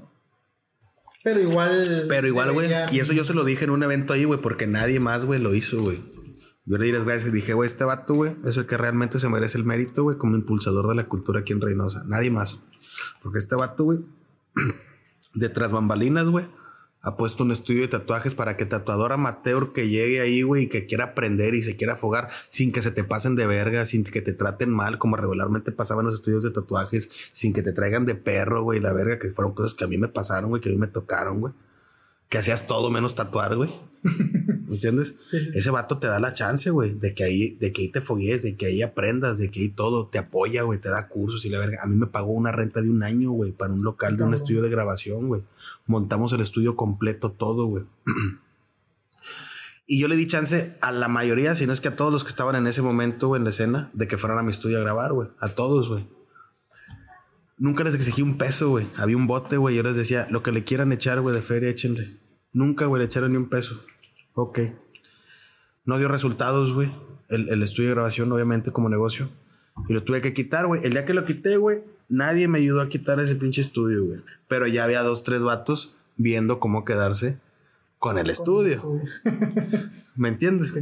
Pero 1.25 1.41
igual. 1.41 2.07
Pero 2.09 2.27
igual, 2.29 2.53
güey. 2.53 2.71
Y 2.93 3.01
eso 3.01 3.13
yo 3.13 3.25
se 3.25 3.35
lo 3.35 3.45
dije 3.45 3.65
en 3.65 3.71
un 3.71 3.83
evento 3.83 4.13
ahí, 4.13 4.25
güey, 4.25 4.41
porque 4.41 4.67
nadie 4.67 5.01
más, 5.01 5.25
güey, 5.25 5.41
lo 5.41 5.53
hizo, 5.55 5.83
güey. 5.83 6.01
Yo 6.65 6.79
le 6.79 6.87
di 6.87 6.93
las 6.93 7.05
gracias 7.05 7.31
y 7.31 7.35
dije, 7.35 7.53
güey, 7.55 7.67
este 7.67 7.85
vato, 7.85 8.15
güey, 8.15 8.33
es 8.47 8.57
el 8.57 8.67
que 8.67 8.77
realmente 8.77 9.19
se 9.19 9.29
merece 9.29 9.59
el 9.59 9.65
mérito, 9.65 10.05
güey, 10.05 10.17
como 10.17 10.37
impulsador 10.37 10.89
de 10.89 10.95
la 10.95 11.05
cultura 11.07 11.41
aquí 11.41 11.53
en 11.53 11.61
Reynosa. 11.61 12.05
Nadie 12.07 12.31
más. 12.31 12.61
Porque 13.21 13.39
este 13.39 13.57
vato, 13.57 13.85
güey, 13.85 13.99
detrás 15.35 15.73
bambalinas, 15.73 16.29
güey, 16.29 16.47
ha 17.05 17.17
puesto 17.17 17.45
un 17.45 17.53
estudio 17.53 17.83
de 17.83 17.89
tatuajes 17.89 18.35
para 18.35 18.57
que 18.57 18.65
tatuador 18.65 19.13
amateur 19.13 19.73
que 19.75 19.89
llegue 19.89 20.23
ahí, 20.23 20.41
güey, 20.41 20.65
y 20.65 20.69
que 20.69 20.87
quiera 20.87 21.05
aprender 21.05 21.55
y 21.55 21.63
se 21.63 21.77
quiera 21.77 21.93
afogar 21.93 22.31
sin 22.49 22.73
que 22.73 22.81
se 22.81 22.91
te 22.91 23.05
pasen 23.05 23.37
de 23.37 23.47
verga, 23.47 23.85
sin 23.85 24.05
que 24.05 24.23
te 24.23 24.33
traten 24.33 24.71
mal, 24.71 24.97
como 24.97 25.17
regularmente 25.17 25.71
pasaba 25.71 26.01
en 26.01 26.07
los 26.07 26.15
estudios 26.15 26.43
de 26.43 26.51
tatuajes, 26.51 27.11
sin 27.31 27.53
que 27.53 27.63
te 27.63 27.73
traigan 27.73 28.07
de 28.07 28.15
perro, 28.15 28.63
güey, 28.63 28.81
la 28.81 28.95
verga, 28.95 29.19
que 29.19 29.31
fueron 29.31 29.53
cosas 29.53 29.75
que 29.75 29.85
a 29.85 29.87
mí 29.87 29.99
me 29.99 30.09
pasaron, 30.09 30.49
güey, 30.49 30.63
que 30.63 30.71
a 30.71 30.73
mí 30.73 30.79
me 30.79 30.87
tocaron, 30.87 31.41
güey. 31.41 31.53
Que 32.31 32.39
hacías 32.39 32.67
todo 32.67 32.91
menos 32.91 33.15
tatuar, 33.15 33.55
güey. 33.55 33.71
¿Me 34.75 34.79
entiendes? 34.79 35.15
Ese 35.55 35.71
vato 35.71 35.99
te 35.99 36.09
da 36.09 36.19
la 36.19 36.35
chance, 36.35 36.69
güey, 36.69 36.95
de 36.95 37.15
que 37.15 37.23
ahí, 37.23 37.51
de 37.61 37.73
que 37.73 37.83
ahí 37.83 37.93
te 37.93 38.01
foguees, 38.01 38.43
de 38.43 38.57
que 38.57 38.67
ahí 38.67 38.83
aprendas, 38.83 39.39
de 39.39 39.49
que 39.49 39.61
ahí 39.61 39.69
todo 39.69 40.09
te 40.09 40.19
apoya, 40.19 40.65
güey, 40.65 40.81
te 40.81 40.89
da 40.89 41.07
cursos 41.07 41.45
y 41.45 41.49
la 41.49 41.61
verga. 41.61 41.79
A 41.81 41.87
mí 41.87 41.95
me 41.95 42.09
pagó 42.09 42.33
una 42.33 42.51
renta 42.51 42.83
de 42.83 42.91
un 42.91 43.05
año, 43.05 43.31
güey, 43.31 43.53
para 43.53 43.73
un 43.73 43.85
local 43.85 44.17
de 44.17 44.25
un 44.25 44.35
estudio 44.35 44.63
de 44.63 44.71
grabación, 44.71 45.29
güey. 45.29 45.45
Montamos 45.87 46.33
el 46.33 46.41
estudio 46.41 46.75
completo, 46.75 47.31
todo, 47.31 47.67
güey. 47.67 47.85
y 49.87 50.01
yo 50.01 50.09
le 50.09 50.17
di 50.17 50.27
chance 50.27 50.77
a 50.81 50.91
la 50.91 51.07
mayoría, 51.07 51.55
si 51.55 51.69
no 51.69 51.73
es 51.73 51.81
que 51.81 51.87
a 51.87 51.95
todos 51.95 52.13
los 52.13 52.25
que 52.25 52.31
estaban 52.31 52.57
en 52.57 52.67
ese 52.67 52.83
momento, 52.83 53.37
en 53.37 53.45
la 53.45 53.51
escena, 53.51 53.91
de 53.93 54.09
que 54.09 54.19
fueran 54.19 54.39
a 54.39 54.43
mi 54.43 54.51
estudio 54.51 54.79
a 54.79 54.81
grabar, 54.81 55.13
güey. 55.13 55.29
A 55.39 55.51
todos, 55.51 55.89
güey. 55.89 56.05
Nunca 57.59 57.85
les 57.85 57.95
exigí 57.95 58.23
un 58.23 58.39
peso, 58.39 58.71
güey. 58.71 58.89
Había 58.97 59.17
un 59.17 59.29
bote, 59.29 59.57
güey. 59.57 59.77
Yo 59.77 59.85
les 59.85 59.95
decía, 59.95 60.27
lo 60.33 60.43
que 60.43 60.51
le 60.51 60.65
quieran 60.65 60.91
echar, 60.91 61.21
güey, 61.21 61.33
de 61.33 61.43
feria, 61.43 61.71
échenle. 61.71 62.09
Nunca, 62.53 62.87
güey, 62.87 62.99
le 62.99 63.07
echaron 63.07 63.31
ni 63.31 63.37
un 63.37 63.49
peso. 63.49 63.81
Ok. 64.35 64.59
No 65.85 65.99
dio 65.99 66.09
resultados, 66.09 66.73
güey. 66.73 66.91
El, 67.29 67.63
estudio 67.63 67.89
de 67.89 67.95
grabación, 67.95 68.31
obviamente, 68.31 68.73
como 68.73 68.89
negocio. 68.89 69.29
Y 69.89 69.93
lo 69.93 70.03
tuve 70.03 70.21
que 70.21 70.33
quitar, 70.33 70.67
güey. 70.67 70.85
El 70.85 70.93
día 70.93 71.05
que 71.05 71.15
lo 71.15 71.25
quité, 71.25 71.57
güey, 71.57 71.83
nadie 72.09 72.49
me 72.49 72.59
ayudó 72.59 72.81
a 72.81 72.89
quitar 72.89 73.19
ese 73.21 73.35
pinche 73.37 73.61
estudio, 73.61 74.05
güey. 74.05 74.21
Pero 74.49 74.67
ya 74.67 74.85
había 74.85 75.03
dos, 75.03 75.25
tres 75.25 75.43
vatos 75.43 75.97
viendo 76.17 76.61
cómo 76.61 76.85
quedarse 76.85 77.41
con 77.99 78.19
el 78.19 78.29
estudio. 78.29 78.81
¿Me 80.17 80.29
entiendes? 80.29 80.75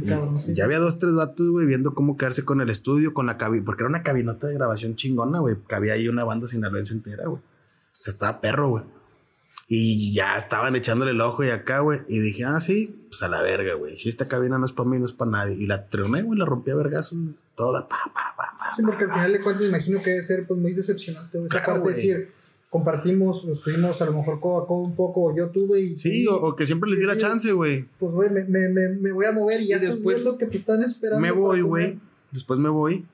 Ya 0.53 0.65
había 0.65 0.79
dos, 0.79 0.99
tres 0.99 1.15
vatos, 1.15 1.47
güey, 1.49 1.65
viendo 1.65 1.93
cómo 1.95 2.17
quedarse 2.17 2.43
con 2.43 2.61
el 2.61 2.69
estudio, 2.69 3.13
con 3.13 3.25
la 3.25 3.37
cabina. 3.37 3.63
Porque 3.65 3.83
era 3.83 3.89
una 3.89 4.03
cabinota 4.03 4.47
de 4.47 4.55
grabación 4.55 4.95
chingona, 4.95 5.39
güey. 5.39 5.55
Cabía 5.67 5.93
ahí 5.93 6.07
una 6.07 6.23
banda 6.23 6.47
sin 6.47 6.57
sinaloense 6.57 6.93
entera, 6.93 7.25
güey. 7.25 7.41
O 7.41 7.95
sea, 7.95 8.11
estaba 8.11 8.41
perro, 8.41 8.69
güey. 8.69 8.83
Y 9.75 10.13
ya 10.13 10.35
estaban 10.37 10.75
echándole 10.75 11.11
el 11.11 11.21
ojo 11.21 11.43
y 11.43 11.49
acá, 11.49 11.79
güey. 11.79 12.01
Y 12.07 12.19
dije, 12.19 12.43
ah, 12.45 12.59
sí, 12.59 12.95
pues 13.07 13.23
a 13.23 13.27
la 13.27 13.41
verga, 13.41 13.73
güey. 13.73 13.95
Si 13.95 14.07
esta 14.07 14.27
cabina 14.27 14.59
no 14.59 14.65
es 14.67 14.71
para 14.71 14.87
mí, 14.87 14.99
no 14.99 15.05
es 15.05 15.13
para 15.13 15.31
nadie. 15.31 15.55
Y 15.55 15.65
la 15.65 15.87
troné, 15.87 16.21
güey, 16.21 16.37
la 16.37 16.45
rompí 16.45 16.69
a 16.69 16.75
vergazos. 16.75 17.17
Toda, 17.55 17.87
pa, 17.87 17.97
pa, 18.13 18.35
pa, 18.37 18.55
pa. 18.59 18.75
Sí, 18.75 18.83
porque 18.83 19.05
al 19.05 19.11
final 19.11 19.31
de 19.31 19.41
cuentas 19.41 19.65
imagino 19.67 19.99
que 20.03 20.11
debe 20.11 20.21
ser 20.21 20.45
pues 20.47 20.59
muy 20.59 20.73
decepcionante, 20.73 21.37
güey. 21.39 21.47
Esa 21.47 21.63
Claro, 21.63 21.81
parte 21.81 21.89
de 21.89 21.95
decir, 22.07 22.31
compartimos, 22.69 23.45
nos 23.45 23.63
tuvimos 23.63 23.99
a 24.01 24.05
lo 24.05 24.13
mejor 24.13 24.39
codo 24.39 24.63
a 24.63 24.67
codo 24.67 24.79
un 24.79 24.95
poco, 24.95 25.35
yo 25.35 25.49
tuve 25.49 25.79
y... 25.81 25.97
Sí, 25.97 26.23
y- 26.23 26.27
o, 26.27 26.35
o 26.35 26.55
que 26.55 26.65
siempre 26.67 26.89
les 26.89 26.99
di 26.99 27.05
la 27.05 27.13
Sí, 27.13 27.19
chance, 27.21 27.51
güey. 27.51 27.85
Pues, 27.99 28.13
güey, 28.13 28.29
me, 28.29 28.43
me, 28.43 28.69
me, 28.69 28.89
me 28.89 29.11
voy 29.11 29.25
a 29.25 29.31
mover 29.31 29.59
y 29.61 29.69
ya 29.69 29.75
Y 29.75 29.79
estás 29.79 29.95
después 29.95 30.17
viendo 30.17 30.37
que 30.37 30.45
te 30.47 30.57
están 30.57 30.83
esperando. 30.83 31.19
Me 31.21 31.31
voy, 31.31 31.61
güey. 31.61 31.99
Después 32.31 32.59
me 32.59 32.69
voy. 32.69 33.05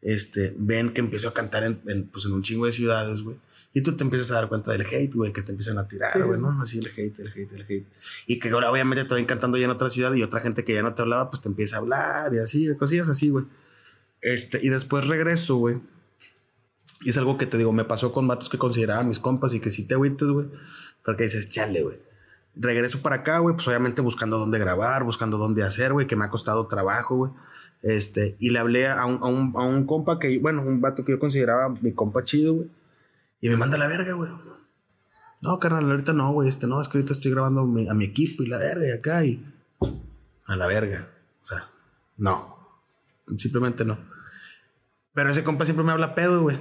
Este, 0.00 0.54
ven 0.58 0.92
que 0.92 1.00
empiezo 1.00 1.28
a 1.28 1.34
cantar 1.34 1.64
en, 1.64 1.80
en, 1.86 2.06
pues, 2.06 2.24
en 2.26 2.32
un 2.32 2.42
chingo 2.42 2.64
de 2.66 2.72
ciudades, 2.72 3.22
güey. 3.22 3.36
Y 3.74 3.82
tú 3.82 3.96
te 3.96 4.02
empiezas 4.02 4.30
a 4.30 4.34
dar 4.34 4.48
cuenta 4.48 4.72
del 4.72 4.82
hate, 4.82 5.14
güey, 5.14 5.32
que 5.32 5.42
te 5.42 5.52
empiezan 5.52 5.78
a 5.78 5.86
tirar, 5.86 6.10
güey, 6.16 6.38
sí. 6.38 6.42
¿no? 6.42 6.60
Así 6.60 6.78
el 6.78 6.86
hate, 6.86 7.18
el 7.20 7.28
hate, 7.28 7.52
el 7.52 7.62
hate. 7.62 7.86
Y 8.26 8.38
que 8.38 8.48
ahora 8.48 8.70
obviamente 8.70 9.04
te 9.04 9.14
ven 9.14 9.26
cantando 9.26 9.58
ya 9.58 9.66
en 9.66 9.70
otra 9.70 9.90
ciudad 9.90 10.12
y 10.14 10.22
otra 10.22 10.40
gente 10.40 10.64
que 10.64 10.74
ya 10.74 10.82
no 10.82 10.94
te 10.94 11.02
hablaba, 11.02 11.30
pues 11.30 11.42
te 11.42 11.48
empieza 11.48 11.76
a 11.76 11.80
hablar 11.80 12.34
y 12.34 12.38
así, 12.38 12.74
cosillas 12.76 13.08
así, 13.08 13.28
güey. 13.28 13.44
Este, 14.20 14.58
y 14.62 14.68
después 14.68 15.06
regreso, 15.06 15.56
güey. 15.56 15.76
Y 17.02 17.10
es 17.10 17.18
algo 17.18 17.38
que 17.38 17.46
te 17.46 17.58
digo, 17.58 17.72
me 17.72 17.84
pasó 17.84 18.12
con 18.12 18.26
vatos 18.26 18.48
que 18.48 18.58
consideraba 18.58 19.02
mis 19.04 19.18
compas 19.18 19.54
y 19.54 19.60
que 19.60 19.70
sí 19.70 19.86
te 19.86 19.94
agüites, 19.94 20.28
güey. 20.28 20.48
Porque 21.04 21.24
dices, 21.24 21.50
chale, 21.50 21.82
güey. 21.82 21.98
Regreso 22.56 23.00
para 23.00 23.16
acá, 23.16 23.38
güey, 23.38 23.54
pues 23.54 23.68
obviamente 23.68 24.00
buscando 24.00 24.38
dónde 24.38 24.58
grabar, 24.58 25.04
buscando 25.04 25.38
dónde 25.38 25.62
hacer, 25.62 25.92
güey, 25.92 26.06
que 26.06 26.16
me 26.16 26.24
ha 26.24 26.30
costado 26.30 26.66
trabajo, 26.66 27.16
güey. 27.16 27.32
Este, 27.82 28.36
y 28.40 28.50
le 28.50 28.58
hablé 28.58 28.88
a 28.88 29.06
un, 29.06 29.22
a 29.22 29.26
un, 29.26 29.52
a 29.56 29.62
un 29.62 29.86
compa 29.86 30.18
que, 30.18 30.38
bueno, 30.40 30.62
un 30.62 30.80
vato 30.80 31.04
que 31.04 31.12
yo 31.12 31.20
consideraba 31.20 31.72
mi 31.80 31.92
compa 31.92 32.24
chido, 32.24 32.54
güey. 32.54 32.68
Y 33.40 33.48
me 33.48 33.56
manda 33.56 33.78
la 33.78 33.86
verga, 33.86 34.12
güey. 34.14 34.30
No, 35.40 35.58
carnal, 35.60 35.90
ahorita 35.90 36.12
no, 36.12 36.32
güey. 36.32 36.48
Este, 36.48 36.66
no, 36.66 36.80
es 36.80 36.88
que 36.88 36.98
ahorita 36.98 37.12
estoy 37.12 37.30
grabando 37.30 37.60
a 37.62 37.94
mi 37.94 38.04
equipo 38.04 38.42
y 38.42 38.46
la 38.46 38.58
verga 38.58 38.86
y 38.86 38.90
acá 38.90 39.24
y. 39.24 39.54
A 40.46 40.56
la 40.56 40.66
verga. 40.66 41.08
O 41.40 41.44
sea, 41.44 41.68
no. 42.16 42.58
Simplemente 43.36 43.84
no. 43.84 43.98
Pero 45.14 45.30
ese 45.30 45.44
compa 45.44 45.64
siempre 45.64 45.84
me 45.84 45.92
habla 45.92 46.14
pedo, 46.14 46.42
güey. 46.42 46.58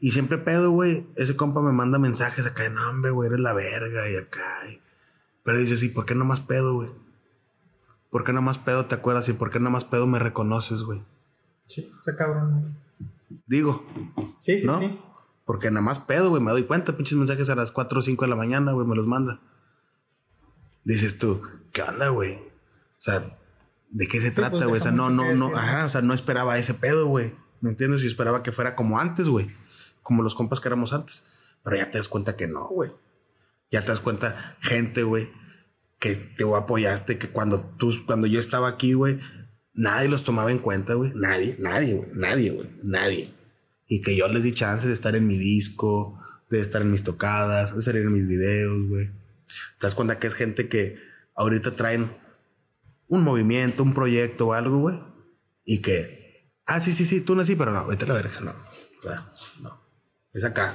y 0.00 0.10
siempre 0.12 0.38
pedo, 0.38 0.70
güey. 0.70 1.06
Ese 1.16 1.36
compa 1.36 1.60
me 1.62 1.72
manda 1.72 1.98
mensajes 1.98 2.46
acá 2.46 2.68
no, 2.68 2.88
hombre, 2.90 3.10
güey, 3.10 3.28
eres 3.28 3.40
la 3.40 3.52
verga 3.52 4.08
y 4.10 4.16
acá. 4.16 4.68
y- 4.70 4.80
Pero 5.42 5.58
dices, 5.58 5.82
¿y 5.82 5.88
por 5.88 6.06
qué 6.06 6.14
no 6.14 6.24
más 6.24 6.40
pedo, 6.40 6.74
güey? 6.74 6.90
¿Por 8.10 8.24
qué 8.24 8.32
no 8.32 8.42
más 8.42 8.58
pedo 8.58 8.86
te 8.86 8.94
acuerdas? 8.94 9.28
¿Y 9.28 9.32
por 9.32 9.50
qué 9.50 9.58
no 9.60 9.70
más 9.70 9.84
pedo 9.84 10.06
me 10.06 10.18
reconoces, 10.18 10.82
güey? 10.82 11.02
Sí, 11.66 11.90
ese 12.00 12.16
cabrón. 12.16 12.76
Digo, 13.46 13.84
Sí, 14.38 14.58
sí, 14.60 14.66
¿no? 14.66 14.78
sí. 14.80 14.98
Porque 15.44 15.70
nada 15.70 15.82
más 15.82 16.00
pedo, 16.00 16.30
güey, 16.30 16.42
me 16.42 16.50
doy 16.50 16.64
cuenta, 16.64 16.96
pinches 16.96 17.16
mensajes 17.16 17.48
a 17.50 17.54
las 17.54 17.70
4 17.70 18.00
o 18.00 18.02
5 18.02 18.24
de 18.24 18.28
la 18.28 18.36
mañana, 18.36 18.72
güey, 18.72 18.86
me 18.86 18.96
los 18.96 19.06
manda. 19.06 19.40
Dices 20.84 21.18
tú, 21.18 21.40
¿qué 21.72 21.82
onda, 21.82 22.08
güey? 22.08 22.34
O 22.34 23.00
sea, 23.00 23.38
¿de 23.90 24.08
qué 24.08 24.20
se 24.20 24.32
trata, 24.32 24.50
pues, 24.52 24.66
güey? 24.66 24.80
o 24.80 24.82
sea, 24.82 24.92
no, 24.92 25.10
no, 25.10 25.34
no, 25.34 25.54
ajá, 25.56 25.84
o 25.84 25.88
sea, 25.88 26.02
no 26.02 26.14
esperaba 26.14 26.58
ese 26.58 26.74
pedo, 26.74 27.06
güey. 27.06 27.32
¿Me 27.60 27.70
entiendes? 27.70 28.00
Yo 28.02 28.08
esperaba 28.08 28.42
que 28.42 28.52
fuera 28.52 28.74
como 28.74 28.98
antes, 28.98 29.28
güey. 29.28 29.50
Como 30.02 30.22
los 30.22 30.34
compas 30.34 30.60
que 30.60 30.68
éramos 30.68 30.92
antes. 30.92 31.38
Pero 31.62 31.76
ya 31.76 31.90
te 31.90 31.98
das 31.98 32.08
cuenta 32.08 32.36
que 32.36 32.46
no, 32.48 32.66
güey. 32.68 32.92
Ya 33.70 33.80
te 33.80 33.88
das 33.88 34.00
cuenta, 34.00 34.56
gente, 34.60 35.02
güey, 35.02 35.30
que 35.98 36.14
te 36.14 36.44
apoyaste, 36.44 37.18
que 37.18 37.28
cuando 37.28 37.60
tú, 37.60 37.92
cuando 38.06 38.26
yo 38.26 38.38
estaba 38.38 38.68
aquí, 38.68 38.92
güey, 38.92 39.18
nadie 39.76 40.08
los 40.08 40.24
tomaba 40.24 40.50
en 40.50 40.58
cuenta, 40.58 40.94
güey. 40.94 41.12
Nadie, 41.14 41.56
nadie, 41.60 41.94
güey. 41.94 42.08
Nadie, 42.14 42.50
güey. 42.50 42.68
Nadie. 42.82 43.32
Y 43.86 44.02
que 44.02 44.16
yo 44.16 44.26
les 44.28 44.42
di 44.42 44.52
chance 44.52 44.88
de 44.88 44.94
estar 44.94 45.14
en 45.14 45.26
mi 45.26 45.36
disco, 45.36 46.20
de 46.50 46.60
estar 46.60 46.82
en 46.82 46.90
mis 46.90 47.04
tocadas, 47.04 47.76
de 47.76 47.82
salir 47.82 48.02
en 48.02 48.12
mis 48.12 48.26
videos, 48.26 48.88
güey. 48.88 49.06
Te 49.78 49.86
das 49.86 49.94
cuenta 49.94 50.18
que 50.18 50.26
es 50.26 50.34
gente 50.34 50.68
que 50.68 50.98
ahorita 51.34 51.76
traen 51.76 52.10
un 53.08 53.22
movimiento, 53.22 53.82
un 53.82 53.94
proyecto 53.94 54.48
o 54.48 54.52
algo, 54.54 54.78
güey. 54.78 54.98
Y 55.64 55.82
que, 55.82 56.50
ah, 56.66 56.80
sí, 56.80 56.92
sí, 56.92 57.04
sí, 57.04 57.20
tú 57.20 57.36
no 57.36 57.44
sí, 57.44 57.54
pero 57.54 57.72
no, 57.72 57.86
vete 57.86 58.04
a 58.04 58.08
la 58.08 58.14
verga, 58.14 58.40
no. 58.40 58.50
O 58.98 59.02
sea, 59.02 59.32
no. 59.62 59.80
Es 60.32 60.44
acá. 60.44 60.74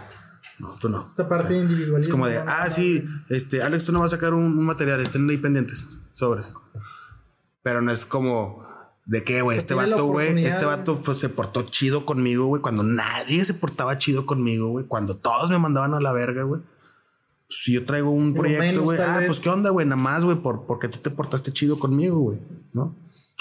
No, 0.59 0.77
tú 0.79 0.89
no. 0.89 1.05
Esta 1.05 1.27
parte 1.27 1.53
de 1.53 1.59
individualismo. 1.59 1.97
Es 1.97 2.07
como 2.07 2.27
de, 2.27 2.37
ah, 2.37 2.69
sí, 2.69 3.03
este, 3.29 3.63
Alex, 3.63 3.85
tú 3.85 3.91
no 3.91 3.99
vas 3.99 4.13
a 4.13 4.15
sacar 4.15 4.33
un, 4.33 4.43
un 4.43 4.65
material, 4.65 5.01
estén 5.01 5.29
ahí 5.29 5.37
pendientes, 5.37 5.87
sobres. 6.13 6.53
Pero 7.63 7.81
no 7.81 7.91
es 7.91 8.05
como 8.05 8.60
de 9.05 9.23
que, 9.23 9.41
güey, 9.41 9.57
este 9.57 9.73
vato, 9.73 10.05
güey, 10.05 10.45
este 10.45 10.63
vato 10.65 10.95
fue- 10.95 11.15
se 11.15 11.29
portó 11.29 11.63
chido 11.63 12.05
conmigo, 12.05 12.45
güey, 12.45 12.61
cuando 12.61 12.83
nadie 12.83 13.43
se 13.45 13.53
portaba 13.53 13.97
chido 13.97 14.25
conmigo, 14.25 14.69
güey, 14.69 14.85
cuando 14.85 15.17
todos 15.17 15.49
me 15.49 15.57
mandaban 15.57 15.93
a 15.93 15.99
la 15.99 16.11
verga, 16.13 16.43
güey. 16.43 16.61
Si 17.49 17.73
yo 17.73 17.83
traigo 17.83 18.11
un 18.11 18.33
proyecto, 18.33 18.83
güey, 18.83 18.97
ah, 19.01 19.17
vez. 19.17 19.27
pues 19.27 19.39
qué 19.41 19.49
onda, 19.49 19.71
güey, 19.71 19.85
nada 19.85 20.01
más, 20.01 20.23
güey, 20.23 20.37
por, 20.37 20.65
porque 20.65 20.87
tú 20.87 20.99
te 20.99 21.09
portaste 21.09 21.51
chido 21.51 21.77
conmigo, 21.79 22.17
güey, 22.19 22.39
¿no? 22.73 22.95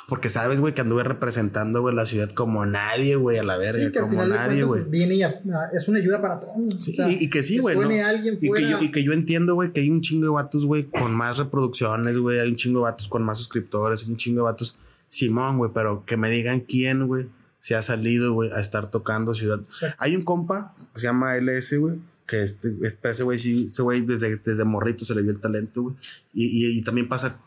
Porque 0.09 0.29
sabes, 0.29 0.59
güey, 0.59 0.75
que 0.75 0.81
anduve 0.81 1.05
representando, 1.05 1.83
güey, 1.83 1.95
la 1.95 2.05
ciudad 2.05 2.29
como 2.31 2.67
nadie, 2.67 3.15
güey, 3.15 3.39
a 3.39 3.45
la 3.45 3.57
verga, 3.57 3.85
Sí, 3.87 3.93
que 3.93 4.01
como 4.01 4.25
nadie, 4.27 4.65
güey. 4.65 4.81
pues, 4.83 4.91
viene 4.91 5.15
y 5.15 5.23
a- 5.23 5.41
es 5.73 5.87
una 5.89 6.01
ayuda 6.01 6.21
para 6.21 6.41
todos. 6.41 6.83
Sí, 6.83 6.93
O 6.93 6.95
sea, 6.97 7.09
y, 7.09 7.19
y 7.25 7.31
que 7.31 7.45
sí, 7.45 7.59
güey. 7.59 7.77
¿no? 7.77 7.89
y, 7.89 8.51
que 8.51 8.69
yo, 8.69 8.81
y 8.81 8.91
que 8.91 9.05
yo 9.05 9.13
entiendo, 9.13 9.55
güey, 9.55 9.73
que 9.73 9.83
hay 9.83 9.91
un 9.91 10.01
chingo 10.01 10.25
de 10.25 10.31
vatos, 10.33 10.67
güey, 10.67 10.85
con 10.91 11.15
más 11.15 11.39
reproducciones, 11.39 12.19
güey. 12.19 12.41
Hay 12.41 12.49
un 12.49 12.57
chingo 12.57 12.81
de 12.81 12.85
vatos 12.91 13.07
con 13.07 13.23
más 13.23 13.39
suscriptores, 13.39 14.03
hay 14.03 14.11
un 14.11 14.17
chingo 14.17 14.39
de 14.39 14.45
vatos. 14.45 14.77
Simón, 15.11 15.59
güey, 15.59 15.71
pero 15.75 16.05
que 16.07 16.17
me 16.17 16.31
digan 16.31 16.61
quién, 16.61 17.07
güey, 17.07 17.29
se 17.59 17.75
ha 17.75 17.83
salido, 17.83 18.33
güey, 18.33 18.51
a 18.53 18.61
estar 18.61 18.91
tocando 18.91 19.35
ciudad. 19.35 19.61
Hay 19.99 20.17
un 20.17 20.23
compa 20.23 20.75
que 20.95 21.01
se 21.01 21.07
llama 21.09 21.37
LS, 21.37 21.79
güey, 21.79 21.99
que 22.27 22.43
este, 22.43 22.75
este 22.83 23.11
ese 23.11 23.23
güey, 23.25 23.39
sí, 23.39 23.69
ese 23.71 23.83
güey 23.83 24.01
desde, 24.03 24.37
desde 24.37 24.65
morrito 24.65 25.05
se 25.05 25.15
le 25.15 25.23
vio 25.23 25.33
el 25.33 25.41
talento, 25.41 25.83
güey. 25.83 25.97
Y, 26.33 26.47
y, 26.47 26.79
y 26.79 26.83
también 26.83 27.09
pasa 27.09 27.41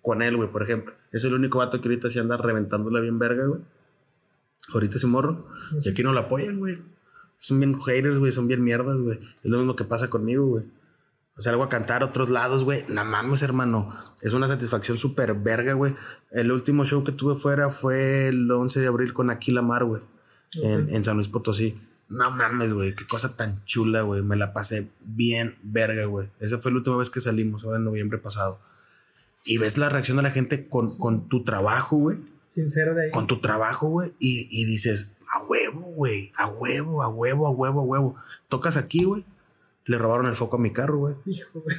con 0.00 0.20
él, 0.22 0.36
güey, 0.36 0.50
por 0.50 0.62
ejemplo. 0.62 0.94
Es 1.12 1.24
el 1.24 1.34
único 1.34 1.58
vato 1.58 1.80
que 1.80 1.88
ahorita 1.88 2.10
se 2.10 2.18
anda 2.18 2.36
reventándola 2.36 3.00
bien 3.00 3.18
verga, 3.18 3.46
güey. 3.46 3.60
Ahorita 4.72 4.96
ese 4.96 5.06
morro. 5.06 5.46
Y 5.82 5.88
aquí 5.88 6.02
no 6.02 6.12
lo 6.12 6.20
apoyan, 6.20 6.58
güey. 6.58 6.78
Son 7.38 7.58
bien 7.60 7.78
haters, 7.80 8.18
güey. 8.18 8.32
Son 8.32 8.48
bien 8.48 8.64
mierdas, 8.64 8.98
güey. 9.00 9.18
Es 9.18 9.50
lo 9.50 9.58
mismo 9.58 9.76
que 9.76 9.84
pasa 9.84 10.08
conmigo, 10.08 10.46
güey. 10.46 10.64
O 11.36 11.40
sea, 11.40 11.52
algo 11.52 11.64
a 11.64 11.68
cantar 11.68 12.02
a 12.02 12.06
otros 12.06 12.28
lados, 12.28 12.64
güey. 12.64 12.84
No 12.88 13.04
mames, 13.04 13.42
hermano. 13.42 13.94
Es 14.20 14.34
una 14.34 14.48
satisfacción 14.48 14.98
súper 14.98 15.34
verga, 15.34 15.72
güey. 15.72 15.94
El 16.30 16.52
último 16.52 16.84
show 16.84 17.04
que 17.04 17.12
tuve 17.12 17.34
fuera 17.34 17.70
fue 17.70 18.28
el 18.28 18.50
11 18.50 18.80
de 18.80 18.86
abril 18.86 19.12
con 19.12 19.30
Aquila 19.30 19.62
Mar, 19.62 19.84
güey. 19.84 20.02
En, 20.62 20.94
en 20.94 21.02
San 21.04 21.16
Luis 21.16 21.28
Potosí. 21.28 21.80
No 22.08 22.30
mames, 22.30 22.74
güey. 22.74 22.94
Qué 22.94 23.06
cosa 23.06 23.34
tan 23.36 23.64
chula, 23.64 24.02
güey. 24.02 24.22
Me 24.22 24.36
la 24.36 24.52
pasé 24.52 24.90
bien 25.00 25.56
verga, 25.62 26.04
güey. 26.04 26.28
Esa 26.40 26.58
fue 26.58 26.70
la 26.70 26.78
última 26.78 26.98
vez 26.98 27.08
que 27.08 27.20
salimos, 27.20 27.64
ahora 27.64 27.78
en 27.78 27.84
noviembre 27.84 28.18
pasado. 28.18 28.60
Y 29.44 29.56
ves 29.56 29.78
la 29.78 29.88
reacción 29.88 30.18
de 30.18 30.22
la 30.22 30.30
gente 30.30 30.68
con, 30.68 30.96
con 30.98 31.28
tu 31.28 31.42
trabajo, 31.44 31.96
güey 31.96 32.18
Sincero 32.52 32.94
de 32.94 33.04
ahí. 33.04 33.10
con 33.10 33.26
tu 33.26 33.40
trabajo, 33.40 33.88
güey, 33.88 34.12
y, 34.18 34.46
y 34.50 34.66
dices, 34.66 35.16
a 35.32 35.42
huevo, 35.44 35.80
güey, 35.80 36.32
a 36.36 36.48
huevo, 36.48 37.02
a 37.02 37.08
huevo, 37.08 37.46
a 37.46 37.50
huevo, 37.50 37.80
a 37.80 37.84
huevo. 37.84 38.16
Tocas 38.50 38.76
aquí, 38.76 39.04
güey. 39.04 39.24
Le 39.84 39.98
robaron 39.98 40.26
el 40.26 40.34
foco 40.34 40.56
a 40.56 40.60
mi 40.60 40.72
carro, 40.72 40.98
güey. 40.98 41.14
Hijo, 41.26 41.60
güey. 41.60 41.76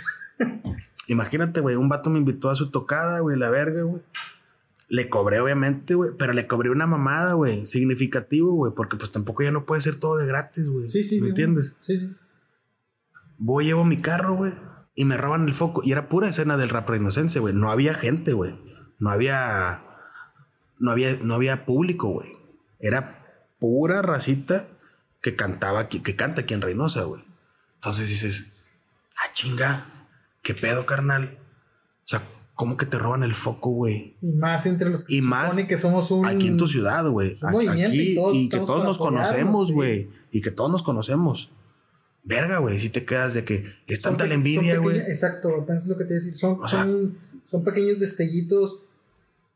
Imagínate, 1.07 1.59
güey, 1.59 1.75
un 1.75 1.89
vato 1.89 2.09
me 2.09 2.19
invitó 2.19 2.49
a 2.49 2.55
su 2.55 2.71
tocada, 2.71 3.19
güey, 3.19 3.37
la 3.37 3.49
verga, 3.49 3.83
güey. 3.83 4.01
Le 4.89 5.09
cobré, 5.09 5.39
obviamente, 5.39 5.95
güey, 5.95 6.11
pero 6.17 6.33
le 6.33 6.47
cobré 6.47 6.69
una 6.69 6.85
mamada, 6.85 7.33
güey, 7.33 7.65
significativo, 7.65 8.53
güey, 8.53 8.73
porque 8.75 8.97
pues 8.97 9.11
tampoco 9.11 9.43
ya 9.43 9.51
no 9.51 9.65
puede 9.65 9.81
ser 9.81 9.95
todo 9.95 10.17
de 10.17 10.25
gratis, 10.25 10.67
güey. 10.69 10.89
Sí, 10.89 11.03
sí, 11.03 11.19
¿Me 11.19 11.27
sí, 11.27 11.29
entiendes? 11.29 11.77
Sí, 11.81 11.99
sí. 11.99 12.15
Voy, 13.37 13.65
llevo 13.65 13.83
mi 13.83 13.97
carro, 13.97 14.35
güey, 14.35 14.53
y 14.95 15.05
me 15.05 15.17
roban 15.17 15.47
el 15.47 15.53
foco. 15.53 15.81
Y 15.83 15.91
era 15.91 16.09
pura 16.09 16.29
escena 16.29 16.57
del 16.57 16.69
rap 16.69 16.89
inocencia, 16.95 17.41
güey. 17.41 17.53
No 17.53 17.71
había 17.71 17.93
gente, 17.93 18.33
güey. 18.33 18.55
No 18.99 19.09
había. 19.09 19.81
No 20.79 20.91
había, 20.91 21.17
no 21.21 21.33
había 21.33 21.65
público, 21.65 22.09
güey. 22.09 22.29
Era 22.79 23.25
pura 23.59 24.01
racita 24.01 24.67
que 25.21 25.35
cantaba 25.35 25.79
aquí, 25.79 26.01
que 26.01 26.15
canta 26.15 26.41
aquí 26.41 26.53
en 26.53 26.61
Reynosa, 26.61 27.03
güey. 27.03 27.23
Entonces 27.83 28.07
dices, 28.07 28.43
ah, 29.17 29.29
chinga, 29.33 29.85
qué 30.41 30.53
pedo, 30.53 30.85
carnal. 30.85 31.37
O 32.05 32.07
sea, 32.07 32.23
¿cómo 32.55 32.77
que 32.77 32.85
te 32.85 32.97
roban 32.97 33.23
el 33.23 33.33
foco, 33.35 33.71
güey? 33.71 34.15
Y 34.21 34.31
más 34.31 34.65
entre 34.65 34.89
los 34.89 35.03
que 35.03 35.15
Y 35.15 35.21
más 35.21 35.49
supone 35.49 35.67
que 35.67 35.77
somos 35.77 36.09
un. 36.11 36.25
Aquí 36.25 36.47
en 36.47 36.55
tu 36.55 36.65
ciudad, 36.65 37.05
güey. 37.09 37.35
Aquí- 37.41 38.11
y 38.11 38.15
todos 38.15 38.35
y 38.37 38.47
que 38.49 38.57
todos 38.57 38.85
nos 38.85 38.95
apoyarnos, 38.95 39.27
conocemos, 39.27 39.67
sí. 39.67 39.73
güey. 39.73 40.09
Y 40.31 40.39
que 40.41 40.51
todos 40.51 40.71
nos 40.71 40.81
conocemos. 40.81 41.51
Verga, 42.23 42.59
güey. 42.59 42.79
Si 42.79 42.87
te 42.89 43.03
quedas 43.03 43.33
de 43.33 43.43
que 43.43 43.65
es 43.87 43.99
Son 43.99 44.13
tanta 44.13 44.27
la 44.27 44.35
envidia, 44.35 44.77
güey. 44.77 44.97
Exacto, 44.99 45.65
pienso 45.65 45.89
lo 45.89 45.97
que 45.97 46.05
te 46.05 46.13
iba 46.13 46.21
a 46.21 46.23
decir. 46.23 46.37
Son, 46.37 46.59
O 46.63 46.67
sea- 46.69 46.83
son, 46.85 47.17
son 47.43 47.63
pequeños 47.65 47.99
destellitos 47.99 48.85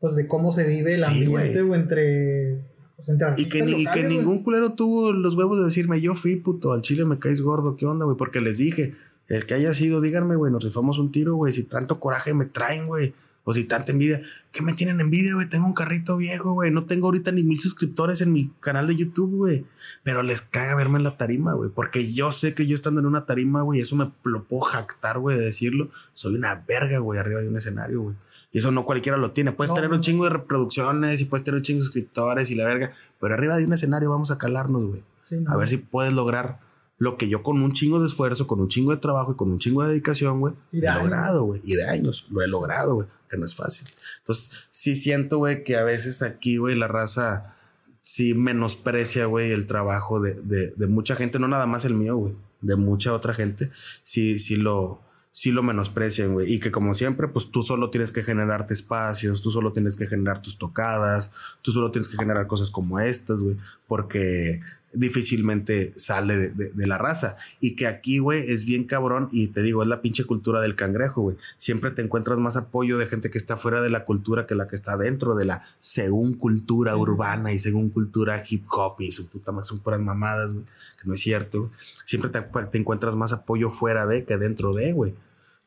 pues 0.00 0.14
de 0.16 0.28
cómo 0.28 0.52
se 0.52 0.64
vive 0.68 0.94
el 0.94 1.04
Sí, 1.04 1.10
ambiente 1.10 1.62
güey. 1.62 1.70
o 1.70 1.74
entre, 1.74 2.62
pues, 2.98 3.08
entre 3.10 3.40
Y 3.40 3.48
que, 3.48 3.60
y 3.60 3.86
que 3.86 4.02
ningún 4.02 4.42
culero 4.42 4.72
tuvo 4.72 5.12
los 5.12 5.36
huevos 5.36 5.60
de 5.60 5.66
decirme, 5.66 6.00
yo 6.00 6.16
fui 6.16 6.34
puto, 6.34 6.72
al 6.72 6.82
chile 6.82 7.04
me 7.04 7.20
caes 7.20 7.42
gordo, 7.42 7.76
¿qué 7.76 7.86
onda, 7.86 8.04
güey? 8.04 8.16
Porque 8.16 8.40
les 8.40 8.58
dije, 8.58 8.96
el 9.28 9.46
que 9.46 9.54
haya 9.54 9.72
sido, 9.72 10.00
díganme, 10.00 10.34
güey, 10.34 10.50
nos 10.50 10.64
rifamos 10.64 10.98
un 10.98 11.12
tiro, 11.12 11.36
güey, 11.36 11.52
si 11.52 11.62
tanto 11.62 12.00
coraje 12.00 12.34
me 12.34 12.46
traen, 12.46 12.88
güey. 12.88 13.14
O 13.44 13.54
si 13.54 13.64
tanta 13.64 13.92
envidia, 13.92 14.20
¿qué 14.52 14.60
me 14.60 14.74
tienen 14.74 15.00
envidia, 15.00 15.32
güey? 15.32 15.48
Tengo 15.48 15.64
un 15.64 15.72
carrito 15.72 16.18
viejo, 16.18 16.52
güey. 16.52 16.70
No 16.70 16.84
tengo 16.84 17.06
ahorita 17.06 17.32
ni 17.32 17.42
mil 17.42 17.58
suscriptores 17.58 18.20
en 18.20 18.30
mi 18.30 18.52
canal 18.60 18.86
de 18.86 18.94
YouTube, 18.94 19.36
güey. 19.36 19.64
Pero 20.02 20.22
les 20.22 20.42
caga 20.42 20.74
verme 20.74 20.98
en 20.98 21.04
la 21.04 21.16
tarima, 21.16 21.54
güey. 21.54 21.70
Porque 21.70 22.12
yo 22.12 22.30
sé 22.30 22.52
que 22.52 22.66
yo 22.66 22.74
estando 22.74 23.00
en 23.00 23.06
una 23.06 23.24
tarima, 23.24 23.62
güey, 23.62 23.80
eso 23.80 23.96
me 23.96 24.12
lo 24.24 24.44
puedo 24.44 24.64
jactar, 24.64 25.18
güey, 25.18 25.38
de 25.38 25.46
decirlo. 25.46 25.88
Soy 26.12 26.34
una 26.34 26.56
verga, 26.68 26.98
güey, 26.98 27.18
arriba 27.18 27.40
de 27.40 27.48
un 27.48 27.56
escenario, 27.56 28.02
güey. 28.02 28.16
Y 28.52 28.58
eso 28.60 28.70
no 28.70 28.84
cualquiera 28.84 29.18
lo 29.18 29.32
tiene. 29.32 29.52
Puedes 29.52 29.74
tener 29.74 29.90
un 29.90 30.00
chingo 30.00 30.24
de 30.24 30.30
reproducciones 30.30 31.20
y 31.20 31.24
puedes 31.26 31.44
tener 31.44 31.58
un 31.58 31.62
chingo 31.62 31.80
de 31.80 31.84
suscriptores 31.84 32.50
y 32.50 32.54
la 32.54 32.64
verga. 32.64 32.92
Pero 33.20 33.34
arriba 33.34 33.56
de 33.56 33.66
un 33.66 33.72
escenario 33.72 34.10
vamos 34.10 34.30
a 34.30 34.38
calarnos, 34.38 34.86
güey. 34.86 35.02
A 35.46 35.56
ver 35.56 35.68
si 35.68 35.76
puedes 35.76 36.12
lograr 36.12 36.60
lo 36.96 37.18
que 37.18 37.28
yo 37.28 37.42
con 37.42 37.62
un 37.62 37.72
chingo 37.72 38.00
de 38.00 38.06
esfuerzo, 38.06 38.46
con 38.46 38.60
un 38.60 38.68
chingo 38.68 38.90
de 38.90 38.96
trabajo 38.96 39.32
y 39.32 39.36
con 39.36 39.50
un 39.50 39.58
chingo 39.58 39.82
de 39.82 39.90
dedicación, 39.90 40.40
güey, 40.40 40.54
he 40.72 40.80
logrado, 40.80 41.44
güey. 41.44 41.60
Y 41.62 41.74
de 41.74 41.86
años 41.86 42.26
lo 42.30 42.42
he 42.42 42.48
logrado, 42.48 42.94
güey 42.94 43.08
que 43.28 43.36
no 43.36 43.44
es 43.44 43.54
fácil. 43.54 43.88
Entonces, 44.18 44.66
sí 44.70 44.96
siento, 44.96 45.38
güey, 45.38 45.62
que 45.64 45.76
a 45.76 45.84
veces 45.84 46.22
aquí, 46.22 46.56
güey, 46.56 46.74
la 46.74 46.88
raza 46.88 47.54
sí 48.00 48.34
menosprecia, 48.34 49.26
güey, 49.26 49.52
el 49.52 49.66
trabajo 49.66 50.20
de, 50.20 50.34
de, 50.34 50.86
mucha 50.86 51.14
gente, 51.14 51.38
no 51.38 51.48
nada 51.48 51.66
más 51.66 51.84
el 51.84 51.94
mío, 51.94 52.16
güey, 52.16 52.34
de 52.62 52.76
mucha 52.76 53.12
otra 53.12 53.34
gente, 53.34 53.70
sí, 54.02 54.38
sí 54.38 54.56
lo, 54.56 55.02
sí 55.38 55.52
lo 55.52 55.62
menosprecian, 55.62 56.32
güey. 56.32 56.52
Y 56.52 56.58
que 56.58 56.72
como 56.72 56.94
siempre, 56.94 57.28
pues 57.28 57.52
tú 57.52 57.62
solo 57.62 57.90
tienes 57.90 58.10
que 58.10 58.24
generarte 58.24 58.74
espacios, 58.74 59.40
tú 59.40 59.52
solo 59.52 59.72
tienes 59.72 59.94
que 59.94 60.08
generar 60.08 60.42
tus 60.42 60.58
tocadas, 60.58 61.32
tú 61.62 61.70
solo 61.70 61.92
tienes 61.92 62.08
que 62.08 62.16
generar 62.16 62.48
cosas 62.48 62.70
como 62.70 62.98
estas, 62.98 63.38
güey, 63.38 63.56
porque 63.86 64.60
difícilmente 64.92 65.92
sale 65.94 66.48
de, 66.48 66.86
la 66.88 66.98
raza. 66.98 67.36
Y 67.60 67.76
que 67.76 67.86
aquí, 67.86 68.18
güey, 68.18 68.50
es 68.50 68.64
bien 68.64 68.82
cabrón. 68.82 69.28
Y 69.30 69.46
te 69.46 69.62
digo, 69.62 69.84
es 69.84 69.88
la 69.88 70.02
pinche 70.02 70.24
cultura 70.24 70.60
del 70.60 70.74
cangrejo, 70.74 71.22
güey. 71.22 71.36
Siempre 71.56 71.92
te 71.92 72.02
encuentras 72.02 72.40
más 72.40 72.56
apoyo 72.56 72.98
de 72.98 73.06
gente 73.06 73.30
que 73.30 73.38
está 73.38 73.56
fuera 73.56 73.80
de 73.80 73.90
la 73.90 74.04
cultura 74.04 74.44
que 74.44 74.56
la 74.56 74.66
que 74.66 74.74
está 74.74 74.96
dentro 74.96 75.36
de 75.36 75.44
la 75.44 75.62
según 75.78 76.34
cultura 76.34 76.96
urbana 76.96 77.52
y 77.52 77.60
según 77.60 77.90
cultura 77.90 78.42
hip 78.50 78.64
hop 78.72 79.00
y 79.02 79.12
su 79.12 79.28
puta 79.28 79.52
más 79.52 79.68
son 79.68 79.78
puras 79.78 80.00
mamadas, 80.00 80.52
güey. 80.52 80.64
Que 81.00 81.06
no 81.06 81.14
es 81.14 81.20
cierto. 81.20 81.70
Siempre 82.06 82.28
te, 82.28 82.40
te, 82.40 82.78
encuentras 82.78 83.14
más 83.14 83.32
apoyo 83.32 83.70
fuera 83.70 84.04
de 84.04 84.24
que 84.24 84.36
dentro 84.36 84.74
de, 84.74 84.92
güey. 84.92 85.14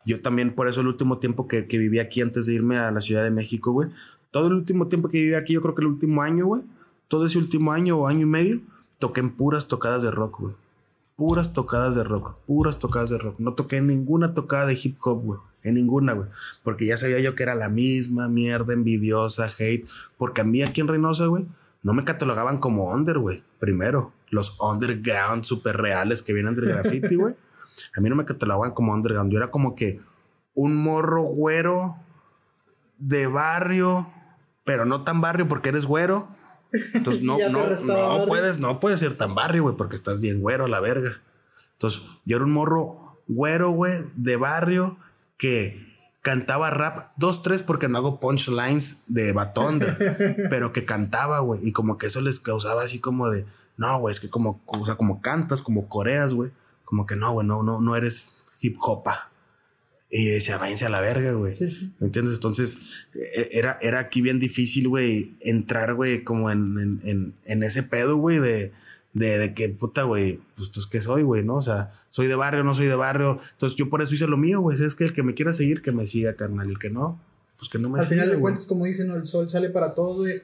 Yo 0.06 0.22
también, 0.22 0.54
por 0.54 0.68
eso 0.68 0.82
el 0.82 0.88
último 0.88 1.20
tiempo 1.20 1.48
que, 1.48 1.68
que 1.68 1.78
viví 1.78 2.00
aquí 2.00 2.22
antes 2.22 2.46
de 2.46 2.54
irme 2.54 2.78
a 2.78 2.92
la 2.92 3.02
Ciudad 3.02 3.24
de 3.24 3.32
México, 3.32 3.72
güey. 3.72 3.90
Todo 4.32 4.48
el 4.48 4.54
último 4.54 4.88
tiempo 4.88 5.10
que 5.10 5.20
viví 5.20 5.34
aquí, 5.36 5.54
yo 5.54 5.62
creo 5.62 5.76
que 5.76 5.82
el 5.82 5.88
último 5.88 6.22
año, 6.22 6.46
güey. 6.46 6.64
Todo 7.08 7.26
ese 7.26 7.38
último 7.38 7.72
año 7.74 7.98
o 7.98 8.08
año 8.08 8.22
y 8.22 8.30
medio 8.30 8.62
toqué 9.02 9.20
en 9.20 9.32
puras 9.32 9.68
tocadas 9.68 10.02
de 10.04 10.12
rock, 10.12 10.40
güey. 10.40 10.56
Puras 11.18 11.52
tocadas 11.54 11.96
de 11.96 12.04
rock, 12.04 12.36
puras 12.48 12.80
tocadas 12.80 13.10
de 13.10 13.18
rock. 13.18 13.40
No 13.40 13.54
toqué 13.54 13.78
en 13.78 13.88
ninguna 13.88 14.34
tocada 14.34 14.68
de 14.68 14.80
hip 14.82 14.98
hop, 15.04 15.22
güey. 15.22 15.40
En 15.64 15.76
ninguna, 15.76 16.14
güey. 16.14 16.30
Porque 16.64 16.86
ya 16.86 16.98
sabía 16.98 17.20
yo 17.20 17.36
que 17.36 17.44
era 17.44 17.54
la 17.54 17.70
misma 17.70 18.30
mierda 18.30 18.74
envidiosa, 18.74 19.52
hate. 19.60 19.86
Porque 20.18 20.42
a 20.42 20.44
mí 20.44 20.64
aquí 20.64 20.82
en 20.82 20.88
Reynosa, 20.88 21.26
güey, 21.26 21.46
no 21.84 21.94
me 21.94 22.06
catalogaban 22.06 22.60
como 22.60 22.92
under, 22.92 23.20
güey. 23.20 23.44
Primero, 23.60 24.14
los 24.30 24.58
underground 24.60 25.44
super 25.44 25.78
reales 25.78 26.22
que 26.22 26.34
vienen 26.34 26.56
del 26.56 26.66
graffiti, 26.70 27.16
güey. 27.16 27.36
A 27.96 28.02
mí 28.02 28.10
no 28.10 28.16
me 28.16 28.26
catalogaban 28.26 28.74
como 28.74 28.94
underground. 28.94 29.32
Yo 29.32 29.38
era 29.38 29.52
como 29.52 29.76
que 29.76 30.02
un 30.54 30.76
morro 30.76 31.24
güero 31.24 31.98
de 32.98 33.28
barrio, 33.28 34.12
pero 34.66 34.86
no 34.86 35.04
tan 35.04 35.22
barrio 35.22 35.48
porque 35.48 35.70
eres 35.70 35.86
güero 35.86 36.28
entonces 36.94 37.24
no, 37.24 37.38
no, 37.38 37.70
no 37.70 38.26
puedes, 38.26 38.60
no 38.60 38.80
puedes 38.80 39.00
ser 39.00 39.16
tan 39.16 39.36
barrio, 39.36 39.64
güey, 39.64 39.76
porque 39.76 39.96
estás 39.96 40.22
bien 40.22 40.42
güero 40.42 40.66
a 40.66 40.70
la 40.70 40.80
verga. 40.80 41.22
Entonces, 41.74 42.02
yo 42.26 42.38
era 42.38 42.46
un 42.46 42.54
morro 42.54 43.22
güero, 43.28 43.72
güey, 43.72 43.94
de 44.16 44.36
barrio 44.36 44.98
que 45.38 45.90
cantaba 46.22 46.70
rap, 46.70 47.12
dos, 47.18 47.42
tres, 47.42 47.64
porque 47.64 47.88
no 47.88 47.98
hago 47.98 48.20
punchlines 48.20 49.06
de 49.08 49.32
batón, 49.32 49.82
pero 50.50 50.72
que 50.72 50.86
cantaba, 50.86 51.40
güey, 51.40 51.68
y 51.68 51.72
como 51.72 51.98
que 51.98 52.08
eso 52.08 52.22
les 52.22 52.40
causaba 52.40 52.84
así 52.84 53.00
como 53.00 53.30
de, 53.30 53.46
no, 53.78 54.00
güey, 54.00 54.12
es 54.12 54.20
que 54.20 54.30
como, 54.30 54.62
o 54.68 54.86
sea, 54.86 54.96
como 54.96 55.22
cantas, 55.22 55.62
como 55.62 55.90
coreas, 55.90 56.34
güey, 56.34 56.52
como 56.92 57.06
que 57.06 57.16
no, 57.16 57.32
güey, 57.32 57.48
no, 57.48 57.64
no, 57.64 57.80
no 57.80 57.96
eres 57.96 58.44
hip 58.60 58.76
hopa. 58.82 59.32
Y 60.10 60.26
decía, 60.26 60.58
váyanse 60.58 60.84
a 60.84 60.90
la 60.90 61.00
verga, 61.00 61.32
güey. 61.32 61.56
Sí, 61.56 61.72
sí. 61.72 61.94
¿Me 62.00 62.08
entiendes? 62.08 62.36
Entonces, 62.36 62.80
e, 63.14 63.48
era, 63.54 63.80
era 63.82 64.00
aquí 64.00 64.20
bien 64.20 64.42
difícil, 64.42 64.90
güey, 64.90 65.38
entrar, 65.40 65.94
güey, 65.94 66.26
como 66.26 66.52
en, 66.52 67.00
en, 67.06 67.34
en, 67.46 67.64
ese 67.64 67.84
pedo, 67.84 68.18
güey, 68.18 68.40
de, 68.40 68.74
de, 69.14 69.38
de 69.38 69.54
que, 69.54 69.70
puta, 69.70 70.04
güey, 70.04 70.42
pues, 70.58 70.70
pues, 70.72 70.86
¿qué 70.86 71.00
soy, 71.00 71.24
güey, 71.24 71.46
no? 71.46 71.56
O 71.56 71.62
sea, 71.62 71.94
soy 72.10 72.28
de 72.28 72.36
barrio, 72.36 72.66
no 72.66 72.76
soy 72.76 72.88
de 72.88 72.96
barrio. 72.96 73.40
Entonces, 73.54 73.78
yo 73.78 73.90
por 73.90 74.02
eso 74.02 74.14
hice 74.14 74.28
lo 74.28 74.36
mío, 74.36 74.60
güey. 74.60 74.78
Es 74.84 74.96
que 74.96 75.06
el 75.06 75.14
que 75.14 75.24
me 75.24 75.34
quiera 75.34 75.54
seguir, 75.54 75.82
que 75.82 75.94
me 75.94 76.06
siga, 76.06 76.36
carnal. 76.36 76.70
El 76.70 76.78
que 76.78 76.90
no, 76.90 77.22
pues 77.58 77.70
que 77.70 77.80
no 77.80 77.88
me 77.88 78.02
Al 78.02 78.06
final 78.06 78.30
de 78.30 78.38
cuentas, 78.38 78.66
como 78.66 78.84
dicen, 78.84 79.10
el 79.12 79.26
sol 79.26 79.50
sale 79.50 79.70
para 79.70 79.96
todos, 79.96 80.18
güey. 80.18 80.42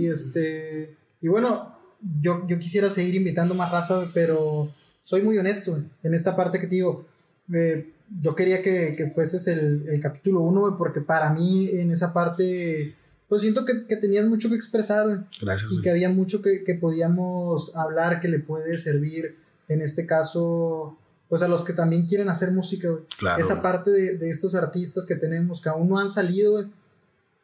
Y 0.00 0.06
este, 0.06 0.96
y 1.20 1.28
bueno, 1.28 1.76
yo, 2.18 2.46
yo 2.48 2.58
quisiera 2.58 2.90
seguir 2.90 3.16
invitando 3.16 3.54
más 3.54 3.70
raza, 3.70 4.02
pero 4.14 4.66
soy 5.02 5.22
muy 5.22 5.38
honesto, 5.38 5.82
en 6.02 6.14
esta 6.14 6.36
parte 6.36 6.60
que 6.60 6.66
te 6.66 6.76
digo. 6.76 7.06
Eh, 7.52 7.92
yo 8.20 8.34
quería 8.34 8.62
que, 8.62 8.94
que 8.96 9.10
fueses 9.10 9.46
el, 9.46 9.88
el 9.88 10.00
capítulo 10.00 10.40
1, 10.42 10.76
porque 10.76 11.00
para 11.00 11.32
mí 11.32 11.68
en 11.68 11.92
esa 11.92 12.12
parte, 12.12 12.96
pues 13.28 13.42
siento 13.42 13.64
que, 13.64 13.86
que 13.86 13.96
tenías 13.96 14.26
mucho 14.26 14.48
que 14.48 14.56
expresar, 14.56 15.28
Gracias, 15.40 15.70
y 15.70 15.80
que 15.80 15.90
había 15.90 16.08
mucho 16.08 16.42
que, 16.42 16.64
que, 16.64 16.74
podíamos 16.74 17.76
hablar 17.76 18.20
que 18.20 18.28
le 18.28 18.40
puede 18.40 18.78
servir, 18.78 19.36
en 19.68 19.80
este 19.80 20.06
caso, 20.06 20.98
pues 21.28 21.42
a 21.42 21.48
los 21.48 21.62
que 21.62 21.72
también 21.72 22.06
quieren 22.06 22.28
hacer 22.28 22.50
música, 22.50 22.88
Claro, 23.18 23.40
esa 23.40 23.62
parte 23.62 23.90
de, 23.90 24.18
de, 24.18 24.30
estos 24.30 24.56
artistas 24.56 25.06
que 25.06 25.14
tenemos, 25.14 25.60
que 25.60 25.68
aún 25.68 25.88
no 25.88 25.98
han 25.98 26.08
salido, 26.08 26.68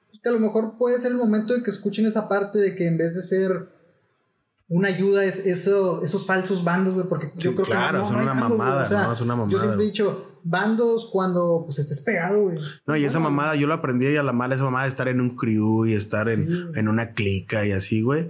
pues 0.09 0.21
que 0.21 0.29
a 0.29 0.33
lo 0.33 0.41
mejor 0.41 0.77
puede 0.79 0.99
ser 0.99 1.13
el 1.13 1.19
momento 1.19 1.55
de 1.55 1.63
que 1.63 1.71
escuchen 1.71 2.07
esa 2.07 2.29
parte 2.29 2.59
de 2.59 2.75
que 2.75 2.87
en 2.87 2.99
vez 2.99 3.15
de 3.15 3.23
ser 3.23 3.69
una 4.69 4.89
ayuda 4.89 5.25
es 5.25 5.47
eso, 5.47 6.03
esos 6.03 6.27
falsos 6.27 6.65
bandos, 6.65 6.95
güey, 6.95 7.07
porque 7.09 7.31
yo 7.37 7.55
creo 7.55 7.67
que 7.67 7.93
no, 7.93 8.07
son 8.07 8.17
una 8.17 8.35
mamada, 8.35 8.89
no, 9.07 9.13
es 9.13 9.21
una 9.21 9.37
mamada. 9.37 9.53
Yo 9.53 9.61
siempre 9.61 9.85
he 9.85 9.87
dicho, 9.87 10.41
bandos 10.43 11.09
cuando 11.13 11.63
pues 11.65 11.79
estés 11.79 12.01
pegado, 12.01 12.45
güey. 12.45 12.59
No, 12.87 12.97
y 12.97 13.05
esa 13.05 13.21
mamada 13.21 13.55
yo 13.55 13.69
lo 13.69 13.75
aprendí 13.75 14.09
y 14.09 14.17
a 14.17 14.25
la 14.25 14.33
mala 14.33 14.57
esa 14.57 14.65
mamada 14.65 14.85
de 14.85 14.91
estar 14.91 15.07
en 15.07 15.21
un 15.21 15.37
crew 15.37 15.87
y 15.87 15.95
estar 15.95 16.29
en, 16.29 16.73
en, 16.75 16.89
una 16.89 17.13
clica 17.13 17.65
y 17.65 17.73
así, 17.73 18.03
güey. 18.03 18.29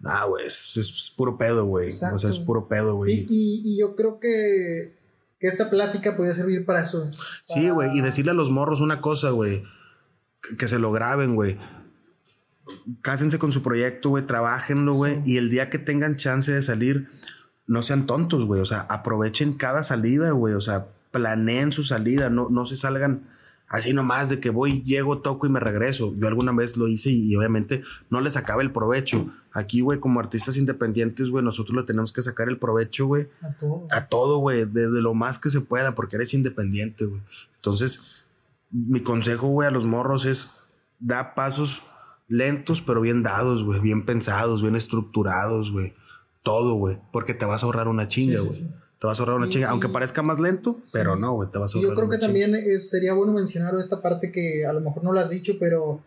Nah, 0.00 0.24
güey, 0.26 0.46
es, 0.46 1.14
puro 1.16 1.38
pedo, 1.38 1.64
güey. 1.64 1.88
O 1.88 2.18
sea, 2.18 2.28
es 2.28 2.38
puro 2.38 2.68
pedo, 2.68 2.96
güey. 2.96 3.26
Y, 3.28 3.62
y, 3.64 3.80
yo 3.80 3.96
creo 3.96 4.20
que, 4.20 4.94
que 5.40 5.48
esta 5.48 5.70
plática 5.70 6.16
podría 6.16 6.34
servir 6.34 6.66
para 6.66 6.82
eso. 6.82 7.10
Sí, 7.46 7.70
güey, 7.70 7.96
y 7.96 8.02
decirle 8.02 8.32
a 8.32 8.34
los 8.34 8.50
morros 8.50 8.80
una 8.80 9.00
cosa, 9.00 9.30
güey. 9.30 9.62
Que 10.58 10.68
se 10.68 10.78
lo 10.78 10.92
graben, 10.92 11.34
güey 11.34 11.58
cásense 13.02 13.38
con 13.38 13.52
su 13.52 13.62
proyecto, 13.62 14.10
güey, 14.10 14.26
trabajenlo, 14.26 14.94
güey, 14.94 15.20
y 15.24 15.36
el 15.36 15.50
día 15.50 15.70
que 15.70 15.78
tengan 15.78 16.16
chance 16.16 16.52
de 16.52 16.62
salir, 16.62 17.08
no 17.66 17.82
sean 17.82 18.06
tontos, 18.06 18.44
güey, 18.44 18.60
o 18.60 18.64
sea, 18.64 18.80
aprovechen 18.88 19.52
cada 19.52 19.82
salida, 19.82 20.30
güey, 20.30 20.54
o 20.54 20.60
sea, 20.60 20.86
planeen 21.10 21.72
su 21.72 21.84
salida, 21.84 22.30
no, 22.30 22.48
no 22.50 22.66
se 22.66 22.76
salgan 22.76 23.22
así 23.68 23.92
nomás 23.92 24.28
de 24.28 24.40
que 24.40 24.50
voy, 24.50 24.82
llego, 24.82 25.20
toco 25.20 25.46
y 25.46 25.50
me 25.50 25.60
regreso. 25.60 26.14
Yo 26.16 26.26
alguna 26.28 26.52
vez 26.52 26.76
lo 26.76 26.88
hice 26.88 27.10
y, 27.10 27.34
obviamente 27.36 27.82
no 28.10 28.20
les 28.20 28.36
acaba 28.36 28.62
el 28.62 28.72
provecho. 28.72 29.30
Aquí, 29.52 29.80
güey, 29.80 30.00
como 30.00 30.20
artistas 30.20 30.56
independientes, 30.56 31.30
güey, 31.30 31.44
nosotros 31.44 31.76
le 31.76 31.86
tenemos 31.86 32.12
que 32.12 32.22
sacar 32.22 32.48
el 32.48 32.58
provecho, 32.58 33.06
güey. 33.06 33.28
A 33.90 34.06
todo. 34.06 34.38
Güey, 34.38 34.64
de, 34.64 34.90
de, 34.90 35.02
lo 35.02 35.14
más 35.14 35.38
que 35.38 35.50
se 35.50 35.60
pueda, 35.60 35.94
porque 35.94 36.16
eres 36.16 36.34
independiente, 36.34 37.06
güey. 37.06 37.20
Entonces, 37.56 38.26
mi 38.70 39.00
consejo, 39.02 39.48
güey, 39.48 39.68
a 39.68 39.70
los 39.70 39.84
morros 39.84 40.24
es 40.24 40.50
da 41.00 41.34
pasos 41.34 41.82
lentos, 42.28 42.82
pero 42.82 43.00
bien 43.00 43.22
dados, 43.22 43.64
güey, 43.64 43.80
bien 43.80 44.04
pensados, 44.04 44.62
bien 44.62 44.76
estructurados, 44.76 45.72
güey. 45.72 45.94
Todo, 46.42 46.74
güey, 46.74 46.98
porque 47.12 47.34
te 47.34 47.44
vas 47.44 47.62
a 47.62 47.66
ahorrar 47.66 47.88
una 47.88 48.08
chinga, 48.08 48.40
güey. 48.40 48.68
Te 49.00 49.06
vas 49.06 49.18
a 49.18 49.22
ahorrar 49.22 49.36
una 49.36 49.48
chinga, 49.48 49.70
aunque 49.70 49.88
parezca 49.88 50.22
más 50.22 50.38
lento, 50.38 50.80
pero 50.92 51.16
no, 51.16 51.34
güey, 51.34 51.50
te 51.50 51.58
vas 51.58 51.74
a 51.74 51.78
ahorrar. 51.78 51.94
Yo 51.94 51.96
creo 51.96 52.08
que 52.08 52.18
también 52.18 52.54
sería 52.80 53.14
bueno 53.14 53.32
mencionar 53.32 53.74
esta 53.76 54.00
parte 54.02 54.30
que 54.30 54.66
a 54.66 54.72
lo 54.72 54.80
mejor 54.80 55.04
no 55.04 55.12
lo 55.12 55.20
has 55.20 55.30
dicho, 55.30 55.56
pero 55.58 56.02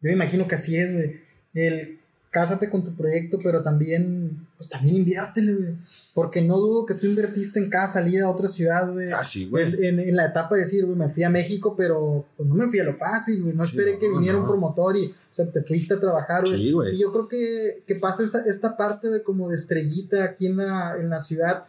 yo 0.00 0.10
imagino 0.10 0.46
que 0.46 0.54
así 0.54 0.76
es, 0.76 0.92
güey. 0.92 1.20
El 1.52 1.99
cásate 2.30 2.70
con 2.70 2.84
tu 2.84 2.94
proyecto, 2.94 3.40
pero 3.42 3.62
también, 3.62 4.46
pues 4.56 4.68
también 4.68 4.96
inviértele, 4.96 5.54
güey. 5.54 5.74
Porque 6.14 6.40
no 6.42 6.58
dudo 6.58 6.86
que 6.86 6.94
tú 6.94 7.06
invertiste 7.06 7.58
en 7.58 7.68
cada 7.68 7.88
salida 7.88 8.26
a 8.26 8.30
otra 8.30 8.46
ciudad, 8.46 8.92
güey. 8.92 9.10
Ah, 9.10 9.24
sí, 9.24 9.46
güey. 9.46 9.74
En, 9.84 9.98
en, 9.98 10.16
la 10.16 10.26
etapa 10.26 10.54
de 10.54 10.62
decir, 10.62 10.84
güey, 10.86 10.96
me 10.96 11.08
fui 11.08 11.24
a 11.24 11.30
México, 11.30 11.74
pero 11.76 12.26
pues 12.36 12.48
no 12.48 12.54
me 12.54 12.68
fui 12.68 12.78
a 12.78 12.84
lo 12.84 12.94
fácil, 12.94 13.42
güey. 13.42 13.56
No 13.56 13.64
esperé 13.64 13.98
que 13.98 14.08
viniera 14.08 14.38
un 14.38 14.46
promotor 14.46 14.96
y, 14.96 15.06
o 15.06 15.34
sea, 15.34 15.50
te 15.50 15.62
fuiste 15.62 15.94
a 15.94 16.00
trabajar, 16.00 16.44
güey. 16.44 16.56
Sí, 16.56 16.72
güey. 16.72 16.94
Y 16.94 17.00
yo 17.00 17.12
creo 17.12 17.26
que, 17.26 17.82
que 17.86 17.96
pasa 17.96 18.22
esta, 18.22 18.42
esta 18.46 18.76
parte, 18.76 19.10
de 19.10 19.22
como 19.24 19.48
de 19.48 19.56
estrellita 19.56 20.24
aquí 20.24 20.46
en 20.46 20.58
la, 20.58 20.96
en 20.98 21.10
la 21.10 21.20
ciudad, 21.20 21.64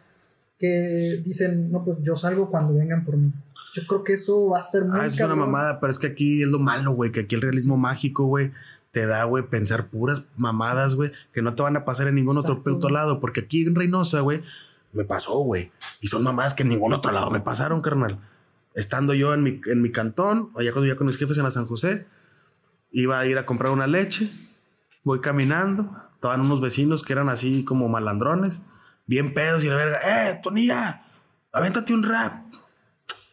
que 0.58 1.22
dicen, 1.24 1.72
no, 1.72 1.84
pues 1.84 1.98
yo 2.02 2.14
salgo 2.14 2.50
cuando 2.50 2.74
vengan 2.74 3.04
por 3.04 3.16
mí. 3.16 3.32
Yo 3.74 3.82
creo 3.86 4.04
que 4.04 4.12
eso 4.12 4.50
va 4.50 4.58
a 4.58 4.60
estar 4.60 4.84
muy 4.84 5.00
Ah, 5.00 5.06
es 5.06 5.18
una 5.18 5.34
mamada, 5.34 5.80
pero 5.80 5.92
es 5.92 5.98
que 5.98 6.08
aquí 6.08 6.42
es 6.42 6.48
lo 6.48 6.58
malo, 6.58 6.92
güey, 6.92 7.10
que 7.10 7.20
aquí 7.20 7.34
el 7.34 7.40
realismo 7.40 7.76
mágico, 7.76 8.26
güey 8.26 8.52
te 8.92 9.06
da, 9.06 9.24
güey, 9.24 9.48
pensar 9.48 9.88
puras 9.88 10.26
mamadas, 10.36 10.94
güey, 10.94 11.10
que 11.32 11.42
no 11.42 11.54
te 11.54 11.62
van 11.62 11.76
a 11.76 11.84
pasar 11.84 12.08
en 12.08 12.14
ningún 12.14 12.36
otro 12.36 12.62
puto 12.62 12.90
lado. 12.90 13.20
Porque 13.20 13.40
aquí 13.40 13.66
en 13.66 13.74
Reynosa, 13.74 14.20
güey, 14.20 14.42
me 14.92 15.04
pasó, 15.04 15.38
güey. 15.38 15.72
Y 16.00 16.08
son 16.08 16.22
mamadas 16.22 16.54
que 16.54 16.62
en 16.62 16.68
ningún 16.68 16.92
otro 16.92 17.10
lado 17.10 17.30
me 17.30 17.40
pasaron, 17.40 17.80
carnal. 17.80 18.20
Estando 18.74 19.14
yo 19.14 19.32
en 19.34 19.42
mi, 19.42 19.60
en 19.66 19.82
mi 19.82 19.90
cantón, 19.90 20.52
allá 20.56 20.72
cuando 20.72 20.88
ya 20.88 20.96
con 20.96 21.06
mis 21.06 21.16
jefes 21.16 21.38
en 21.38 21.44
la 21.44 21.50
San 21.50 21.66
José, 21.66 22.06
iba 22.90 23.18
a 23.18 23.26
ir 23.26 23.38
a 23.38 23.46
comprar 23.46 23.72
una 23.72 23.86
leche, 23.86 24.30
voy 25.04 25.20
caminando, 25.20 25.90
estaban 26.14 26.42
unos 26.42 26.60
vecinos 26.60 27.02
que 27.02 27.14
eran 27.14 27.28
así 27.28 27.64
como 27.64 27.88
malandrones, 27.88 28.62
bien 29.06 29.34
pedos 29.34 29.64
y 29.64 29.68
la 29.68 29.76
verga, 29.76 29.98
¡eh, 30.04 30.40
Tonía! 30.42 31.02
Avéntate 31.52 31.92
un 31.92 32.02
rap. 32.02 32.32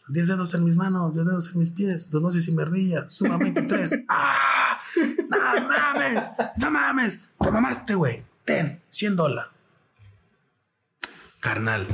Diez 0.10 0.28
dedos 0.28 0.54
en 0.54 0.64
mis 0.64 0.76
manos, 0.76 1.14
diez 1.14 1.26
dedos 1.26 1.52
en 1.54 1.60
mis 1.60 1.72
pies, 1.72 2.10
dos 2.10 2.22
noches 2.22 2.44
sin 2.46 2.56
verdilla, 2.56 3.10
suma 3.10 3.38
23. 3.38 4.06
¡Ah! 4.10 4.69
¡No 5.30 5.68
mames! 5.68 6.24
¡No 6.58 6.72
mames! 6.72 7.30
¡Te 7.40 7.52
mamaste, 7.52 7.96
güey! 7.96 8.24
Ten, 8.46 8.82
100 8.90 9.16
dólares. 9.16 9.52
Carnal, 11.40 11.88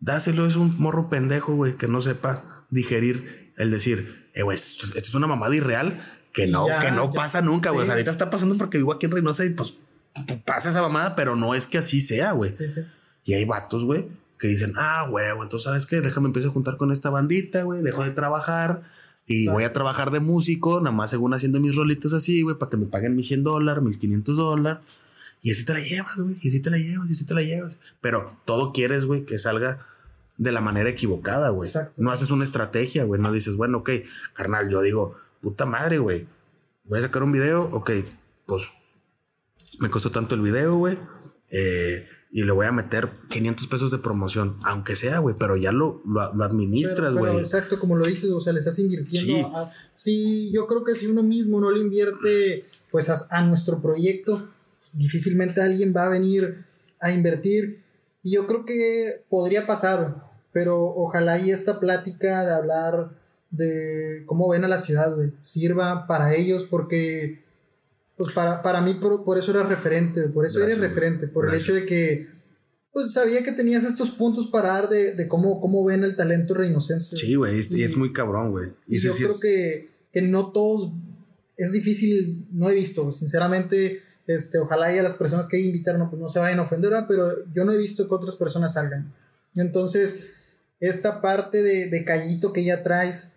dáselo, 0.00 0.46
es 0.46 0.56
un 0.56 0.78
morro 0.78 1.08
pendejo, 1.08 1.54
güey, 1.54 1.76
que 1.76 1.88
no 1.88 2.02
sepa 2.02 2.42
digerir 2.70 3.52
el 3.56 3.70
decir, 3.70 4.30
eh, 4.34 4.42
güey, 4.42 4.56
esto, 4.56 4.86
esto 4.86 4.98
es 5.00 5.14
una 5.14 5.26
mamada 5.26 5.54
irreal 5.54 5.98
que 6.34 6.46
no, 6.46 6.68
Ya, 6.68 6.80
que 6.80 6.90
no 6.90 7.04
ya. 7.10 7.16
pasa 7.16 7.40
nunca, 7.40 7.70
güey. 7.70 7.82
O 7.82 7.86
sea, 7.86 7.94
Sí. 7.94 7.98
ahorita 7.98 8.10
está 8.10 8.28
pasando 8.28 8.56
porque 8.58 8.76
vivo 8.78 8.92
aquí 8.92 9.06
en 9.06 9.12
Reynosa 9.12 9.44
y 9.46 9.50
pues 9.50 9.74
pasa 10.44 10.68
esa 10.70 10.82
mamada, 10.82 11.14
pero 11.16 11.36
no 11.36 11.54
es 11.54 11.66
que 11.66 11.78
así 11.78 12.00
sea, 12.02 12.32
güey. 12.32 12.52
Sí, 12.52 12.68
sí. 12.68 12.80
Y 13.24 13.34
hay 13.34 13.44
vatos, 13.46 13.84
güey, 13.84 14.06
que 14.38 14.48
dicen, 14.48 14.74
ah, 14.76 15.06
güey, 15.08 15.26
entonces, 15.30 15.62
¿sabes 15.64 15.86
qué? 15.86 16.02
Déjame 16.02 16.26
empezar 16.28 16.50
a 16.50 16.52
juntar 16.52 16.76
con 16.76 16.92
esta 16.92 17.08
bandita, 17.08 17.62
güey, 17.62 17.82
dejo 17.82 18.04
de 18.04 18.10
trabajar 18.10 18.82
y 19.26 19.40
Exacto. 19.40 19.54
voy 19.54 19.64
a 19.64 19.72
trabajar 19.72 20.10
de 20.10 20.20
músico, 20.20 20.80
nada 20.80 20.94
más 20.94 21.10
según 21.10 21.34
haciendo 21.34 21.58
mis 21.60 21.74
rolitas 21.74 22.12
así, 22.12 22.42
güey, 22.42 22.56
para 22.56 22.70
que 22.70 22.76
me 22.76 22.86
paguen 22.86 23.16
mis 23.16 23.26
100 23.28 23.44
dólares, 23.44 23.82
mis 23.82 23.96
500 23.98 24.36
dólares. 24.36 24.84
Y 25.42 25.50
así 25.52 25.64
te 25.64 25.74
la 25.74 25.80
llevas, 25.80 26.16
güey, 26.16 26.36
y 26.40 26.48
así 26.48 26.60
te 26.60 26.70
la 26.70 26.78
llevas, 26.78 27.08
y 27.08 27.12
así 27.12 27.24
te 27.26 27.34
la 27.34 27.42
llevas. 27.42 27.78
Pero 28.00 28.38
todo 28.44 28.72
quieres, 28.72 29.04
güey, 29.04 29.24
que 29.24 29.38
salga 29.38 29.86
de 30.38 30.52
la 30.52 30.60
manera 30.60 30.88
equivocada, 30.90 31.50
güey. 31.50 31.70
No 31.96 32.10
haces 32.10 32.30
una 32.30 32.44
estrategia, 32.44 33.04
güey, 33.04 33.20
no 33.20 33.32
dices, 33.32 33.56
bueno, 33.56 33.78
ok, 33.78 33.90
carnal, 34.32 34.68
yo 34.68 34.80
digo, 34.82 35.16
puta 35.40 35.66
madre, 35.66 35.98
güey, 35.98 36.26
voy 36.84 36.98
a 36.98 37.02
sacar 37.02 37.22
un 37.22 37.32
video, 37.32 37.64
ok, 37.72 37.90
pues 38.46 38.64
me 39.78 39.90
costó 39.90 40.10
tanto 40.10 40.34
el 40.34 40.40
video, 40.40 40.76
güey. 40.76 40.98
eh, 41.50 42.08
y 42.36 42.44
le 42.44 42.52
voy 42.52 42.66
a 42.66 42.72
meter 42.72 43.08
500 43.30 43.66
pesos 43.66 43.90
de 43.90 43.96
promoción, 43.96 44.58
aunque 44.62 44.94
sea, 44.94 45.20
güey, 45.20 45.34
pero 45.38 45.56
ya 45.56 45.72
lo, 45.72 46.02
lo, 46.04 46.34
lo 46.34 46.44
administras, 46.44 47.14
güey. 47.14 47.38
exacto, 47.38 47.78
como 47.78 47.96
lo 47.96 48.04
dices, 48.06 48.28
o 48.30 48.40
sea, 48.40 48.52
le 48.52 48.58
estás 48.58 48.78
invirtiendo. 48.78 49.32
Sí. 49.32 49.42
a- 49.54 49.72
sí, 49.94 50.50
yo 50.52 50.66
creo 50.66 50.84
que 50.84 50.94
si 50.94 51.06
uno 51.06 51.22
mismo 51.22 51.62
no 51.62 51.70
le 51.70 51.80
invierte, 51.80 52.66
pues 52.90 53.08
a, 53.08 53.16
a 53.30 53.40
nuestro 53.42 53.80
proyecto, 53.80 54.50
difícilmente 54.92 55.62
alguien 55.62 55.94
va 55.96 56.04
a 56.04 56.08
venir 56.10 56.62
a 57.00 57.10
invertir. 57.10 57.82
Y 58.22 58.32
yo 58.32 58.46
creo 58.46 58.66
que 58.66 59.24
podría 59.30 59.66
pasar, 59.66 60.28
pero 60.52 60.78
ojalá 60.94 61.38
y 61.38 61.50
esta 61.52 61.80
plática 61.80 62.44
de 62.44 62.52
hablar 62.52 63.12
de 63.50 64.24
cómo 64.26 64.50
ven 64.50 64.64
a 64.66 64.68
la 64.68 64.78
ciudad, 64.78 65.14
güey, 65.14 65.32
sirva 65.40 66.06
para 66.06 66.34
ellos, 66.34 66.66
porque, 66.68 67.45
pues 68.16 68.32
para, 68.32 68.62
para 68.62 68.80
mí, 68.80 68.94
por, 68.94 69.24
por 69.24 69.38
eso 69.38 69.50
eres 69.52 69.68
referente, 69.68 70.22
por 70.28 70.46
eso 70.46 70.58
Gracias, 70.58 70.78
eres 70.78 70.88
referente, 70.90 71.28
por 71.28 71.46
gracias. 71.46 71.68
el 71.68 71.74
hecho 71.76 71.80
de 71.82 71.86
que, 71.86 72.28
pues 72.92 73.12
sabía 73.12 73.42
que 73.44 73.52
tenías 73.52 73.84
estos 73.84 74.10
puntos 74.12 74.46
para 74.46 74.68
dar 74.68 74.88
de, 74.88 75.14
de 75.14 75.28
cómo, 75.28 75.60
cómo 75.60 75.84
ven 75.84 76.02
el 76.02 76.16
talento 76.16 76.54
reinocense. 76.54 77.16
Sí, 77.16 77.34
güey, 77.34 77.58
es, 77.58 77.70
y 77.70 77.82
es 77.82 77.92
Y- 77.92 77.96
muy 77.96 78.12
cabrón, 78.12 78.52
güey. 78.52 78.72
Y 78.86 78.96
ese 78.96 79.08
yo 79.08 79.12
sí 79.12 79.18
creo 79.24 79.34
es- 79.34 79.40
que, 79.40 79.90
que 80.12 80.22
no 80.22 80.50
todos, 80.52 80.92
es 81.58 81.72
difícil, 81.72 82.48
no 82.52 82.70
he 82.70 82.74
visto, 82.74 83.12
sinceramente, 83.12 84.00
este, 84.26 84.58
ojalá 84.58 84.94
y 84.94 84.98
a 84.98 85.02
las 85.02 85.14
personas 85.14 85.46
que 85.46 85.60
invitaron 85.60 86.08
pues 86.10 86.20
no 86.20 86.28
se 86.28 86.38
vayan 86.38 86.58
a 86.58 86.62
ofender, 86.62 86.92
pero 87.06 87.28
yo 87.52 87.64
no 87.64 87.72
he 87.72 87.76
visto 87.78 88.08
que 88.08 88.14
otras 88.14 88.36
personas 88.36 88.72
salgan. 88.72 89.14
Entonces, 89.54 90.54
esta 90.80 91.20
parte 91.22 91.62
de, 91.62 91.88
de 91.88 92.04
callito 92.04 92.52
que 92.52 92.64
ya 92.64 92.82
traes, 92.82 93.32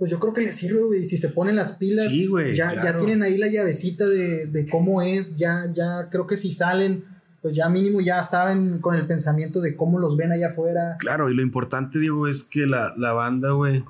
pues 0.00 0.10
yo 0.10 0.18
creo 0.18 0.32
que 0.32 0.40
les 0.40 0.56
sirve, 0.56 0.80
güey, 0.80 1.04
si 1.04 1.18
se 1.18 1.28
ponen 1.28 1.56
las 1.56 1.72
pilas, 1.72 2.10
Sí, 2.10 2.26
güey, 2.26 2.56
ya, 2.56 2.74
ya 2.82 2.96
tienen 2.96 3.22
ahí 3.22 3.36
la 3.36 3.48
llavecita 3.48 4.08
de, 4.08 4.46
de 4.46 4.66
cómo 4.66 5.02
es, 5.02 5.36
ya, 5.36 5.70
ya 5.74 6.08
creo 6.10 6.26
que 6.26 6.38
si 6.38 6.52
salen, 6.52 7.04
pues 7.42 7.54
ya 7.54 7.68
mínimo 7.68 8.00
ya 8.00 8.24
saben 8.24 8.78
con 8.80 8.94
el 8.94 9.06
pensamiento 9.06 9.60
de 9.60 9.76
cómo 9.76 9.98
los 9.98 10.16
ven 10.16 10.32
allá 10.32 10.52
afuera. 10.52 10.96
Claro, 11.00 11.28
y 11.28 11.34
lo 11.34 11.42
importante, 11.42 11.98
Diego, 11.98 12.26
es 12.26 12.44
que 12.44 12.66
la, 12.66 12.94
la 12.96 13.12
banda, 13.12 13.50
güey, 13.50 13.84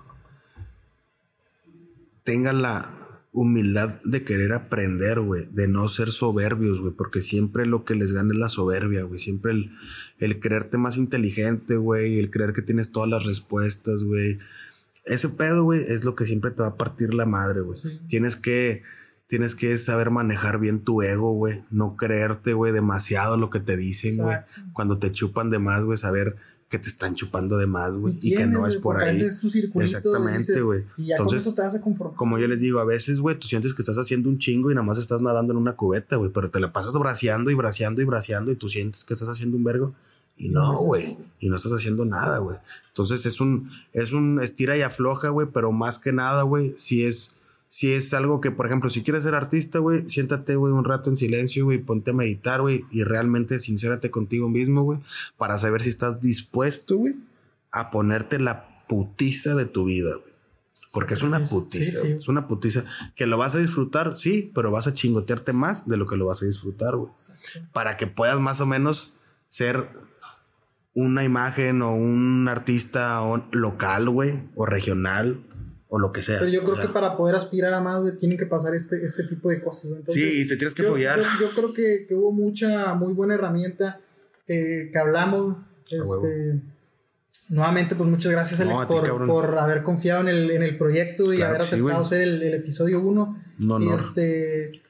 tenga 2.24 2.52
la 2.52 2.90
humildad 3.32 4.02
de 4.02 4.24
querer 4.24 4.52
aprender, 4.52 5.20
güey, 5.20 5.46
de 5.52 5.68
no 5.68 5.86
ser 5.86 6.10
soberbios, 6.10 6.80
güey, 6.80 6.92
porque 6.92 7.20
siempre 7.20 7.66
lo 7.66 7.84
que 7.84 7.94
les 7.94 8.12
gana 8.12 8.32
es 8.32 8.38
la 8.40 8.48
soberbia, 8.48 9.04
güey, 9.04 9.20
siempre 9.20 9.52
el, 9.52 9.70
el 10.18 10.40
creerte 10.40 10.76
más 10.76 10.96
inteligente, 10.96 11.76
güey, 11.76 12.18
el 12.18 12.32
creer 12.32 12.52
que 12.52 12.62
tienes 12.62 12.90
todas 12.90 13.08
las 13.08 13.26
respuestas, 13.26 14.02
güey. 14.02 14.40
Ese 15.04 15.28
pedo, 15.30 15.64
güey, 15.64 15.84
es 15.88 16.04
lo 16.04 16.14
que 16.14 16.26
siempre 16.26 16.50
te 16.50 16.62
va 16.62 16.68
a 16.68 16.76
partir 16.76 17.14
la 17.14 17.26
madre, 17.26 17.60
güey. 17.62 17.78
Sí. 17.78 18.00
Tienes 18.08 18.36
que 18.36 18.82
tienes 19.30 19.54
que 19.54 19.78
saber 19.78 20.10
manejar 20.10 20.58
bien 20.58 20.80
tu 20.82 21.02
ego, 21.02 21.32
güey, 21.32 21.62
no 21.70 21.96
creerte, 21.96 22.52
güey, 22.52 22.72
demasiado 22.72 23.36
lo 23.36 23.48
que 23.48 23.60
te 23.60 23.76
dicen, 23.76 24.16
güey. 24.18 24.36
Cuando 24.72 24.98
te 24.98 25.12
chupan 25.12 25.50
de 25.50 25.60
más, 25.60 25.84
güey, 25.84 25.96
saber 25.96 26.34
que 26.68 26.80
te 26.80 26.88
están 26.88 27.14
chupando 27.14 27.56
de 27.56 27.68
más, 27.68 27.94
güey, 27.94 28.18
y, 28.22 28.34
que 28.34 28.46
no 28.46 28.66
es 28.66 28.76
por 28.76 29.00
ahí. 29.00 29.16
ese 29.16 29.26
es 29.26 29.38
tu 29.38 29.48
circulito, 29.48 29.98
Exactamente, 29.98 30.60
güey. 30.62 30.84
Entonces, 30.98 31.16
con 31.16 31.36
eso 31.36 31.54
te 31.54 31.62
vas 31.62 31.74
a 31.76 31.80
conformar. 31.80 32.16
como 32.16 32.40
yo 32.40 32.48
les 32.48 32.58
digo, 32.58 32.80
a 32.80 32.84
veces, 32.84 33.20
güey, 33.20 33.38
tú 33.38 33.46
sientes 33.46 33.72
que 33.72 33.82
estás 33.82 33.98
haciendo 33.98 34.28
un 34.28 34.38
chingo 34.38 34.70
y 34.70 34.74
nada 34.74 34.84
más 34.84 34.98
estás 34.98 35.22
nadando 35.22 35.52
en 35.52 35.58
una 35.58 35.76
cubeta, 35.76 36.16
güey, 36.16 36.32
pero 36.32 36.50
te 36.50 36.58
la 36.58 36.72
pasas 36.72 36.94
braceando 36.98 37.52
y 37.52 37.54
braceando 37.54 38.02
y 38.02 38.04
braceando 38.04 38.50
y 38.50 38.56
tú 38.56 38.68
sientes 38.68 39.04
que 39.04 39.14
estás 39.14 39.28
haciendo 39.28 39.56
un 39.56 39.62
vergo 39.62 39.94
y 40.36 40.48
No 40.48 40.74
güey, 40.74 41.18
y 41.38 41.48
no 41.50 41.56
estás 41.56 41.72
haciendo 41.72 42.04
nada, 42.04 42.38
güey. 42.38 42.56
Entonces 42.90 43.24
es 43.26 43.40
un, 43.40 43.70
es 43.92 44.12
un 44.12 44.40
estira 44.40 44.76
y 44.76 44.82
afloja, 44.82 45.28
güey, 45.28 45.48
pero 45.52 45.72
más 45.72 45.98
que 45.98 46.12
nada, 46.12 46.42
güey, 46.42 46.74
si 46.76 47.04
es, 47.04 47.40
si 47.68 47.92
es 47.92 48.12
algo 48.14 48.40
que, 48.40 48.50
por 48.50 48.66
ejemplo, 48.66 48.90
si 48.90 49.02
quieres 49.02 49.24
ser 49.24 49.34
artista, 49.34 49.78
güey, 49.78 50.08
siéntate, 50.08 50.56
güey, 50.56 50.72
un 50.72 50.84
rato 50.84 51.08
en 51.08 51.16
silencio, 51.16 51.64
güey, 51.64 51.78
ponte 51.78 52.10
a 52.10 52.14
meditar, 52.14 52.60
güey, 52.60 52.84
y 52.90 53.04
realmente 53.04 53.58
sincérate 53.58 54.10
contigo 54.10 54.48
mismo, 54.48 54.82
güey, 54.82 54.98
para 55.36 55.56
saber 55.56 55.82
si 55.82 55.88
estás 55.88 56.20
dispuesto, 56.20 56.96
güey, 56.96 57.14
a 57.70 57.90
ponerte 57.90 58.38
la 58.40 58.84
putiza 58.88 59.54
de 59.54 59.66
tu 59.66 59.84
vida, 59.84 60.10
güey. 60.16 60.30
Porque 60.92 61.14
es 61.14 61.22
una 61.22 61.44
sí, 61.46 61.54
putiza, 61.54 62.02
sí. 62.02 62.08
es 62.18 62.26
una 62.26 62.48
putiza 62.48 62.84
que 63.14 63.26
lo 63.26 63.38
vas 63.38 63.54
a 63.54 63.58
disfrutar, 63.58 64.16
sí, 64.16 64.50
pero 64.54 64.72
vas 64.72 64.88
a 64.88 64.94
chingotearte 64.94 65.52
más 65.52 65.88
de 65.88 65.96
lo 65.96 66.06
que 66.06 66.16
lo 66.16 66.26
vas 66.26 66.42
a 66.42 66.46
disfrutar, 66.46 66.96
güey. 66.96 67.12
Para 67.72 67.96
que 67.96 68.08
puedas 68.08 68.40
más 68.40 68.60
o 68.60 68.66
menos 68.66 69.14
ser 69.48 69.88
una 70.94 71.24
imagen 71.24 71.82
o 71.82 71.94
un 71.94 72.48
artista 72.48 73.20
local, 73.52 74.08
güey, 74.10 74.50
o 74.56 74.66
regional, 74.66 75.44
o 75.88 75.98
lo 75.98 76.12
que 76.12 76.22
sea. 76.22 76.38
Pero 76.38 76.50
yo 76.50 76.60
creo 76.62 76.74
O 76.74 76.76
sea, 76.76 76.86
que 76.86 76.92
para 76.92 77.16
poder 77.16 77.36
aspirar 77.36 77.72
a 77.74 77.80
más, 77.80 78.00
güey, 78.02 78.16
tienen 78.16 78.38
que 78.38 78.46
pasar 78.46 78.74
este, 78.74 79.04
este 79.04 79.24
tipo 79.24 79.50
de 79.50 79.62
cosas. 79.62 79.92
Entonces, 79.92 80.14
Sí, 80.14 80.42
y 80.42 80.46
te 80.48 80.56
tienes 80.56 80.74
que 80.74 80.82
yo, 80.82 80.90
follar. 80.90 81.18
Yo, 81.18 81.46
yo 81.46 81.50
creo 81.54 81.72
que, 81.72 82.06
que 82.08 82.14
hubo 82.14 82.32
mucha, 82.32 82.94
muy 82.94 83.12
buena 83.12 83.34
herramienta 83.34 84.00
que, 84.46 84.90
que 84.92 84.98
hablamos. 84.98 85.56
Este, 85.90 86.60
nuevamente, 87.50 87.94
pues 87.96 88.08
muchas 88.08 88.30
gracias, 88.32 88.60
No, 88.60 88.78
Alex, 88.80 88.88
ti, 89.02 89.10
por, 89.10 89.26
por 89.26 89.58
haber 89.58 89.82
confiado 89.82 90.20
en 90.22 90.28
el, 90.28 90.50
en 90.50 90.62
el 90.62 90.76
proyecto 90.78 91.32
y 91.32 91.36
Claro 91.38 91.54
haber 91.54 91.62
sí, 91.66 91.74
aceptado 91.74 91.98
güey. 91.98 92.08
ser 92.08 92.22
el, 92.22 92.42
el 92.42 92.54
episodio 92.54 93.00
1. 93.00 93.42
Un 93.62 93.70
honor. 93.70 93.98
Este, 93.98 94.80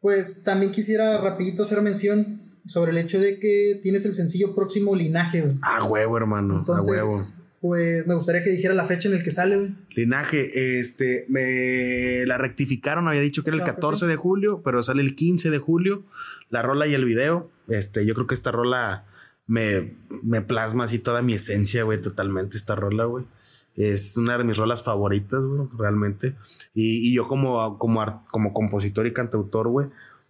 pues 0.00 0.42
también 0.44 0.72
quisiera 0.72 1.18
rapidito 1.18 1.62
hacer 1.64 1.80
mención 1.82 2.40
sobre 2.68 2.92
el 2.92 2.98
hecho 2.98 3.18
de 3.18 3.40
que 3.40 3.80
tienes 3.82 4.04
el 4.04 4.14
sencillo 4.14 4.54
próximo 4.54 4.94
Linaje, 4.94 5.40
güey. 5.40 5.56
A 5.62 5.82
huevo, 5.84 6.16
hermano, 6.16 6.58
Entonces, 6.58 6.88
a 6.88 7.04
huevo. 7.04 7.26
pues 7.60 8.06
me 8.06 8.14
gustaría 8.14 8.42
que 8.42 8.50
dijera 8.50 8.74
la 8.74 8.84
fecha 8.84 9.08
en 9.08 9.14
el 9.14 9.22
que 9.22 9.30
sale, 9.30 9.56
güey. 9.56 9.74
Linaje, 9.96 10.78
este, 10.78 11.24
me 11.28 12.26
la 12.26 12.36
rectificaron, 12.38 13.08
había 13.08 13.22
dicho 13.22 13.42
que 13.42 13.50
era 13.50 13.56
el 13.56 13.62
Claro 13.62 13.74
que 13.74 13.80
14 13.80 14.06
de 14.06 14.16
julio, 14.16 14.62
pero 14.62 14.82
sale 14.82 15.02
el 15.02 15.16
15 15.16 15.50
de 15.50 15.58
julio, 15.58 16.04
la 16.50 16.62
rola 16.62 16.86
y 16.86 16.94
el 16.94 17.04
video. 17.06 17.50
Este, 17.68 18.04
yo 18.06 18.14
creo 18.14 18.26
que 18.26 18.34
esta 18.34 18.52
rola 18.52 19.06
me, 19.46 19.96
me 20.22 20.42
plasma 20.42 20.84
así 20.84 20.98
toda 20.98 21.22
mi 21.22 21.32
esencia, 21.32 21.84
güey, 21.84 22.00
totalmente 22.00 22.58
esta 22.58 22.76
rola, 22.76 23.06
güey. 23.06 23.24
Es 23.76 24.16
una 24.16 24.36
de 24.36 24.44
mis 24.44 24.56
rolas 24.56 24.82
favoritas, 24.82 25.40
güey, 25.40 25.68
realmente. 25.78 26.34
Y, 26.74 27.08
y 27.08 27.14
yo 27.14 27.26
como, 27.28 27.78
como, 27.78 28.24
como 28.30 28.52
compositor 28.52 29.06
y 29.06 29.12
cantautor, 29.12 29.68
güey, 29.68 29.88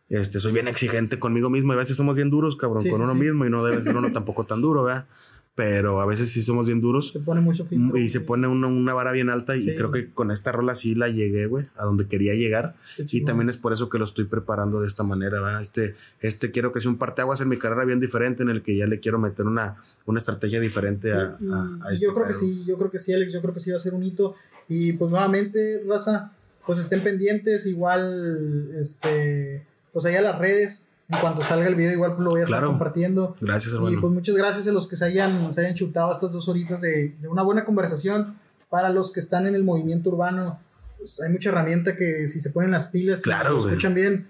este, 0.08 0.38
soy 0.40 0.52
bien 0.52 0.68
exigente 0.68 1.18
conmigo 1.18 1.50
mismo. 1.50 1.72
Y 1.72 1.76
a 1.76 1.78
veces 1.78 1.96
somos 1.96 2.16
bien 2.16 2.30
duros, 2.30 2.56
cabrón, 2.56 2.82
Sí, 2.82 2.90
con 2.90 2.98
sí, 3.00 3.04
uno 3.04 3.12
sí. 3.14 3.18
mismo. 3.20 3.46
Y 3.46 3.50
no 3.50 3.64
debe 3.64 3.82
ser 3.82 3.96
uno 3.96 4.10
tampoco 4.12 4.44
tan 4.44 4.60
duro, 4.60 4.84
¿verdad? 4.84 5.06
Pero 5.54 6.00
a 6.00 6.06
veces 6.06 6.30
sí 6.30 6.40
somos 6.40 6.66
bien 6.66 6.80
duros. 6.80 7.10
Se 7.10 7.18
pone 7.18 7.40
mucho 7.40 7.64
filtro. 7.64 7.98
Y 7.98 8.08
se 8.08 8.20
pone 8.20 8.46
una, 8.46 8.68
una 8.68 8.94
vara 8.94 9.10
bien 9.10 9.28
alta 9.28 9.56
y 9.56 9.66
creo 9.74 9.90
que 9.90 10.08
con 10.12 10.30
esta 10.30 10.52
rola 10.52 10.76
sí 10.76 10.94
la 10.94 11.08
llegué, 11.08 11.46
güey, 11.46 11.66
a 11.76 11.84
donde 11.84 12.06
quería 12.06 12.32
llegar. 12.34 12.76
Y 12.96 13.24
también 13.24 13.48
es 13.48 13.56
por 13.56 13.72
eso 13.72 13.88
que 13.88 13.98
lo 13.98 14.04
estoy 14.04 14.26
preparando 14.26 14.80
de 14.80 14.86
esta 14.86 15.02
manera, 15.02 15.40
¿verdad? 15.40 15.60
Este, 15.60 15.96
este 16.20 16.52
quiero 16.52 16.70
que 16.70 16.80
sea 16.80 16.92
un 16.92 16.96
parteaguas 16.96 17.40
en 17.40 17.48
mi 17.48 17.56
carrera 17.58 17.84
bien 17.84 17.98
diferente 17.98 18.44
en 18.44 18.50
el 18.50 18.62
que 18.62 18.76
ya 18.76 18.86
le 18.86 19.00
quiero 19.00 19.18
meter 19.18 19.46
una, 19.46 19.82
una 20.06 20.18
estrategia 20.20 20.60
diferente 20.60 21.12
a, 21.12 21.36
Y- 21.40 21.48
a- 21.50 21.88
a 21.88 21.92
este 21.92 22.06
yo 22.06 22.14
creo 22.14 22.26
que 22.28 22.34
pedo. 22.34 22.40
sí, 22.40 22.64
yo 22.64 22.78
creo 22.78 22.90
que 22.92 23.00
sí, 23.00 23.12
Alex, 23.12 23.32
yo 23.32 23.42
creo 23.42 23.52
que 23.52 23.58
sí 23.58 23.70
va 23.72 23.78
a 23.78 23.80
ser 23.80 23.94
un 23.94 24.04
hito. 24.04 24.36
Y 24.68 24.92
pues 24.92 25.10
nuevamente, 25.10 25.82
raza, 25.88 26.30
pues 26.66 26.78
estén 26.78 27.00
pendientes, 27.00 27.66
igual, 27.66 28.70
este, 28.76 29.64
pues 30.00 30.12
allá 30.14 30.20
las 30.22 30.38
redes, 30.38 30.84
en 31.08 31.18
cuanto 31.20 31.40
salga 31.42 31.66
el 31.66 31.74
video, 31.74 31.92
igual 31.92 32.12
pues, 32.14 32.24
lo 32.24 32.30
voy 32.30 32.40
a 32.40 32.44
estar 32.44 32.58
Claro. 32.58 32.70
compartiendo. 32.72 33.36
Gracias, 33.40 33.72
Y 33.72 33.76
hermano. 33.76 34.00
pues 34.00 34.12
muchas 34.12 34.36
gracias 34.36 34.66
a 34.66 34.72
los 34.72 34.86
que 34.86 34.96
se 34.96 35.04
hayan, 35.06 35.52
se 35.52 35.60
hayan 35.62 35.74
chutado 35.74 36.12
estas 36.12 36.32
dos 36.32 36.48
horitas 36.48 36.80
de, 36.80 37.16
de 37.20 37.28
una 37.28 37.42
buena 37.42 37.64
conversación. 37.64 38.36
Para 38.70 38.90
los 38.90 39.12
que 39.12 39.20
están 39.20 39.46
en 39.46 39.54
el 39.54 39.64
movimiento 39.64 40.10
urbano, 40.10 40.58
pues, 40.98 41.20
hay 41.22 41.32
mucha 41.32 41.48
herramienta 41.48 41.96
que 41.96 42.28
si 42.28 42.40
se 42.40 42.50
ponen 42.50 42.70
las 42.70 42.86
pilas 42.88 43.22
Claro, 43.22 43.50
y 43.50 43.52
lo 43.54 43.58
güey. 43.60 43.70
escuchan 43.70 43.94
bien, 43.94 44.28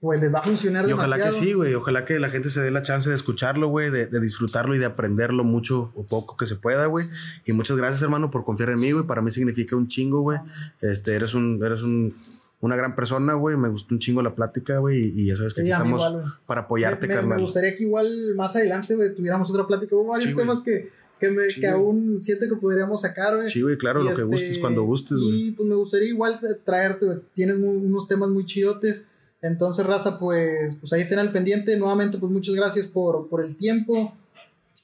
pues 0.00 0.20
les 0.20 0.32
va 0.32 0.38
a 0.38 0.42
funcionar 0.42 0.88
Y 0.88 0.92
ojalá 0.92 1.16
que 1.16 1.22
demasiado. 1.22 1.44
sí, 1.46 1.52
güey. 1.54 1.74
Ojalá 1.74 2.04
que 2.04 2.20
la 2.20 2.30
gente 2.30 2.48
se 2.50 2.60
dé 2.60 2.70
la 2.70 2.82
chance 2.82 3.08
de 3.10 3.16
escucharlo, 3.16 3.66
güey, 3.68 3.90
de, 3.90 4.06
de 4.06 4.20
disfrutarlo 4.20 4.74
y 4.76 4.78
de 4.78 4.84
aprenderlo 4.86 5.42
mucho 5.44 5.92
o 5.96 6.06
poco 6.06 6.36
que 6.36 6.46
se 6.46 6.54
pueda, 6.56 6.86
güey. 6.86 7.08
Y 7.44 7.52
muchas 7.52 7.76
gracias, 7.76 8.00
hermano, 8.02 8.30
por 8.30 8.44
confiar 8.44 8.70
en 8.70 8.78
mí, 8.80 8.92
güey. 8.92 9.04
Para 9.06 9.20
mí 9.22 9.30
significa 9.32 9.74
un 9.76 9.88
chingo, 9.88 10.20
güey. 10.22 10.38
Este, 10.80 11.16
eres 11.16 11.34
un, 11.34 11.60
eres 11.64 11.82
un, 11.82 12.14
una 12.60 12.76
gran 12.76 12.94
persona, 12.94 13.34
güey. 13.34 13.56
Me 13.56 13.68
gustó 13.68 13.94
un 13.94 13.98
chingo 14.00 14.22
la 14.22 14.34
plática, 14.34 14.78
güey. 14.78 15.12
Y, 15.14 15.26
ya 15.26 15.36
sabes 15.36 15.54
que 15.54 15.62
Sí, 15.62 15.70
aquí 15.72 15.82
estamos 15.82 16.02
igual, 16.10 16.24
para 16.46 16.60
apoyarte, 16.62 17.06
me, 17.06 17.14
me- 17.14 17.20
carnal. 17.20 17.36
me 17.38 17.42
gustaría 17.42 17.74
que 17.74 17.82
igual 17.84 18.34
más 18.36 18.54
adelante, 18.56 18.94
güey, 18.96 19.14
tuviéramos 19.14 19.50
otra 19.50 19.66
plática. 19.66 19.96
Hubo 19.96 20.08
varios 20.08 20.30
Sí, 20.30 20.36
temas 20.36 20.60
que, 20.60 20.88
que, 21.18 21.30
me- 21.30 21.50
Sí, 21.50 21.60
que 21.60 21.68
aún 21.68 22.20
siento 22.20 22.46
que 22.48 22.56
podríamos 22.56 23.00
sacar, 23.00 23.36
güey. 23.36 23.48
Sí, 23.50 23.62
güey, 23.62 23.76
claro, 23.78 24.00
Y 24.00 24.04
lo 24.04 24.08
que 24.10 24.14
este, 24.14 24.24
gustes, 24.24 24.58
cuando 24.58 24.82
gustes, 24.84 25.18
güey. 25.18 25.48
Y 25.48 25.50
pues 25.52 25.68
me 25.68 25.74
gustaría 25.74 26.08
igual 26.08 26.38
tra- 26.40 26.58
traerte, 26.64 27.06
güey. 27.06 27.18
Tienes 27.34 27.58
muy- 27.58 27.76
unos 27.76 28.06
temas 28.08 28.28
muy 28.30 28.44
chidotes. 28.46 29.06
Entonces, 29.42 29.86
raza, 29.86 30.18
pues, 30.18 30.76
pues 30.76 30.92
ahí 30.92 31.00
estén 31.00 31.18
al 31.18 31.32
pendiente. 31.32 31.74
Nuevamente, 31.78 32.18
pues 32.18 32.30
muchas 32.30 32.54
gracias 32.54 32.86
por, 32.86 33.28
por 33.28 33.42
el 33.44 33.56
tiempo. 33.56 34.14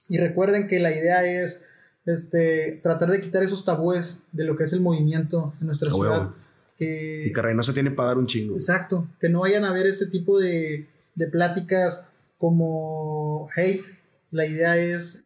Y 0.08 0.16
recuerden 0.18 0.66
que 0.66 0.78
la 0.80 0.92
idea 0.92 1.24
es 1.26 1.66
este, 2.06 2.78
tratar 2.82 3.10
de 3.10 3.20
quitar 3.20 3.42
esos 3.42 3.64
tabúes 3.64 4.20
de 4.32 4.44
lo 4.44 4.56
que 4.56 4.64
es 4.64 4.72
el 4.72 4.80
movimiento 4.80 5.52
en 5.60 5.66
nuestra 5.66 5.90
ciudad. 5.90 6.30
Que, 6.76 7.26
Y 7.26 7.32
caray, 7.32 7.54
no 7.54 7.62
se 7.62 7.72
tiene 7.72 7.90
para 7.90 8.08
dar 8.08 8.18
un 8.18 8.26
chingo. 8.26 8.54
Exacto, 8.54 9.08
que 9.18 9.28
no 9.28 9.40
vayan 9.40 9.64
a 9.64 9.72
ver 9.72 9.86
este 9.86 10.06
tipo 10.06 10.38
de, 10.38 10.88
de 11.14 11.26
pláticas 11.28 12.10
como 12.38 13.48
hate. 13.56 13.84
La 14.30 14.46
idea 14.46 14.76
es 14.76 15.24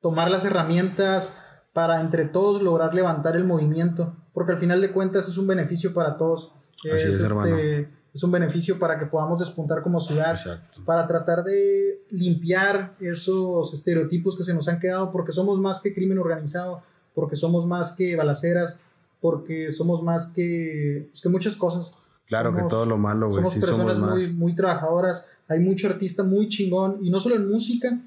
tomar 0.00 0.30
las 0.30 0.44
herramientas 0.44 1.34
para 1.72 2.00
entre 2.00 2.24
todos 2.24 2.62
lograr 2.62 2.94
levantar 2.94 3.36
el 3.36 3.44
movimiento, 3.44 4.16
porque 4.32 4.52
al 4.52 4.58
final 4.58 4.80
de 4.80 4.90
cuentas 4.90 5.28
es 5.28 5.38
un 5.38 5.46
beneficio 5.46 5.94
para 5.94 6.16
todos. 6.16 6.54
Así 6.92 7.08
es, 7.08 7.20
hermano. 7.20 7.56
es 7.56 8.24
un 8.24 8.32
beneficio 8.32 8.78
para 8.78 8.98
que 8.98 9.06
podamos 9.06 9.38
despuntar 9.38 9.82
como 9.82 10.00
ciudad, 10.00 10.32
Exacto. 10.32 10.82
para 10.84 11.06
tratar 11.06 11.44
de 11.44 12.02
limpiar 12.10 12.96
esos 13.00 13.72
estereotipos 13.72 14.36
que 14.36 14.42
se 14.42 14.54
nos 14.54 14.66
han 14.66 14.80
quedado, 14.80 15.12
porque 15.12 15.32
somos 15.32 15.60
más 15.60 15.80
que 15.80 15.94
crimen 15.94 16.18
organizado, 16.18 16.82
porque 17.14 17.36
somos 17.36 17.66
más 17.66 17.92
que 17.92 18.16
balaceras, 18.16 18.80
porque 19.20 19.70
somos 19.70 20.02
más 20.02 20.28
que, 20.34 21.08
pues, 21.10 21.20
que 21.22 21.28
muchas 21.28 21.56
cosas. 21.56 21.94
Claro 22.26 22.52
que 22.52 22.58
Somos- 22.58 22.70
todo 22.70 22.86
lo 22.86 22.96
malo, 22.96 23.26
güey. 23.26 23.36
somos 23.38 23.52
Sí, 23.54 23.60
personas 23.60 23.94
somos 23.96 23.98
más. 24.10 24.18
muy, 24.18 24.32
muy 24.34 24.54
trabajadoras. 24.54 25.26
Hay 25.48 25.60
mucho 25.60 25.88
artista 25.88 26.22
muy 26.22 26.48
chingón, 26.48 26.98
y 27.02 27.10
no 27.10 27.18
solo 27.20 27.34
en 27.36 27.48
música, 27.50 27.98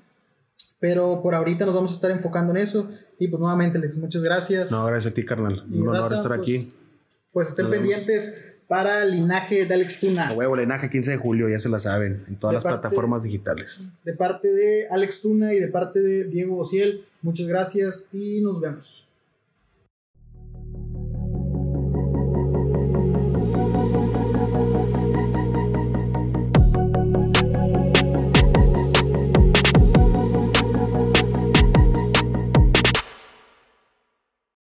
pero 0.80 1.22
por 1.22 1.35
ahorita 1.35 1.65
nos 1.65 1.76
vamos 1.76 1.91
a 1.91 1.95
estar 1.95 2.11
enfocando 2.11 2.52
en 2.52 2.57
eso. 2.57 2.90
Y 3.19 3.27
pues 3.27 3.40
nuevamente, 3.40 3.77
Alex, 3.77 3.98
muchas 3.98 4.22
gracias. 4.23 4.72
No, 4.72 4.85
gracias 4.85 5.11
a 5.11 5.14
ti, 5.15 5.26
carnal. 5.26 5.65
Y 5.72 5.77
Un 5.80 5.90
honor 5.90 6.02
raza, 6.03 6.15
estar 6.15 6.27
pues, 6.30 6.40
aquí. 6.40 6.73
Pues 7.31 7.49
estén 7.49 7.64
Nos 7.65 7.72
vemos. 7.72 7.88
pendientes 7.90 8.45
para 8.68 9.06
Linaje 9.06 9.65
de 9.65 9.73
Alex 9.73 9.99
Tuna. 9.99 10.27
A 10.30 10.34
huevo, 10.34 10.56
Lenaje 10.56 10.90
15 10.90 11.11
de 11.11 11.18
julio, 11.18 11.49
ya 11.49 11.60
se 11.60 11.69
la 11.69 11.80
saben. 11.80 12.23
En 12.27 12.38
todas 12.38 12.52
De 12.52 12.56
las 12.56 12.64
parte- 12.64 12.80
plataformas 12.80 13.23
digitales. 13.23 13.90
De 14.03 14.14
parte 14.14 14.52
de 14.52 14.88
Alex 14.90 15.22
Tuna 15.22 15.53
y 15.53 15.60
de 15.60 15.68
parte 15.68 15.99
de 16.02 16.26
Diego 16.26 16.57
Ociel, 16.60 17.06
muchas 17.22 17.48
gracias 17.48 18.10
y 18.14 18.41
nos 18.41 18.60
vemos. 18.61 19.06